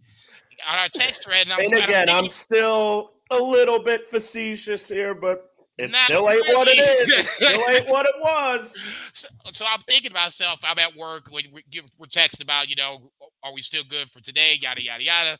on 0.68 0.78
our 0.78 0.88
text 0.88 1.24
thread. 1.24 1.48
And, 1.48 1.58
and 1.72 1.84
again, 1.84 2.08
I'm 2.10 2.28
still 2.28 3.12
a 3.30 3.38
little 3.38 3.82
bit 3.82 4.08
facetious 4.08 4.88
here, 4.88 5.14
but 5.14 5.46
it 5.78 5.94
still 5.94 6.28
ain't 6.28 6.42
really. 6.46 6.56
what 6.56 6.68
it 6.68 6.78
is. 6.78 7.10
It 7.10 7.26
still 7.26 7.68
ain't 7.70 7.88
what 7.88 8.06
it 8.06 8.14
was. 8.20 8.76
So, 9.12 9.26
so 9.52 9.64
I'm 9.68 9.80
thinking 9.88 10.12
about 10.12 10.32
stuff. 10.32 10.60
I'm 10.62 10.78
at 10.78 10.94
work. 10.94 11.30
We, 11.32 11.50
we, 11.52 11.64
we're 11.98 12.06
texting 12.06 12.42
about, 12.42 12.68
you 12.68 12.76
know, 12.76 13.10
are 13.42 13.52
we 13.52 13.60
still 13.60 13.82
good 13.82 14.08
for 14.12 14.20
today? 14.20 14.56
Yada 14.60 14.80
yada 14.84 15.02
yada. 15.02 15.38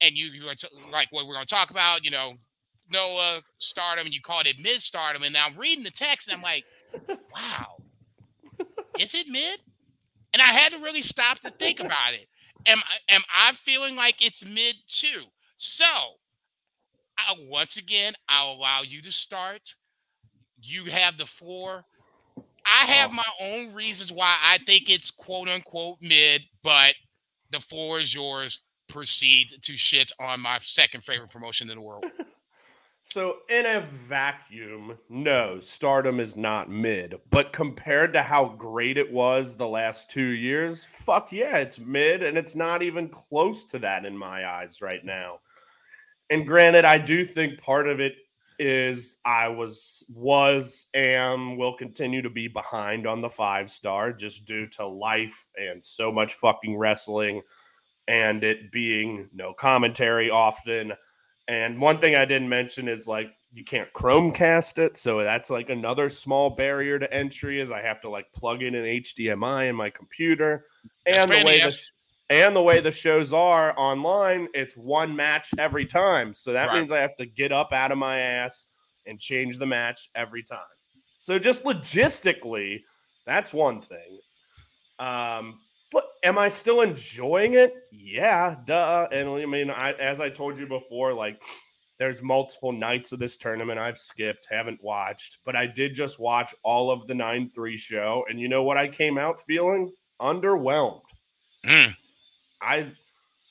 And 0.00 0.16
you, 0.16 0.26
you 0.26 0.44
like 0.90 1.06
what 1.12 1.26
we're 1.28 1.34
going 1.34 1.46
to 1.46 1.54
talk 1.54 1.70
about. 1.70 2.04
You 2.04 2.10
know, 2.10 2.32
Noah 2.92 3.40
stardom 3.58 4.06
and 4.06 4.14
you 4.14 4.20
called 4.20 4.46
it 4.46 4.56
mid 4.60 4.82
stardom. 4.82 5.22
And 5.22 5.32
now 5.32 5.46
I'm 5.46 5.56
reading 5.56 5.84
the 5.84 5.90
text 5.90 6.28
and 6.28 6.36
I'm 6.36 6.42
like, 6.42 6.64
wow, 7.34 7.76
is 8.98 9.14
it 9.14 9.26
mid? 9.28 9.60
And 10.32 10.40
I 10.40 10.46
had 10.46 10.72
to 10.72 10.78
really 10.78 11.02
stop 11.02 11.40
to 11.40 11.50
think 11.50 11.80
about 11.80 12.14
it. 12.14 12.28
Am 12.66 12.78
am 13.08 13.22
I 13.32 13.52
feeling 13.52 13.96
like 13.96 14.24
it's 14.24 14.44
mid 14.44 14.76
too? 14.86 15.22
So 15.56 15.84
I, 17.18 17.34
once 17.48 17.76
again, 17.76 18.14
I'll 18.28 18.52
allow 18.52 18.82
you 18.82 19.02
to 19.02 19.12
start. 19.12 19.74
You 20.60 20.84
have 20.84 21.18
the 21.18 21.26
floor. 21.26 21.84
I 22.64 22.84
have 22.86 23.10
oh. 23.10 23.14
my 23.14 23.24
own 23.40 23.74
reasons 23.74 24.12
why 24.12 24.36
I 24.42 24.58
think 24.58 24.88
it's 24.88 25.10
quote 25.10 25.48
unquote 25.48 25.98
mid, 26.00 26.42
but 26.62 26.94
the 27.50 27.60
floor 27.60 27.98
is 27.98 28.14
yours. 28.14 28.60
Proceed 28.88 29.54
to 29.62 29.76
shit 29.76 30.12
on 30.20 30.40
my 30.40 30.58
second 30.60 31.02
favorite 31.02 31.30
promotion 31.30 31.70
in 31.70 31.76
the 31.76 31.82
world. 31.82 32.04
So, 33.04 33.38
in 33.50 33.66
a 33.66 33.80
vacuum, 33.80 34.96
no, 35.08 35.58
stardom 35.60 36.20
is 36.20 36.36
not 36.36 36.70
mid. 36.70 37.16
But 37.30 37.52
compared 37.52 38.12
to 38.12 38.22
how 38.22 38.54
great 38.56 38.96
it 38.96 39.12
was 39.12 39.56
the 39.56 39.68
last 39.68 40.08
two 40.08 40.28
years, 40.28 40.84
fuck 40.84 41.32
yeah, 41.32 41.58
it's 41.58 41.80
mid. 41.80 42.22
And 42.22 42.38
it's 42.38 42.54
not 42.54 42.82
even 42.82 43.08
close 43.08 43.66
to 43.66 43.80
that 43.80 44.06
in 44.06 44.16
my 44.16 44.48
eyes 44.48 44.80
right 44.80 45.04
now. 45.04 45.40
And 46.30 46.46
granted, 46.46 46.84
I 46.84 46.98
do 46.98 47.26
think 47.26 47.60
part 47.60 47.88
of 47.88 48.00
it 48.00 48.14
is 48.58 49.18
I 49.24 49.48
was, 49.48 50.04
was, 50.08 50.86
am, 50.94 51.56
will 51.56 51.76
continue 51.76 52.22
to 52.22 52.30
be 52.30 52.46
behind 52.46 53.06
on 53.06 53.20
the 53.20 53.28
five 53.28 53.68
star 53.68 54.12
just 54.12 54.46
due 54.46 54.68
to 54.68 54.86
life 54.86 55.48
and 55.56 55.84
so 55.84 56.12
much 56.12 56.34
fucking 56.34 56.76
wrestling 56.76 57.42
and 58.06 58.44
it 58.44 58.70
being 58.70 59.28
no 59.34 59.52
commentary 59.52 60.30
often 60.30 60.92
and 61.48 61.80
one 61.80 61.98
thing 61.98 62.14
I 62.16 62.24
didn't 62.24 62.48
mention 62.48 62.88
is 62.88 63.06
like 63.06 63.32
you 63.52 63.64
can't 63.64 63.92
Chromecast 63.92 64.78
it, 64.78 64.96
so 64.96 65.22
that's 65.22 65.50
like 65.50 65.68
another 65.68 66.08
small 66.08 66.50
barrier 66.50 66.98
to 66.98 67.12
entry. 67.12 67.60
Is 67.60 67.70
I 67.70 67.82
have 67.82 68.00
to 68.02 68.10
like 68.10 68.32
plug 68.32 68.62
in 68.62 68.74
an 68.74 68.84
HDMI 68.84 69.68
in 69.68 69.76
my 69.76 69.90
computer, 69.90 70.64
and 71.06 71.30
the 71.30 71.44
way 71.44 71.60
the 71.60 71.76
and 72.30 72.56
the 72.56 72.62
way 72.62 72.80
the 72.80 72.90
shows 72.90 73.32
are 73.34 73.78
online, 73.78 74.48
it's 74.54 74.74
one 74.74 75.14
match 75.14 75.50
every 75.58 75.84
time. 75.84 76.32
So 76.32 76.52
that 76.52 76.68
right. 76.68 76.78
means 76.78 76.90
I 76.90 76.98
have 76.98 77.16
to 77.16 77.26
get 77.26 77.52
up 77.52 77.72
out 77.74 77.92
of 77.92 77.98
my 77.98 78.20
ass 78.20 78.66
and 79.06 79.20
change 79.20 79.58
the 79.58 79.66
match 79.66 80.08
every 80.14 80.42
time. 80.42 80.58
So 81.18 81.38
just 81.38 81.64
logistically, 81.64 82.80
that's 83.26 83.52
one 83.52 83.82
thing. 83.82 84.18
Um, 84.98 85.60
but 85.92 86.08
am 86.22 86.38
I 86.38 86.48
still 86.48 86.80
enjoying 86.80 87.54
it? 87.54 87.74
Yeah, 87.90 88.56
duh. 88.64 89.08
And 89.12 89.28
I 89.28 89.46
mean, 89.46 89.70
I, 89.70 89.92
as 89.92 90.20
I 90.20 90.30
told 90.30 90.58
you 90.58 90.66
before, 90.66 91.12
like 91.12 91.42
there's 91.98 92.22
multiple 92.22 92.72
nights 92.72 93.12
of 93.12 93.18
this 93.18 93.36
tournament 93.36 93.78
I've 93.78 93.98
skipped, 93.98 94.48
haven't 94.50 94.82
watched, 94.82 95.38
but 95.44 95.54
I 95.54 95.66
did 95.66 95.94
just 95.94 96.18
watch 96.18 96.54
all 96.64 96.90
of 96.90 97.06
the 97.06 97.14
9 97.14 97.50
3 97.54 97.76
show. 97.76 98.24
And 98.28 98.40
you 98.40 98.48
know 98.48 98.62
what 98.62 98.76
I 98.76 98.88
came 98.88 99.18
out 99.18 99.40
feeling? 99.40 99.92
Underwhelmed. 100.20 101.02
Mm. 101.64 101.94
I 102.60 102.92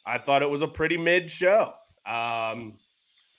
I 0.06 0.18
thought 0.18 0.42
it 0.42 0.50
was 0.50 0.62
a 0.62 0.68
pretty 0.68 0.98
mid 0.98 1.30
show. 1.30 1.74
Um, 2.06 2.74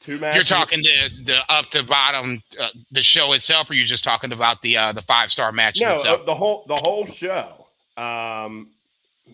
two 0.01 0.19
matches. 0.19 0.51
You're 0.51 0.59
talking 0.59 0.83
the 0.83 1.23
the 1.25 1.39
up 1.49 1.67
to 1.71 1.83
bottom 1.83 2.41
uh, 2.61 2.69
the 2.91 3.03
show 3.03 3.33
itself, 3.33 3.71
or 3.71 3.75
you 3.75 3.85
just 3.85 4.05
talking 4.05 4.33
about 4.33 4.63
the 4.63 4.77
uh, 4.77 4.93
the 4.93 5.03
five 5.03 5.33
star 5.33 5.53
match? 5.53 5.81
No, 5.81 5.95
itself? 5.95 6.27
the 6.27 6.35
whole 6.35 6.65
the 6.69 6.81
whole 6.85 7.07
show. 7.07 7.67
Um, 7.97 8.71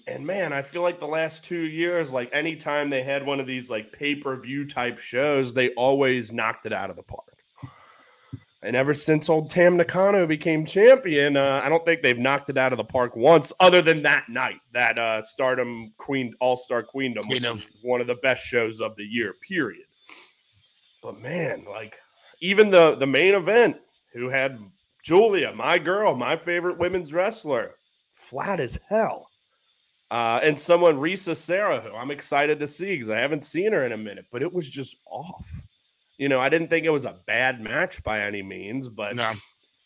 and 0.07 0.27
man, 0.27 0.53
I 0.53 0.63
feel 0.63 0.83
like 0.83 0.99
the 0.99 1.07
last 1.07 1.45
two 1.45 1.61
years, 1.61 2.13
like 2.13 2.31
anytime 2.33 2.91
they 2.91 3.03
had 3.03 3.25
one 3.25 3.41
of 3.41 3.47
these 3.47 3.71
like 3.71 3.93
pay 3.93 4.15
per 4.15 4.37
view 4.41 4.67
type 4.67 4.99
shows, 4.99 5.55
they 5.55 5.71
always 5.71 6.33
knocked 6.33 6.67
it 6.67 6.73
out 6.73 6.91
of 6.91 6.97
the 6.97 7.03
park. 7.03 7.25
And 8.61 8.75
ever 8.75 8.93
since 8.93 9.29
old 9.29 9.51
Tam 9.51 9.77
Nakano 9.77 10.27
became 10.27 10.67
champion, 10.67 11.37
uh, 11.37 11.61
I 11.63 11.69
don't 11.69 11.85
think 11.85 12.03
they've 12.03 12.19
knocked 12.19 12.51
it 12.51 12.59
out 12.59 12.73
of 12.73 12.77
the 12.77 12.85
park 12.85 13.15
once, 13.15 13.53
other 13.61 13.81
than 13.83 14.03
that 14.03 14.29
night, 14.29 14.59
that 14.73 14.99
uh, 14.99 15.23
Stardom 15.23 15.93
Queen 15.97 16.35
All 16.41 16.57
Star 16.57 16.83
Queendom, 16.83 17.27
Queendom. 17.27 17.63
one 17.83 18.01
of 18.01 18.09
the 18.09 18.17
best 18.17 18.45
shows 18.45 18.81
of 18.81 18.97
the 18.97 19.05
year. 19.05 19.35
Period. 19.47 19.87
But 21.03 21.21
man, 21.21 21.65
like 21.71 21.97
even 22.41 22.71
the 22.71 22.97
the 22.97 23.07
main 23.07 23.35
event, 23.35 23.77
who 24.13 24.29
had 24.29 24.59
Julia, 25.05 25.53
my 25.55 25.79
girl, 25.79 26.17
my 26.17 26.37
favorite 26.37 26.79
women's 26.79 27.13
wrestler, 27.13 27.77
flat 28.15 28.59
as 28.59 28.79
hell. 28.89 29.31
Uh, 30.11 30.41
and 30.43 30.59
someone, 30.59 30.97
Risa 30.97 31.37
Sera, 31.37 31.81
who 31.81 31.95
I'm 31.95 32.11
excited 32.11 32.59
to 32.61 32.67
see 32.67 32.97
because 32.97 33.11
I 33.11 33.19
haven't 33.19 33.45
seen 33.45 33.73
her 33.73 33.85
in 33.85 33.93
a 33.93 33.97
minute, 33.97 34.27
but 34.33 34.43
it 34.43 34.53
was 34.53 34.69
just 34.69 34.97
off. 35.07 35.51
You 36.17 36.29
know, 36.29 36.41
I 36.41 36.49
didn't 36.49 36.69
think 36.69 36.87
it 36.87 36.91
was 36.91 37.05
a 37.05 37.19
bad 37.27 37.61
match 37.61 38.03
by 38.03 38.21
any 38.23 38.43
means, 38.43 38.89
but 38.89 39.15
no. 39.15 39.31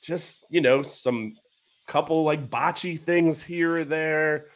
just, 0.01 0.47
you 0.49 0.61
know, 0.61 0.81
some 0.83 1.35
couple 1.89 2.23
like 2.23 2.49
botchy 2.49 2.99
things 2.99 3.43
here 3.43 3.77
or 3.77 3.85
there. 3.85 4.47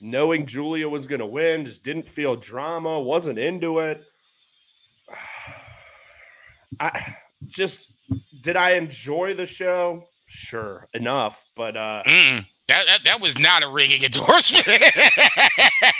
Knowing 0.00 0.46
Julia 0.46 0.88
was 0.88 1.06
going 1.06 1.18
to 1.18 1.26
win, 1.26 1.66
just 1.66 1.84
didn't 1.84 2.08
feel 2.08 2.36
drama, 2.36 2.98
wasn't 3.00 3.38
into 3.38 3.80
it. 3.80 4.04
I 6.80 7.16
just 7.46 7.92
did 8.40 8.56
I 8.56 8.72
enjoy 8.72 9.34
the 9.34 9.46
show? 9.46 10.04
Sure, 10.26 10.86
enough, 10.94 11.44
but 11.56 11.76
uh 11.76 12.02
Mm-mm 12.06 12.46
that, 12.68 12.86
that, 12.86 13.00
that 13.04 13.20
was 13.20 13.38
not 13.38 13.62
a 13.62 13.68
ringing 13.68 14.04
endorsement. 14.04 14.66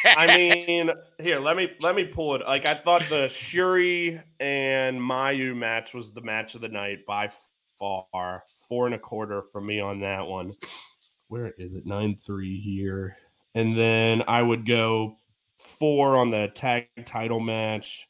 I 0.04 0.26
mean, 0.28 0.90
here, 1.18 1.40
let 1.40 1.56
me 1.56 1.70
let 1.80 1.94
me 1.94 2.04
pull 2.04 2.34
it. 2.34 2.42
Like 2.46 2.66
I 2.66 2.74
thought 2.74 3.02
the 3.08 3.26
Syuri 3.26 4.22
and 4.38 5.00
Mayu 5.00 5.56
match 5.56 5.94
was 5.94 6.12
the 6.12 6.20
match 6.20 6.54
of 6.54 6.60
the 6.60 6.68
night 6.68 7.06
by 7.06 7.30
far. 7.78 8.44
Four 8.68 8.86
and 8.86 8.94
a 8.94 8.98
quarter 8.98 9.42
for 9.42 9.60
me 9.60 9.80
on 9.80 10.00
that 10.00 10.26
one. 10.26 10.52
Where 11.28 11.54
is 11.58 11.74
it? 11.74 11.86
Nine 11.86 12.16
three 12.16 12.60
here. 12.60 13.16
And 13.54 13.76
then 13.78 14.22
I 14.28 14.42
would 14.42 14.66
go 14.66 15.16
four 15.58 16.16
on 16.16 16.30
the 16.30 16.48
tag 16.54 16.88
title 17.06 17.40
match. 17.40 18.08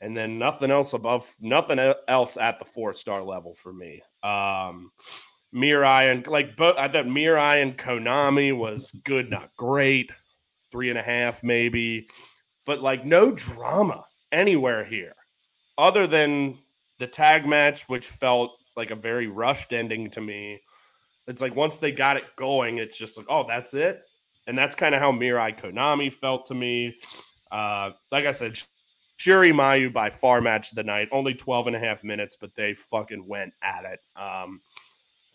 And 0.00 0.16
then 0.16 0.38
nothing 0.38 0.70
else 0.70 0.92
above 0.92 1.32
nothing 1.40 1.78
else 2.08 2.36
at 2.36 2.58
the 2.58 2.64
four 2.64 2.92
star 2.92 3.22
level 3.22 3.54
for 3.54 3.72
me. 3.72 4.02
Um 4.22 4.92
Mirai 5.54 6.10
and 6.10 6.26
like 6.26 6.56
but 6.56 6.78
I 6.78 6.88
thought 6.88 7.06
Mirai 7.06 7.62
and 7.62 7.76
Konami 7.76 8.56
was 8.56 8.90
good, 9.04 9.30
not 9.30 9.50
great. 9.56 10.10
Three 10.70 10.88
and 10.88 10.98
a 10.98 11.02
half, 11.02 11.42
maybe. 11.42 12.08
But 12.64 12.80
like 12.80 13.04
no 13.04 13.32
drama 13.32 14.04
anywhere 14.30 14.84
here. 14.84 15.14
Other 15.76 16.06
than 16.06 16.58
the 16.98 17.06
tag 17.06 17.46
match, 17.46 17.88
which 17.88 18.06
felt 18.06 18.52
like 18.76 18.90
a 18.90 18.96
very 18.96 19.26
rushed 19.26 19.72
ending 19.72 20.10
to 20.10 20.20
me. 20.20 20.60
It's 21.26 21.40
like 21.40 21.54
once 21.54 21.78
they 21.78 21.92
got 21.92 22.16
it 22.16 22.24
going, 22.36 22.78
it's 22.78 22.96
just 22.96 23.16
like, 23.16 23.26
oh, 23.28 23.44
that's 23.46 23.74
it. 23.74 24.02
And 24.46 24.56
that's 24.58 24.74
kind 24.74 24.94
of 24.94 25.00
how 25.00 25.12
Mirai 25.12 25.60
Konami 25.60 26.12
felt 26.12 26.46
to 26.46 26.54
me. 26.54 26.96
Uh, 27.50 27.90
like 28.10 28.24
I 28.24 28.32
said, 28.32 28.54
Syuri 29.18 29.52
Mayu 29.52 29.92
by 29.92 30.10
far 30.10 30.40
match 30.40 30.70
of 30.70 30.76
the 30.76 30.82
night. 30.82 31.08
Only 31.12 31.34
12 31.34 31.68
and 31.68 31.76
a 31.76 31.78
half 31.78 32.02
minutes, 32.02 32.36
but 32.40 32.54
they 32.56 32.74
fucking 32.74 33.26
went 33.26 33.52
at 33.62 33.84
it. 33.84 34.00
Um, 34.20 34.60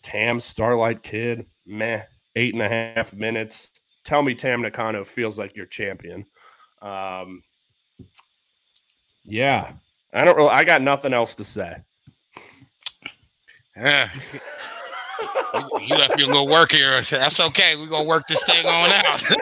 Tam 0.02 0.40
Starlight 0.40 1.02
Kid, 1.02 1.46
meh, 1.66 2.02
eight 2.36 2.54
and 2.54 2.62
a 2.62 2.68
half 2.68 3.12
minutes. 3.12 3.70
Tell 4.04 4.22
me 4.22 4.34
Tam 4.34 4.62
Nakano 4.62 5.04
feels 5.04 5.38
like 5.38 5.56
your 5.56 5.66
champion. 5.66 6.24
Um, 6.80 7.42
yeah, 9.24 9.72
I 10.12 10.24
don't 10.24 10.36
really. 10.36 10.50
I 10.50 10.64
got 10.64 10.82
nothing 10.82 11.12
else 11.12 11.34
to 11.36 11.44
say. 11.44 11.76
Yeah. 13.76 14.08
you 15.80 15.96
left 15.96 16.16
me 16.16 16.24
a 16.24 16.26
little 16.26 16.48
work 16.48 16.72
here. 16.72 17.00
That's 17.02 17.40
okay. 17.40 17.76
We're 17.76 17.86
gonna 17.86 18.04
work 18.04 18.26
this 18.28 18.42
thing 18.44 18.66
on 18.66 18.90
out. 18.92 19.22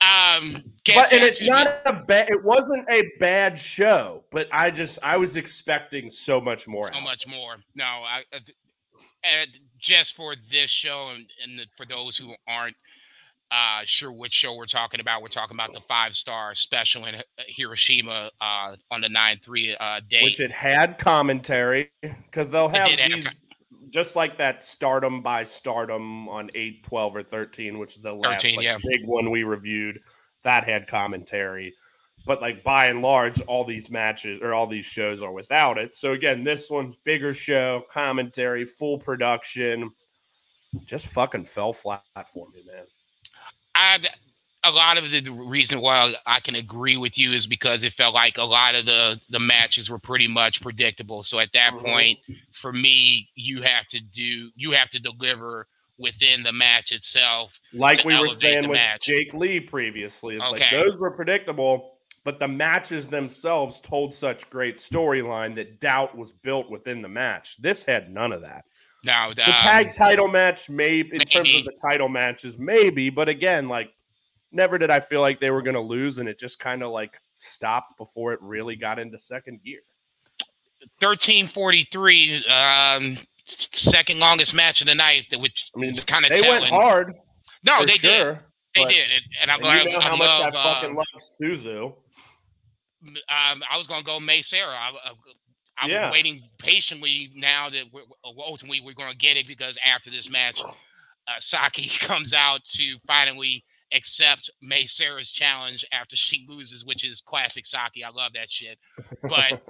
um, 0.00 0.62
but 0.86 1.12
and 1.12 1.24
it's 1.24 1.42
not 1.42 1.80
a 1.86 1.92
bad. 1.92 2.28
It 2.30 2.42
wasn't 2.42 2.88
a 2.90 3.02
bad 3.18 3.58
show, 3.58 4.24
but 4.30 4.48
I 4.52 4.70
just 4.70 4.98
I 5.02 5.16
was 5.16 5.36
expecting 5.36 6.10
so 6.10 6.40
much 6.40 6.68
more. 6.68 6.92
So 6.92 7.00
much 7.00 7.26
more. 7.26 7.56
No, 7.74 7.84
I. 7.84 8.22
Uh, 9.24 9.46
just 9.78 10.16
for 10.16 10.34
this 10.50 10.70
show, 10.70 11.10
and, 11.14 11.26
and 11.42 11.66
for 11.76 11.86
those 11.86 12.16
who 12.16 12.34
aren't 12.46 12.76
uh, 13.50 13.80
sure 13.84 14.12
which 14.12 14.32
show 14.32 14.54
we're 14.54 14.66
talking 14.66 15.00
about. 15.00 15.22
We're 15.22 15.28
talking 15.28 15.56
about 15.56 15.72
the 15.72 15.80
five 15.80 16.14
star 16.14 16.54
special 16.54 17.06
in 17.06 17.14
uh, 17.14 17.20
Hiroshima 17.46 18.30
uh, 18.40 18.76
on 18.90 19.00
the 19.00 19.08
9 19.08 19.38
3 19.42 19.76
uh, 19.78 20.00
day. 20.08 20.22
Which 20.22 20.40
it 20.40 20.50
had 20.50 20.98
commentary 20.98 21.90
because 22.02 22.50
they'll 22.50 22.68
have 22.68 22.90
these, 22.98 23.24
have... 23.24 23.34
just 23.88 24.16
like 24.16 24.36
that 24.36 24.64
stardom 24.64 25.22
by 25.22 25.44
stardom 25.44 26.28
on 26.28 26.50
8, 26.54 26.84
12, 26.84 27.16
or 27.16 27.22
13, 27.22 27.78
which 27.78 27.96
is 27.96 28.02
the 28.02 28.12
last 28.12 28.42
13, 28.42 28.56
like, 28.56 28.64
yeah. 28.64 28.78
big 28.82 29.06
one 29.06 29.30
we 29.30 29.44
reviewed. 29.44 30.00
That 30.44 30.64
had 30.64 30.86
commentary. 30.86 31.74
But 32.28 32.42
like 32.42 32.62
by 32.62 32.88
and 32.88 33.00
large, 33.00 33.40
all 33.46 33.64
these 33.64 33.90
matches 33.90 34.42
or 34.42 34.52
all 34.52 34.66
these 34.66 34.84
shows 34.84 35.22
are 35.22 35.32
without 35.32 35.78
it. 35.78 35.94
So 35.94 36.12
again, 36.12 36.44
this 36.44 36.68
one, 36.68 36.94
bigger 37.02 37.32
show, 37.32 37.82
commentary, 37.90 38.66
full 38.66 38.98
production, 38.98 39.90
just 40.84 41.06
fucking 41.06 41.46
fell 41.46 41.72
flat 41.72 42.02
for 42.30 42.46
me, 42.50 42.62
man. 42.66 42.84
I 43.74 43.98
a 44.64 44.70
lot 44.70 44.98
of 44.98 45.10
the 45.10 45.22
reason 45.30 45.80
why 45.80 46.12
I 46.26 46.40
can 46.40 46.56
agree 46.56 46.98
with 46.98 47.16
you 47.16 47.32
is 47.32 47.46
because 47.46 47.82
it 47.82 47.94
felt 47.94 48.12
like 48.12 48.36
a 48.36 48.44
lot 48.44 48.74
of 48.74 48.84
the 48.84 49.18
the 49.30 49.40
matches 49.40 49.88
were 49.88 49.98
pretty 49.98 50.28
much 50.28 50.60
predictable. 50.60 51.22
So 51.22 51.38
at 51.38 51.52
that 51.54 51.72
mm-hmm. 51.72 51.86
point, 51.86 52.18
for 52.52 52.74
me, 52.74 53.30
you 53.36 53.62
have 53.62 53.86
to 53.88 54.00
do 54.00 54.50
you 54.54 54.72
have 54.72 54.90
to 54.90 55.00
deliver 55.00 55.66
within 55.96 56.42
the 56.42 56.52
match 56.52 56.92
itself. 56.92 57.58
Like 57.72 58.04
we 58.04 58.20
were 58.20 58.28
saying 58.28 58.68
with 58.68 58.76
match. 58.76 59.06
Jake 59.06 59.32
Lee 59.32 59.60
previously, 59.60 60.36
it's 60.36 60.44
okay. 60.44 60.76
like 60.76 60.84
those 60.84 61.00
were 61.00 61.10
predictable, 61.10 61.97
but 62.28 62.38
the 62.38 62.46
matches 62.46 63.08
themselves 63.08 63.80
told 63.80 64.12
such 64.12 64.50
great 64.50 64.76
storyline 64.76 65.54
that 65.54 65.80
doubt 65.80 66.14
was 66.14 66.30
built 66.30 66.68
within 66.68 67.00
the 67.00 67.08
match. 67.08 67.56
This 67.56 67.86
had 67.86 68.12
none 68.12 68.34
of 68.34 68.42
that. 68.42 68.66
Now 69.02 69.32
the 69.32 69.46
um, 69.46 69.52
tag 69.52 69.94
title 69.94 70.28
match, 70.28 70.68
maybe 70.68 71.08
in 71.08 71.16
maybe. 71.16 71.24
terms 71.24 71.54
of 71.54 71.64
the 71.64 71.72
title 71.80 72.10
matches, 72.10 72.58
maybe, 72.58 73.08
but 73.08 73.30
again, 73.30 73.66
like 73.66 73.94
never 74.52 74.76
did 74.76 74.90
I 74.90 75.00
feel 75.00 75.22
like 75.22 75.40
they 75.40 75.50
were 75.50 75.62
going 75.62 75.72
to 75.72 75.80
lose, 75.80 76.18
and 76.18 76.28
it 76.28 76.38
just 76.38 76.58
kind 76.58 76.82
of 76.82 76.90
like 76.90 77.18
stopped 77.38 77.96
before 77.96 78.34
it 78.34 78.42
really 78.42 78.76
got 78.76 78.98
into 78.98 79.16
second 79.16 79.62
gear. 79.64 79.80
Thirteen 81.00 81.46
forty 81.46 81.84
three, 81.90 82.44
um, 82.44 83.16
second 83.46 84.20
longest 84.20 84.52
match 84.52 84.82
of 84.82 84.86
the 84.86 84.94
night, 84.94 85.32
which 85.38 85.70
I 85.74 85.78
mean, 85.78 85.88
is 85.88 86.04
kind 86.04 86.26
of 86.26 86.30
they 86.30 86.42
telling. 86.42 86.60
went 86.60 86.74
hard. 86.74 87.14
No, 87.64 87.86
they 87.86 87.92
sure, 87.92 88.34
did. 88.34 88.44
They 88.84 88.94
did, 88.94 89.08
and, 89.42 89.50
I'm 89.50 89.60
glad. 89.60 89.84
You 89.84 89.92
know 89.92 90.00
how 90.00 90.14
I 90.14 90.18
much 90.18 90.28
love, 90.28 90.54
I 90.54 90.74
fucking 90.74 90.92
uh, 90.92 90.98
love 90.98 91.06
Suzu. 91.18 91.94
Um, 93.04 93.62
I 93.70 93.76
was 93.76 93.86
gonna 93.86 94.02
go 94.02 94.18
Mei 94.18 94.40
Seira. 94.40 94.74
I, 94.74 94.92
I'm 95.80 95.90
yeah. 95.90 96.10
waiting 96.10 96.42
patiently 96.58 97.30
now 97.34 97.68
that 97.70 97.84
we're, 97.92 98.02
ultimately 98.24 98.80
we're 98.80 98.94
going 98.94 99.10
to 99.10 99.16
get 99.16 99.36
it 99.36 99.46
because 99.46 99.78
after 99.84 100.10
this 100.10 100.28
match, 100.28 100.60
uh, 100.60 101.32
Saki 101.38 101.88
comes 102.00 102.32
out 102.32 102.64
to 102.64 102.96
finally 103.06 103.64
accept 103.94 104.50
Mei 104.60 104.84
Seira's 104.84 105.30
challenge 105.30 105.84
after 105.92 106.16
she 106.16 106.46
loses, 106.48 106.84
which 106.84 107.04
is 107.04 107.20
classic 107.20 107.64
Saki. 107.64 108.04
I 108.04 108.10
love 108.10 108.32
that 108.34 108.50
shit. 108.50 108.78
But 109.22 109.62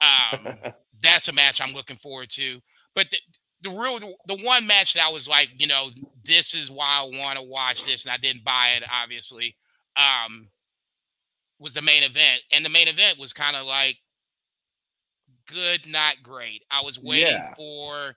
um, 0.00 0.56
that's 1.02 1.28
a 1.28 1.32
match 1.32 1.60
I'm 1.60 1.74
looking 1.74 1.96
forward 1.96 2.30
to. 2.30 2.60
But 2.94 3.08
the, 3.10 3.18
the 3.62 3.70
real, 3.70 3.98
the 4.26 4.36
one 4.42 4.66
match 4.66 4.94
that 4.94 5.04
I 5.06 5.10
was 5.12 5.26
like, 5.26 5.48
you 5.56 5.66
know, 5.66 5.90
this 6.26 6.54
is 6.54 6.70
why 6.70 6.86
I 6.88 7.02
want 7.02 7.38
to 7.38 7.42
watch 7.42 7.84
this, 7.84 8.04
and 8.04 8.12
I 8.12 8.16
didn't 8.16 8.44
buy 8.44 8.74
it, 8.76 8.84
obviously, 8.92 9.56
um, 9.96 10.48
was 11.58 11.72
the 11.72 11.82
main 11.82 12.02
event. 12.02 12.42
And 12.52 12.64
the 12.64 12.70
main 12.70 12.88
event 12.88 13.18
was 13.18 13.32
kind 13.32 13.56
of 13.56 13.66
like 13.66 13.96
good, 15.46 15.86
not 15.86 16.16
great. 16.22 16.62
I 16.70 16.82
was 16.82 16.98
waiting 16.98 17.32
yeah. 17.32 17.54
for 17.54 18.16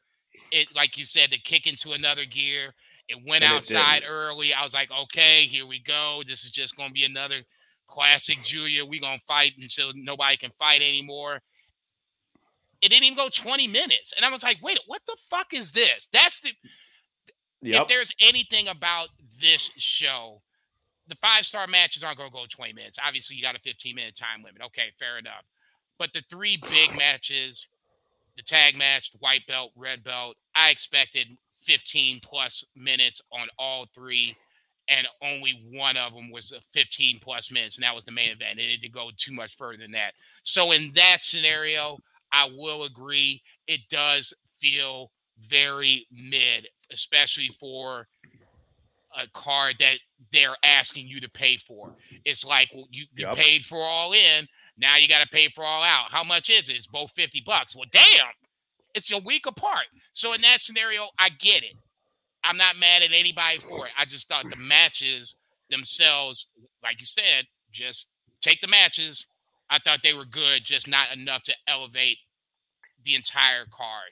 it, 0.51 0.67
like 0.75 0.97
you 0.97 1.05
said, 1.05 1.31
to 1.31 1.39
kick 1.39 1.67
into 1.67 1.91
another 1.91 2.25
gear. 2.25 2.73
It 3.07 3.17
went 3.25 3.43
and 3.43 3.53
outside 3.53 4.03
it 4.03 4.07
early. 4.07 4.53
I 4.53 4.63
was 4.63 4.73
like, 4.73 4.91
okay, 4.91 5.43
here 5.43 5.65
we 5.65 5.79
go. 5.79 6.21
This 6.27 6.43
is 6.43 6.51
just 6.51 6.75
going 6.75 6.89
to 6.89 6.93
be 6.93 7.05
another 7.05 7.41
classic 7.87 8.37
Julia. 8.43 8.85
We're 8.85 9.01
going 9.01 9.17
to 9.17 9.25
fight 9.25 9.53
until 9.59 9.91
nobody 9.95 10.37
can 10.37 10.51
fight 10.59 10.81
anymore. 10.81 11.39
It 12.81 12.89
didn't 12.89 13.05
even 13.05 13.17
go 13.17 13.29
20 13.29 13.67
minutes. 13.67 14.13
And 14.15 14.25
I 14.25 14.29
was 14.29 14.43
like, 14.43 14.57
wait, 14.61 14.79
what 14.85 15.01
the 15.07 15.17
fuck 15.29 15.53
is 15.53 15.71
this? 15.71 16.07
That's 16.13 16.39
the. 16.39 16.51
Yep. 17.61 17.81
If 17.81 17.87
there's 17.87 18.13
anything 18.21 18.67
about 18.69 19.09
this 19.41 19.69
show, 19.77 20.41
the 21.07 21.15
five 21.15 21.45
star 21.45 21.67
matches 21.67 22.03
aren't 22.03 22.17
going 22.17 22.29
to 22.29 22.35
go 22.35 22.45
20 22.49 22.73
minutes. 22.73 22.97
Obviously, 23.05 23.35
you 23.35 23.41
got 23.41 23.55
a 23.55 23.59
15 23.59 23.95
minute 23.95 24.15
time 24.15 24.43
limit. 24.43 24.61
Okay, 24.67 24.91
fair 24.97 25.17
enough. 25.17 25.43
But 25.97 26.13
the 26.13 26.23
three 26.29 26.57
big 26.57 26.89
matches, 26.97 27.67
the 28.37 28.43
tag 28.43 28.77
match, 28.77 29.11
the 29.11 29.17
white 29.17 29.45
belt, 29.47 29.71
red 29.75 30.03
belt, 30.03 30.37
I 30.55 30.69
expected 30.69 31.27
15 31.63 32.21
plus 32.23 32.63
minutes 32.75 33.21
on 33.33 33.47
all 33.57 33.85
three, 33.93 34.35
and 34.87 35.07
only 35.21 35.61
one 35.71 35.97
of 35.97 36.13
them 36.13 36.31
was 36.31 36.53
15 36.73 37.19
plus 37.19 37.51
minutes, 37.51 37.75
and 37.77 37.83
that 37.83 37.93
was 37.93 38.05
the 38.05 38.11
main 38.11 38.29
event. 38.29 38.59
It 38.59 38.81
didn't 38.81 38.93
go 38.93 39.09
too 39.17 39.33
much 39.33 39.57
further 39.57 39.77
than 39.77 39.91
that. 39.91 40.13
So 40.43 40.71
in 40.71 40.91
that 40.95 41.17
scenario, 41.21 41.97
I 42.31 42.49
will 42.55 42.83
agree. 42.83 43.41
It 43.67 43.81
does 43.89 44.33
feel 44.61 45.11
very 45.47 46.05
mid, 46.11 46.67
especially 46.91 47.49
for 47.59 48.07
a 49.17 49.27
card 49.33 49.75
that 49.79 49.97
they're 50.31 50.55
asking 50.63 51.07
you 51.07 51.19
to 51.19 51.29
pay 51.29 51.57
for. 51.57 51.95
It's 52.25 52.45
like 52.45 52.69
well, 52.73 52.87
you, 52.91 53.05
you 53.15 53.25
yep. 53.27 53.35
paid 53.35 53.65
for 53.65 53.79
all 53.79 54.13
in, 54.13 54.47
now 54.77 54.97
you 54.97 55.07
got 55.07 55.21
to 55.21 55.29
pay 55.29 55.49
for 55.49 55.63
all 55.63 55.83
out. 55.83 56.09
How 56.09 56.23
much 56.23 56.49
is 56.49 56.69
it? 56.69 56.75
It's 56.75 56.87
both 56.87 57.11
50 57.11 57.43
bucks. 57.45 57.75
Well, 57.75 57.85
damn, 57.91 58.27
it's 58.95 59.11
a 59.11 59.19
week 59.19 59.45
apart. 59.45 59.85
So 60.13 60.33
in 60.33 60.41
that 60.41 60.61
scenario, 60.61 61.07
I 61.19 61.29
get 61.29 61.63
it. 61.63 61.75
I'm 62.43 62.57
not 62.57 62.77
mad 62.77 63.03
at 63.03 63.11
anybody 63.13 63.59
for 63.59 63.85
it. 63.85 63.91
I 63.97 64.05
just 64.05 64.27
thought 64.27 64.45
the 64.49 64.55
matches 64.55 65.35
themselves, 65.69 66.47
like 66.81 66.99
you 66.99 67.05
said, 67.05 67.45
just 67.71 68.07
take 68.41 68.61
the 68.61 68.67
matches. 68.67 69.25
I 69.69 69.79
thought 69.79 69.99
they 70.03 70.13
were 70.13 70.25
good, 70.25 70.63
just 70.63 70.87
not 70.87 71.13
enough 71.13 71.43
to 71.43 71.53
elevate 71.67 72.17
the 73.03 73.15
entire 73.15 73.65
card. 73.71 74.11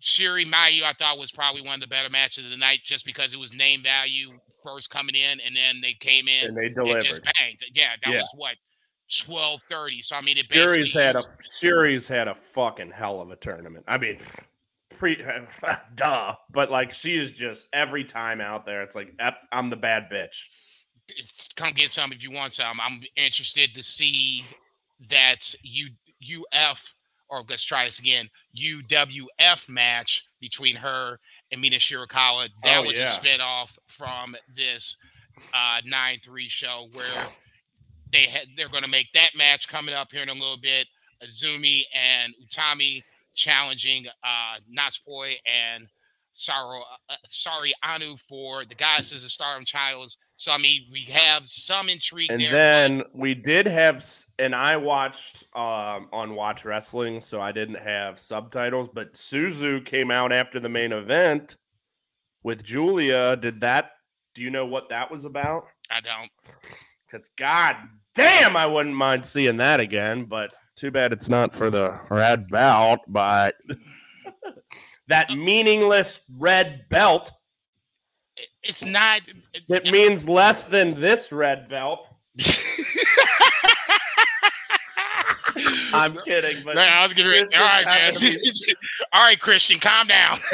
Syuri 0.00 0.50
Mayu, 0.50 0.82
I 0.82 0.94
thought 0.98 1.18
was 1.18 1.30
probably 1.30 1.62
one 1.62 1.74
of 1.74 1.80
the 1.80 1.86
better 1.86 2.08
matches 2.08 2.44
of 2.44 2.50
the 2.50 2.56
night, 2.56 2.80
just 2.84 3.04
because 3.04 3.34
it 3.34 3.38
was 3.38 3.52
name 3.52 3.82
value 3.82 4.30
first 4.62 4.90
coming 4.90 5.14
in, 5.14 5.40
and 5.40 5.54
then 5.54 5.80
they 5.80 5.92
came 5.92 6.28
in 6.28 6.48
and 6.48 6.56
they 6.56 6.68
delivered. 6.68 6.98
And 6.98 7.06
just 7.06 7.22
banged. 7.22 7.58
Yeah, 7.74 7.90
that 8.02 8.10
yeah. 8.10 8.18
was 8.18 8.32
what 8.34 8.56
twelve 9.10 9.60
thirty. 9.68 10.02
So 10.02 10.16
I 10.16 10.22
mean, 10.22 10.38
it 10.38 10.46
series 10.46 10.92
had 10.94 11.16
a 11.16 11.22
series 11.40 12.08
had 12.08 12.28
a 12.28 12.34
fucking 12.34 12.90
hell 12.90 13.20
of 13.20 13.30
a 13.30 13.36
tournament. 13.36 13.84
I 13.88 13.98
mean, 13.98 14.18
pre 14.90 15.22
duh, 15.94 16.34
but 16.50 16.70
like 16.70 16.92
she 16.92 17.16
is 17.16 17.32
just 17.32 17.68
every 17.72 18.04
time 18.04 18.40
out 18.40 18.64
there. 18.64 18.82
It's 18.82 18.96
like 18.96 19.12
I'm 19.52 19.70
the 19.70 19.76
bad 19.76 20.08
bitch. 20.10 20.46
Come 21.56 21.72
get 21.74 21.90
some 21.90 22.12
if 22.12 22.22
you 22.22 22.30
want 22.30 22.52
some. 22.52 22.80
I'm 22.80 23.02
interested 23.16 23.74
to 23.74 23.82
see 23.82 24.44
that 25.08 25.54
you 25.62 25.88
UF 26.54 26.94
or 27.30 27.42
let's 27.48 27.62
try 27.62 27.86
this 27.86 27.98
again 27.98 28.28
UWF 28.56 29.68
match 29.68 30.24
between 30.40 30.76
her 30.76 31.18
and 31.52 31.60
Mina 31.60 31.76
Shirakawa. 31.76 32.48
That 32.64 32.78
oh, 32.78 32.82
was 32.84 32.98
yeah. 32.98 33.14
a 33.14 33.18
spinoff 33.18 33.76
from 33.86 34.36
this 34.56 34.96
uh, 35.54 35.80
9 35.84 36.18
3 36.22 36.48
show 36.48 36.88
where 36.92 37.24
they 38.12 38.22
had 38.22 38.46
they're 38.56 38.68
going 38.68 38.82
to 38.82 38.90
make 38.90 39.12
that 39.14 39.30
match 39.36 39.68
coming 39.68 39.94
up 39.94 40.12
here 40.12 40.22
in 40.22 40.28
a 40.28 40.34
little 40.34 40.58
bit. 40.60 40.86
Azumi 41.22 41.84
and 41.94 42.34
Utami 42.42 43.02
challenging 43.34 44.06
uh 44.24 44.56
Natsupoi 44.76 45.34
and 45.46 45.86
Saru 46.40 46.78
uh, 47.10 47.16
sorry 47.28 47.74
Anu 47.82 48.16
for 48.16 48.64
the 48.64 48.74
goddesses 48.74 49.22
of 49.24 49.30
Stardom 49.30 49.64
Childs. 49.66 50.16
So 50.36 50.52
I 50.52 50.58
mean, 50.58 50.86
we 50.90 51.02
have 51.02 51.46
some 51.46 51.90
intrigue 51.90 52.30
and 52.30 52.40
there. 52.40 52.50
then 52.50 52.98
but... 52.98 53.14
we 53.14 53.34
did 53.34 53.66
have, 53.66 54.06
and 54.38 54.54
I 54.54 54.78
watched 54.78 55.44
um, 55.54 56.08
on 56.12 56.34
Watch 56.34 56.64
Wrestling, 56.64 57.20
so 57.20 57.42
I 57.42 57.52
didn't 57.52 57.74
have 57.74 58.18
subtitles. 58.18 58.88
But 58.92 59.12
Suzu 59.12 59.84
came 59.84 60.10
out 60.10 60.32
after 60.32 60.58
the 60.58 60.70
main 60.70 60.92
event 60.92 61.58
with 62.42 62.64
Julia. 62.64 63.36
Did 63.36 63.60
that? 63.60 63.90
Do 64.34 64.40
you 64.40 64.50
know 64.50 64.64
what 64.64 64.88
that 64.88 65.10
was 65.10 65.26
about? 65.26 65.66
I 65.90 66.00
don't. 66.00 66.30
Because 67.06 67.28
God 67.36 67.76
damn, 68.14 68.56
I 68.56 68.64
wouldn't 68.64 68.96
mind 68.96 69.26
seeing 69.26 69.58
that 69.58 69.78
again. 69.78 70.24
But 70.24 70.54
too 70.74 70.90
bad 70.90 71.12
it's 71.12 71.28
not 71.28 71.54
for 71.54 71.68
the 71.68 72.00
red 72.08 72.48
belt. 72.48 73.00
But 73.08 73.56
that 75.10 75.30
uh, 75.30 75.36
meaningless 75.36 76.20
red 76.38 76.86
belt. 76.88 77.30
It's 78.62 78.84
not. 78.84 79.20
It 79.68 79.86
uh, 79.86 79.90
means 79.90 80.28
less 80.28 80.64
than 80.64 80.98
this 80.98 81.30
red 81.32 81.68
belt. 81.68 82.06
I'm 85.92 86.16
kidding, 86.18 86.62
but 86.64 86.76
No, 86.76 86.82
I 86.82 87.02
was 87.02 87.12
getting 87.12 87.32
ready. 87.32 87.44
Chris 87.46 87.60
All 87.60 87.66
right, 87.66 87.84
man. 87.84 88.14
be- 88.18 88.36
All 89.12 89.26
right, 89.26 89.38
Christian, 89.38 89.80
calm 89.80 90.06
down. 90.06 90.38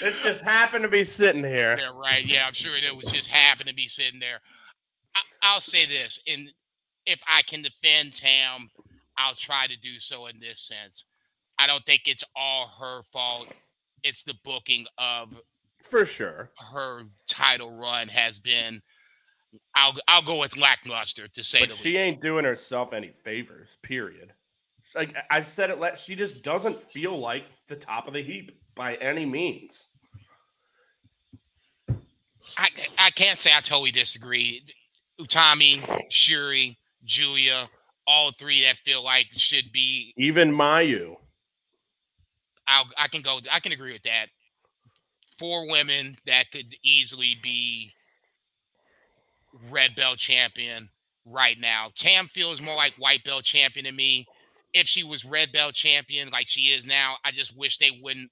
this 0.00 0.22
just 0.22 0.44
happened 0.44 0.84
to 0.84 0.88
be 0.88 1.02
sitting 1.04 1.42
here. 1.44 1.76
yeah, 1.78 1.90
right. 1.94 2.24
Yeah, 2.24 2.46
I'm 2.46 2.54
sure 2.54 2.76
it 2.76 2.94
was 2.96 3.06
just 3.06 3.28
happened 3.28 3.68
to 3.68 3.74
be 3.74 3.88
sitting 3.88 4.20
there. 4.20 4.38
I, 5.16 5.20
I'll 5.42 5.60
say 5.60 5.84
this, 5.86 6.20
and 6.28 6.48
if 7.06 7.20
I 7.26 7.42
can 7.42 7.62
defend 7.62 8.14
Tam, 8.14 8.70
I'll 9.20 9.34
try 9.34 9.66
to 9.66 9.76
do 9.76 9.98
so 9.98 10.26
in 10.26 10.40
this 10.40 10.60
sense. 10.60 11.04
I 11.58 11.66
don't 11.66 11.84
think 11.84 12.02
it's 12.06 12.24
all 12.34 12.68
her 12.80 13.02
fault. 13.12 13.52
It's 14.02 14.22
the 14.22 14.34
booking 14.44 14.86
of 14.96 15.28
For 15.82 16.04
sure. 16.06 16.50
her 16.72 17.02
title 17.28 17.70
run 17.78 18.08
has 18.08 18.38
been. 18.38 18.80
I'll 19.74 19.94
I'll 20.08 20.22
go 20.22 20.38
with 20.40 20.56
lackluster 20.56 21.28
to 21.28 21.44
say 21.44 21.60
But 21.60 21.72
she 21.72 21.92
least. 21.94 22.06
ain't 22.06 22.20
doing 22.20 22.44
herself 22.44 22.92
any 22.92 23.12
favors, 23.24 23.76
period. 23.82 24.32
Like 24.94 25.14
I've 25.30 25.46
said 25.46 25.70
it, 25.70 25.78
let 25.78 25.98
she 25.98 26.14
just 26.16 26.42
doesn't 26.42 26.80
feel 26.92 27.18
like 27.18 27.44
the 27.68 27.76
top 27.76 28.08
of 28.08 28.14
the 28.14 28.22
heap 28.22 28.58
by 28.74 28.94
any 28.96 29.26
means. 29.26 29.86
I 32.56 32.68
I 32.98 33.10
can't 33.10 33.38
say 33.38 33.50
I 33.54 33.60
totally 33.60 33.90
disagree. 33.90 34.62
Utami, 35.20 35.80
Syuri, 36.10 36.76
Julia, 37.04 37.68
all 38.10 38.32
three 38.32 38.62
that 38.64 38.76
feel 38.76 39.04
like 39.04 39.28
should 39.32 39.70
be. 39.72 40.12
Even 40.18 40.50
Mayu. 40.50 41.14
I'll, 42.66 42.86
I 42.98 43.06
can 43.06 43.22
go. 43.22 43.38
I 43.50 43.60
can 43.60 43.70
agree 43.70 43.92
with 43.92 44.02
that. 44.02 44.26
Four 45.38 45.70
women 45.70 46.16
that 46.26 46.50
could 46.52 46.74
easily 46.84 47.36
be 47.42 47.92
red 49.70 49.94
belt 49.94 50.18
champion 50.18 50.88
right 51.24 51.58
now. 51.58 51.90
Tam 51.96 52.26
feels 52.26 52.60
more 52.60 52.74
like 52.74 52.92
white 52.94 53.22
belt 53.24 53.44
champion 53.44 53.86
to 53.86 53.92
me. 53.92 54.26
If 54.74 54.86
she 54.86 55.04
was 55.04 55.24
red 55.24 55.52
belt 55.52 55.74
champion 55.74 56.30
like 56.30 56.46
she 56.48 56.72
is 56.72 56.84
now, 56.84 57.14
I 57.24 57.30
just 57.30 57.56
wish 57.56 57.78
they 57.78 58.00
wouldn't. 58.02 58.30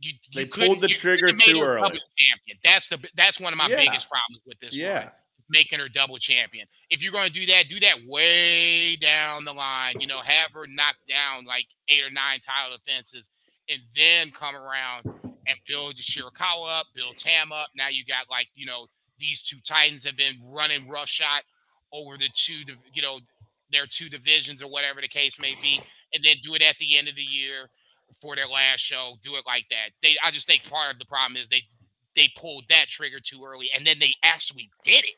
You, 0.00 0.12
you 0.30 0.40
They 0.40 0.46
pulled 0.46 0.80
the 0.80 0.88
you 0.88 0.94
trigger 0.94 1.26
couldn't 1.26 1.40
have 1.40 1.48
made 1.48 1.60
too 1.60 1.64
early. 1.66 2.00
Champion. 2.16 2.58
That's 2.64 2.88
the 2.88 2.98
that's 3.16 3.38
one 3.38 3.52
of 3.52 3.58
my 3.58 3.68
Yeah. 3.68 3.76
biggest 3.76 4.08
problems 4.08 4.40
with 4.46 4.58
this. 4.60 4.74
Yeah. 4.74 5.10
Making 5.52 5.78
her 5.78 5.88
double 5.88 6.18
champion. 6.18 6.66
If 6.90 7.02
you're 7.02 7.12
going 7.12 7.30
to 7.30 7.32
do 7.32 7.46
that, 7.46 7.68
do 7.68 7.78
that 7.80 7.98
way 8.08 8.96
down 8.96 9.44
the 9.44 9.52
line. 9.52 10.00
You 10.00 10.06
know, 10.08 10.18
have 10.18 10.50
her 10.52 10.66
knock 10.66 10.96
down 11.08 11.44
like 11.44 11.66
eight 11.88 12.02
or 12.02 12.10
nine 12.10 12.40
title 12.40 12.76
defenses, 12.76 13.30
and 13.68 13.80
then 13.94 14.32
come 14.32 14.56
around 14.56 15.04
and 15.46 15.58
build 15.68 15.96
Shirakawa 15.96 16.80
up, 16.80 16.86
build 16.94 17.18
Tam 17.18 17.52
up. 17.52 17.68
Now 17.76 17.88
you 17.88 18.04
got 18.04 18.30
like 18.30 18.48
you 18.54 18.66
know 18.66 18.86
these 19.20 19.42
two 19.42 19.58
Titans 19.64 20.04
have 20.04 20.16
been 20.16 20.36
running 20.42 20.88
roughshod 20.88 21.42
over 21.92 22.16
the 22.16 22.28
two, 22.34 22.64
you 22.94 23.02
know, 23.02 23.20
their 23.70 23.86
two 23.86 24.08
divisions 24.08 24.62
or 24.62 24.70
whatever 24.70 25.00
the 25.00 25.08
case 25.08 25.38
may 25.38 25.54
be, 25.62 25.80
and 26.14 26.24
then 26.24 26.36
do 26.42 26.54
it 26.54 26.62
at 26.62 26.76
the 26.78 26.98
end 26.98 27.08
of 27.08 27.14
the 27.14 27.22
year 27.22 27.68
for 28.20 28.34
their 28.34 28.48
last 28.48 28.80
show. 28.80 29.14
Do 29.22 29.36
it 29.36 29.44
like 29.46 29.66
that. 29.70 29.90
They, 30.02 30.16
I 30.24 30.30
just 30.30 30.46
think 30.46 30.68
part 30.68 30.92
of 30.92 30.98
the 30.98 31.06
problem 31.06 31.36
is 31.36 31.48
they 31.48 31.62
they 32.16 32.28
pulled 32.36 32.64
that 32.68 32.88
trigger 32.88 33.20
too 33.20 33.42
early, 33.44 33.70
and 33.74 33.86
then 33.86 33.98
they 33.98 34.14
actually 34.22 34.70
did 34.84 35.04
it. 35.04 35.14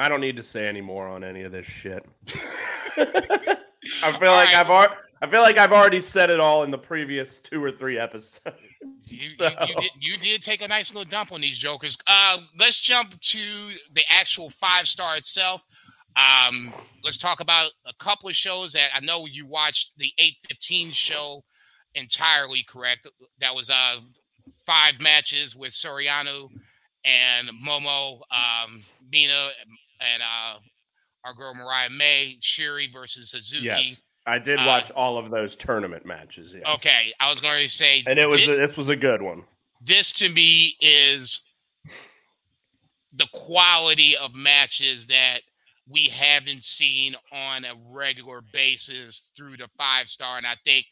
I 0.00 0.08
don't 0.08 0.20
need 0.20 0.36
to 0.36 0.42
say 0.42 0.66
any 0.66 0.80
more 0.80 1.06
on 1.06 1.22
any 1.24 1.42
of 1.42 1.52
this 1.52 1.66
shit. 1.66 2.04
I 2.96 4.18
feel 4.18 4.30
All 4.30 4.36
like 4.36 4.48
right. 4.48 4.56
I've 4.56 4.70
already 4.70 4.94
I 5.22 5.26
feel 5.28 5.42
like 5.42 5.58
I've 5.58 5.72
already 5.72 6.00
said 6.00 6.30
it 6.30 6.40
all 6.40 6.62
in 6.62 6.70
the 6.70 6.78
previous 6.78 7.38
two 7.38 7.62
or 7.62 7.70
three 7.70 7.98
episodes. 7.98 8.40
You, 9.04 9.18
you- 9.18 9.46
you, 9.68 9.74
did, 9.76 9.90
you 9.98 10.16
did 10.16 10.42
take 10.42 10.62
a 10.62 10.68
nice 10.68 10.92
little 10.94 11.08
dump 11.10 11.32
on 11.32 11.40
these 11.42 11.58
jokers. 11.58 11.98
Uh, 12.06 12.38
let's 12.58 12.78
jump 12.80 13.18
to 13.20 13.38
the 13.94 14.02
actual 14.08 14.48
five 14.50 14.86
star 14.86 15.16
itself. 15.16 15.62
Um, 16.16 16.72
let's 17.04 17.18
talk 17.18 17.40
about 17.40 17.70
a 17.86 17.92
couple 18.02 18.28
of 18.30 18.34
shows 18.34 18.72
that 18.72 18.88
I 18.94 19.00
know 19.00 19.26
you 19.26 19.46
watched 19.46 19.92
the 19.98 20.10
eight 20.18 20.36
fifteen 20.48 20.90
show 20.90 21.44
entirely. 21.94 22.64
Correct? 22.68 23.06
That 23.40 23.54
was 23.54 23.68
uh 23.68 23.96
five 24.64 24.94
matches 25.00 25.54
with 25.54 25.72
Soriano 25.72 26.48
and 27.04 27.48
Momo, 27.66 28.20
um, 28.30 28.82
Mina, 29.10 29.48
and 30.00 30.22
uh, 30.22 30.58
our 31.24 31.34
girl 31.34 31.54
Mariah 31.54 31.90
May, 31.90 32.38
Shiri 32.40 32.92
versus 32.92 33.30
Suzuki. 33.30 33.64
yes, 33.66 34.02
I 34.26 34.38
did 34.38 34.58
Uh, 34.58 34.64
watch 34.66 34.90
all 34.92 35.18
of 35.18 35.30
those 35.30 35.56
tournament 35.56 36.04
matches. 36.06 36.52
Yes. 36.54 36.62
Okay, 36.76 37.12
I 37.20 37.30
was 37.30 37.40
going 37.40 37.62
to 37.62 37.68
say, 37.68 38.02
and 38.06 38.18
it 38.18 38.28
was 38.28 38.44
thi- 38.46 38.56
this 38.56 38.76
was 38.76 38.88
a 38.88 38.96
good 38.96 39.22
one. 39.22 39.44
this 39.82 40.12
to 40.14 40.28
me 40.28 40.76
is 40.80 41.44
the 43.14 43.26
quality 43.32 44.16
of 44.16 44.34
matches 44.34 45.06
that 45.06 45.40
we 45.88 46.04
haven't 46.08 46.62
seen 46.62 47.16
on 47.32 47.64
a 47.64 47.72
regular 47.88 48.42
basis 48.52 49.30
through 49.36 49.56
the 49.56 49.66
five 49.76 50.06
star 50.08 50.38
and 50.38 50.46
i 50.46 50.54
think 50.64 50.86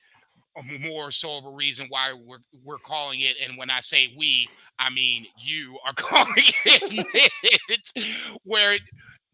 a 0.57 0.63
more 0.89 1.13
so 1.13 1.37
of 1.37 1.45
a 1.45 1.51
reason 1.51 1.87
why 1.91 2.13
we're 2.27 2.39
we're 2.65 2.79
calling 2.79 3.21
it 3.21 3.37
and 3.47 3.57
when 3.57 3.71
i 3.71 3.79
say 3.79 4.13
we 4.19 4.49
i 4.79 4.91
mean 4.91 5.27
you 5.43 5.79
are 5.87 5.93
calling 5.97 6.33
it 6.37 7.93
where 8.45 8.77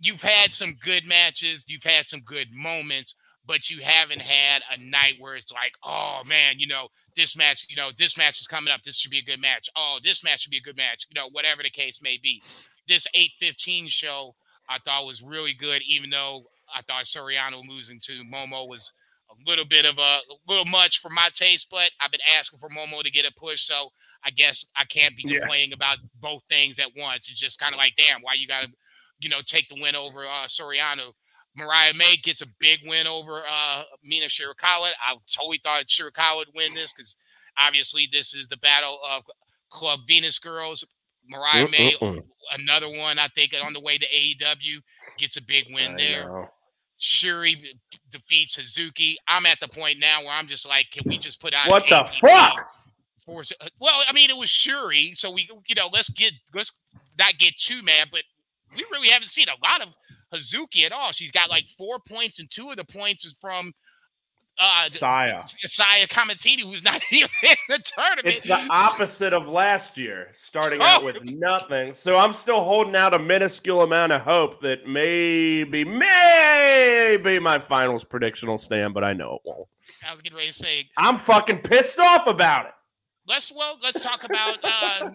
you've 0.01 0.23
had 0.23 0.51
some 0.51 0.77
good 0.83 1.05
matches 1.07 1.65
you've 1.69 1.83
had 1.83 2.07
some 2.07 2.21
good 2.21 2.49
moments 2.53 3.15
but 3.47 3.69
you 3.69 3.83
haven't 3.83 4.23
had 4.23 4.63
a 4.73 4.79
night 4.79 5.15
where 5.19 5.37
it's 5.37 5.53
like 5.53 5.73
oh 5.85 6.23
man 6.27 6.59
you 6.59 6.67
know 6.67 6.89
this 7.17 7.37
match, 7.37 7.67
you 7.69 7.77
know, 7.77 7.91
this 7.99 8.17
match 8.17 8.41
is 8.41 8.47
coming 8.47 8.73
up. 8.73 8.83
This 8.83 8.97
should 8.97 9.11
be 9.11 9.19
a 9.19 9.23
good 9.23 9.41
match. 9.41 9.69
Oh, 9.77 9.99
this 10.03 10.25
match 10.25 10.43
should 10.43 10.51
be 10.51 10.59
a 10.59 10.63
good 10.63 10.77
match. 10.77 11.07
You 11.09 11.21
know, 11.21 11.29
whatever 11.33 11.63
the 11.63 11.71
case 11.71 12.01
may 12.03 12.19
be. 12.23 12.43
This 12.89 13.07
815 13.15 13.89
show 13.89 14.35
I 14.69 14.79
thought 14.85 15.07
was 15.07 15.23
really 15.23 15.55
good, 15.55 15.83
even 15.89 16.11
though 16.11 16.45
I 16.75 16.83
thought 16.83 17.05
Soriano 17.05 17.63
losing 17.69 18.01
to 18.05 18.23
Momo 18.25 18.69
was 18.69 18.93
a 19.31 19.35
little 19.49 19.65
bit 19.65 19.85
of 19.85 19.99
a, 19.99 20.01
a 20.01 20.21
little 20.49 20.65
much 20.65 21.01
for 21.01 21.11
my 21.11 21.29
taste, 21.35 21.69
but 21.71 21.91
I've 22.01 22.11
been 22.11 22.21
asking 22.39 22.59
for 22.59 22.69
Momo 22.69 23.03
to 23.03 23.11
get 23.11 23.27
a 23.27 23.33
push. 23.39 23.63
So 23.63 23.91
I 24.25 24.31
guess 24.31 24.67
I 24.77 24.85
can't 24.85 25.17
be 25.17 25.25
Yeah. 25.25 25.41
complaining 25.41 25.73
about 25.73 25.99
both 26.21 26.43
things 26.49 26.79
at 26.79 26.91
once. 26.97 27.29
It's 27.31 27.41
just 27.41 27.59
kind 27.61 27.75
of 27.75 27.79
like, 27.79 27.95
damn, 27.97 28.23
why 28.23 28.35
you 28.35 28.47
gotta, 28.49 28.69
you 29.21 29.29
know, 29.29 29.41
take 29.45 29.69
the 29.69 29.81
win 29.81 29.95
over 29.97 30.25
uh 30.25 30.47
Soriano. 30.47 31.13
Mariah 31.57 31.95
May 31.95 32.17
gets 32.17 32.41
a 32.43 32.47
big 32.59 32.81
win 32.85 33.07
over 33.07 33.41
uh, 33.49 33.85
Mina 34.03 34.27
Shirakawa. 34.27 34.89
I 35.07 35.15
totally 35.33 35.61
thought 35.63 35.85
Shirakawa 35.87 36.39
would 36.39 36.49
win 36.55 36.75
this 36.75 36.93
because 36.93 37.17
obviously 37.57 38.09
this 38.13 38.35
is 38.35 38.49
the 38.49 38.57
battle 38.57 38.99
of 39.09 39.23
Club 39.71 40.01
Venus 40.09 40.41
girls. 40.41 40.85
Mariah 41.29 41.69
May, 41.71 41.95
Mm-mm-mm. 42.01 42.25
another 42.59 42.91
one 42.91 43.21
I 43.21 43.29
think 43.37 43.53
on 43.65 43.73
the 43.73 43.81
way 43.81 43.99
to 43.99 44.07
AEW, 44.07 44.81
gets 45.17 45.37
a 45.37 45.43
big 45.43 45.67
win 45.73 45.93
I 45.93 45.97
there. 45.97 46.25
know. 46.25 46.47
Syuri 47.01 47.57
defeats 48.11 48.55
Suzuki. 48.55 49.17
I'm 49.29 49.47
at 49.47 49.59
the 49.61 49.69
point 49.69 49.99
now 50.01 50.23
where 50.23 50.33
I'm 50.33 50.47
just 50.49 50.67
like, 50.67 50.87
can 50.93 51.05
we 51.07 51.19
just 51.19 51.41
put 51.41 51.55
out 51.55 51.71
What 51.71 51.87
the 51.89 52.05
For 53.27 53.43
well, 53.81 54.03
I 54.07 54.13
mean, 54.13 54.29
it 54.31 54.37
was 54.37 54.51
Syuri, 54.51 55.17
so 55.17 55.31
we, 55.31 55.49
you 55.67 55.75
know, 55.75 55.89
let's 55.93 56.11
get 56.11 56.33
let's 56.55 56.73
not 57.19 57.39
get 57.39 57.57
too 57.57 57.83
mad, 57.83 58.09
but 58.13 58.23
we 58.77 58.85
really 58.93 59.09
haven't 59.09 59.29
seen 59.31 59.47
a 59.49 59.67
lot 59.67 59.81
of 59.81 59.95
Hazuki 60.33 60.85
at 60.85 60.93
all. 60.93 61.11
She's 61.13 61.31
got 61.31 61.49
like 61.49 61.65
four 61.79 61.99
points, 62.07 62.39
and 62.39 62.51
two 62.51 62.69
of 62.71 62.77
the 62.77 62.85
points 62.85 63.25
is 63.25 63.35
from 63.41 63.73
uh 64.59 64.89
Saya. 64.91 65.43
Saya 65.65 66.07
Kamitani, 66.07 66.61
who's 66.61 66.85
not 66.85 67.01
even 67.11 67.29
in 67.43 67.57
the 67.71 67.79
tournament. 67.79 68.27
It's 68.37 68.43
the 68.43 68.61
opposite 68.71 69.33
of 69.33 69.49
last 69.49 69.97
year, 69.97 70.29
starting 70.35 70.81
out 70.83 71.03
Oh. 71.03 71.07
with 71.07 71.25
nothing. 71.25 71.93
So 71.95 72.19
I'm 72.19 72.35
still 72.35 72.63
holding 72.63 72.95
out 72.95 73.15
a 73.15 73.19
minuscule 73.19 73.83
amount 73.83 74.13
of 74.13 74.21
hope 74.21 74.61
that 74.61 74.87
maybe, 74.87 75.83
maybe 75.85 77.39
my 77.41 77.59
finals 77.59 78.05
prediction 78.05 78.49
will 78.49 78.59
stand, 78.59 78.95
but 78.95 79.03
I 79.03 79.13
know 79.13 79.37
it 79.37 79.41
won't. 79.49 79.67
I 80.07 80.13
was 80.13 80.23
getting 80.23 80.37
ready 80.37 80.51
to 80.53 80.55
say, 80.55 80.89
I'm 80.99 81.17
fucking 81.19 81.59
pissed 81.59 81.99
off 81.99 82.27
about 82.29 82.67
it. 82.67 82.73
Let's 83.27 83.53
well, 83.55 83.79
let's 83.83 84.03
talk 84.03 84.25
about 84.25 84.59
uh 84.63 85.11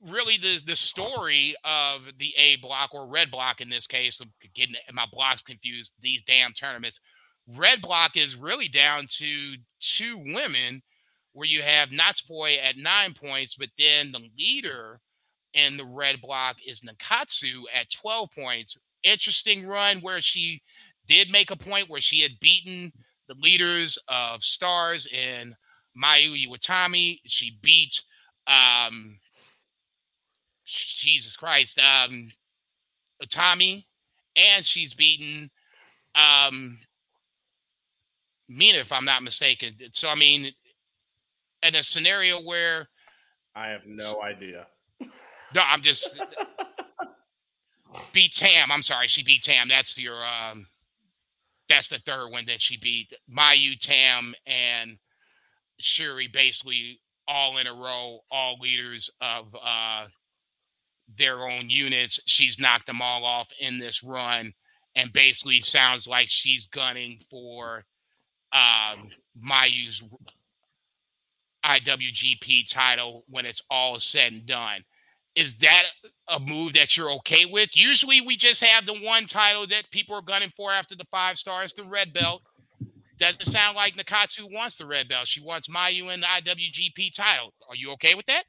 really 0.00 0.36
the 0.36 0.60
the 0.66 0.76
story 0.76 1.54
of 1.64 2.02
the 2.18 2.34
A 2.38 2.56
block 2.56 2.90
or 2.94 3.08
red 3.08 3.30
block 3.30 3.60
in 3.60 3.68
this 3.68 3.86
case. 3.86 4.20
I'm 4.20 4.32
getting 4.54 4.76
my 4.92 5.06
blocks 5.12 5.42
confused. 5.42 5.92
These 6.00 6.22
damn 6.24 6.52
tournaments. 6.52 7.00
Red 7.56 7.80
block 7.80 8.16
is 8.16 8.36
really 8.36 8.68
down 8.68 9.06
to 9.18 9.54
two 9.80 10.18
women, 10.18 10.82
where 11.32 11.46
you 11.46 11.62
have 11.62 11.90
Natsupoi 11.90 12.58
at 12.62 12.76
nine 12.76 13.14
points, 13.14 13.54
but 13.54 13.68
then 13.78 14.10
the 14.10 14.28
leader 14.36 15.00
in 15.54 15.76
the 15.76 15.84
red 15.84 16.20
block 16.20 16.56
is 16.66 16.82
Nakatsu 16.82 17.62
at 17.74 17.90
12 17.90 18.30
points. 18.32 18.76
Interesting 19.04 19.66
run 19.66 20.00
where 20.00 20.20
she 20.20 20.60
did 21.06 21.30
make 21.30 21.50
a 21.50 21.56
point 21.56 21.88
where 21.88 22.00
she 22.00 22.20
had 22.20 22.32
beaten 22.40 22.92
the 23.28 23.36
leaders 23.40 23.98
of 24.08 24.42
stars 24.42 25.06
in 25.06 25.54
Mayu 25.96 26.46
Iwatani. 26.46 27.20
She 27.26 27.58
beat 27.62 28.02
um 28.46 29.18
Jesus 30.64 31.36
Christ, 31.36 31.80
um 31.80 32.30
Utami, 33.22 33.84
and 34.36 34.64
she's 34.64 34.94
beaten 34.94 35.50
um 36.14 36.78
Mina, 38.48 38.78
if 38.78 38.92
I'm 38.92 39.04
not 39.04 39.22
mistaken. 39.22 39.74
So 39.92 40.08
I 40.08 40.14
mean, 40.14 40.52
in 41.62 41.74
a 41.74 41.82
scenario 41.82 42.40
where 42.42 42.88
I 43.54 43.68
have 43.68 43.82
no 43.86 44.22
idea. 44.22 44.66
no, 45.00 45.62
I'm 45.64 45.82
just 45.82 46.20
beat 48.12 48.34
Tam. 48.34 48.70
I'm 48.70 48.82
sorry, 48.82 49.08
she 49.08 49.22
beat 49.22 49.42
Tam. 49.42 49.68
That's 49.68 49.98
your 49.98 50.16
um, 50.24 50.66
that's 51.68 51.88
the 51.88 51.98
third 52.00 52.30
one 52.30 52.46
that 52.46 52.60
she 52.60 52.76
beat. 52.76 53.12
Mayu, 53.30 53.78
Tam, 53.80 54.34
and 54.46 54.98
Syuri 55.80 56.32
basically 56.32 57.00
all 57.28 57.58
in 57.58 57.66
a 57.66 57.72
row, 57.74 58.20
all 58.30 58.58
leaders 58.60 59.10
of 59.20 59.54
uh, 59.62 60.06
their 61.16 61.48
own 61.48 61.70
units. 61.70 62.20
She's 62.26 62.58
knocked 62.58 62.86
them 62.86 63.02
all 63.02 63.24
off 63.24 63.48
in 63.60 63.78
this 63.78 64.02
run, 64.02 64.52
and 64.94 65.12
basically 65.12 65.60
sounds 65.60 66.06
like 66.06 66.28
she's 66.28 66.66
gunning 66.66 67.20
for 67.30 67.84
um, 68.52 68.98
Mayu's 69.40 70.02
IWGP 71.64 72.70
title 72.70 73.24
when 73.28 73.44
it's 73.44 73.62
all 73.70 73.98
said 73.98 74.32
and 74.32 74.46
done. 74.46 74.82
Is 75.34 75.56
that 75.58 75.84
a 76.28 76.40
move 76.40 76.72
that 76.74 76.96
you're 76.96 77.10
okay 77.12 77.44
with? 77.44 77.76
Usually, 77.76 78.22
we 78.22 78.36
just 78.36 78.64
have 78.64 78.86
the 78.86 78.98
one 79.00 79.26
title 79.26 79.66
that 79.66 79.90
people 79.90 80.16
are 80.16 80.22
gunning 80.22 80.52
for 80.56 80.72
after 80.72 80.96
the 80.96 81.04
five 81.10 81.36
stars, 81.36 81.74
the 81.74 81.82
red 81.82 82.12
belt. 82.14 82.42
Doesn't 83.18 83.46
sound 83.46 83.76
like 83.76 83.96
Nakatsu 83.96 84.52
wants 84.52 84.76
the 84.76 84.86
red 84.86 85.08
belt. 85.08 85.26
She 85.26 85.40
wants 85.40 85.68
Mayu 85.68 86.12
and 86.12 86.22
the 86.22 86.26
IWGP 86.26 87.14
title. 87.14 87.52
Are 87.68 87.74
you 87.74 87.92
okay 87.92 88.14
with 88.14 88.26
that? 88.26 88.44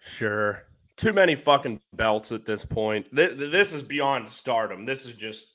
Sure. 0.00 0.62
Too 0.96 1.12
many 1.12 1.34
fucking 1.34 1.80
belts 1.94 2.32
at 2.32 2.46
this 2.46 2.64
point. 2.64 3.06
This 3.12 3.72
is 3.72 3.82
beyond 3.82 4.28
stardom. 4.28 4.86
This 4.86 5.06
is 5.06 5.14
just 5.14 5.54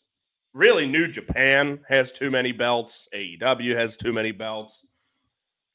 really 0.53 0.85
New 0.85 1.07
Japan 1.07 1.80
has 1.88 2.11
too 2.11 2.30
many 2.30 2.51
belts. 2.51 3.07
AEW 3.15 3.76
has 3.76 3.95
too 3.95 4.11
many 4.11 4.31
belts. 4.31 4.85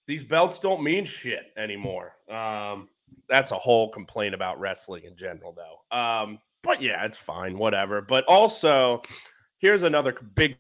These 0.07 0.25
belts 0.25 0.59
don't 0.59 0.83
mean 0.83 1.05
shit 1.05 1.53
anymore. 1.57 2.13
Um, 2.31 2.89
that's 3.29 3.53
a 3.53 3.59
whole 3.59 3.91
complaint 3.91 4.35
about 4.35 4.61
wrestling 4.61 5.05
in 5.05 5.17
general, 5.17 5.57
though. 5.57 5.97
Um, 5.97 6.39
but 6.63 6.83
yeah, 6.83 7.05
it's 7.05 7.17
fine, 7.17 7.57
whatever. 7.57 8.03
But 8.03 8.25
also, 8.27 9.03
here's 9.65 9.83
another 9.83 10.13
big 10.35 10.59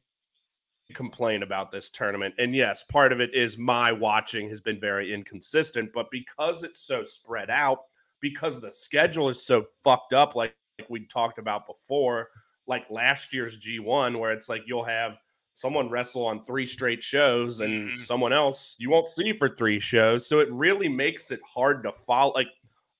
complaint 0.95 1.43
about 1.43 1.71
this 1.71 1.91
tournament. 1.91 2.35
And 2.39 2.57
yes, 2.57 2.83
part 2.85 3.13
of 3.13 3.21
it 3.21 3.35
is 3.35 3.59
my 3.59 3.93
watching 3.93 4.49
has 4.49 4.63
been 4.63 4.81
very 4.81 5.13
inconsistent, 5.13 5.91
but 5.93 6.11
because 6.11 6.65
it's 6.65 6.81
so 6.81 7.03
spread 7.03 7.51
out, 7.51 7.81
because 8.21 8.63
the 8.63 8.73
schedule 8.73 9.29
is 9.29 9.45
so 9.45 9.67
fucked 9.83 10.15
up, 10.15 10.35
like, 10.35 10.55
like 10.79 10.89
we 10.89 11.05
talked 11.05 11.39
about 11.39 11.67
before, 11.67 12.31
like 12.67 12.87
last 12.89 13.35
year's 13.35 13.61
G1, 13.61 14.19
where 14.19 14.33
it's 14.33 14.49
like 14.49 14.63
you'll 14.65 14.87
have 14.87 15.19
someone 15.53 15.91
wrestle 15.91 16.25
on 16.25 16.43
three 16.43 16.65
straight 16.65 17.03
shows 17.03 17.61
and 17.61 17.91
mm-hmm. 17.91 17.99
someone 17.99 18.33
else 18.33 18.75
you 18.79 18.89
won't 18.89 19.07
see 19.07 19.35
for 19.35 19.51
three 19.51 19.79
shows. 19.79 20.27
So 20.27 20.41
it 20.41 20.51
really 20.51 20.89
makes 20.89 21.31
it 21.31 21.41
hard 21.47 21.83
to 21.83 21.93
follow. 21.93 22.33
Like 22.33 22.49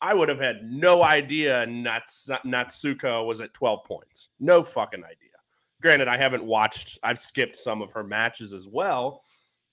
I 0.03 0.13
would 0.13 0.29
have 0.29 0.39
had 0.39 0.71
no 0.71 1.03
idea 1.03 1.65
Nats- 1.67 2.29
Natsuko 2.45 3.27
was 3.27 3.41
at 3.41 3.55
12 3.55 3.85
points. 3.85 4.29
No 4.39 4.63
fucking 4.63 5.03
idea. 5.03 5.24
Granted, 5.85 6.09
I 6.09 6.16
haven't 6.16 6.44
watched, 6.44 6.98
I've 7.02 7.19
skipped 7.19 7.56
some 7.56 7.82
of 7.82 7.93
her 7.93 8.02
matches 8.02 8.52
as 8.52 8.66
well, 8.66 9.23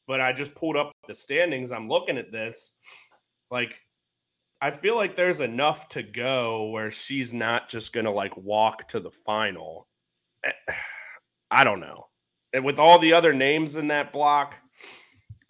but 0.08 0.22
I 0.22 0.34
just 0.34 0.54
pulled 0.54 0.78
up 0.78 0.92
the 1.08 1.16
standings. 1.16 1.72
I'm 1.72 1.88
looking 1.88 2.18
at 2.18 2.32
this. 2.32 2.74
Like, 3.50 3.80
I 4.62 4.72
feel 4.72 4.96
like 4.96 5.16
there's 5.16 5.40
enough 5.40 5.90
to 5.90 6.04
go 6.04 6.70
where 6.70 6.92
she's 6.92 7.34
not 7.34 7.70
just 7.70 7.94
going 7.94 8.06
to 8.06 8.12
like 8.12 8.36
walk 8.38 8.88
to 8.90 9.00
the 9.00 9.12
final. 9.12 9.88
Eh, 10.44 10.52
I 11.52 11.64
don't 11.64 11.80
know 11.80 12.06
and 12.54 12.66
with 12.66 12.80
all 12.80 13.00
the 13.00 13.14
other 13.14 13.34
names 13.34 13.76
in 13.76 13.88
that 13.88 14.12
block, 14.12 14.56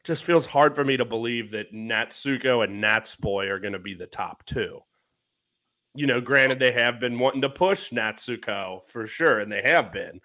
just 0.03 0.23
feels 0.23 0.45
hard 0.45 0.75
for 0.75 0.83
me 0.83 0.97
to 0.97 1.05
believe 1.05 1.51
that 1.51 1.73
Natsuko 1.73 2.63
and 2.63 2.83
Natsupoi 2.83 3.49
are 3.49 3.59
going 3.59 3.73
to 3.73 3.79
be 3.79 3.93
the 3.93 4.07
top 4.07 4.43
two. 4.45 4.79
You 5.93 6.07
know, 6.07 6.21
granted, 6.21 6.59
they 6.59 6.71
have 6.71 6.99
been 6.99 7.19
wanting 7.19 7.41
to 7.41 7.49
push 7.49 7.91
Natsuko 7.91 8.87
for 8.87 9.05
sure, 9.05 9.39
and 9.39 9.51
they 9.51 9.61
have 9.61 9.91
been. 9.91 10.19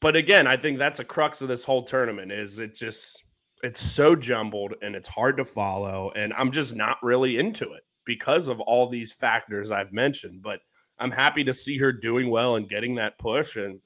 But 0.00 0.16
again, 0.16 0.46
I 0.46 0.56
think 0.56 0.78
that's 0.78 0.98
a 0.98 1.04
crux 1.04 1.42
of 1.42 1.48
this 1.48 1.64
whole 1.64 1.82
tournament 1.82 2.32
is 2.32 2.58
it 2.58 2.74
just 2.74 3.24
it's 3.62 3.80
so 3.80 4.16
jumbled 4.16 4.74
and 4.80 4.96
it's 4.96 5.08
hard 5.08 5.36
to 5.36 5.44
follow, 5.44 6.10
and 6.16 6.32
I'm 6.34 6.50
just 6.50 6.74
not 6.74 6.96
really 7.02 7.38
into 7.38 7.72
it 7.72 7.82
because 8.06 8.48
of 8.48 8.60
all 8.60 8.88
these 8.88 9.12
factors 9.12 9.70
I've 9.70 9.92
mentioned. 9.92 10.42
But 10.42 10.60
I'm 10.98 11.10
happy 11.10 11.44
to 11.44 11.52
see 11.52 11.76
her 11.78 11.92
doing 11.92 12.30
well 12.30 12.56
and 12.56 12.68
getting 12.68 12.94
that 12.96 13.18
push 13.18 13.56
and 13.56 13.80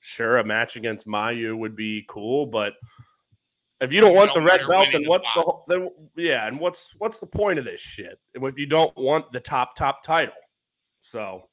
sure 0.00 0.38
a 0.38 0.44
match 0.44 0.76
against 0.76 1.06
Mayu 1.06 1.56
would 1.56 1.76
be 1.76 2.04
cool, 2.08 2.46
but 2.46 2.74
if 3.80 3.92
you 3.92 4.00
don't 4.00 4.12
you 4.12 4.16
want 4.16 4.34
don't 4.34 4.44
the 4.44 4.50
red 4.50 4.66
belt, 4.66 4.88
then 4.92 5.04
what's 5.06 5.32
the, 5.34 5.54
the 5.68 5.74
then 5.74 5.90
yeah, 6.16 6.46
and 6.46 6.58
what's 6.58 6.92
what's 6.98 7.18
the 7.18 7.26
point 7.26 7.58
of 7.58 7.64
this 7.64 7.80
shit? 7.80 8.18
If 8.34 8.58
you 8.58 8.66
don't 8.66 8.96
want 8.96 9.30
the 9.32 9.40
top 9.40 9.76
top 9.76 10.02
title, 10.02 10.34
so 11.00 11.48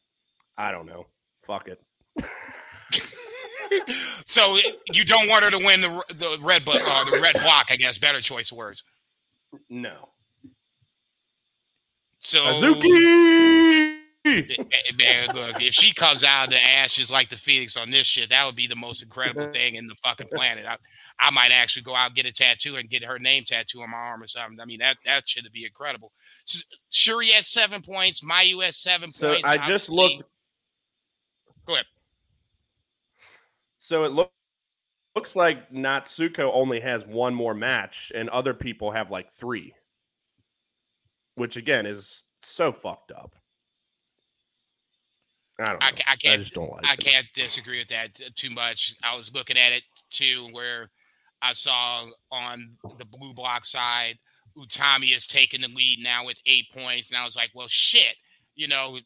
I 0.57 0.71
don't 0.71 0.85
know. 0.85 1.07
Fuck 1.43 1.67
it. 1.67 1.81
so 4.25 4.55
eh, 4.55 4.71
you 4.91 5.05
don't 5.05 5.27
want 5.27 5.43
her 5.43 5.51
to 5.51 5.57
win 5.57 5.81
the 5.81 6.03
the 6.15 6.37
red 6.41 6.63
but 6.65 6.81
uh, 6.83 7.05
the 7.09 7.19
red 7.21 7.35
block, 7.41 7.67
I 7.69 7.75
guess. 7.75 7.97
Better 7.97 8.21
choice 8.21 8.51
of 8.51 8.57
words. 8.57 8.83
No. 9.69 10.09
So 12.19 12.39
Hazuki. 12.39 13.97
Eh, 14.23 14.43
eh, 14.49 14.91
man, 14.97 15.35
look, 15.35 15.61
if 15.61 15.73
she 15.73 15.91
comes 15.93 16.23
out 16.23 16.45
of 16.45 16.49
the 16.51 16.63
ashes 16.63 17.09
like 17.09 17.29
the 17.29 17.37
Phoenix 17.37 17.75
on 17.75 17.89
this 17.89 18.05
shit, 18.05 18.29
that 18.29 18.45
would 18.45 18.55
be 18.55 18.67
the 18.67 18.75
most 18.75 19.01
incredible 19.01 19.51
thing 19.51 19.75
in 19.75 19.87
the 19.87 19.95
fucking 20.03 20.27
planet. 20.31 20.65
I, 20.67 20.77
I 21.19 21.31
might 21.31 21.51
actually 21.51 21.83
go 21.83 21.95
out 21.95 22.07
and 22.07 22.15
get 22.15 22.27
a 22.27 22.31
tattoo 22.31 22.75
and 22.75 22.89
get 22.89 23.03
her 23.03 23.17
name 23.17 23.45
tattoo 23.45 23.81
on 23.81 23.89
my 23.89 23.97
arm 23.97 24.21
or 24.21 24.27
something. 24.27 24.59
I 24.59 24.65
mean, 24.65 24.79
that 24.79 24.97
that 25.05 25.27
should 25.27 25.47
be 25.51 25.65
incredible. 25.65 26.11
So, 26.45 26.63
Syuri 26.91 27.33
at 27.33 27.45
seven 27.45 27.81
points, 27.81 28.21
Mayu 28.21 28.63
at 28.63 28.75
seven 28.75 29.11
so 29.11 29.29
points. 29.29 29.47
I 29.47 29.57
just 29.57 29.91
looked. 29.91 30.23
Go 31.65 31.73
ahead. 31.73 31.85
So 33.83 34.03
it 34.03 34.11
looks 34.11 34.31
looks 35.15 35.35
like 35.35 35.71
Natsuko 35.71 36.51
only 36.53 36.79
has 36.79 37.03
one 37.03 37.33
more 37.33 37.55
match, 37.55 38.11
and 38.13 38.29
other 38.29 38.53
people 38.53 38.91
have 38.91 39.09
like 39.09 39.31
three, 39.31 39.73
which 41.33 41.57
again 41.57 41.87
is 41.87 42.21
so 42.41 42.71
fucked 42.71 43.11
up. 43.11 43.35
I 45.59 45.69
don't. 45.69 45.83
I, 45.83 45.87
I 45.87 46.15
can't. 46.15 46.33
I 46.35 46.37
just 46.37 46.53
don't 46.53 46.71
like. 46.71 46.85
I 46.87 46.93
it. 46.93 46.99
can't 46.99 47.25
disagree 47.33 47.79
with 47.79 47.87
that 47.87 48.19
too 48.35 48.51
much. 48.51 48.95
I 49.01 49.15
was 49.15 49.33
looking 49.33 49.57
at 49.57 49.73
it 49.73 49.81
too, 50.11 50.49
where 50.51 50.91
I 51.41 51.53
saw 51.53 52.05
on 52.31 52.77
the 52.99 53.05
blue 53.05 53.33
block 53.33 53.65
side, 53.65 54.19
Utami 54.55 55.15
is 55.15 55.25
taking 55.25 55.61
the 55.61 55.69
lead 55.69 55.97
now 56.03 56.23
with 56.23 56.37
eight 56.45 56.67
points, 56.71 57.09
and 57.09 57.17
I 57.17 57.25
was 57.25 57.35
like, 57.35 57.49
well, 57.55 57.67
shit. 57.67 58.15
You 58.53 58.67
know, 58.67 58.99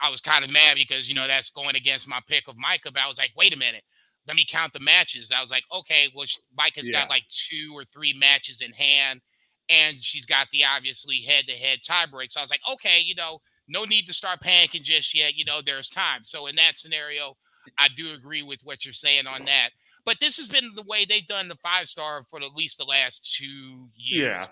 I 0.00 0.08
was 0.08 0.22
kind 0.22 0.46
of 0.46 0.50
mad 0.50 0.76
because 0.76 1.10
you 1.10 1.14
know 1.14 1.26
that's 1.26 1.50
going 1.50 1.76
against 1.76 2.08
my 2.08 2.20
pick 2.26 2.48
of 2.48 2.54
Maika, 2.54 2.84
but 2.84 3.02
I 3.04 3.08
was 3.08 3.18
like, 3.18 3.32
wait 3.36 3.52
a 3.52 3.58
minute. 3.58 3.82
Let 4.26 4.36
me 4.36 4.46
count 4.48 4.72
the 4.72 4.80
matches. 4.80 5.30
I 5.34 5.40
was 5.40 5.50
like, 5.50 5.64
okay, 5.72 6.08
well, 6.14 6.26
Maika's 6.58 6.88
yeah. 6.88 7.00
got 7.00 7.10
like 7.10 7.24
two 7.28 7.72
or 7.74 7.84
three 7.84 8.14
matches 8.14 8.60
in 8.60 8.72
hand, 8.72 9.20
and 9.68 10.02
she's 10.02 10.26
got 10.26 10.46
the 10.52 10.64
obviously 10.64 11.20
head-to-head 11.20 11.80
tie 11.86 12.06
break. 12.06 12.32
So 12.32 12.40
I 12.40 12.42
was 12.42 12.50
like, 12.50 12.60
okay, 12.72 13.00
you 13.04 13.14
know, 13.14 13.40
no 13.68 13.84
need 13.84 14.06
to 14.06 14.12
start 14.12 14.40
panicking 14.40 14.82
just 14.82 15.14
yet. 15.14 15.34
You 15.34 15.44
know, 15.44 15.60
there's 15.64 15.88
time. 15.88 16.22
So 16.22 16.46
in 16.46 16.56
that 16.56 16.76
scenario, 16.76 17.36
I 17.78 17.88
do 17.96 18.12
agree 18.12 18.42
with 18.42 18.60
what 18.64 18.84
you're 18.84 18.92
saying 18.92 19.26
on 19.26 19.44
that. 19.44 19.70
But 20.04 20.18
this 20.20 20.36
has 20.36 20.48
been 20.48 20.70
the 20.74 20.82
way 20.82 21.04
they've 21.04 21.26
done 21.26 21.48
the 21.48 21.56
five 21.56 21.88
star 21.88 22.24
for 22.30 22.40
at 22.42 22.54
least 22.54 22.78
the 22.78 22.84
last 22.84 23.34
two 23.34 23.88
years. 23.96 24.42
Yeah. 24.42 24.46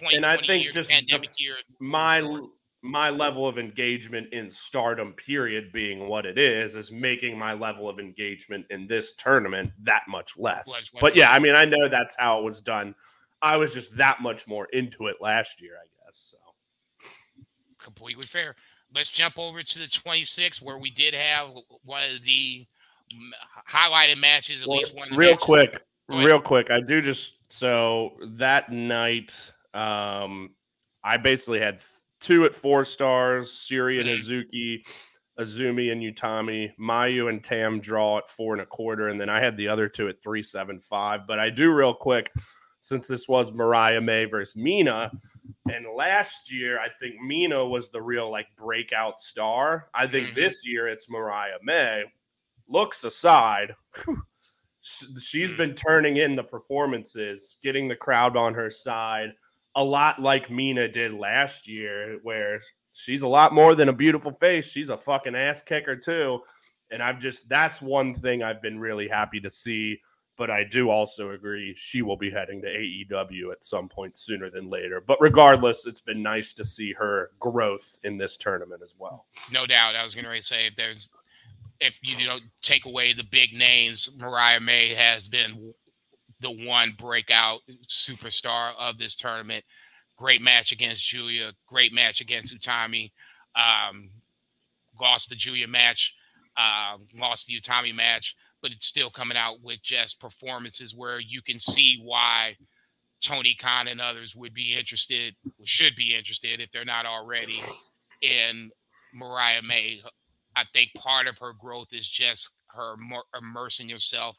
20, 0.00 0.16
and 0.16 0.26
I 0.26 0.38
think 0.38 0.70
just 0.72 0.90
pandemic 0.90 1.30
the, 1.36 1.44
year. 1.44 1.54
My 1.78 2.20
my 2.82 3.10
level 3.10 3.46
of 3.46 3.58
engagement 3.58 4.32
in 4.32 4.50
stardom 4.50 5.12
period 5.12 5.70
being 5.72 6.08
what 6.08 6.26
it 6.26 6.36
is 6.36 6.74
is 6.74 6.90
making 6.90 7.38
my 7.38 7.52
level 7.52 7.88
of 7.88 8.00
engagement 8.00 8.66
in 8.70 8.86
this 8.88 9.14
tournament 9.14 9.70
that 9.82 10.02
much 10.08 10.36
less 10.36 10.90
but 11.00 11.14
yeah 11.14 11.30
i 11.30 11.38
mean 11.38 11.54
i 11.54 11.64
know 11.64 11.88
that's 11.88 12.16
how 12.18 12.40
it 12.40 12.44
was 12.44 12.60
done 12.60 12.92
i 13.40 13.56
was 13.56 13.72
just 13.72 13.96
that 13.96 14.20
much 14.20 14.48
more 14.48 14.66
into 14.72 15.06
it 15.06 15.16
last 15.20 15.62
year 15.62 15.74
i 15.80 15.86
guess 16.04 16.32
so 16.32 16.38
completely 17.82 18.24
fair. 18.24 18.54
Let's 18.94 19.10
jump 19.10 19.38
over 19.38 19.62
to 19.62 19.78
the 19.78 19.86
26th, 19.86 20.62
where 20.62 20.78
we 20.78 20.90
did 20.90 21.14
have 21.14 21.50
one 21.84 22.02
of 22.10 22.22
the 22.22 22.66
highlighted 23.68 24.18
matches, 24.18 24.62
at 24.62 24.68
well, 24.68 24.78
least 24.78 24.94
one. 24.94 25.08
real 25.14 25.32
matches. 25.32 25.44
quick, 25.44 25.82
real 26.08 26.40
quick. 26.40 26.70
I 26.70 26.80
do 26.80 27.00
just 27.02 27.34
so 27.52 28.12
that 28.22 28.70
night, 28.70 29.52
um, 29.74 30.50
I 31.04 31.16
basically 31.16 31.58
had 31.58 31.80
two 32.22 32.44
at 32.44 32.54
four 32.54 32.84
stars: 32.84 33.50
Syuri 33.50 34.00
and 34.00 34.08
mm-hmm. 34.08 34.32
Azuki, 34.32 34.86
Azumi 35.38 35.92
and 35.92 36.00
Utami, 36.00 36.72
Mayu 36.78 37.28
and 37.28 37.42
Tam 37.42 37.80
draw 37.80 38.18
at 38.18 38.28
four 38.28 38.54
and 38.54 38.62
a 38.62 38.66
quarter, 38.66 39.08
and 39.08 39.20
then 39.20 39.28
I 39.28 39.42
had 39.42 39.56
the 39.56 39.68
other 39.68 39.88
two 39.88 40.08
at 40.08 40.22
three 40.22 40.42
seven 40.42 40.80
five. 40.80 41.26
But 41.26 41.38
I 41.38 41.50
do 41.50 41.72
real 41.72 41.94
quick, 41.94 42.32
since 42.80 43.06
this 43.06 43.28
was 43.28 43.52
Mariah 43.52 44.00
May 44.00 44.24
versus 44.24 44.56
Mina. 44.56 45.10
And 45.70 45.86
last 45.96 46.52
year, 46.52 46.78
I 46.80 46.88
think 46.88 47.20
Mina 47.20 47.64
was 47.64 47.90
the 47.90 48.00
real 48.00 48.30
like 48.30 48.46
breakout 48.56 49.20
star. 49.20 49.88
I 49.94 50.06
think 50.06 50.28
mm-hmm. 50.28 50.40
this 50.40 50.66
year 50.66 50.88
it's 50.88 51.10
Mariah 51.10 51.58
May. 51.62 52.04
Looks 52.68 53.04
aside, 53.04 53.74
she's 54.80 55.48
mm-hmm. 55.48 55.56
been 55.56 55.74
turning 55.74 56.16
in 56.16 56.36
the 56.36 56.42
performances, 56.42 57.58
getting 57.62 57.88
the 57.88 57.96
crowd 57.96 58.36
on 58.36 58.54
her 58.54 58.70
side, 58.70 59.34
a 59.74 59.84
lot 59.84 60.20
like 60.20 60.50
Mina 60.50 60.88
did 60.88 61.14
last 61.14 61.68
year, 61.68 62.18
where 62.22 62.60
she's 62.92 63.22
a 63.22 63.28
lot 63.28 63.54
more 63.54 63.74
than 63.74 63.88
a 63.88 63.92
beautiful 63.92 64.32
face. 64.32 64.66
She's 64.66 64.90
a 64.90 64.96
fucking 64.96 65.34
ass 65.34 65.62
kicker 65.62 65.96
too. 65.96 66.40
And 66.90 67.02
I've 67.02 67.18
just 67.18 67.48
that's 67.48 67.80
one 67.80 68.14
thing 68.14 68.42
I've 68.42 68.62
been 68.62 68.78
really 68.78 69.08
happy 69.08 69.40
to 69.40 69.50
see. 69.50 69.98
But 70.38 70.50
I 70.50 70.64
do 70.64 70.88
also 70.88 71.32
agree 71.32 71.74
she 71.76 72.02
will 72.02 72.16
be 72.16 72.30
heading 72.30 72.62
to 72.62 72.68
AEW 72.68 73.52
at 73.52 73.62
some 73.62 73.88
point 73.88 74.16
sooner 74.16 74.50
than 74.50 74.70
later. 74.70 75.00
But 75.00 75.20
regardless, 75.20 75.86
it's 75.86 76.00
been 76.00 76.22
nice 76.22 76.54
to 76.54 76.64
see 76.64 76.92
her 76.94 77.30
growth 77.38 78.00
in 78.02 78.16
this 78.16 78.36
tournament 78.38 78.82
as 78.82 78.94
well. 78.98 79.26
No 79.52 79.66
doubt. 79.66 79.94
I 79.94 80.02
was 80.02 80.14
going 80.14 80.24
to 80.24 80.42
say 80.42 80.66
if 80.66 80.76
there's 80.76 81.10
if 81.80 81.98
you 82.02 82.26
don't 82.26 82.42
take 82.62 82.86
away 82.86 83.12
the 83.12 83.24
big 83.24 83.52
names, 83.52 84.08
Mariah 84.16 84.60
May 84.60 84.94
has 84.94 85.28
been 85.28 85.74
the 86.42 86.50
one 86.50 86.94
breakout 86.98 87.60
superstar 87.88 88.72
of 88.78 88.98
this 88.98 89.14
tournament. 89.16 89.64
Great 90.18 90.42
match 90.42 90.72
against 90.72 91.06
Julia. 91.06 91.52
Great 91.66 91.92
match 91.92 92.20
against 92.20 92.54
Utami. 92.54 93.12
Um, 93.56 94.10
lost 95.00 95.30
the 95.30 95.36
Julia 95.36 95.68
match. 95.68 96.14
Uh, 96.56 96.98
lost 97.18 97.46
the 97.46 97.58
Utami 97.58 97.94
match, 97.94 98.36
but 98.60 98.72
it's 98.72 98.86
still 98.86 99.08
coming 99.08 99.38
out 99.38 99.62
with 99.62 99.82
just 99.82 100.20
performances 100.20 100.94
where 100.94 101.18
you 101.18 101.40
can 101.40 101.58
see 101.58 101.98
why 102.02 102.56
Tony 103.22 103.56
Khan 103.58 103.88
and 103.88 104.00
others 104.00 104.36
would 104.36 104.52
be 104.52 104.76
interested, 104.76 105.34
should 105.64 105.94
be 105.96 106.14
interested 106.14 106.60
if 106.60 106.70
they're 106.70 106.84
not 106.84 107.06
already 107.06 107.58
in 108.20 108.70
Mariah 109.14 109.62
May. 109.62 110.02
I 110.54 110.64
think 110.74 110.90
part 110.94 111.26
of 111.26 111.38
her 111.38 111.54
growth 111.58 111.88
is 111.92 112.06
just 112.06 112.50
her 112.66 112.96
immersing 113.38 113.88
herself 113.88 114.38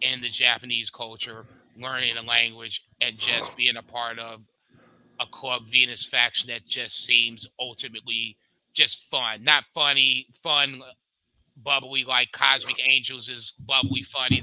in 0.00 0.20
the 0.20 0.28
Japanese 0.28 0.90
culture, 0.90 1.46
learning 1.76 2.14
the 2.14 2.22
language, 2.22 2.84
and 3.00 3.18
just 3.18 3.56
being 3.56 3.76
a 3.76 3.82
part 3.82 4.18
of 4.18 4.40
a 5.20 5.26
Club 5.26 5.62
Venus 5.70 6.04
faction 6.04 6.48
that 6.50 6.66
just 6.66 7.04
seems 7.04 7.46
ultimately 7.60 8.36
just 8.74 9.04
fun. 9.10 9.44
Not 9.44 9.64
funny, 9.74 10.26
fun, 10.42 10.82
bubbly 11.56 12.04
like 12.04 12.32
Cosmic 12.32 12.86
Angels 12.88 13.28
is 13.28 13.52
bubbly 13.66 14.02
funny. 14.02 14.42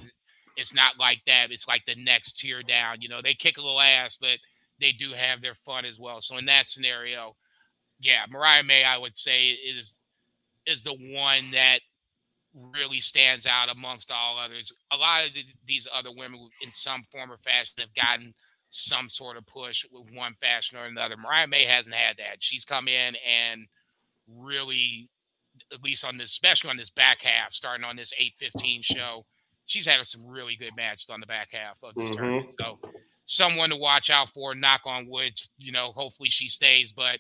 It's 0.55 0.73
not 0.73 0.99
like 0.99 1.21
that. 1.25 1.51
It's 1.51 1.67
like 1.67 1.83
the 1.85 1.95
next 1.95 2.39
tier 2.39 2.61
down. 2.63 3.01
You 3.01 3.09
know, 3.09 3.21
they 3.21 3.33
kick 3.33 3.57
a 3.57 3.61
little 3.61 3.81
ass, 3.81 4.17
but 4.19 4.37
they 4.79 4.91
do 4.91 5.13
have 5.13 5.41
their 5.41 5.53
fun 5.53 5.85
as 5.85 5.99
well. 5.99 6.21
So 6.21 6.37
in 6.37 6.45
that 6.45 6.69
scenario, 6.69 7.35
yeah, 7.99 8.25
Mariah 8.29 8.63
May, 8.63 8.83
I 8.83 8.97
would 8.97 9.17
say 9.17 9.49
is 9.49 9.99
is 10.65 10.83
the 10.83 10.93
one 10.93 11.41
that 11.51 11.79
really 12.53 12.99
stands 12.99 13.45
out 13.45 13.71
amongst 13.71 14.11
all 14.11 14.37
others. 14.37 14.71
A 14.91 14.97
lot 14.97 15.25
of 15.25 15.33
the, 15.33 15.45
these 15.65 15.87
other 15.93 16.09
women, 16.15 16.49
in 16.61 16.71
some 16.71 17.03
form 17.11 17.31
or 17.31 17.37
fashion, 17.37 17.75
have 17.79 17.93
gotten 17.93 18.33
some 18.71 19.09
sort 19.09 19.37
of 19.37 19.45
push 19.47 19.85
with 19.91 20.05
one 20.13 20.35
fashion 20.41 20.77
or 20.77 20.85
another. 20.85 21.17
Mariah 21.17 21.47
May 21.47 21.63
hasn't 21.63 21.95
had 21.95 22.17
that. 22.17 22.37
She's 22.39 22.65
come 22.65 22.87
in 22.87 23.15
and 23.27 23.67
really, 24.27 25.09
at 25.73 25.83
least 25.83 26.05
on 26.05 26.17
this, 26.17 26.31
especially 26.31 26.69
on 26.69 26.77
this 26.77 26.91
back 26.91 27.21
half, 27.21 27.51
starting 27.51 27.85
on 27.85 27.95
this 27.95 28.13
815 28.17 28.81
show, 28.83 29.25
she's 29.65 29.85
had 29.85 30.05
some 30.05 30.25
really 30.25 30.55
good 30.55 30.75
matches 30.75 31.09
on 31.09 31.19
the 31.19 31.25
back 31.25 31.49
half 31.51 31.79
of 31.83 31.95
this 31.95 32.09
mm-hmm. 32.09 32.17
tournament. 32.17 32.51
So, 32.59 32.79
someone 33.25 33.69
to 33.69 33.75
watch 33.75 34.09
out 34.09 34.29
for, 34.29 34.55
knock 34.55 34.81
on 34.85 35.07
wood, 35.07 35.33
you 35.57 35.71
know, 35.71 35.91
hopefully 35.91 36.29
she 36.29 36.49
stays. 36.49 36.91
But 36.91 37.19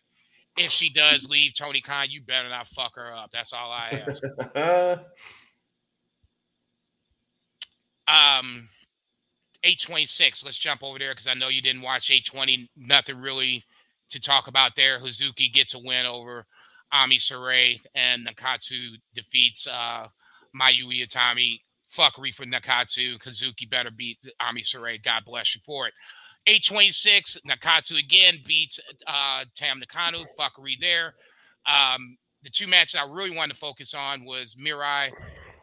if 0.59 0.71
she 0.71 0.89
does 0.89 1.27
leave 1.29 1.53
Tony 1.53 1.79
Khan, 1.79 2.07
you 2.09 2.21
better 2.21 2.49
not 2.49 2.67
fuck 2.67 2.95
her 2.95 3.13
up. 3.15 3.31
That's 3.31 3.53
all 3.53 3.71
I 3.71 4.03
ask. 4.05 4.21
um, 8.07 8.67
826. 9.63 10.43
Let's 10.43 10.57
jump 10.57 10.83
over 10.83 10.99
there 10.99 11.11
because 11.11 11.27
I 11.27 11.33
know 11.33 11.47
you 11.47 11.61
didn't 11.61 11.81
watch 11.81 12.11
820. 12.11 12.69
Nothing 12.75 13.21
really 13.21 13.63
to 14.09 14.19
talk 14.19 14.47
about 14.47 14.75
there. 14.75 14.99
Hazuki 14.99 15.51
gets 15.51 15.75
a 15.75 15.79
win 15.79 16.05
over 16.05 16.45
Ami 16.91 17.17
Sourei, 17.17 17.79
and 17.95 18.27
Nakatsu 18.27 18.95
defeats 19.15 19.65
uh, 19.65 20.07
Mayu 20.53 20.87
Iwatani. 20.91 21.61
Fuckery 21.89 22.33
for 22.33 22.45
Nakatsu. 22.45 23.17
Hazuki 23.23 23.69
better 23.69 23.91
beat 23.91 24.17
Ami 24.41 24.61
Sourei. 24.61 25.01
God 25.01 25.23
bless 25.25 25.55
you 25.55 25.61
for 25.65 25.87
it. 25.87 25.93
826, 26.47 27.39
Nakatsu 27.47 27.99
again 27.99 28.35
beats 28.45 28.79
uh, 29.07 29.45
Tam 29.55 29.79
Nakano. 29.79 30.25
Fuckery 30.39 30.79
there. 30.79 31.13
Um, 31.65 32.17
the 32.43 32.49
two 32.49 32.67
matches 32.67 32.95
I 32.95 33.05
really 33.05 33.35
wanted 33.35 33.53
to 33.53 33.59
focus 33.59 33.93
on 33.93 34.25
was 34.25 34.55
Mirai 34.55 35.11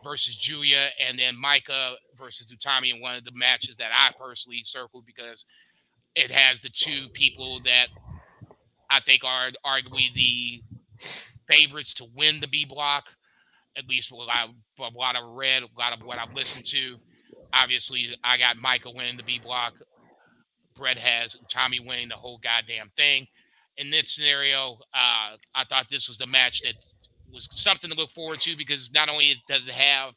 versus 0.04 0.36
Julia, 0.36 0.88
and 1.04 1.18
then 1.18 1.34
Maika 1.42 1.94
versus 2.16 2.52
Utami 2.52 2.94
in 2.94 3.00
one 3.00 3.16
of 3.16 3.24
the 3.24 3.32
matches 3.32 3.76
that 3.78 3.90
I 3.92 4.12
personally 4.20 4.60
circled 4.62 5.04
because 5.06 5.44
it 6.14 6.30
has 6.30 6.60
the 6.60 6.68
two 6.68 7.08
people 7.12 7.60
that 7.64 7.88
I 8.90 9.00
think 9.00 9.24
are 9.24 9.50
arguably 9.64 10.14
the 10.14 10.62
favorites 11.48 11.94
to 11.94 12.06
win 12.14 12.40
the 12.40 12.46
B 12.46 12.64
block, 12.64 13.06
at 13.76 13.88
least 13.88 14.12
what 14.12 14.28
I, 14.30 14.46
from 14.76 14.94
what 14.94 15.16
I've 15.16 15.24
read, 15.24 15.62
a 15.62 15.68
lot 15.78 15.92
of 15.92 16.04
what 16.06 16.18
I've 16.18 16.34
listened 16.34 16.66
to. 16.66 16.96
Obviously, 17.52 18.16
I 18.22 18.38
got 18.38 18.56
Maika 18.56 18.94
winning 18.94 19.16
the 19.16 19.22
B 19.22 19.40
block. 19.42 19.74
Brett 20.76 20.98
has 20.98 21.36
Tommy 21.48 21.80
winning 21.80 22.08
the 22.08 22.16
whole 22.16 22.38
goddamn 22.38 22.90
thing. 22.96 23.26
In 23.78 23.90
this 23.90 24.14
scenario, 24.14 24.78
uh, 24.94 25.36
I 25.54 25.64
thought 25.68 25.86
this 25.90 26.08
was 26.08 26.18
the 26.18 26.26
match 26.26 26.62
that 26.62 26.74
was 27.32 27.48
something 27.50 27.90
to 27.90 27.96
look 27.96 28.10
forward 28.10 28.38
to 28.40 28.56
because 28.56 28.90
not 28.92 29.08
only 29.08 29.34
does 29.48 29.66
it 29.66 29.72
have 29.72 30.14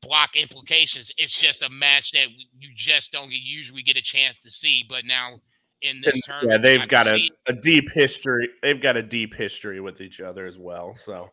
block 0.00 0.36
implications, 0.36 1.10
it's 1.18 1.36
just 1.36 1.62
a 1.62 1.68
match 1.68 2.12
that 2.12 2.28
you 2.58 2.70
just 2.74 3.12
don't 3.12 3.30
usually 3.30 3.82
get 3.82 3.96
a 3.96 4.02
chance 4.02 4.38
to 4.38 4.50
see. 4.50 4.84
But 4.88 5.04
now 5.04 5.40
in 5.82 6.00
this 6.02 6.20
tournament, 6.22 6.64
yeah, 6.64 6.78
they've 6.78 6.88
got 6.88 7.06
a, 7.06 7.30
a 7.46 7.52
deep 7.52 7.90
history. 7.92 8.48
They've 8.62 8.80
got 8.80 8.96
a 8.96 9.02
deep 9.02 9.34
history 9.34 9.80
with 9.80 10.00
each 10.00 10.20
other 10.20 10.46
as 10.46 10.58
well. 10.58 10.94
So 10.94 11.30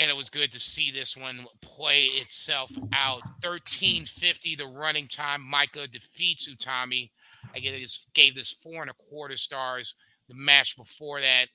and 0.00 0.10
it 0.10 0.16
was 0.16 0.30
good 0.30 0.50
to 0.50 0.58
see 0.58 0.90
this 0.90 1.14
one 1.14 1.44
play 1.60 2.04
itself 2.04 2.70
out. 2.94 3.20
1350 3.42 4.56
the 4.56 4.66
running 4.66 5.06
time. 5.06 5.42
Maika 5.42 5.92
defeats 5.92 6.48
Utami. 6.48 7.10
I 7.54 7.58
gave 7.58 8.34
this 8.34 8.56
four 8.62 8.80
and 8.80 8.90
a 8.90 8.94
quarter 8.94 9.36
stars. 9.36 9.94
The 10.28 10.34
match 10.34 10.74
before 10.76 11.20
that, 11.20 11.48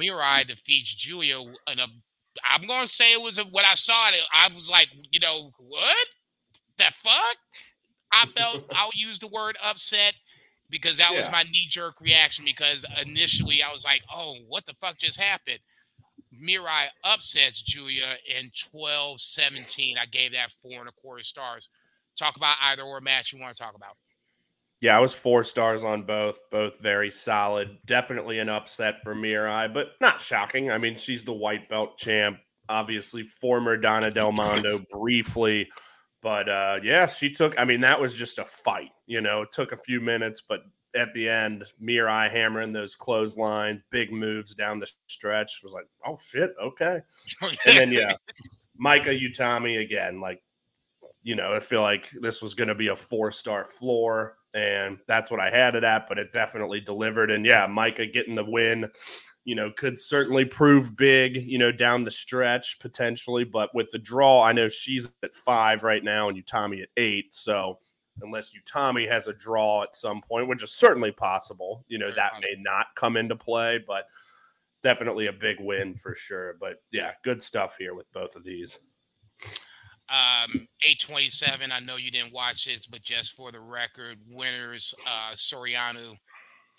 Mirai 0.00 0.46
defeats 0.46 0.94
Julia 0.94 1.40
in 1.40 1.80
a 1.80 1.86
I'm 2.42 2.66
gonna 2.66 2.86
say 2.86 3.12
it 3.12 3.20
was 3.20 3.36
a, 3.36 3.42
when 3.44 3.66
I 3.66 3.74
saw 3.74 4.08
it, 4.08 4.14
I 4.32 4.48
was 4.54 4.70
like, 4.70 4.88
you 5.10 5.20
know, 5.20 5.50
what 5.58 6.06
the 6.78 6.84
fuck? 6.94 7.36
I 8.10 8.24
felt 8.34 8.64
I'll 8.72 8.90
use 8.94 9.18
the 9.18 9.28
word 9.28 9.58
upset 9.62 10.14
because 10.70 10.96
that 10.96 11.10
yeah. 11.12 11.18
was 11.18 11.30
my 11.30 11.42
knee 11.42 11.66
jerk 11.68 12.00
reaction. 12.00 12.46
Because 12.46 12.86
initially 13.04 13.62
I 13.62 13.70
was 13.70 13.84
like, 13.84 14.00
oh, 14.14 14.36
what 14.48 14.64
the 14.64 14.74
fuck 14.80 14.98
just 14.98 15.20
happened? 15.20 15.58
Mirai 16.32 16.86
upsets 17.04 17.60
Julia 17.62 18.16
in 18.38 18.50
12 18.70 19.20
17. 19.20 19.96
I 19.98 20.06
gave 20.06 20.32
that 20.32 20.52
four 20.62 20.80
and 20.80 20.88
a 20.88 20.92
quarter 20.92 21.22
stars. 21.22 21.68
Talk 22.16 22.36
about 22.36 22.56
either 22.62 22.82
or 22.82 23.00
match 23.00 23.32
you 23.32 23.40
want 23.40 23.54
to 23.56 23.62
talk 23.62 23.74
about. 23.74 23.96
Yeah, 24.80 24.96
I 24.96 25.00
was 25.00 25.14
four 25.14 25.44
stars 25.44 25.84
on 25.84 26.02
both. 26.02 26.40
Both 26.50 26.80
very 26.80 27.10
solid. 27.10 27.78
Definitely 27.86 28.40
an 28.40 28.48
upset 28.48 28.96
for 29.04 29.14
Mirai, 29.14 29.72
but 29.72 29.92
not 30.00 30.20
shocking. 30.20 30.70
I 30.70 30.78
mean, 30.78 30.98
she's 30.98 31.24
the 31.24 31.32
white 31.32 31.68
belt 31.68 31.96
champ, 31.98 32.38
obviously 32.68 33.22
former 33.22 33.76
Donna 33.76 34.10
Del 34.10 34.32
Mondo 34.32 34.84
briefly. 34.90 35.68
But 36.20 36.48
uh, 36.48 36.80
yeah, 36.82 37.06
she 37.06 37.30
took. 37.30 37.58
I 37.60 37.64
mean, 37.64 37.80
that 37.82 38.00
was 38.00 38.14
just 38.14 38.38
a 38.38 38.44
fight. 38.44 38.90
You 39.06 39.20
know, 39.20 39.42
it 39.42 39.52
took 39.52 39.72
a 39.72 39.76
few 39.76 40.00
minutes, 40.00 40.42
but 40.48 40.60
at 40.94 41.12
the 41.14 41.28
end, 41.28 41.64
Mirai 41.82 42.30
hammering 42.30 42.72
those 42.72 42.94
clotheslines, 42.94 43.80
big 43.90 44.12
moves 44.12 44.54
down 44.54 44.78
the 44.78 44.90
stretch 45.06 45.60
was 45.62 45.72
like, 45.72 45.86
oh 46.06 46.18
shit, 46.22 46.54
okay. 46.62 47.00
Oh, 47.42 47.50
and 47.66 47.78
then 47.78 47.92
yeah, 47.92 48.14
Maika 48.80 49.18
Utami 49.18 49.82
again, 49.82 50.20
like, 50.20 50.42
you 51.22 51.36
know, 51.36 51.54
I 51.54 51.60
feel 51.60 51.82
like 51.82 52.10
this 52.20 52.42
was 52.42 52.54
going 52.54 52.68
to 52.68 52.74
be 52.74 52.88
a 52.88 52.96
four 52.96 53.30
star 53.30 53.64
floor, 53.64 54.36
and 54.54 54.98
that's 55.06 55.30
what 55.30 55.40
I 55.40 55.50
had 55.50 55.76
it 55.76 55.84
at, 55.84 56.08
but 56.08 56.18
it 56.18 56.32
definitely 56.32 56.80
delivered. 56.80 57.30
And 57.30 57.46
yeah, 57.46 57.66
Maika 57.66 58.12
getting 58.12 58.34
the 58.34 58.44
win, 58.44 58.90
you 59.44 59.54
know, 59.54 59.70
could 59.76 59.98
certainly 59.98 60.44
prove 60.44 60.96
big, 60.96 61.36
you 61.36 61.58
know, 61.58 61.72
down 61.72 62.04
the 62.04 62.10
stretch 62.10 62.78
potentially. 62.80 63.44
But 63.44 63.74
with 63.74 63.90
the 63.92 63.98
draw, 63.98 64.42
I 64.42 64.52
know 64.52 64.68
she's 64.68 65.12
at 65.22 65.34
five 65.34 65.84
right 65.84 66.02
now, 66.02 66.28
and 66.28 66.44
Utami 66.44 66.82
at 66.82 66.88
eight, 66.96 67.32
so 67.32 67.78
unless 68.20 68.52
Utami 68.52 69.08
has 69.08 69.26
a 69.26 69.32
draw 69.32 69.82
at 69.82 69.96
some 69.96 70.20
point, 70.20 70.48
which 70.48 70.62
is 70.62 70.72
certainly 70.72 71.12
possible. 71.12 71.84
You 71.88 71.98
know, 71.98 72.10
that 72.10 72.32
may 72.40 72.56
not 72.60 72.86
come 72.94 73.16
into 73.16 73.36
play, 73.36 73.80
but 73.86 74.04
definitely 74.82 75.28
a 75.28 75.32
big 75.32 75.56
win 75.60 75.94
for 75.94 76.14
sure. 76.14 76.56
But 76.60 76.82
yeah, 76.92 77.12
good 77.24 77.40
stuff 77.40 77.76
here 77.78 77.94
with 77.94 78.10
both 78.12 78.36
of 78.36 78.44
these. 78.44 78.78
Um, 80.08 80.68
827, 80.84 81.72
I 81.72 81.80
know 81.80 81.96
you 81.96 82.10
didn't 82.10 82.34
watch 82.34 82.66
this, 82.66 82.86
but 82.86 83.02
just 83.02 83.34
for 83.34 83.50
the 83.50 83.60
record, 83.60 84.18
winners 84.28 84.94
uh 85.08 85.32
Soriano, 85.34 86.14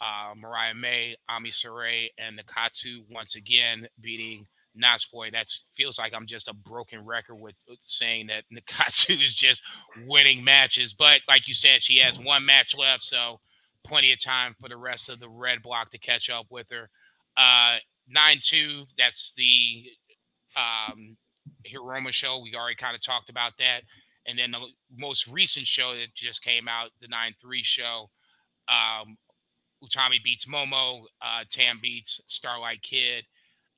uh, 0.01 0.33
Mariah 0.35 0.75
May, 0.75 1.15
Ami 1.29 1.49
Sourei, 1.49 2.09
and 2.19 2.39
Nakatsu 2.39 2.99
once 3.09 3.35
again 3.35 3.87
beating 4.01 4.45
Natsupoi. 4.81 5.31
That 5.31 5.47
feels 5.73 5.99
like 5.99 6.13
I'm 6.13 6.25
just 6.25 6.47
a 6.47 6.53
broken 6.53 7.05
record 7.05 7.35
with 7.35 7.55
saying 7.79 8.27
that 8.27 8.43
Nakatsu 8.53 9.21
is 9.23 9.33
just 9.33 9.63
winning 10.05 10.43
matches. 10.43 10.93
But 10.93 11.21
like 11.27 11.47
you 11.47 11.53
said, 11.53 11.81
she 11.81 11.97
has 11.99 12.19
one 12.19 12.45
match 12.45 12.75
left, 12.75 13.03
so 13.03 13.39
plenty 13.83 14.11
of 14.11 14.19
time 14.19 14.55
for 14.59 14.69
the 14.69 14.77
rest 14.77 15.09
of 15.09 15.19
the 15.19 15.29
red 15.29 15.61
block 15.61 15.91
to 15.91 15.97
catch 15.97 16.29
up 16.29 16.45
with 16.49 16.69
her. 16.71 16.89
Uh, 17.37 17.77
nine 18.07 18.39
two. 18.41 18.85
That's 18.97 19.33
the 19.35 19.85
um, 20.57 21.17
Hiroma 21.67 22.09
show. 22.09 22.39
We 22.41 22.55
already 22.55 22.75
kind 22.75 22.95
of 22.95 23.01
talked 23.01 23.29
about 23.29 23.53
that. 23.59 23.81
And 24.25 24.39
then 24.39 24.51
the 24.51 24.65
most 24.95 25.27
recent 25.27 25.67
show 25.67 25.93
that 25.95 26.15
just 26.15 26.43
came 26.43 26.67
out, 26.67 26.91
the 27.01 27.07
nine 27.07 27.33
three 27.41 27.63
show. 27.63 28.09
Um, 28.69 29.17
Utami 29.83 30.23
beats 30.23 30.45
Momo. 30.45 31.03
Uh, 31.21 31.43
Tam 31.49 31.77
beats 31.81 32.21
Starlight 32.27 32.81
Kid 32.81 33.25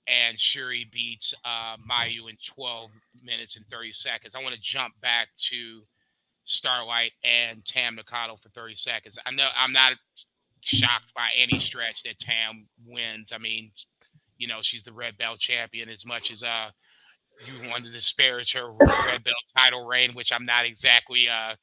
and 0.07 0.37
Syuri 0.37 0.89
beats 0.91 1.33
uh, 1.43 1.77
Mayu 1.89 2.29
in 2.29 2.37
12 2.45 2.91
minutes 3.23 3.55
and 3.57 3.65
30 3.67 3.91
seconds. 3.91 4.35
I 4.35 4.41
want 4.41 4.55
to 4.55 4.61
jump 4.61 4.93
back 5.01 5.29
to 5.49 5.81
Starlight 6.43 7.11
and 7.23 7.65
Tam 7.65 7.95
Nakano 7.95 8.35
for 8.35 8.49
30 8.49 8.75
seconds. 8.75 9.17
I 9.25 9.31
know 9.31 9.47
I'm 9.57 9.73
not 9.73 9.93
shocked 10.61 11.13
by 11.15 11.29
any 11.37 11.59
stretch 11.59 12.03
that 12.03 12.19
Tam 12.19 12.67
wins. 12.85 13.31
I 13.33 13.37
mean, 13.37 13.71
you 14.37 14.47
know, 14.47 14.59
she's 14.61 14.83
the 14.83 14.93
red 14.93 15.17
belt 15.17 15.39
champion 15.39 15.89
as 15.89 16.05
much 16.05 16.31
as 16.31 16.43
uh 16.43 16.69
you 17.45 17.69
wanted 17.69 17.85
to 17.85 17.91
disparage 17.91 18.53
her 18.53 18.71
red 18.71 19.23
belt 19.23 19.35
title 19.57 19.85
reign, 19.85 20.13
which 20.13 20.31
I'm 20.31 20.45
not 20.45 20.65
exactly 20.65 21.27
uh 21.29 21.55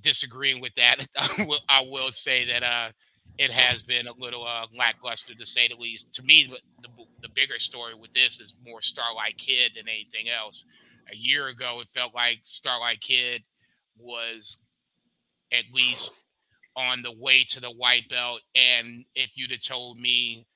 disagreeing 0.00 0.60
with 0.60 0.74
that. 0.76 1.06
I 1.16 1.44
will, 1.44 1.60
I 1.68 1.80
will 1.82 2.12
say 2.12 2.44
that 2.46 2.62
uh 2.62 2.90
it 3.38 3.52
has 3.52 3.82
been 3.82 4.08
a 4.08 4.12
little 4.18 4.44
uh, 4.44 4.66
lackluster 4.76 5.34
to 5.34 5.46
say 5.46 5.68
the 5.68 5.76
least. 5.76 6.12
To 6.14 6.22
me, 6.22 6.52
the, 6.82 6.88
the 7.22 7.28
bigger 7.34 7.58
story 7.58 7.94
with 7.94 8.12
this 8.12 8.40
is 8.40 8.54
more 8.64 8.80
Starlight 8.80 9.38
Kid 9.38 9.72
than 9.76 9.88
anything 9.88 10.28
else. 10.28 10.64
A 11.12 11.16
year 11.16 11.46
ago, 11.46 11.80
it 11.80 11.88
felt 11.94 12.14
like 12.14 12.40
Starlight 12.42 13.00
Kid 13.00 13.42
was 13.96 14.58
at 15.52 15.64
least 15.72 16.20
on 16.76 17.02
the 17.02 17.12
way 17.12 17.44
to 17.44 17.60
the 17.60 17.70
white 17.70 18.08
belt. 18.08 18.40
And 18.54 19.04
if 19.14 19.30
you'd 19.36 19.52
have 19.52 19.62
told 19.62 19.98
me 19.98 20.46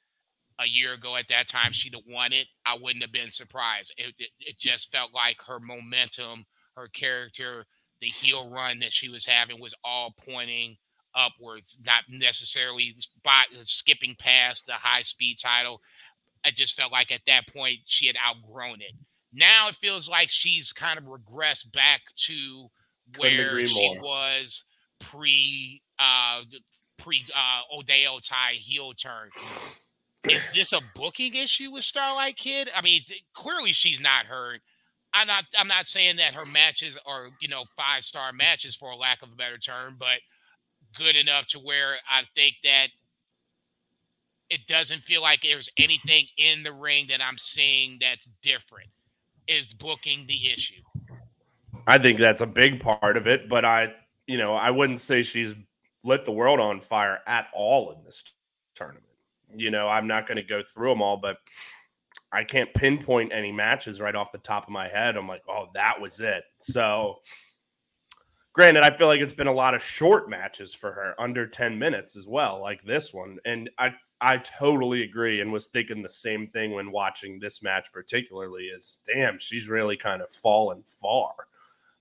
a 0.59 0.67
year 0.67 0.93
ago 0.95 1.17
at 1.17 1.29
that 1.29 1.49
time 1.49 1.73
she'd 1.73 1.95
have 1.95 2.03
won 2.07 2.33
it, 2.33 2.49
I 2.67 2.77
wouldn't 2.81 3.03
have 3.03 3.13
been 3.13 3.31
surprised. 3.31 3.95
It, 3.97 4.15
it, 4.19 4.31
it 4.41 4.59
just 4.59 4.93
felt 4.93 5.15
like 5.15 5.41
her 5.47 5.61
momentum, 5.61 6.45
her 6.77 6.89
character, 6.89 7.65
the 8.01 8.09
heel 8.09 8.51
run 8.51 8.81
that 8.81 8.93
she 8.93 9.09
was 9.09 9.25
having 9.25 9.61
was 9.61 9.75
all 9.85 10.15
pointing 10.27 10.77
upwards, 11.15 11.79
not 11.85 12.05
necessarily 12.09 12.95
by 13.23 13.45
skipping 13.63 14.15
past 14.19 14.67
the 14.67 14.73
high 14.73 15.03
speed 15.03 15.37
title. 15.41 15.81
I 16.45 16.51
just 16.51 16.77
felt 16.77 16.93
like 16.93 17.13
at 17.13 17.21
that 17.27 17.47
point 17.49 17.79
she 17.85 18.07
had 18.07 18.17
outgrown 18.17 18.81
it. 18.81 18.95
Now 19.33 19.69
it 19.69 19.77
feels 19.77 20.09
like 20.09 20.29
she's 20.29 20.73
kind 20.73 20.99
of 20.99 21.05
regressed 21.05 21.73
back 21.73 22.03
to 22.27 22.67
where 23.19 23.65
she 23.65 23.99
was 24.01 24.65
pre 25.01 25.83
uh 25.99 26.43
pre 26.99 27.25
uh 27.35 27.77
Oedo 27.77 28.21
Tai 28.23 28.53
heel 28.55 28.93
turn. 28.93 29.29
Is 30.29 30.49
this 30.55 30.73
a 30.73 30.81
booking 30.95 31.35
issue 31.35 31.73
with 31.73 31.85
Starlight 31.85 32.37
Kid? 32.37 32.71
I 32.77 32.83
mean, 32.83 33.03
clearly 33.35 33.73
she's 33.73 34.01
not 34.01 34.27
hurt. 34.27 34.61
I'm 35.15 35.27
not 35.27 35.45
I'm 35.59 35.69
not 35.69 35.87
saying 35.87 36.17
that 36.17 36.35
her 36.35 36.47
matches 36.53 36.99
are, 37.07 37.29
you 37.41 37.49
know, 37.49 37.65
five 37.77 38.05
star 38.05 38.33
matches 38.33 38.77
for 38.77 38.91
a 38.91 38.97
lack 38.97 39.23
of 39.23 39.33
a 39.33 39.37
better 39.37 39.59
term, 39.59 39.97
but 39.99 40.21
good 40.97 41.17
enough 41.17 41.47
to 41.49 41.59
where 41.59 41.95
I 42.11 42.23
think 42.35 42.55
that 42.65 42.89
it 44.51 44.67
doesn't 44.69 45.03
feel 45.03 45.23
like 45.23 45.41
there's 45.43 45.71
anything 45.79 46.27
in 46.37 46.63
the 46.63 46.73
ring 46.73 47.07
that 47.09 47.23
I'm 47.23 47.39
seeing 47.39 47.99
that's 48.01 48.29
different. 48.43 48.89
Is 49.49 49.73
booking 49.73 50.27
the 50.27 50.53
issue? 50.53 50.83
I 51.87 51.99
think 51.99 52.19
that's 52.19 52.43
a 52.43 52.47
big 52.47 52.81
part 52.81 53.17
of 53.17 53.27
it, 53.27 53.49
but 53.49 53.65
I, 53.65 53.93
you 54.27 54.39
know, 54.39 54.55
I 54.55 54.71
wouldn't 54.71 55.01
say 55.01 55.23
she's 55.23 55.55
lit 56.05 56.25
the 56.25 56.33
world 56.33 56.61
on 56.61 56.81
fire 56.81 57.21
at 57.27 57.47
all 57.55 57.93
in 57.93 58.05
this 58.05 58.23
tournament. 58.75 59.05
You 59.55 59.71
know, 59.71 59.89
I'm 59.89 60.07
not 60.07 60.27
going 60.27 60.37
to 60.37 60.43
go 60.43 60.63
through 60.63 60.91
them 60.91 61.03
all, 61.03 61.17
but 61.17 61.39
I 62.33 62.45
can't 62.45 62.73
pinpoint 62.73 63.33
any 63.33 63.53
matches 63.53 64.01
right 64.01 64.15
off 64.15 64.33
the 64.33 64.39
top 64.39 64.65
of 64.65 64.71
my 64.71 64.89
head. 64.89 65.17
I'm 65.17 65.29
like, 65.29 65.43
oh, 65.49 65.69
that 65.75 66.01
was 66.01 66.21
it. 66.21 66.45
So 66.59 67.17
Granted, 68.53 68.83
I 68.83 68.95
feel 68.95 69.07
like 69.07 69.21
it's 69.21 69.33
been 69.33 69.47
a 69.47 69.53
lot 69.53 69.75
of 69.75 69.83
short 69.83 70.29
matches 70.29 70.75
for 70.75 70.93
her, 70.93 71.15
under 71.19 71.47
10 71.47 71.79
minutes 71.79 72.17
as 72.17 72.27
well, 72.27 72.61
like 72.61 72.85
this 72.85 73.13
one. 73.13 73.39
And 73.45 73.71
I 73.79 73.95
I 74.21 74.37
totally 74.37 75.03
agree 75.03 75.41
and 75.41 75.51
was 75.51 75.67
thinking 75.67 76.01
the 76.03 76.09
same 76.09 76.47
thing 76.47 76.73
when 76.73 76.93
watching 76.93 77.41
this 77.41 77.61
match 77.63 77.93
particularly 77.93 78.65
is 78.65 79.01
damn, 79.13 79.39
she's 79.39 79.69
really 79.69 79.97
kind 79.97 80.23
of 80.23 80.31
fallen 80.31 80.85
far. 80.85 81.33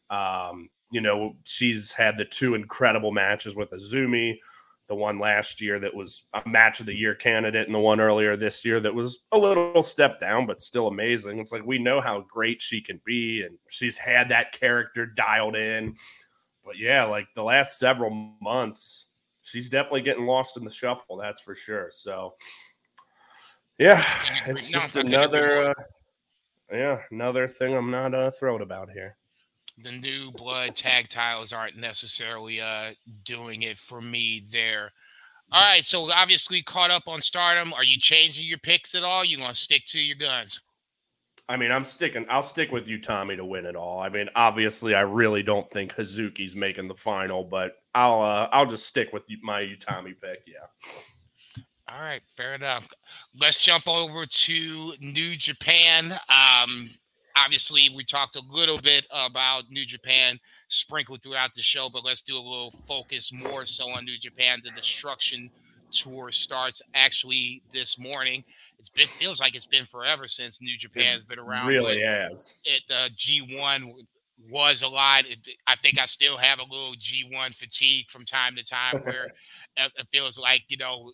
Um, 0.09 0.69
you 0.91 1.01
know, 1.01 1.37
she's 1.45 1.93
had 1.93 2.17
the 2.17 2.25
two 2.25 2.53
incredible 2.53 3.11
matches 3.11 3.55
with 3.55 3.71
Azumi, 3.71 4.35
the 4.87 4.93
one 4.95 5.19
last 5.19 5.61
year 5.61 5.79
that 5.79 5.95
was 5.95 6.25
a 6.33 6.47
match 6.47 6.81
of 6.81 6.85
the 6.85 6.93
year 6.93 7.15
candidate, 7.15 7.65
and 7.65 7.73
the 7.73 7.79
one 7.79 8.01
earlier 8.01 8.35
this 8.35 8.65
year 8.65 8.81
that 8.81 8.93
was 8.93 9.23
a 9.31 9.37
little 9.37 9.81
step 9.81 10.19
down, 10.19 10.45
but 10.45 10.61
still 10.61 10.87
amazing. 10.87 11.39
It's 11.39 11.53
like 11.53 11.65
we 11.65 11.79
know 11.79 12.01
how 12.01 12.25
great 12.29 12.61
she 12.61 12.81
can 12.81 12.99
be, 13.05 13.41
and 13.41 13.57
she's 13.69 13.97
had 13.97 14.29
that 14.29 14.51
character 14.51 15.05
dialed 15.05 15.55
in 15.55 15.95
but 16.65 16.77
yeah, 16.77 17.03
like 17.03 17.27
the 17.35 17.43
last 17.43 17.77
several 17.79 18.35
months, 18.41 19.05
she's 19.41 19.69
definitely 19.69 20.01
getting 20.01 20.25
lost 20.25 20.57
in 20.57 20.63
the 20.63 20.71
shuffle. 20.71 21.17
That's 21.17 21.41
for 21.41 21.55
sure. 21.55 21.89
So, 21.91 22.35
yeah, 23.77 24.05
it's 24.45 24.69
just 24.69 24.95
another, 24.95 25.69
uh, 25.69 25.73
yeah, 26.71 26.99
another 27.11 27.47
thing 27.47 27.75
I'm 27.75 27.91
not 27.91 28.13
uh, 28.13 28.31
thrilled 28.31 28.61
about 28.61 28.91
here. 28.91 29.17
The 29.83 29.91
new 29.91 30.31
blood 30.31 30.75
tag 30.75 31.09
titles 31.09 31.53
aren't 31.53 31.77
necessarily 31.77 32.61
uh, 32.61 32.91
doing 33.25 33.63
it 33.63 33.77
for 33.77 34.01
me 34.01 34.45
there. 34.51 34.91
All 35.51 35.61
right, 35.61 35.85
so 35.85 36.09
obviously 36.11 36.61
caught 36.61 36.91
up 36.91 37.03
on 37.07 37.19
Stardom. 37.19 37.73
Are 37.73 37.83
you 37.83 37.99
changing 37.99 38.45
your 38.45 38.59
picks 38.59 38.95
at 38.95 39.03
all? 39.03 39.25
You 39.25 39.37
gonna 39.37 39.55
stick 39.55 39.83
to 39.87 39.99
your 39.99 40.15
guns? 40.15 40.61
I 41.51 41.57
mean, 41.57 41.69
I'm 41.69 41.83
sticking. 41.83 42.25
I'll 42.29 42.43
stick 42.43 42.71
with 42.71 42.87
you, 42.87 42.97
Tommy, 42.97 43.35
to 43.35 43.43
win 43.43 43.65
it 43.65 43.75
all. 43.75 43.99
I 43.99 44.07
mean, 44.07 44.29
obviously, 44.35 44.95
I 44.95 45.01
really 45.01 45.43
don't 45.43 45.69
think 45.69 45.93
Hazuki's 45.93 46.55
making 46.55 46.87
the 46.87 46.95
final, 46.95 47.43
but 47.43 47.73
I'll 47.93 48.21
uh, 48.21 48.47
I'll 48.53 48.65
just 48.65 48.85
stick 48.85 49.11
with 49.11 49.23
my 49.43 49.59
Utami 49.59 50.13
pick. 50.17 50.45
Yeah. 50.47 50.93
All 51.89 51.99
right, 51.99 52.21
fair 52.37 52.55
enough. 52.55 52.87
Let's 53.37 53.57
jump 53.57 53.85
over 53.89 54.25
to 54.25 54.93
New 55.01 55.35
Japan. 55.35 56.13
Um, 56.29 56.89
obviously, 57.35 57.89
we 57.93 58.05
talked 58.05 58.37
a 58.37 58.43
little 58.49 58.77
bit 58.77 59.05
about 59.11 59.63
New 59.69 59.85
Japan 59.85 60.39
sprinkled 60.69 61.21
throughout 61.21 61.53
the 61.53 61.61
show, 61.61 61.89
but 61.89 62.05
let's 62.05 62.21
do 62.21 62.37
a 62.37 62.39
little 62.39 62.71
focus 62.87 63.33
more 63.33 63.65
so 63.65 63.89
on 63.89 64.05
New 64.05 64.17
Japan. 64.17 64.61
The 64.63 64.71
Destruction 64.71 65.51
Tour 65.91 66.31
starts 66.31 66.81
actually 66.93 67.61
this 67.73 67.99
morning 67.99 68.45
it's 68.81 68.89
been 68.89 69.05
feels 69.05 69.39
like 69.39 69.53
it's 69.53 69.67
been 69.67 69.85
forever 69.85 70.27
since 70.27 70.59
New 70.59 70.75
Japan's 70.75 71.23
been 71.23 71.37
around. 71.37 71.67
Really 71.67 72.01
has. 72.01 72.55
It 72.65 72.81
uh, 72.89 73.09
G1 73.15 73.93
was 74.49 74.81
a 74.81 74.87
lot. 74.87 75.25
It, 75.27 75.37
I 75.67 75.75
think 75.75 75.99
I 75.99 76.05
still 76.05 76.35
have 76.35 76.57
a 76.57 76.63
little 76.63 76.95
G1 76.95 77.53
fatigue 77.53 78.09
from 78.09 78.25
time 78.25 78.55
to 78.55 78.63
time 78.63 78.97
where 79.03 79.27
it 79.77 80.07
feels 80.11 80.39
like 80.39 80.63
you 80.67 80.77
know 80.77 81.11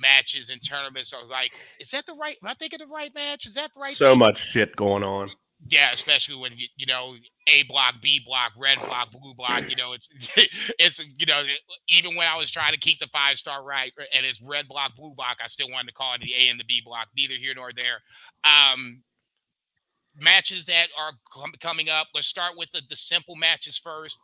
matches 0.00 0.48
and 0.48 0.66
tournaments 0.66 1.12
are 1.12 1.26
like, 1.26 1.52
is 1.78 1.90
that 1.90 2.06
the 2.06 2.14
right? 2.14 2.38
Am 2.42 2.48
I 2.48 2.54
thinking 2.54 2.78
the 2.78 2.86
right 2.86 3.14
match? 3.14 3.44
Is 3.44 3.52
that 3.54 3.70
the 3.74 3.80
right? 3.80 3.92
So 3.92 4.12
thing? 4.12 4.20
much 4.20 4.38
shit 4.38 4.74
going 4.74 5.04
on. 5.04 5.30
Yeah, 5.66 5.90
especially 5.92 6.36
when 6.36 6.52
you 6.56 6.68
you 6.76 6.86
know 6.86 7.16
A 7.48 7.64
block, 7.64 7.96
B 8.00 8.20
block, 8.24 8.52
red 8.56 8.78
block, 8.78 9.10
blue 9.10 9.34
block. 9.34 9.68
You 9.68 9.76
know, 9.76 9.92
it's 9.92 10.08
it's 10.78 11.00
you 11.18 11.26
know 11.26 11.42
even 11.88 12.14
when 12.14 12.28
I 12.28 12.36
was 12.36 12.50
trying 12.50 12.72
to 12.72 12.78
keep 12.78 13.00
the 13.00 13.08
five 13.08 13.38
star 13.38 13.64
right 13.64 13.92
and 14.14 14.24
it's 14.24 14.40
red 14.40 14.68
block, 14.68 14.94
blue 14.96 15.14
block, 15.16 15.38
I 15.42 15.48
still 15.48 15.70
wanted 15.70 15.88
to 15.88 15.94
call 15.94 16.14
it 16.14 16.20
the 16.20 16.32
A 16.34 16.48
and 16.48 16.60
the 16.60 16.64
B 16.64 16.80
block. 16.84 17.08
Neither 17.16 17.34
here 17.34 17.54
nor 17.56 17.72
there. 17.74 18.00
Um, 18.44 19.02
matches 20.20 20.64
that 20.66 20.88
are 20.98 21.12
com- 21.32 21.52
coming 21.60 21.88
up. 21.88 22.08
Let's 22.14 22.26
start 22.26 22.54
with 22.56 22.70
the, 22.72 22.82
the 22.88 22.96
simple 22.96 23.36
matches 23.36 23.78
first. 23.78 24.20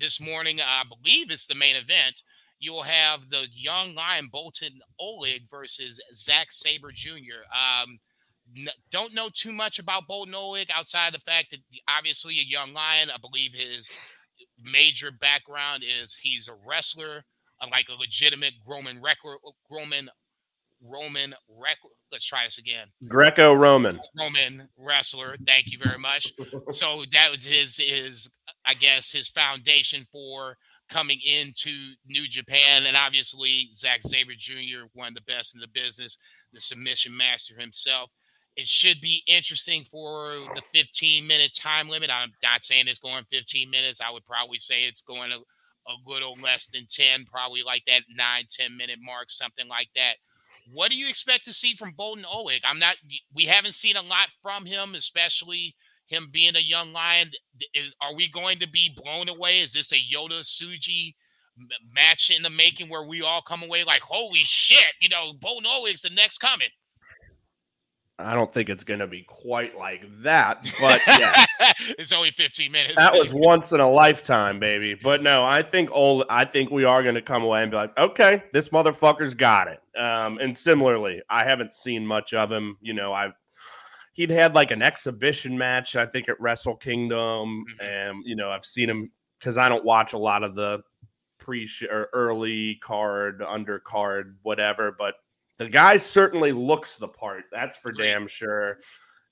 This 0.00 0.20
morning, 0.20 0.60
I 0.60 0.84
believe 0.88 1.30
it's 1.30 1.46
the 1.46 1.54
main 1.54 1.76
event. 1.76 2.22
You 2.60 2.72
will 2.72 2.82
have 2.84 3.20
the 3.30 3.46
young 3.52 3.94
lion 3.94 4.30
Boltin 4.32 4.78
Oleg 5.00 5.42
versus 5.50 6.00
Zack 6.14 6.48
Sabre 6.50 6.92
Jr. 6.92 7.42
Um, 7.52 7.98
don't 8.90 9.14
know 9.14 9.28
too 9.32 9.52
much 9.52 9.78
about 9.78 10.04
Boltin 10.08 10.34
Oleg 10.34 10.68
outside 10.74 11.12
the 11.12 11.20
fact 11.20 11.48
that 11.50 11.60
obviously 11.88 12.38
a 12.38 12.44
young 12.44 12.72
lion. 12.72 13.10
I 13.10 13.18
believe 13.18 13.52
his 13.54 13.88
major 14.62 15.10
background 15.10 15.84
is 15.84 16.14
he's 16.14 16.48
a 16.48 16.56
wrestler, 16.66 17.24
like 17.70 17.86
a 17.88 18.00
legitimate 18.00 18.54
Roman 18.66 19.00
record, 19.00 19.38
uh, 19.46 19.50
Roman 19.70 20.08
Roman 20.80 21.34
record. 21.48 21.96
Let's 22.12 22.24
try 22.24 22.44
this 22.44 22.58
again. 22.58 22.86
Greco-Roman. 23.08 24.00
Roman 24.16 24.68
wrestler. 24.76 25.36
Thank 25.44 25.66
you 25.66 25.78
very 25.82 25.98
much. 25.98 26.32
so 26.70 27.02
that 27.12 27.30
was 27.30 27.44
his 27.44 27.76
his 27.76 28.28
I 28.64 28.74
guess 28.74 29.10
his 29.10 29.28
foundation 29.28 30.06
for 30.12 30.56
coming 30.88 31.20
into 31.24 31.70
New 32.06 32.26
Japan, 32.28 32.86
and 32.86 32.96
obviously 32.96 33.68
Zack 33.72 34.00
Sabre 34.02 34.32
Jr., 34.38 34.86
one 34.94 35.08
of 35.08 35.14
the 35.14 35.20
best 35.22 35.54
in 35.54 35.60
the 35.60 35.68
business, 35.68 36.16
the 36.52 36.60
submission 36.60 37.14
master 37.14 37.58
himself. 37.58 38.10
It 38.58 38.66
should 38.66 39.00
be 39.00 39.22
interesting 39.28 39.84
for 39.84 40.32
the 40.56 40.62
15 40.74 41.24
minute 41.24 41.54
time 41.54 41.88
limit. 41.88 42.10
I'm 42.10 42.32
not 42.42 42.64
saying 42.64 42.88
it's 42.88 42.98
going 42.98 43.22
15 43.30 43.70
minutes. 43.70 44.00
I 44.04 44.10
would 44.10 44.26
probably 44.26 44.58
say 44.58 44.82
it's 44.82 45.00
going 45.00 45.30
a, 45.30 45.36
a 45.36 45.94
little 46.08 46.34
less 46.42 46.66
than 46.66 46.84
10, 46.90 47.24
probably 47.24 47.62
like 47.62 47.84
that 47.86 48.02
9, 48.12 48.44
10 48.50 48.76
minute 48.76 48.98
mark, 49.00 49.30
something 49.30 49.68
like 49.68 49.88
that. 49.94 50.14
What 50.72 50.90
do 50.90 50.98
you 50.98 51.08
expect 51.08 51.44
to 51.44 51.52
see 51.52 51.76
from 51.76 51.92
Boltin 51.92 52.24
Oleg? 52.28 52.62
I'm 52.64 52.80
not. 52.80 52.96
We 53.32 53.44
haven't 53.44 53.74
seen 53.74 53.94
a 53.94 54.02
lot 54.02 54.26
from 54.42 54.66
him, 54.66 54.96
especially 54.96 55.76
him 56.08 56.28
being 56.32 56.56
a 56.56 56.60
young 56.60 56.92
lion. 56.92 57.30
Is, 57.74 57.94
are 58.02 58.14
we 58.16 58.28
going 58.28 58.58
to 58.58 58.68
be 58.68 58.90
blown 58.96 59.28
away? 59.28 59.60
Is 59.60 59.72
this 59.72 59.92
a 59.92 60.02
Yota 60.12 60.40
Tsuji 60.40 61.14
match 61.94 62.32
in 62.36 62.42
the 62.42 62.50
making 62.50 62.88
where 62.88 63.06
we 63.06 63.22
all 63.22 63.40
come 63.40 63.62
away 63.62 63.84
like, 63.84 64.02
holy 64.02 64.40
shit, 64.40 64.94
you 65.00 65.08
know, 65.08 65.32
Boltin 65.38 65.64
Oleg's 65.64 66.02
the 66.02 66.10
next 66.10 66.38
coming? 66.38 66.70
I 68.20 68.34
don't 68.34 68.52
think 68.52 68.68
it's 68.68 68.82
going 68.82 68.98
to 68.98 69.06
be 69.06 69.22
quite 69.22 69.78
like 69.78 70.02
that, 70.22 70.66
but 70.80 71.00
yes, 71.06 71.48
it's 71.98 72.10
only 72.10 72.32
15 72.32 72.72
minutes. 72.72 72.96
That 72.96 73.12
was 73.12 73.32
once 73.32 73.72
in 73.72 73.78
a 73.78 73.88
lifetime, 73.88 74.58
baby. 74.58 74.94
But 75.00 75.22
no, 75.22 75.44
I 75.44 75.62
think 75.62 75.90
old. 75.92 76.24
I 76.28 76.44
think 76.44 76.72
we 76.72 76.84
are 76.84 77.02
going 77.04 77.14
to 77.14 77.22
come 77.22 77.44
away 77.44 77.62
and 77.62 77.70
be 77.70 77.76
like, 77.76 77.96
okay, 77.96 78.42
this 78.52 78.70
motherfucker's 78.70 79.34
got 79.34 79.68
it. 79.68 79.80
Um, 79.96 80.38
and 80.38 80.56
similarly, 80.56 81.22
I 81.30 81.44
haven't 81.44 81.72
seen 81.72 82.04
much 82.04 82.34
of 82.34 82.50
him. 82.50 82.76
You 82.80 82.94
know, 82.94 83.12
I've 83.12 83.34
he'd 84.14 84.30
had 84.30 84.52
like 84.52 84.72
an 84.72 84.82
exhibition 84.82 85.56
match, 85.56 85.94
I 85.94 86.04
think, 86.04 86.28
at 86.28 86.40
Wrestle 86.40 86.74
Kingdom, 86.74 87.64
mm-hmm. 87.68 87.84
and 87.84 88.22
you 88.24 88.34
know, 88.34 88.50
I've 88.50 88.66
seen 88.66 88.90
him 88.90 89.12
because 89.38 89.58
I 89.58 89.68
don't 89.68 89.84
watch 89.84 90.12
a 90.12 90.18
lot 90.18 90.42
of 90.42 90.56
the 90.56 90.82
pre 91.38 91.68
or 91.88 92.08
early 92.12 92.80
card, 92.82 93.40
undercard, 93.40 94.34
whatever, 94.42 94.94
but 94.98 95.14
the 95.58 95.68
guy 95.68 95.96
certainly 95.96 96.52
looks 96.52 96.96
the 96.96 97.08
part. 97.08 97.44
That's 97.52 97.76
for 97.76 97.92
damn 97.92 98.26
sure. 98.26 98.78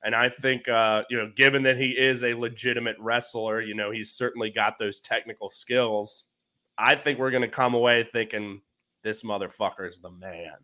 And 0.04 0.14
I 0.14 0.28
think, 0.28 0.68
uh, 0.68 1.04
you 1.08 1.16
know, 1.16 1.30
given 1.34 1.62
that 1.62 1.78
he 1.78 1.90
is 1.90 2.22
a 2.22 2.34
legitimate 2.34 2.96
wrestler, 2.98 3.60
you 3.60 3.74
know, 3.74 3.90
he's 3.90 4.12
certainly 4.12 4.50
got 4.50 4.78
those 4.78 5.00
technical 5.00 5.50
skills. 5.50 6.24
I 6.78 6.94
think 6.94 7.18
we're 7.18 7.30
going 7.30 7.42
to 7.42 7.48
come 7.48 7.74
away 7.74 8.04
thinking 8.04 8.60
this 9.02 9.22
motherfucker 9.22 9.86
is 9.86 9.98
the 9.98 10.10
man. 10.10 10.56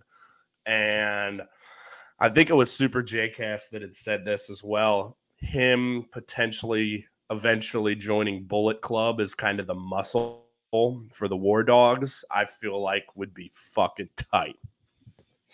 And 0.66 1.42
I 2.18 2.28
think 2.28 2.50
it 2.50 2.54
was 2.54 2.70
Super 2.70 3.02
J-Cast 3.02 3.70
that 3.70 3.82
had 3.82 3.94
said 3.94 4.24
this 4.24 4.50
as 4.50 4.62
well. 4.62 5.16
Him 5.38 6.06
potentially 6.12 7.06
eventually 7.30 7.94
joining 7.94 8.44
Bullet 8.44 8.80
Club 8.80 9.18
is 9.18 9.34
kind 9.34 9.58
of 9.58 9.66
the 9.66 9.74
muscle 9.74 10.44
for 11.10 11.28
the 11.28 11.36
War 11.36 11.62
Dogs. 11.62 12.24
I 12.30 12.44
feel 12.44 12.80
like 12.80 13.04
would 13.16 13.34
be 13.34 13.50
fucking 13.54 14.10
tight. 14.30 14.56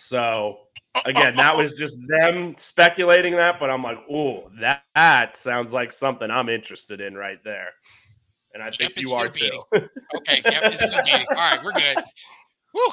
So 0.01 0.59
again, 1.05 1.35
that 1.37 1.57
was 1.57 1.73
just 1.73 1.97
them 2.07 2.55
speculating 2.57 3.35
that, 3.35 3.59
but 3.59 3.69
I'm 3.69 3.83
like, 3.83 3.99
oh, 4.09 4.49
that, 4.61 4.85
that 4.95 5.37
sounds 5.37 5.73
like 5.73 5.93
something 5.93 6.31
I'm 6.31 6.49
interested 6.49 7.01
in 7.01 7.15
right 7.15 7.43
there. 7.43 7.71
And 8.55 8.63
I 8.63 8.71
think 8.71 8.93
you 8.97 9.13
are 9.13 9.29
too. 9.29 9.63
okay, 9.75 10.41
still 10.77 10.95
All 10.95 11.37
right, 11.37 11.59
we're 11.65 11.73
good. 11.73 11.99
Whew. 12.73 12.93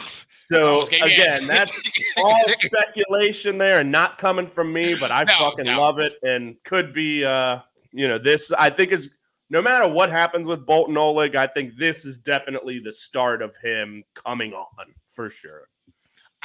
So 0.49 0.81
again, 0.81 1.45
that's 1.47 1.79
all 2.17 2.43
speculation 2.49 3.59
there 3.59 3.81
and 3.81 3.91
not 3.91 4.17
coming 4.17 4.47
from 4.47 4.73
me, 4.73 4.95
but 4.99 5.11
I 5.11 5.25
no, 5.25 5.33
fucking 5.37 5.65
no. 5.65 5.79
love 5.79 5.99
it 5.99 6.15
and 6.23 6.55
could 6.63 6.91
be 6.91 7.23
uh, 7.23 7.59
you 7.91 8.07
know, 8.07 8.17
this 8.17 8.51
I 8.51 8.71
think 8.71 8.91
is 8.91 9.11
no 9.51 9.61
matter 9.61 9.87
what 9.87 10.09
happens 10.09 10.47
with 10.47 10.65
Boltin 10.65 10.97
Oleg, 10.97 11.35
I 11.35 11.45
think 11.45 11.77
this 11.77 12.03
is 12.03 12.17
definitely 12.17 12.79
the 12.79 12.91
start 12.91 13.43
of 13.43 13.55
him 13.57 14.03
coming 14.15 14.53
on 14.53 14.87
for 15.07 15.29
sure. 15.29 15.69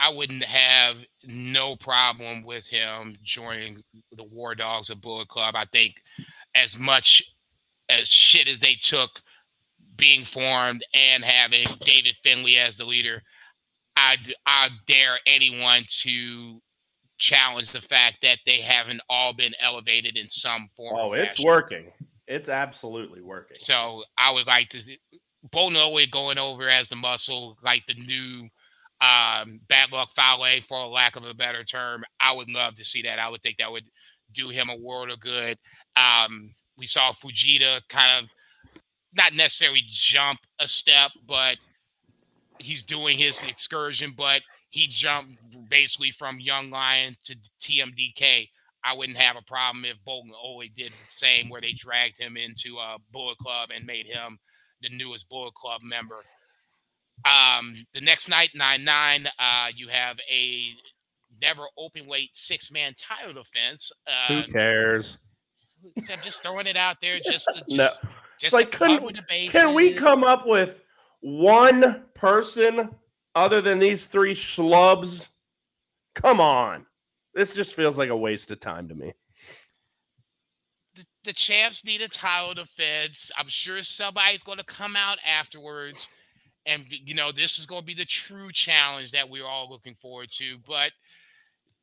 I 0.00 0.08
wouldn't 0.08 0.42
have 0.42 0.96
no 1.26 1.76
problem 1.76 2.42
with 2.42 2.66
him 2.66 3.16
joining 3.22 3.82
the 4.12 4.24
War 4.24 4.54
Dogs 4.54 4.88
of 4.88 5.02
Bullet 5.02 5.28
Club. 5.28 5.54
I 5.54 5.66
think 5.66 5.96
as 6.54 6.78
much 6.78 7.22
as 7.90 8.08
shit 8.08 8.48
as 8.48 8.58
they 8.58 8.74
took 8.74 9.10
being 9.96 10.24
formed 10.24 10.82
and 10.94 11.22
having 11.22 11.66
David 11.80 12.16
Finlay 12.22 12.56
as 12.56 12.78
the 12.78 12.86
leader, 12.86 13.22
I 13.94 14.16
I 14.46 14.70
dare 14.86 15.18
anyone 15.26 15.84
to 16.00 16.62
challenge 17.18 17.70
the 17.70 17.82
fact 17.82 18.22
that 18.22 18.38
they 18.46 18.62
haven't 18.62 19.02
all 19.10 19.34
been 19.34 19.52
elevated 19.60 20.16
in 20.16 20.30
some 20.30 20.70
form. 20.74 20.96
Oh, 20.98 21.12
it's 21.12 21.38
working. 21.38 21.92
It's 22.26 22.48
absolutely 22.48 23.20
working. 23.20 23.58
So 23.60 24.04
I 24.16 24.32
would 24.32 24.46
like 24.46 24.70
to 24.70 24.80
Bo 25.52 25.68
Noe 25.68 25.98
going 26.10 26.38
over 26.38 26.70
as 26.70 26.88
the 26.88 26.96
muscle, 26.96 27.58
like 27.62 27.84
the 27.86 27.94
new 27.94 28.48
um, 29.00 29.60
bad 29.68 29.92
luck 29.92 30.10
Fale, 30.10 30.60
for 30.60 30.86
lack 30.86 31.16
of 31.16 31.24
a 31.24 31.34
better 31.34 31.64
term. 31.64 32.04
I 32.20 32.32
would 32.32 32.50
love 32.50 32.74
to 32.76 32.84
see 32.84 33.02
that. 33.02 33.18
I 33.18 33.28
would 33.28 33.42
think 33.42 33.58
that 33.58 33.72
would 33.72 33.88
do 34.32 34.48
him 34.50 34.68
a 34.68 34.76
world 34.76 35.10
of 35.10 35.20
good. 35.20 35.58
Um, 35.96 36.54
we 36.76 36.86
saw 36.86 37.12
Fujita 37.12 37.80
kind 37.88 38.24
of 38.24 38.30
not 39.14 39.34
necessarily 39.34 39.82
jump 39.86 40.40
a 40.60 40.68
step, 40.68 41.10
but 41.26 41.56
he's 42.58 42.82
doing 42.82 43.18
his 43.18 43.42
excursion, 43.42 44.14
but 44.16 44.42
he 44.70 44.86
jumped 44.86 45.38
basically 45.68 46.10
from 46.10 46.38
Young 46.38 46.70
Lion 46.70 47.16
to 47.24 47.36
TMDK. 47.60 48.48
I 48.84 48.94
wouldn't 48.94 49.18
have 49.18 49.36
a 49.36 49.42
problem 49.42 49.84
if 49.84 49.96
Boltin 50.06 50.30
Oleg 50.42 50.74
did 50.76 50.92
the 50.92 51.10
same, 51.10 51.48
where 51.48 51.60
they 51.60 51.72
dragged 51.72 52.18
him 52.18 52.36
into 52.36 52.76
a 52.78 52.96
Bullet 53.12 53.36
Club 53.38 53.70
and 53.74 53.84
made 53.84 54.06
him 54.06 54.38
the 54.80 54.88
newest 54.90 55.28
Bullet 55.28 55.54
Club 55.54 55.80
member. 55.82 56.24
Um, 57.24 57.74
the 57.94 58.00
next 58.00 58.28
night, 58.28 58.50
9 58.54 58.84
9, 58.84 59.26
uh, 59.38 59.68
you 59.74 59.88
have 59.88 60.18
a 60.30 60.74
never 61.40 61.62
open 61.78 62.06
weight 62.06 62.30
six 62.34 62.70
man 62.70 62.94
title 62.98 63.32
defense. 63.32 63.90
Uh, 64.06 64.42
Who 64.42 64.52
cares? 64.52 65.18
I'm 66.10 66.20
just 66.22 66.42
throwing 66.42 66.66
it 66.66 66.76
out 66.76 66.96
there 67.00 67.18
just 67.24 67.46
to 67.54 67.64
just, 67.68 67.68
no. 68.04 68.10
just 68.38 68.52
like 68.52 68.70
can 68.70 69.74
we 69.74 69.94
come 69.94 70.24
up 70.24 70.46
with 70.46 70.80
one 71.20 72.04
person 72.14 72.90
other 73.34 73.60
than 73.60 73.78
these 73.78 74.06
three 74.06 74.34
schlubs? 74.34 75.28
Come 76.14 76.40
on. 76.40 76.86
This 77.34 77.54
just 77.54 77.74
feels 77.74 77.96
like 77.96 78.10
a 78.10 78.16
waste 78.16 78.50
of 78.50 78.60
time 78.60 78.88
to 78.88 78.94
me. 78.94 79.12
The, 80.94 81.04
the 81.24 81.32
champs 81.32 81.84
need 81.84 82.02
a 82.02 82.08
title 82.08 82.54
defense. 82.54 83.30
I'm 83.38 83.48
sure 83.48 83.82
somebody's 83.82 84.42
going 84.42 84.58
to 84.58 84.64
come 84.64 84.96
out 84.96 85.18
afterwards 85.24 86.08
and 86.70 86.84
you 86.88 87.14
know 87.14 87.32
this 87.32 87.58
is 87.58 87.66
going 87.66 87.82
to 87.82 87.86
be 87.86 87.94
the 87.94 88.04
true 88.04 88.50
challenge 88.52 89.10
that 89.10 89.28
we're 89.28 89.46
all 89.46 89.68
looking 89.68 89.94
forward 89.96 90.30
to. 90.30 90.56
But 90.66 90.92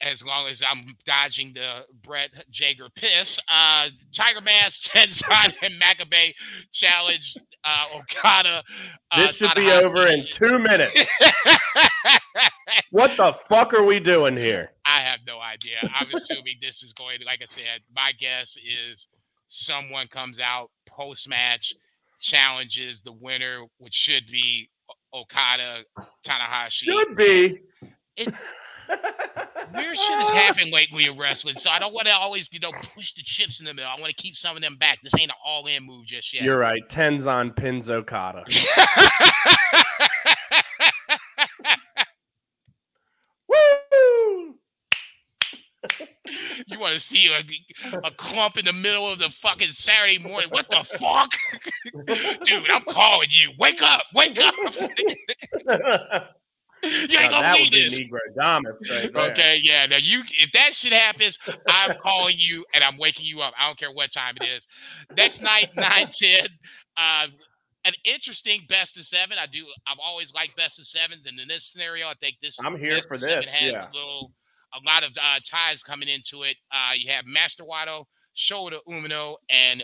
as 0.01 0.23
long 0.23 0.47
as 0.47 0.61
I'm 0.67 0.95
dodging 1.05 1.53
the 1.53 1.85
Brett 2.03 2.29
Jager 2.49 2.87
piss, 2.95 3.39
uh, 3.51 3.89
Tiger 4.13 4.41
Mask, 4.41 4.81
Tenzan, 4.91 5.53
and 5.61 5.81
Makabe 5.81 6.33
challenge 6.71 7.35
uh, 7.63 7.85
Okada. 7.95 8.63
Uh, 9.11 9.21
this 9.21 9.35
should 9.35 9.53
be 9.55 9.69
over 9.71 10.07
in 10.07 10.25
two 10.31 10.59
minutes. 10.59 10.93
what 12.91 13.15
the 13.17 13.33
fuck 13.33 13.73
are 13.73 13.83
we 13.83 13.99
doing 13.99 14.37
here? 14.37 14.71
I 14.85 14.99
have 14.99 15.19
no 15.27 15.39
idea. 15.39 15.77
I'm 15.93 16.07
assuming 16.13 16.55
this 16.61 16.83
is 16.83 16.93
going 16.93 17.19
to, 17.19 17.25
like 17.25 17.41
I 17.41 17.45
said, 17.45 17.81
my 17.93 18.13
guess 18.19 18.57
is 18.57 19.07
someone 19.47 20.07
comes 20.07 20.39
out 20.39 20.69
post 20.85 21.27
match, 21.27 21.73
challenges 22.19 23.01
the 23.01 23.11
winner, 23.11 23.65
which 23.79 23.93
should 23.93 24.27
be 24.27 24.69
Okada, 25.21 25.83
Tanahashi. 26.25 26.71
Should 26.71 27.15
be. 27.15 27.59
It, 28.15 28.33
weird 29.75 29.97
shit 29.97 30.21
is 30.21 30.29
happening 30.29 30.73
lately 30.73 31.05
in 31.05 31.17
wrestling, 31.17 31.55
so 31.55 31.69
I 31.69 31.79
don't 31.79 31.93
want 31.93 32.07
to 32.07 32.13
always, 32.13 32.47
you 32.51 32.59
know, 32.59 32.71
push 32.95 33.13
the 33.13 33.21
chips 33.23 33.59
in 33.59 33.65
the 33.65 33.73
middle. 33.73 33.89
I 33.89 33.99
want 33.99 34.09
to 34.09 34.21
keep 34.21 34.35
some 34.35 34.55
of 34.55 34.61
them 34.61 34.77
back. 34.77 34.99
This 35.03 35.13
ain't 35.19 35.31
an 35.31 35.37
all-in 35.45 35.85
move 35.85 36.05
just 36.05 36.33
yet. 36.33 36.43
You're 36.43 36.57
right. 36.57 36.81
Tenzan 36.89 37.55
pins 37.55 37.89
Okada. 37.89 38.45
you 46.77 46.79
want 46.79 46.93
to 46.93 46.99
see 46.99 47.31
a, 47.33 47.97
a 48.03 48.11
clump 48.11 48.57
in 48.57 48.65
the 48.65 48.73
middle 48.73 49.09
of 49.09 49.19
the 49.19 49.29
fucking 49.29 49.71
Saturday 49.71 50.19
morning. 50.19 50.49
What 50.51 50.69
the 50.69 50.83
fuck? 50.83 51.31
Dude, 52.43 52.69
I'm 52.69 52.83
calling 52.83 53.29
you. 53.31 53.51
Wake 53.57 53.81
up. 53.81 54.03
Wake 54.13 54.37
up. 54.39 54.53
You 56.83 57.17
ain't 57.17 57.31
gonna 57.31 57.53
believe 57.53 57.71
this. 57.71 57.99
Negro 57.99 58.19
Damas 58.39 58.87
right 58.87 59.31
okay, 59.31 59.59
yeah. 59.63 59.87
Now 59.87 59.97
you, 59.97 60.21
if 60.39 60.51
that 60.51 60.75
shit 60.75 60.93
happens, 60.93 61.39
I'm 61.67 61.97
calling 61.97 62.35
you 62.37 62.63
and 62.75 62.83
I'm 62.83 62.99
waking 62.99 63.25
you 63.25 63.41
up. 63.41 63.55
I 63.59 63.65
don't 63.65 63.79
care 63.79 63.91
what 63.91 64.13
time 64.13 64.35
it 64.39 64.45
is. 64.45 64.67
Next 65.17 65.41
night, 65.41 65.69
nine 65.75 66.07
ten. 66.11 66.47
Uh, 66.95 67.27
an 67.83 67.93
interesting 68.05 68.61
best 68.69 68.95
of 68.95 69.05
seven. 69.05 69.37
I 69.41 69.47
do. 69.47 69.65
I've 69.87 69.97
always 69.99 70.31
liked 70.35 70.55
best 70.55 70.77
of 70.77 70.85
sevens, 70.85 71.25
and 71.25 71.39
in 71.39 71.47
this 71.47 71.65
scenario, 71.65 72.07
I 72.07 72.13
think 72.21 72.35
this. 72.43 72.59
I'm 72.63 72.77
here 72.77 73.01
for 73.01 73.17
this. 73.17 73.45
Has 73.45 73.71
yeah. 73.71 73.87
a 73.87 73.91
little 73.91 74.31
a 74.77 74.85
lot 74.87 75.03
of 75.03 75.11
uh, 75.21 75.39
ties 75.49 75.83
coming 75.83 76.09
into 76.09 76.43
it. 76.43 76.57
Uh, 76.71 76.93
you 76.97 77.11
have 77.11 77.25
Master 77.25 77.63
Wato, 77.63 78.05
Shota 78.35 78.79
Umino, 78.87 79.35
and 79.49 79.83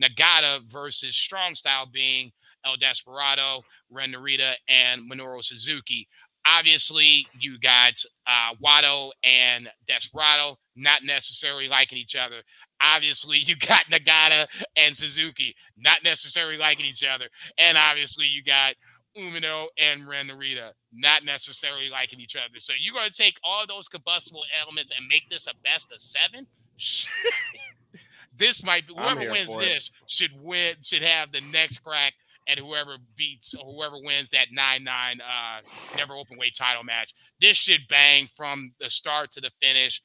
Nagata 0.00 0.60
versus 0.70 1.16
Strong 1.16 1.54
Style 1.54 1.86
being 1.92 2.32
El 2.64 2.76
Desperado, 2.76 3.62
Ren 3.90 4.12
Narita, 4.12 4.54
and 4.68 5.02
Minoru 5.10 5.42
Suzuki. 5.42 6.08
Obviously, 6.46 7.26
you 7.38 7.58
got 7.60 7.92
uh, 8.26 8.54
Wato 8.62 9.10
and 9.22 9.68
Desperado 9.86 10.58
not 10.74 11.04
necessarily 11.04 11.68
liking 11.68 11.98
each 11.98 12.16
other. 12.16 12.42
Obviously, 12.82 13.38
you 13.44 13.56
got 13.56 13.84
Nagata 13.86 14.46
and 14.76 14.96
Suzuki 14.96 15.54
not 15.76 15.98
necessarily 16.04 16.58
liking 16.58 16.86
each 16.86 17.04
other. 17.04 17.26
And 17.58 17.78
obviously, 17.78 18.26
you 18.26 18.42
got 18.42 18.74
Umino 19.16 19.66
and 19.78 20.08
Ren 20.08 20.28
Narita 20.28 20.70
not 20.92 21.24
necessarily 21.24 21.88
liking 21.88 22.20
each 22.20 22.36
other. 22.36 22.58
So 22.58 22.72
you're 22.78 22.94
going 22.94 23.10
to 23.10 23.16
take 23.16 23.38
all 23.42 23.66
those 23.66 23.88
combustible 23.88 24.44
elements 24.60 24.92
and 24.96 25.06
make 25.06 25.28
this 25.28 25.46
a 25.46 25.54
best 25.64 25.92
of 25.92 26.00
seven? 26.00 26.46
this 28.36 28.64
might 28.64 28.86
be 28.86 28.94
whoever 28.94 29.30
wins 29.30 29.54
this 29.56 29.90
should 30.06 30.32
win 30.40 30.74
should 30.82 31.02
have 31.02 31.32
the 31.32 31.42
next 31.52 31.82
crack 31.84 32.14
and 32.48 32.58
whoever 32.58 32.96
beats 33.16 33.54
or 33.54 33.72
whoever 33.72 33.96
wins 34.02 34.28
that 34.30 34.48
9-9 34.56 34.88
uh 35.20 35.96
never 35.96 36.14
open 36.14 36.38
weight 36.38 36.56
title 36.56 36.82
match. 36.82 37.14
This 37.40 37.56
should 37.56 37.80
bang 37.88 38.28
from 38.34 38.72
the 38.80 38.90
start 38.90 39.30
to 39.32 39.40
the 39.40 39.50
finish. 39.60 40.02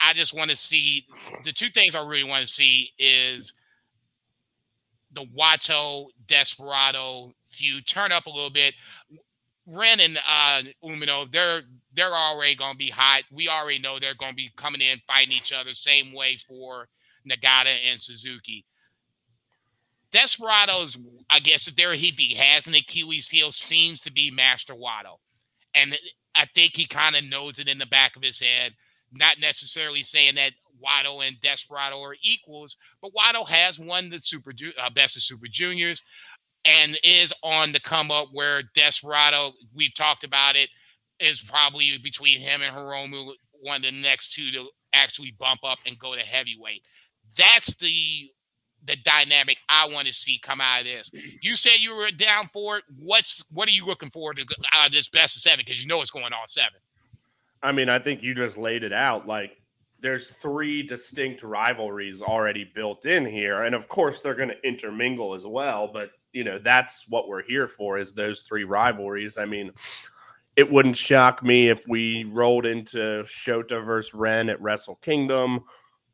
I 0.00 0.12
just 0.12 0.32
want 0.34 0.50
to 0.50 0.56
see 0.56 1.06
the 1.44 1.52
two 1.52 1.68
things 1.70 1.94
I 1.94 2.06
really 2.06 2.24
want 2.24 2.42
to 2.42 2.52
see 2.52 2.90
is 2.98 3.52
the 5.12 5.26
Wato 5.36 6.06
Desperado 6.26 7.34
feud 7.50 7.86
turn 7.86 8.12
up 8.12 8.26
a 8.26 8.30
little 8.30 8.50
bit. 8.50 8.74
Ren 9.66 10.00
and 10.00 10.18
uh, 10.26 10.62
Umino, 10.84 11.30
they're 11.30 11.62
they're 11.94 12.14
already 12.14 12.54
gonna 12.56 12.76
be 12.76 12.90
hot. 12.90 13.22
We 13.30 13.48
already 13.48 13.78
know 13.78 13.98
they're 13.98 14.14
gonna 14.18 14.34
be 14.34 14.50
coming 14.56 14.80
in 14.80 14.98
fighting 15.06 15.32
each 15.32 15.52
other. 15.52 15.74
Same 15.74 16.12
way 16.12 16.38
for 16.48 16.88
Nagata 17.28 17.74
and 17.90 18.00
Suzuki. 18.00 18.64
Desperado's, 20.12 20.98
I 21.30 21.38
guess, 21.38 21.68
if 21.68 21.76
there 21.76 21.94
he 21.94 22.10
be 22.10 22.34
has 22.34 22.66
an 22.66 22.74
Achilles 22.74 23.28
heel, 23.28 23.52
seems 23.52 24.00
to 24.02 24.12
be 24.12 24.30
Master 24.30 24.74
Wato, 24.74 25.18
and 25.74 25.96
I 26.34 26.46
think 26.54 26.76
he 26.76 26.86
kind 26.86 27.14
of 27.14 27.24
knows 27.24 27.58
it 27.58 27.68
in 27.68 27.78
the 27.78 27.86
back 27.86 28.16
of 28.16 28.22
his 28.22 28.40
head. 28.40 28.72
Not 29.12 29.40
necessarily 29.40 30.02
saying 30.02 30.36
that 30.36 30.52
Wato 30.82 31.26
and 31.26 31.40
Desperado 31.40 32.00
are 32.00 32.16
equals, 32.22 32.76
but 33.02 33.12
Wato 33.12 33.46
has 33.48 33.78
won 33.78 34.08
the 34.08 34.20
Super 34.20 34.52
uh, 34.80 34.90
Best 34.90 35.16
of 35.16 35.22
Super 35.22 35.46
Juniors 35.50 36.02
and 36.64 36.98
is 37.02 37.32
on 37.42 37.72
the 37.72 37.80
come 37.80 38.10
up 38.10 38.28
where 38.32 38.62
Desperado, 38.74 39.52
we've 39.74 39.94
talked 39.94 40.24
about 40.24 40.56
it, 40.56 40.68
is 41.18 41.40
probably 41.40 41.98
between 42.02 42.40
him 42.40 42.62
and 42.62 42.74
Hiromu, 42.74 43.32
one 43.60 43.76
of 43.76 43.82
the 43.82 43.92
next 43.92 44.34
two 44.34 44.50
to 44.52 44.66
actually 44.92 45.34
bump 45.38 45.60
up 45.64 45.78
and 45.86 45.98
go 45.98 46.14
to 46.14 46.22
heavyweight. 46.22 46.82
That's 47.36 47.74
the 47.76 48.30
the 48.86 48.96
dynamic 49.04 49.58
I 49.68 49.86
want 49.88 50.06
to 50.06 50.12
see 50.12 50.40
come 50.42 50.60
out 50.60 50.80
of 50.80 50.86
this. 50.86 51.10
You 51.42 51.54
said 51.54 51.74
you 51.80 51.94
were 51.94 52.10
down 52.10 52.48
for 52.52 52.78
it. 52.78 52.84
What's 52.98 53.44
what 53.50 53.68
are 53.68 53.72
you 53.72 53.84
looking 53.84 54.10
forward 54.10 54.38
to 54.38 54.46
out 54.72 54.86
of 54.86 54.92
this 54.92 55.08
best 55.08 55.36
of 55.36 55.42
seven? 55.42 55.62
Because 55.64 55.82
you 55.82 55.86
know 55.88 56.00
it's 56.00 56.10
going 56.10 56.32
all 56.32 56.46
seven. 56.48 56.80
I 57.62 57.72
mean, 57.72 57.90
I 57.90 57.98
think 57.98 58.22
you 58.22 58.34
just 58.34 58.56
laid 58.56 58.82
it 58.82 58.92
out. 58.92 59.26
Like 59.26 59.58
there's 60.00 60.30
three 60.30 60.82
distinct 60.82 61.42
rivalries 61.42 62.22
already 62.22 62.64
built 62.64 63.04
in 63.04 63.26
here, 63.26 63.64
and 63.64 63.74
of 63.74 63.88
course 63.88 64.20
they're 64.20 64.34
going 64.34 64.48
to 64.48 64.66
intermingle 64.66 65.34
as 65.34 65.46
well. 65.46 65.90
But 65.92 66.10
you 66.32 66.44
know 66.44 66.58
that's 66.58 67.06
what 67.08 67.28
we're 67.28 67.42
here 67.42 67.68
for 67.68 67.98
is 67.98 68.12
those 68.12 68.42
three 68.42 68.64
rivalries. 68.64 69.38
I 69.38 69.44
mean. 69.44 69.72
It 70.56 70.70
wouldn't 70.70 70.96
shock 70.96 71.44
me 71.44 71.68
if 71.68 71.86
we 71.86 72.24
rolled 72.24 72.66
into 72.66 73.22
Shota 73.22 73.82
versus 73.82 74.12
Ren 74.12 74.50
at 74.50 74.60
Wrestle 74.60 74.96
Kingdom, 74.96 75.60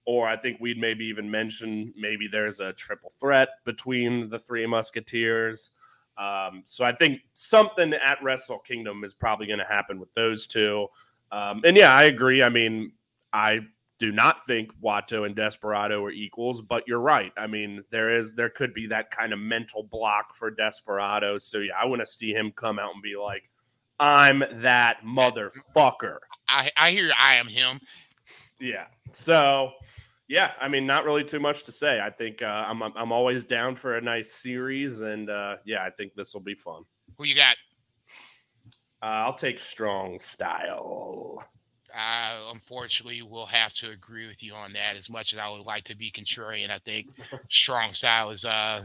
or 0.05 0.29
I 0.29 0.37
think 0.37 0.61
we'd 0.61 0.79
maybe 0.79 1.05
even 1.07 1.29
mention 1.29 1.93
maybe 1.97 2.29
there's 2.29 2.61
a 2.61 2.73
triple 2.75 3.11
threat 3.19 3.49
between 3.65 4.29
the 4.29 4.39
three 4.39 4.67
Musketeers. 4.67 5.71
Um, 6.19 6.63
so 6.67 6.85
I 6.85 6.93
think 6.93 7.21
something 7.33 7.93
at 7.93 8.23
Wrestle 8.23 8.61
Kingdom 8.61 9.05
is 9.05 9.15
probably 9.15 9.47
going 9.47 9.59
to 9.59 9.65
happen 9.65 9.99
with 9.99 10.13
those 10.15 10.47
two. 10.47 10.87
Um, 11.33 11.63
and 11.65 11.77
yeah, 11.77 11.93
I 11.95 12.05
agree. 12.05 12.43
I 12.43 12.49
mean, 12.49 12.93
I 13.33 13.61
do 13.99 14.13
not 14.13 14.45
think 14.47 14.71
Wato 14.83 15.25
and 15.25 15.35
Desperado 15.35 16.05
are 16.05 16.11
equals, 16.11 16.61
but 16.61 16.85
you're 16.87 17.01
right. 17.01 17.33
I 17.37 17.47
mean, 17.47 17.83
there 17.91 18.15
is 18.15 18.35
there 18.35 18.51
could 18.51 18.75
be 18.75 18.87
that 18.89 19.11
kind 19.11 19.33
of 19.33 19.39
mental 19.39 19.85
block 19.85 20.35
for 20.35 20.51
Desperado. 20.51 21.39
So 21.39 21.59
yeah, 21.59 21.73
I 21.81 21.87
want 21.87 22.01
to 22.01 22.07
see 22.07 22.33
him 22.33 22.53
come 22.57 22.79
out 22.79 22.93
and 22.93 23.03
be 23.03 23.17
like, 23.17 23.51
"I'm 23.99 24.45
that 24.61 24.99
motherfucker." 25.05 26.19
I 26.49 26.71
I 26.77 26.91
hear 26.91 27.11
I 27.19 27.35
am 27.37 27.49
him. 27.49 27.81
Yeah. 28.61 28.87
So, 29.13 29.73
yeah, 30.29 30.53
I 30.61 30.69
mean, 30.69 30.87
not 30.87 31.05
really 31.05 31.25
too 31.25 31.41
much 31.41 31.65
to 31.65 31.73
say. 31.73 32.01
I 32.01 32.11
think 32.11 32.43
uh, 32.43 32.65
I'm 32.67 32.83
I'm 32.83 33.13
always 33.13 33.45
down 33.45 33.77
for 33.77 33.97
a 33.97 34.01
nice 34.01 34.33
series, 34.33 35.01
and 35.01 35.31
uh, 35.31 35.57
yeah, 35.65 35.85
I 35.85 35.91
think 35.91 36.15
this 36.15 36.35
will 36.35 36.43
be 36.43 36.55
fun. 36.55 36.83
Who 37.17 37.25
you 37.25 37.35
got? 37.35 37.57
Uh, 39.03 39.25
I'll 39.25 39.35
take 39.35 39.59
strong 39.59 40.19
style. 40.19 41.45
Uh, 41.97 42.51
unfortunately, 42.53 43.23
we'll 43.23 43.47
have 43.47 43.73
to 43.75 43.91
agree 43.91 44.27
with 44.27 44.43
you 44.43 44.55
on 44.55 44.73
that. 44.75 44.97
As 44.99 45.09
much 45.09 45.33
as 45.33 45.39
I 45.39 45.49
would 45.49 45.65
like 45.65 45.85
to 45.85 45.97
be 45.97 46.11
contrarian, 46.11 46.71
I 46.71 46.79
think 46.79 47.09
strong 47.51 47.93
style 47.93 48.31
is 48.31 48.45
uh 48.45 48.85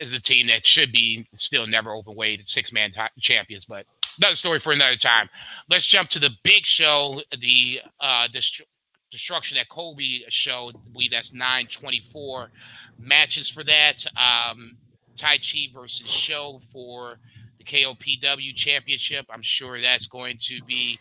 is 0.00 0.12
a 0.12 0.20
team 0.20 0.46
that 0.48 0.66
should 0.66 0.92
be 0.92 1.26
still 1.34 1.66
never 1.66 1.92
open 1.92 2.14
weight 2.14 2.46
six 2.48 2.72
man 2.72 2.90
t- 2.90 3.00
champions, 3.20 3.64
but 3.64 3.86
another 4.18 4.34
story 4.34 4.58
for 4.58 4.72
another 4.72 4.96
time. 4.96 5.28
Let's 5.68 5.86
jump 5.86 6.08
to 6.10 6.18
the 6.18 6.30
big 6.42 6.66
show, 6.66 7.20
the 7.40 7.80
uh, 8.00 8.28
dest- 8.28 8.62
destruction 9.10 9.56
at 9.56 9.68
Kobe 9.68 10.20
show. 10.28 10.70
I 10.74 10.90
believe 10.92 11.10
that's 11.10 11.32
924 11.32 12.50
matches 12.98 13.48
for 13.48 13.64
that. 13.64 14.04
Um, 14.16 14.76
Taichi 15.16 15.72
versus 15.72 16.08
Show 16.08 16.60
for 16.72 17.18
the 17.58 17.64
KOPW 17.64 18.54
championship. 18.54 19.26
I'm 19.30 19.42
sure 19.42 19.80
that's 19.80 20.06
going 20.06 20.36
to 20.40 20.60
be 20.64 20.98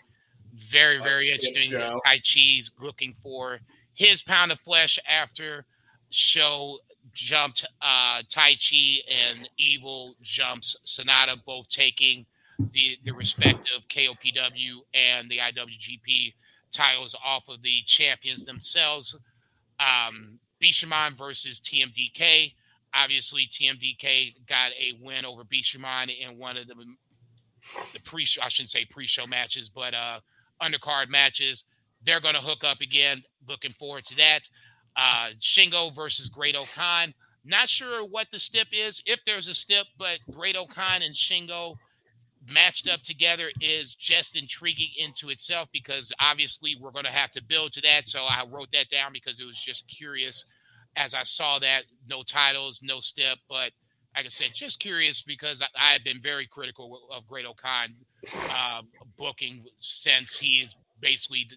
very, 0.53 0.99
very 0.99 1.30
interesting. 1.31 1.71
Taichi's 2.05 2.71
looking 2.80 3.13
for 3.21 3.59
his 3.93 4.21
pound 4.21 4.51
of 4.51 4.59
flesh 4.59 4.99
after 5.09 5.65
Show 6.09 6.80
jumped 7.13 7.65
uh, 7.81 8.21
Taichi 8.30 8.99
and 9.07 9.49
Evil 9.57 10.15
jumps 10.21 10.77
Sanada, 10.85 11.43
both 11.45 11.67
taking 11.69 12.25
the 12.71 12.97
the 13.03 13.11
respective 13.11 13.88
KOPW 13.89 14.77
and 14.93 15.30
the 15.30 15.39
IWGP 15.39 16.34
titles 16.71 17.15
off 17.25 17.49
of 17.49 17.61
the 17.61 17.81
champions 17.85 18.45
themselves. 18.45 19.17
Um, 19.80 20.39
Bishamon 20.61 21.17
versus 21.17 21.59
TMDK. 21.59 22.53
Obviously, 22.95 23.47
TMDK 23.47 24.35
got 24.47 24.71
a 24.71 24.93
win 25.01 25.25
over 25.25 25.43
Bishamon 25.43 26.15
in 26.15 26.38
one 26.38 26.57
of 26.57 26.67
the 26.67 26.75
the 27.93 27.99
pre 28.03 28.27
I 28.41 28.49
shouldn't 28.49 28.71
say 28.71 28.85
pre-show 28.85 29.25
matches, 29.25 29.69
but 29.69 29.93
uh 29.93 30.19
undercard 30.61 31.09
matches. 31.09 31.65
They're 32.05 32.21
going 32.21 32.35
to 32.35 32.41
hook 32.41 32.63
up 32.63 32.81
again. 32.81 33.23
Looking 33.47 33.73
forward 33.73 34.03
to 34.05 34.17
that. 34.17 34.41
Uh, 34.95 35.30
Shingo 35.39 35.93
versus 35.93 36.30
Great-O-Khan. 36.30 37.13
Not 37.45 37.69
sure 37.69 38.05
what 38.05 38.27
the 38.31 38.39
stip 38.39 38.67
is, 38.71 39.01
if 39.05 39.23
there's 39.25 39.47
a 39.47 39.53
stip, 39.53 39.88
but 39.97 40.19
Great-O-Khan 40.31 41.01
and 41.01 41.15
Shingo 41.15 41.75
matched 42.47 42.89
up 42.89 43.01
together 43.01 43.49
is 43.61 43.95
just 43.95 44.38
intriguing 44.38 44.89
into 44.97 45.30
itself 45.30 45.69
because 45.71 46.11
obviously 46.19 46.75
we're 46.80 46.91
going 46.91 47.05
to 47.05 47.11
have 47.11 47.31
to 47.31 47.43
build 47.43 47.71
to 47.73 47.81
that. 47.81 48.07
So 48.07 48.21
I 48.21 48.43
wrote 48.49 48.71
that 48.73 48.89
down 48.89 49.13
because 49.13 49.39
it 49.39 49.45
was 49.45 49.57
just 49.57 49.88
curious 49.88 50.45
as 50.95 51.13
I 51.13 51.23
saw 51.23 51.59
that 51.59 51.85
no 52.07 52.23
titles, 52.23 52.81
no 52.84 52.99
step, 52.99 53.38
but 53.49 53.71
like 54.15 54.25
I 54.25 54.30
said, 54.30 54.51
just 54.53 54.80
curious 54.80 55.21
because 55.21 55.61
I, 55.61 55.67
I 55.75 55.93
have 55.93 56.03
been 56.03 56.21
very 56.21 56.45
critical 56.45 57.01
of 57.11 57.27
Great-O-Khan 57.27 57.95
uh, 58.51 58.81
booking 59.17 59.65
since 59.77 60.37
he 60.37 60.57
is 60.57 60.75
basically 60.99 61.47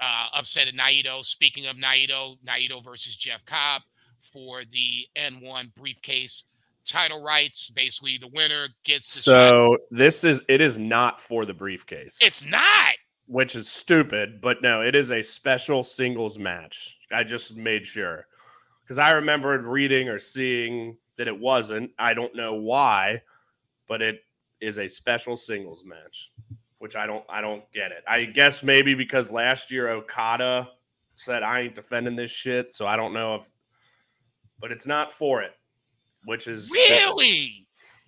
uh, 0.00 0.26
upset 0.34 0.68
at 0.68 0.74
Naito. 0.74 1.24
Speaking 1.24 1.66
of 1.66 1.76
Naito, 1.76 2.36
Naito 2.46 2.84
versus 2.84 3.16
Jeff 3.16 3.44
Cobb 3.44 3.82
for 4.20 4.62
the 4.70 5.06
N1 5.16 5.74
briefcase 5.74 6.44
title 6.86 7.22
rights. 7.22 7.70
Basically, 7.70 8.18
the 8.18 8.28
winner 8.28 8.68
gets. 8.84 9.14
The 9.14 9.20
so 9.20 9.72
shot. 9.72 9.80
this 9.90 10.24
is 10.24 10.42
it 10.48 10.60
is 10.60 10.78
not 10.78 11.20
for 11.20 11.44
the 11.44 11.54
briefcase. 11.54 12.18
It's 12.20 12.44
not. 12.44 12.94
Which 13.26 13.54
is 13.54 13.68
stupid, 13.68 14.40
but 14.40 14.60
no, 14.60 14.82
it 14.82 14.96
is 14.96 15.12
a 15.12 15.22
special 15.22 15.84
singles 15.84 16.38
match. 16.38 16.98
I 17.12 17.22
just 17.22 17.56
made 17.56 17.86
sure 17.86 18.26
because 18.80 18.98
I 18.98 19.12
remembered 19.12 19.66
reading 19.66 20.08
or 20.08 20.18
seeing 20.18 20.96
that 21.16 21.28
it 21.28 21.38
wasn't. 21.38 21.92
I 21.98 22.12
don't 22.12 22.34
know 22.34 22.54
why, 22.54 23.22
but 23.86 24.02
it 24.02 24.24
is 24.60 24.78
a 24.78 24.88
special 24.88 25.36
singles 25.36 25.84
match, 25.84 26.32
which 26.78 26.96
I 26.96 27.06
don't 27.06 27.24
I 27.28 27.40
don't 27.40 27.62
get 27.72 27.92
it. 27.92 28.04
I 28.06 28.24
guess 28.24 28.62
maybe 28.62 28.94
because 28.94 29.32
last 29.32 29.70
year 29.70 29.88
Okada 29.88 30.68
said 31.16 31.42
I 31.42 31.60
ain't 31.60 31.74
defending 31.74 32.16
this 32.16 32.30
shit, 32.30 32.74
so 32.74 32.86
I 32.86 32.96
don't 32.96 33.12
know 33.12 33.36
if 33.36 33.50
but 34.60 34.72
it's 34.72 34.86
not 34.86 35.12
for 35.12 35.42
it 35.42 35.52
which 36.24 36.46
is 36.46 36.70
really 36.70 37.66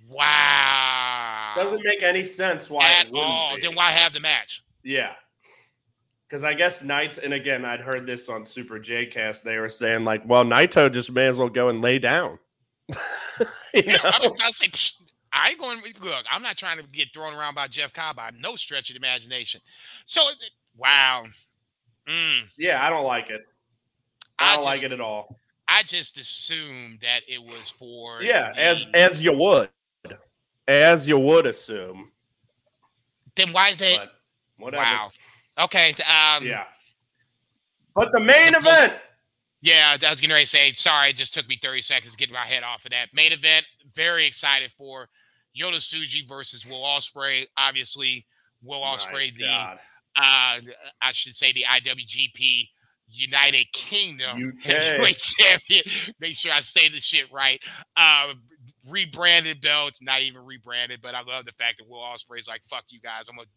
wow. 0.09 1.53
Doesn't 1.57 1.85
make 1.85 2.03
any 2.03 2.25
sense 2.25 2.71
why 2.71 3.01
at 3.01 3.09
all. 3.15 3.57
Be. 3.57 3.63
Then 3.63 3.75
why 3.75 3.91
have 3.91 4.13
the 4.13 4.21
match? 4.21 4.63
Yeah. 4.83 5.13
Because 6.29 6.45
I 6.45 6.55
guess 6.55 6.83
Night, 6.83 7.19
and 7.19 7.35
again, 7.35 7.65
I'd 7.65 7.81
heard 7.81 8.07
this 8.07 8.29
on 8.29 8.45
Super 8.45 8.79
J 8.79 9.07
Cast. 9.07 9.45
They 9.45 9.59
were 9.59 9.69
saying 9.69 10.05
like, 10.05 10.23
well, 10.27 10.45
Naito 10.45 10.91
just 10.91 11.13
may 11.13 11.27
as 11.27 11.37
well 11.37 11.51
go 11.51 11.69
and 11.69 11.83
lay 11.83 11.99
down. 11.99 12.39
you 13.75 13.85
know? 13.85 13.99
I, 14.03 14.31
I 14.43 14.51
say, 14.51 14.71
I 15.33 15.51
ain't 15.51 15.59
going. 15.59 15.79
Look, 15.79 16.25
I'm 16.31 16.43
not 16.43 16.57
trying 16.57 16.79
to 16.79 16.85
get 16.85 17.13
thrown 17.15 17.35
around 17.35 17.55
by 17.55 17.69
Jeff 17.69 17.93
Cobb 17.93 18.17
by 18.17 18.31
no 18.39 18.57
stretch 18.57 18.91
of 18.91 18.97
imagination. 18.97 19.61
So, 20.05 20.23
wow. 20.77 21.25
Mm. 22.09 22.43
Yeah, 22.59 22.85
I 22.85 22.91
don't 22.91 23.05
like 23.05 23.31
it. 23.31 23.47
I, 24.39 24.45
I 24.45 24.57
don't 24.57 24.65
just, 24.65 24.67
like 24.67 24.83
it 24.83 24.93
at 24.93 25.01
all. 25.01 25.39
I 25.69 25.83
just 25.85 26.19
assumed 26.19 26.99
that 27.01 27.21
it 27.29 27.43
was 27.43 27.71
for 27.71 28.23
yeah, 28.23 28.53
the, 28.53 28.61
as 28.63 28.87
as 28.95 29.23
you 29.23 29.33
would. 29.33 29.69
as 30.69 31.07
you 31.09 31.19
would 31.19 31.47
assume. 31.47 32.11
Then 33.35 33.53
why 33.53 33.75
they? 33.75 33.97
But 33.97 34.13
whatever. 34.59 34.83
Wow. 34.85 35.11
Okay. 35.59 35.91
Um, 35.91 36.45
Yeah. 36.45 36.65
But 37.95 38.13
the 38.13 38.21
main 38.21 38.53
The- 38.53 38.59
event. 38.59 38.95
Yeah, 39.65 39.97
I 40.03 40.11
was 40.11 40.21
getting 40.21 40.35
ready 40.35 40.45
to 40.45 40.51
say, 40.51 40.73
sorry, 40.73 41.11
it 41.11 41.17
just 41.17 41.33
took 41.33 41.47
me 41.47 41.57
30 41.63 41.83
seconds 41.83 42.11
to 42.11 42.19
get 42.19 42.33
my 42.33 42.45
head 42.45 42.65
off 42.65 42.85
of 42.85 42.91
that. 42.91 43.15
Main 43.15 43.31
event, 43.31 43.65
very 43.95 44.27
excited 44.27 44.73
for 44.73 45.09
Yota 45.59 45.77
Tsuji 45.77 46.29
versus 46.29 46.65
Will 46.67 46.83
Ospreay. 46.83 47.47
Obviously, 47.57 48.27
Will 48.63 48.81
My 48.81 48.97
Ospreay, 48.97 49.37
the 49.37 49.47
uh, 50.17 50.61
I 51.01 51.13
should 51.13 51.35
say 51.35 51.53
the 51.53 51.65
IWGP 51.69 52.69
United 53.09 53.67
Kingdom 53.73 54.59
heavyweight 54.63 55.17
champion. 55.39 55.85
Make 56.21 56.37
sure 56.37 56.53
I 56.53 56.61
say 56.61 56.89
the 56.89 57.01
shit 57.01 57.31
right. 57.33 57.61
Uh, 57.97 58.35
rebranded 58.89 59.61
belts, 59.61 60.01
not 60.03 60.23
even 60.23 60.45
rebranded, 60.45 61.01
but 61.03 61.15
I 61.15 61.23
love 61.23 61.45
the 61.45 61.53
fact 61.53 61.79
that 61.79 61.89
Will 61.89 62.01
Ospreay's 62.01 62.49
like, 62.49 62.63
"Fuck 62.69 62.85
you 62.89 63.01
guys, 63.01 63.29
I'm 63.29 63.37
gonna 63.37 63.49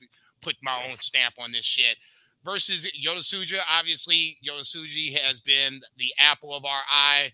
put 0.41 0.55
my 0.61 0.77
own 0.89 0.97
stamp 0.97 1.35
on 1.39 1.51
this 1.51 1.65
shit." 1.65 1.97
Versus 2.43 2.85
Yota 3.03 3.19
Tsuji, 3.19 3.59
obviously 3.72 4.38
Yota 4.47 4.61
Tsuji 4.61 5.17
has 5.17 5.39
been 5.39 5.81
the 5.97 6.13
apple 6.19 6.53
of 6.53 6.63
our 6.63 6.81
eye 6.89 7.31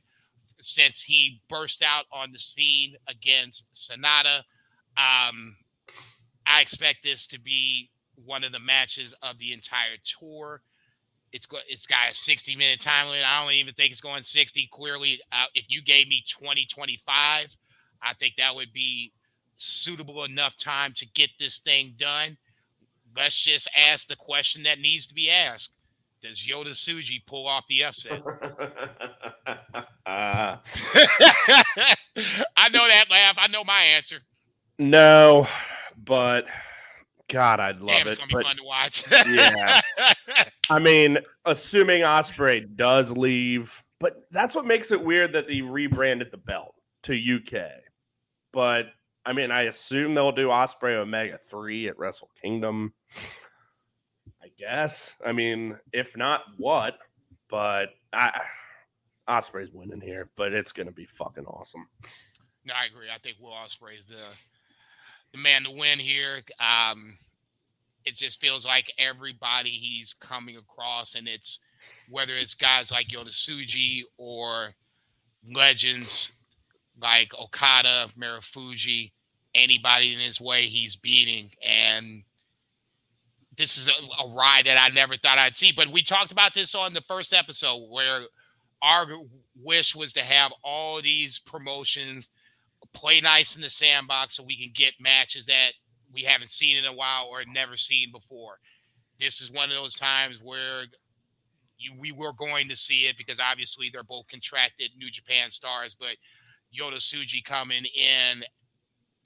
since 0.62 1.02
he 1.02 1.42
burst 1.50 1.84
out 1.84 2.06
on 2.12 2.32
the 2.32 2.40
scene 2.40 2.96
against 3.08 3.68
Sanada. 3.74 4.40
Um, 4.98 5.56
I 6.46 6.62
expect 6.62 7.00
this 7.04 7.28
to 7.28 7.40
be 7.40 7.90
one 8.16 8.44
of 8.44 8.52
the 8.52 8.60
matches 8.60 9.14
of 9.22 9.38
the 9.40 9.54
entire 9.54 9.98
tour. 10.04 10.62
It's 11.32 11.46
go- 11.46 11.60
it's 11.68 11.86
got 11.86 12.12
a 12.12 12.16
60 12.16 12.56
minute 12.56 12.80
time 12.80 13.08
limit. 13.08 13.26
I 13.26 13.44
don't 13.44 13.54
even 13.54 13.74
think 13.74 13.92
it's 13.92 14.02
going 14.02 14.24
60. 14.24 14.68
Clearly, 14.72 15.22
uh, 15.32 15.46
if 15.56 15.66
you 15.70 15.82
gave 15.82 16.08
me 16.08 16.24
20, 16.30 16.66
25, 16.66 17.56
I 18.02 18.14
think 18.16 18.36
that 18.38 18.56
would 18.56 18.74
be 18.74 19.14
suitable 19.58 20.24
enough 20.24 20.58
time 20.58 20.94
to 20.96 21.06
get 21.06 21.30
this 21.40 21.60
thing 21.60 21.96
done. 21.98 22.38
Let's 23.16 23.38
just 23.38 23.70
ask 23.76 24.08
the 24.08 24.16
question 24.16 24.64
that 24.64 24.80
needs 24.80 25.08
to 25.08 25.14
be 25.14 25.30
asked. 25.30 25.72
Does 26.22 26.40
Yota 26.48 26.72
Tsuji 26.72 27.26
pull 27.26 27.48
off 27.48 27.66
the 27.68 27.84
upset? 27.84 28.22
Uh, 30.06 30.58
I 32.56 32.70
know 32.72 32.88
that 32.88 33.06
laugh. 33.10 33.36
I 33.38 33.48
know 33.50 33.64
my 33.64 33.82
answer. 33.96 34.18
no, 34.78 35.48
but 36.06 36.46
God, 37.30 37.60
I'd 37.60 37.80
love 37.80 37.88
Damn, 37.88 38.08
it's 38.08 38.16
it. 38.16 38.20
gonna 38.20 38.28
be 38.28 38.34
But 38.36 38.44
fun 38.44 38.58
to 38.58 38.64
watch. 38.64 39.04
Yeah. 39.12 39.82
I 40.70 40.80
mean, 40.80 41.18
assuming 41.46 42.02
Ospreay 42.02 42.76
does 42.76 43.10
leave, 43.12 43.82
but 44.00 44.24
that's 44.32 44.54
what 44.56 44.66
makes 44.66 44.92
it 44.92 45.04
weird 45.04 45.34
that 45.34 45.50
he 45.50 45.62
rebranded 45.62 46.30
the 46.32 46.38
belt 46.38 46.76
to 47.04 47.14
UK. 47.16 47.64
But 48.54 48.88
I 49.26 49.34
mean, 49.34 49.52
I 49.52 49.64
assume 49.64 50.14
they'll 50.14 50.32
do 50.32 50.50
Ospreay 50.50 50.96
Omega 50.96 51.40
three 51.50 51.88
at 51.88 51.98
Wrestle 51.98 52.30
Kingdom. 52.42 52.94
Guess. 54.62 55.16
I 55.26 55.32
mean, 55.32 55.76
if 55.92 56.16
not, 56.16 56.42
what? 56.58 57.00
But 57.50 57.88
I, 58.14 58.40
Ospreay's 59.28 59.74
winning 59.74 60.02
here, 60.02 60.30
but 60.38 60.54
it's 60.54 60.72
gonna 60.72 60.92
be 60.92 61.06
fucking 61.06 61.46
awesome. 61.46 61.88
No, 62.64 62.76
I 62.76 62.86
agree. 62.86 63.08
I 63.14 63.18
think 63.18 63.38
Will 63.40 63.52
Ospreay's 63.52 64.06
the 64.06 64.24
the 65.32 65.40
man 65.40 65.64
to 65.64 65.72
win 65.72 65.98
here. 65.98 66.42
Um, 66.60 67.18
it 68.06 68.14
just 68.14 68.40
feels 68.40 68.64
like 68.64 68.94
everybody 69.00 69.72
he's 69.72 70.14
coming 70.14 70.58
across, 70.58 71.16
and 71.16 71.28
it's 71.28 71.60
whether 72.10 72.34
it's 72.36 72.54
guys 72.54 72.92
like 72.92 73.08
Yota 73.08 73.30
Tsuji 73.30 74.04
or 74.18 74.76
legends 75.52 76.34
like 77.02 77.32
Okada, 77.34 78.10
Marufuji, 78.16 79.12
anybody 79.56 80.14
in 80.14 80.20
his 80.20 80.40
way 80.40 80.68
he's 80.68 80.96
beating, 80.96 81.50
and 81.68 82.24
this 83.58 83.78
is 83.78 83.88
a, 83.88 84.24
a 84.24 84.34
ride 84.34 84.66
that 84.66 84.78
I 84.78 84.90
never 84.90 85.18
thought 85.18 85.38
I'd 85.38 85.56
see. 85.56 85.72
But 85.72 85.92
we 85.92 86.04
talked 86.04 86.32
about 86.32 86.54
this 86.54 86.76
on 86.76 86.94
the 86.94 87.02
first 87.02 87.34
episode 87.34 87.88
where 87.90 88.22
our 88.82 89.06
wish 89.62 89.96
was 89.96 90.14
to 90.14 90.22
have 90.22 90.52
all 90.64 91.02
these 91.02 91.40
promotions 91.40 92.30
play 92.94 93.22
nice 93.22 93.56
in 93.56 93.62
the 93.62 93.70
sandbox 93.70 94.36
so 94.36 94.44
we 94.44 94.58
can 94.58 94.72
get 94.74 94.94
matches 95.00 95.46
that 95.46 95.72
we 96.14 96.24
haven't 96.24 96.52
seen 96.52 96.78
in 96.78 96.86
a 96.86 96.94
while 96.94 97.28
or 97.30 97.44
never 97.54 97.78
seen 97.78 98.12
before. 98.12 98.58
This 99.20 99.42
is 99.42 99.52
one 99.52 99.70
of 99.70 99.76
those 99.76 99.96
times 99.96 100.40
where 100.44 100.86
you, 101.78 101.94
we 101.98 102.12
were 102.12 102.34
going 102.34 102.68
to 102.70 102.76
see 102.76 103.06
it 103.06 103.18
because 103.18 103.40
obviously 103.40 103.90
they're 103.92 104.04
both 104.04 104.28
contracted 104.28 104.92
New 104.98 105.12
Japan 105.12 105.50
stars, 105.52 105.96
but 105.98 106.16
Yota 106.78 106.98
Tsuji 106.98 107.44
coming 107.44 107.86
in 107.86 108.44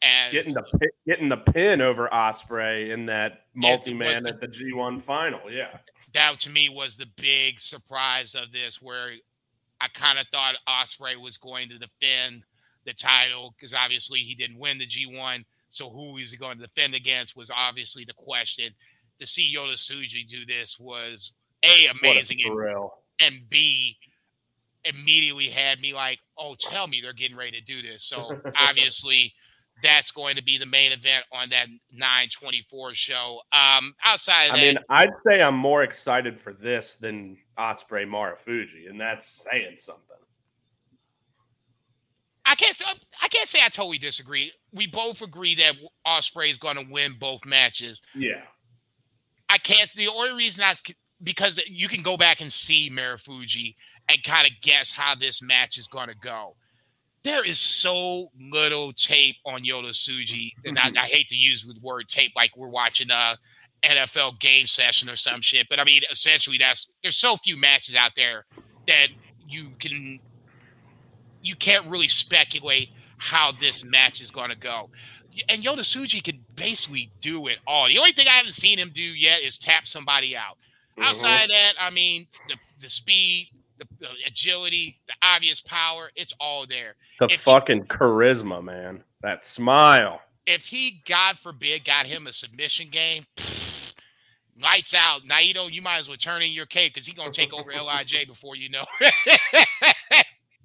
as 0.02 0.32
Getting 0.32 0.54
the 0.54 0.90
getting 1.08 1.30
the 1.30 1.38
pin 1.38 1.82
over 1.82 2.08
Ospreay 2.12 2.92
in 2.92 3.06
that 3.08 3.46
multi 3.54 3.94
man 3.94 4.28
at 4.28 4.40
the 4.40 4.48
G 4.48 4.74
one 4.74 5.00
final. 5.00 5.40
Yeah. 5.50 5.78
that 6.14 6.40
to 6.42 6.50
me 6.50 6.70
was 6.70 6.96
the 6.96 7.08
big 7.18 7.60
surprise 7.60 8.36
of 8.36 8.52
this, 8.52 8.82
where 8.82 9.12
I 9.82 9.88
kind 9.90 10.20
of 10.20 10.26
thought 10.32 10.56
Ospreay 10.68 11.20
was 11.20 11.38
going 11.38 11.70
to 11.70 11.78
defend 11.78 12.44
the 12.86 12.94
title 12.94 13.54
because 13.58 13.74
obviously 13.74 14.20
he 14.20 14.36
didn't 14.36 14.60
win 14.60 14.78
the 14.78 14.88
G1. 14.88 15.44
So 15.70 15.90
who 15.90 16.18
is 16.18 16.32
he 16.32 16.38
going 16.38 16.58
to 16.58 16.66
defend 16.66 16.94
against 16.94 17.36
was 17.36 17.52
obviously 17.56 18.06
the 18.06 18.14
question. 18.14 18.72
To 19.20 19.26
see 19.26 19.54
Yota 19.56 19.74
Tsuji 19.74 20.28
do 20.28 20.46
this 20.46 20.78
was 20.80 21.34
a 21.64 21.88
amazing 21.88 22.40
a 22.46 22.52
and, 22.52 22.90
and 23.22 23.50
b 23.50 23.98
immediately 24.84 25.48
had 25.48 25.80
me 25.80 25.94
like, 25.94 26.20
oh, 26.38 26.56
tell 26.60 26.88
me 26.88 27.02
they're 27.02 27.14
getting 27.14 27.38
ready 27.38 27.60
to 27.60 27.66
do 27.66 27.82
this. 27.82 28.04
So 28.04 28.40
obviously 28.58 29.34
that's 29.84 30.11
going 30.11 30.35
to 30.35 30.43
be 30.43 30.57
the 30.57 30.65
main 30.65 30.91
event 30.91 31.26
on 31.31 31.49
that 31.49 31.68
924 31.91 32.93
show. 32.93 33.39
Um, 33.52 33.93
outside 34.03 34.45
of 34.45 34.53
I 34.53 34.56
that, 34.60 34.61
mean, 34.61 34.77
I'd 34.89 35.10
say 35.27 35.41
I'm 35.41 35.56
more 35.56 35.84
excited 35.84 36.39
for 36.39 36.53
this 36.53 36.95
than 36.95 37.38
Ospreay 37.57 38.07
Marufuji, 38.07 38.89
and 38.89 38.99
that's 38.99 39.45
saying 39.49 39.77
something. 39.77 40.02
I 42.45 42.56
can't. 42.56 42.76
say- 42.76 42.85
I 43.22 43.27
can't 43.27 43.49
say 43.49 43.60
I 43.64 43.69
totally 43.69 43.97
disagree. 43.97 44.52
We 44.72 44.85
both 44.88 45.22
agree 45.22 45.56
that 45.56 45.73
Ospreay 46.06 46.52
is 46.52 46.57
going 46.60 46.76
to 46.76 46.85
win 46.91 47.15
both 47.19 47.43
matches. 47.45 48.02
Yeah. 48.14 48.41
I 49.49 49.57
can't. 49.57 49.91
The 49.95 50.07
only 50.07 50.34
reason 50.35 50.64
I 50.64 50.76
because 51.23 51.60
you 51.68 51.88
can 51.88 52.03
go 52.03 52.18
back 52.18 52.41
and 52.41 52.52
see 52.52 52.89
Marufuji 52.89 53.76
and 54.10 54.22
kind 54.23 54.45
of 54.45 54.53
guess 54.61 54.91
how 54.91 55.15
this 55.15 55.41
match 55.41 55.77
is 55.77 55.88
going 55.88 56.07
to 56.10 56.15
go. 56.15 56.56
There 57.26 57.43
is 57.43 57.57
so 57.60 58.30
little 58.39 58.93
tape 58.93 59.38
on 59.47 59.64
Yota 59.64 59.89
Tsuji, 59.89 60.52
and 60.64 60.77
I, 60.77 60.91
I 60.95 61.07
hate 61.07 61.27
to 61.30 61.35
use 61.35 61.64
the 61.65 61.73
word 61.81 62.07
tape 62.07 62.31
like 62.35 62.56
we're 62.56 62.69
watching 62.69 63.10
a 63.10 63.35
NFL 63.84 64.39
game 64.39 64.68
session 64.68 65.10
or 65.10 65.15
some 65.15 65.41
shit. 65.41 65.65
But 65.68 65.80
I 65.80 65.85
mean, 65.85 66.03
essentially, 66.11 66.60
that's 66.60 66.88
there's 67.02 67.18
so 67.18 67.35
few 67.38 67.57
matches 67.57 67.95
out 67.95 68.11
there 68.15 68.45
that 68.85 69.07
you 69.47 69.72
can 69.80 70.19
you 71.41 71.56
can't 71.56 71.88
really 71.88 72.07
speculate 72.07 72.89
how 73.18 73.52
this 73.53 73.84
match 73.84 74.22
is 74.22 74.30
going 74.30 74.52
to 74.52 74.56
go. 74.56 74.91
And 75.49 75.64
Yota 75.64 75.80
Tsuji 75.80 76.23
could 76.23 76.39
basically 76.56 77.11
do 77.22 77.47
it 77.47 77.57
all. 77.65 77.88
The 77.88 77.97
only 77.97 78.11
thing 78.11 78.27
I 78.27 78.34
haven't 78.34 78.53
seen 78.53 78.77
him 78.77 78.91
do 78.93 79.02
yet 79.02 79.41
is 79.41 79.57
tap 79.57 79.88
somebody 79.88 80.38
out. 80.38 80.57
Mhm. 80.97 81.06
Outside 81.06 81.45
of 81.45 81.49
that, 81.49 81.73
I 81.80 81.89
mean, 81.89 82.27
the, 82.49 82.56
the 82.81 82.89
speed, 82.89 83.49
the, 83.77 83.85
the 83.99 84.07
agility, 84.27 84.99
the 85.07 85.14
obvious 85.22 85.61
power, 85.61 86.11
it's 86.15 86.34
all 86.39 86.65
there. 86.68 86.95
the 87.19 87.26
if 87.26 87.31
he- 87.31 87.38
fucking 87.38 87.85
charisma, 87.85 88.64
man. 88.64 89.03
That 89.22 89.45
smile. 89.45 90.22
If 90.45 90.65
he, 90.65 91.02
God 91.07 91.38
forbid, 91.39 91.85
got 91.85 92.06
him 92.06 92.27
a 92.27 92.34
submission 92.34 92.89
game, 92.91 93.26
lights 94.61 94.93
out. 94.93 95.22
Naito, 95.23 95.72
you 95.72 95.81
might 95.81 95.97
as 95.97 96.07
well 96.07 96.18
turn 96.18 96.43
in 96.43 96.52
your 96.52 96.68
cape 96.68 96.93
because 96.93 97.07
he's 97.07 97.15
going 97.15 97.31
to 97.31 97.35
take 97.41 97.52
over 97.53 97.72
LIJ 97.72 98.27
before 98.27 98.56
you 98.56 98.69
know. 98.69 98.85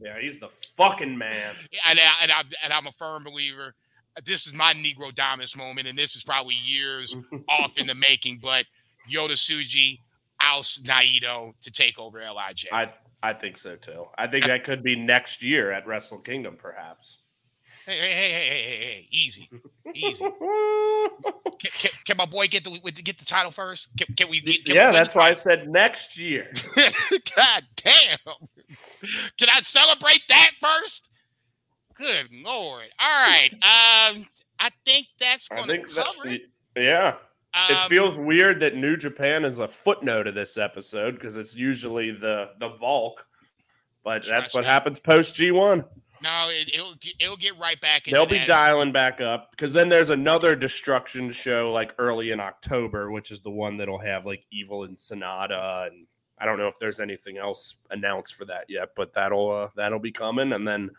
Yeah, 0.02 0.18
he's 0.18 0.38
the 0.38 0.48
fucking 0.78 1.16
man. 1.16 1.54
and, 1.86 2.00
I, 2.00 2.22
and, 2.22 2.32
I, 2.32 2.42
and 2.64 2.72
I'm 2.72 2.86
a 2.86 2.92
firm 2.92 3.22
believer. 3.24 3.74
This 4.24 4.46
is 4.46 4.54
my 4.54 4.72
Negro 4.72 5.14
Domus 5.14 5.54
moment, 5.54 5.86
and 5.88 5.98
this 5.98 6.16
is 6.16 6.24
probably 6.24 6.54
years 6.54 7.14
off 7.48 7.76
in 7.76 7.86
the 7.86 7.94
making. 7.94 8.38
But 8.42 8.64
Yota 9.12 9.32
Tsuji 9.32 9.98
oust 10.40 10.84
Naito 10.84 11.52
to 11.62 11.70
take 11.70 11.98
over 11.98 12.18
Lij. 12.18 12.66
I 12.72 12.92
I 13.22 13.32
think 13.32 13.58
so 13.58 13.76
too. 13.76 14.06
I 14.16 14.26
think 14.26 14.46
that 14.46 14.64
could 14.64 14.82
be 14.82 14.96
next 14.96 15.42
year 15.42 15.70
at 15.70 15.86
Wrestle 15.86 16.18
Kingdom, 16.18 16.56
perhaps. 16.58 17.18
Hey, 17.86 17.98
hey, 17.98 18.12
hey, 18.12 18.30
hey, 18.30 18.48
hey, 18.48 18.62
hey, 18.62 18.84
hey, 18.84 19.08
easy, 19.10 19.48
easy. 19.94 20.24
Can, 21.60 21.70
can, 21.78 21.90
can 22.06 22.16
my 22.16 22.24
boy 22.24 22.48
get 22.48 22.64
the 22.64 22.70
get 22.80 23.18
the 23.18 23.24
title 23.24 23.50
first? 23.50 23.90
Can, 23.98 24.14
can 24.14 24.30
we? 24.30 24.40
Get, 24.40 24.66
we 24.66 24.74
yeah, 24.74 24.86
win 24.86 24.94
that's 24.94 25.14
why 25.14 25.28
I 25.28 25.32
said 25.32 25.68
next 25.68 26.18
year. 26.18 26.50
God 27.36 27.64
damn! 27.76 28.18
Can 29.36 29.50
I 29.50 29.60
celebrate 29.60 30.22
that 30.30 30.52
first? 30.58 31.10
Good 31.94 32.28
lord! 32.32 32.86
All 32.98 33.28
right. 33.28 33.50
Um, 33.52 34.26
I 34.58 34.70
think 34.86 35.08
that's 35.20 35.48
I 35.50 35.56
going 35.56 35.68
to 35.68 35.94
cover 35.94 36.28
it. 36.28 36.42
yeah. 36.76 37.16
It 37.54 37.76
Um, 37.76 37.88
feels 37.88 38.16
weird 38.16 38.60
that 38.60 38.76
New 38.76 38.96
Japan 38.96 39.44
is 39.44 39.58
a 39.58 39.66
footnote 39.68 40.26
of 40.28 40.34
this 40.34 40.56
episode 40.56 41.14
because 41.14 41.36
it's 41.36 41.54
usually 41.54 42.10
the 42.12 42.50
the 42.58 42.68
bulk. 42.68 43.26
But 44.04 44.24
that's 44.26 44.54
what 44.54 44.62
me. 44.62 44.68
happens 44.68 44.98
post 45.00 45.34
G 45.34 45.50
one. 45.50 45.84
No, 46.22 46.48
it, 46.50 46.70
will 46.76 46.94
it'll 47.18 47.36
get 47.36 47.58
right 47.58 47.80
back. 47.80 48.04
They'll 48.04 48.26
be 48.26 48.38
that. 48.38 48.46
dialing 48.46 48.92
back 48.92 49.20
up 49.20 49.50
because 49.52 49.72
then 49.72 49.88
there's 49.88 50.10
another 50.10 50.54
destruction 50.54 51.30
show 51.30 51.72
like 51.72 51.94
early 51.98 52.30
in 52.30 52.40
October, 52.40 53.10
which 53.10 53.30
is 53.30 53.40
the 53.40 53.50
one 53.50 53.78
that'll 53.78 53.98
have 53.98 54.26
like 54.26 54.44
Evil 54.52 54.84
and 54.84 54.96
Sanada, 54.96 55.86
and 55.86 56.06
I 56.38 56.44
don't 56.46 56.58
know 56.58 56.66
if 56.68 56.78
there's 56.78 57.00
anything 57.00 57.38
else 57.38 57.74
announced 57.90 58.34
for 58.34 58.44
that 58.44 58.66
yet, 58.68 58.90
but 58.96 59.12
that'll 59.14 59.50
uh, 59.50 59.68
that'll 59.76 59.98
be 59.98 60.12
coming, 60.12 60.52
and 60.52 60.68
then 60.68 60.90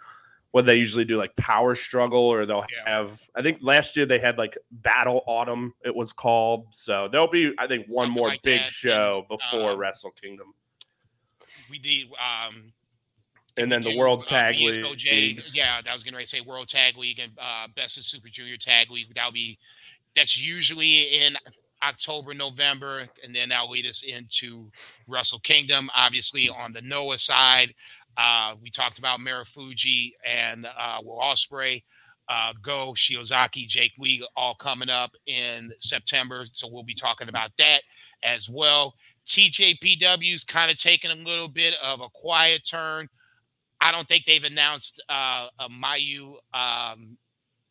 what 0.51 0.65
they 0.65 0.75
usually 0.75 1.05
do 1.05 1.17
like 1.17 1.35
Power 1.35 1.75
Struggle, 1.75 2.19
or 2.19 2.45
they'll 2.45 2.65
yeah. 2.85 2.97
have. 2.97 3.21
I 3.35 3.41
think 3.41 3.59
last 3.61 3.95
year 3.95 4.05
they 4.05 4.19
had 4.19 4.37
like 4.37 4.57
Battle 4.71 5.23
Autumn, 5.25 5.73
it 5.83 5.95
was 5.95 6.11
called. 6.11 6.67
So 6.71 7.07
there'll 7.07 7.29
be 7.29 7.53
I 7.57 7.67
think 7.67 7.87
one 7.87 8.07
Something 8.07 8.21
more 8.21 8.27
like 8.29 8.41
big 8.43 8.61
that. 8.61 8.69
show 8.69 9.25
and, 9.29 9.39
before 9.39 9.71
uh, 9.71 9.75
Wrestle 9.75 10.11
Kingdom. 10.21 10.53
We 11.69 11.79
did. 11.79 12.07
um 12.13 12.73
and 13.57 13.71
then 13.71 13.81
the 13.81 13.97
World 13.97 14.23
uh, 14.23 14.29
Tag 14.29 14.55
League. 14.55 15.43
Yeah, 15.53 15.81
that 15.81 15.93
was 15.93 16.03
going 16.03 16.15
to 16.15 16.25
say 16.25 16.41
World 16.41 16.69
Tag 16.69 16.97
League 16.97 17.19
and 17.19 17.31
uh, 17.37 17.67
Best 17.75 17.97
of 17.97 18.05
Super 18.05 18.29
Junior 18.29 18.57
Tag 18.57 18.89
League. 18.89 19.13
That'll 19.13 19.31
be 19.31 19.57
that's 20.15 20.39
usually 20.39 21.03
in 21.03 21.35
October, 21.83 22.33
November, 22.33 23.07
and 23.23 23.35
then 23.35 23.49
that'll 23.49 23.71
lead 23.71 23.85
us 23.85 24.03
into 24.03 24.69
Wrestle 25.07 25.39
Kingdom. 25.39 25.89
Obviously, 25.95 26.49
on 26.49 26.73
the 26.73 26.81
Noah 26.81 27.17
side, 27.17 27.73
uh, 28.17 28.55
we 28.61 28.69
talked 28.69 28.99
about 28.99 29.19
Marufuji 29.19 30.11
and 30.25 30.65
uh, 30.65 30.97
Will 31.03 31.19
Ospreay. 31.19 31.83
Uh, 32.29 32.53
Go 32.63 32.93
Shiozaki, 32.95 33.67
Jake 33.67 33.91
Lee, 33.99 34.25
all 34.37 34.55
coming 34.55 34.89
up 34.89 35.11
in 35.25 35.71
September, 35.79 36.45
so 36.49 36.69
we'll 36.71 36.83
be 36.83 36.93
talking 36.93 37.27
about 37.27 37.51
that 37.57 37.81
as 38.23 38.49
well. 38.49 38.93
TJPW's 39.25 40.43
kind 40.45 40.71
of 40.71 40.77
taking 40.77 41.11
a 41.11 41.15
little 41.15 41.49
bit 41.49 41.75
of 41.83 41.99
a 41.99 42.09
quiet 42.13 42.65
turn. 42.65 43.09
I 43.81 43.91
don't 43.91 44.07
think 44.07 44.25
they've 44.25 44.43
announced 44.43 45.03
uh, 45.09 45.47
a 45.59 45.67
Mayu 45.67 46.35
um, 46.53 47.17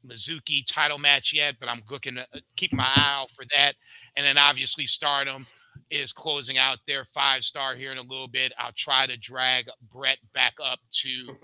Mizuki 0.06 0.64
title 0.66 0.98
match 0.98 1.32
yet, 1.32 1.56
but 1.60 1.68
I'm 1.68 1.82
looking 1.90 2.16
to 2.16 2.22
uh, 2.34 2.40
keep 2.56 2.72
my 2.72 2.84
eye 2.84 3.20
out 3.20 3.30
for 3.30 3.44
that. 3.56 3.74
And 4.16 4.26
then 4.26 4.38
obviously 4.38 4.86
Stardom 4.86 5.44
is 5.90 6.12
closing 6.12 6.56
out 6.56 6.78
their 6.86 7.04
five 7.04 7.42
star 7.44 7.74
here 7.74 7.92
in 7.92 7.98
a 7.98 8.02
little 8.02 8.28
bit. 8.28 8.52
I'll 8.58 8.72
try 8.72 9.06
to 9.06 9.16
drag 9.16 9.66
Brett 9.92 10.18
back 10.34 10.54
up 10.62 10.78
to 11.02 11.36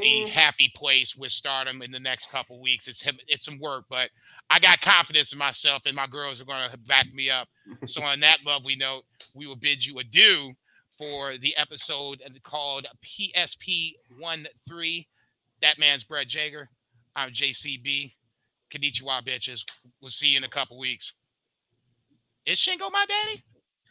the 0.00 0.26
happy 0.32 0.70
place 0.74 1.16
with 1.16 1.32
Stardom 1.32 1.82
in 1.82 1.90
the 1.90 2.00
next 2.00 2.30
couple 2.30 2.60
weeks. 2.60 2.86
It's 2.86 3.02
it's 3.26 3.44
some 3.44 3.58
work, 3.58 3.84
but 3.88 4.10
I 4.50 4.58
got 4.58 4.80
confidence 4.80 5.32
in 5.32 5.38
myself, 5.38 5.82
and 5.86 5.96
my 5.96 6.06
girls 6.06 6.40
are 6.40 6.44
going 6.44 6.68
to 6.70 6.78
back 6.78 7.12
me 7.14 7.30
up. 7.30 7.48
So 7.86 8.02
on 8.02 8.20
that 8.20 8.38
lovely 8.44 8.76
note, 8.76 9.04
we 9.34 9.46
will 9.46 9.56
bid 9.56 9.84
you 9.84 9.98
adieu 9.98 10.52
for 10.98 11.36
the 11.38 11.56
episode 11.56 12.22
called 12.42 12.86
PSP 13.02 13.94
13. 14.20 15.04
That 15.62 15.78
man's 15.78 16.04
Brett 16.04 16.28
Jager. 16.28 16.68
I'm 17.16 17.30
JCB. 17.30 18.12
Konnichiwa, 18.72 19.26
bitches. 19.26 19.64
We'll 20.00 20.10
see 20.10 20.28
you 20.28 20.38
in 20.38 20.44
a 20.44 20.48
couple 20.48 20.78
weeks. 20.78 21.14
Is 22.44 22.58
Shingo 22.58 22.92
my 22.92 23.06
daddy? 23.08 23.42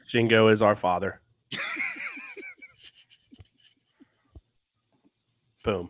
Shingo 0.08 0.52
is 0.52 0.62
our 0.62 0.76
father. 0.76 1.22
Boom. 5.64 5.90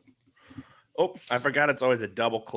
Oh, 0.97 1.15
I 1.29 1.39
forgot 1.39 1.69
it's 1.69 1.81
always 1.81 2.01
a 2.03 2.07
double 2.07 2.41
click. 2.41 2.51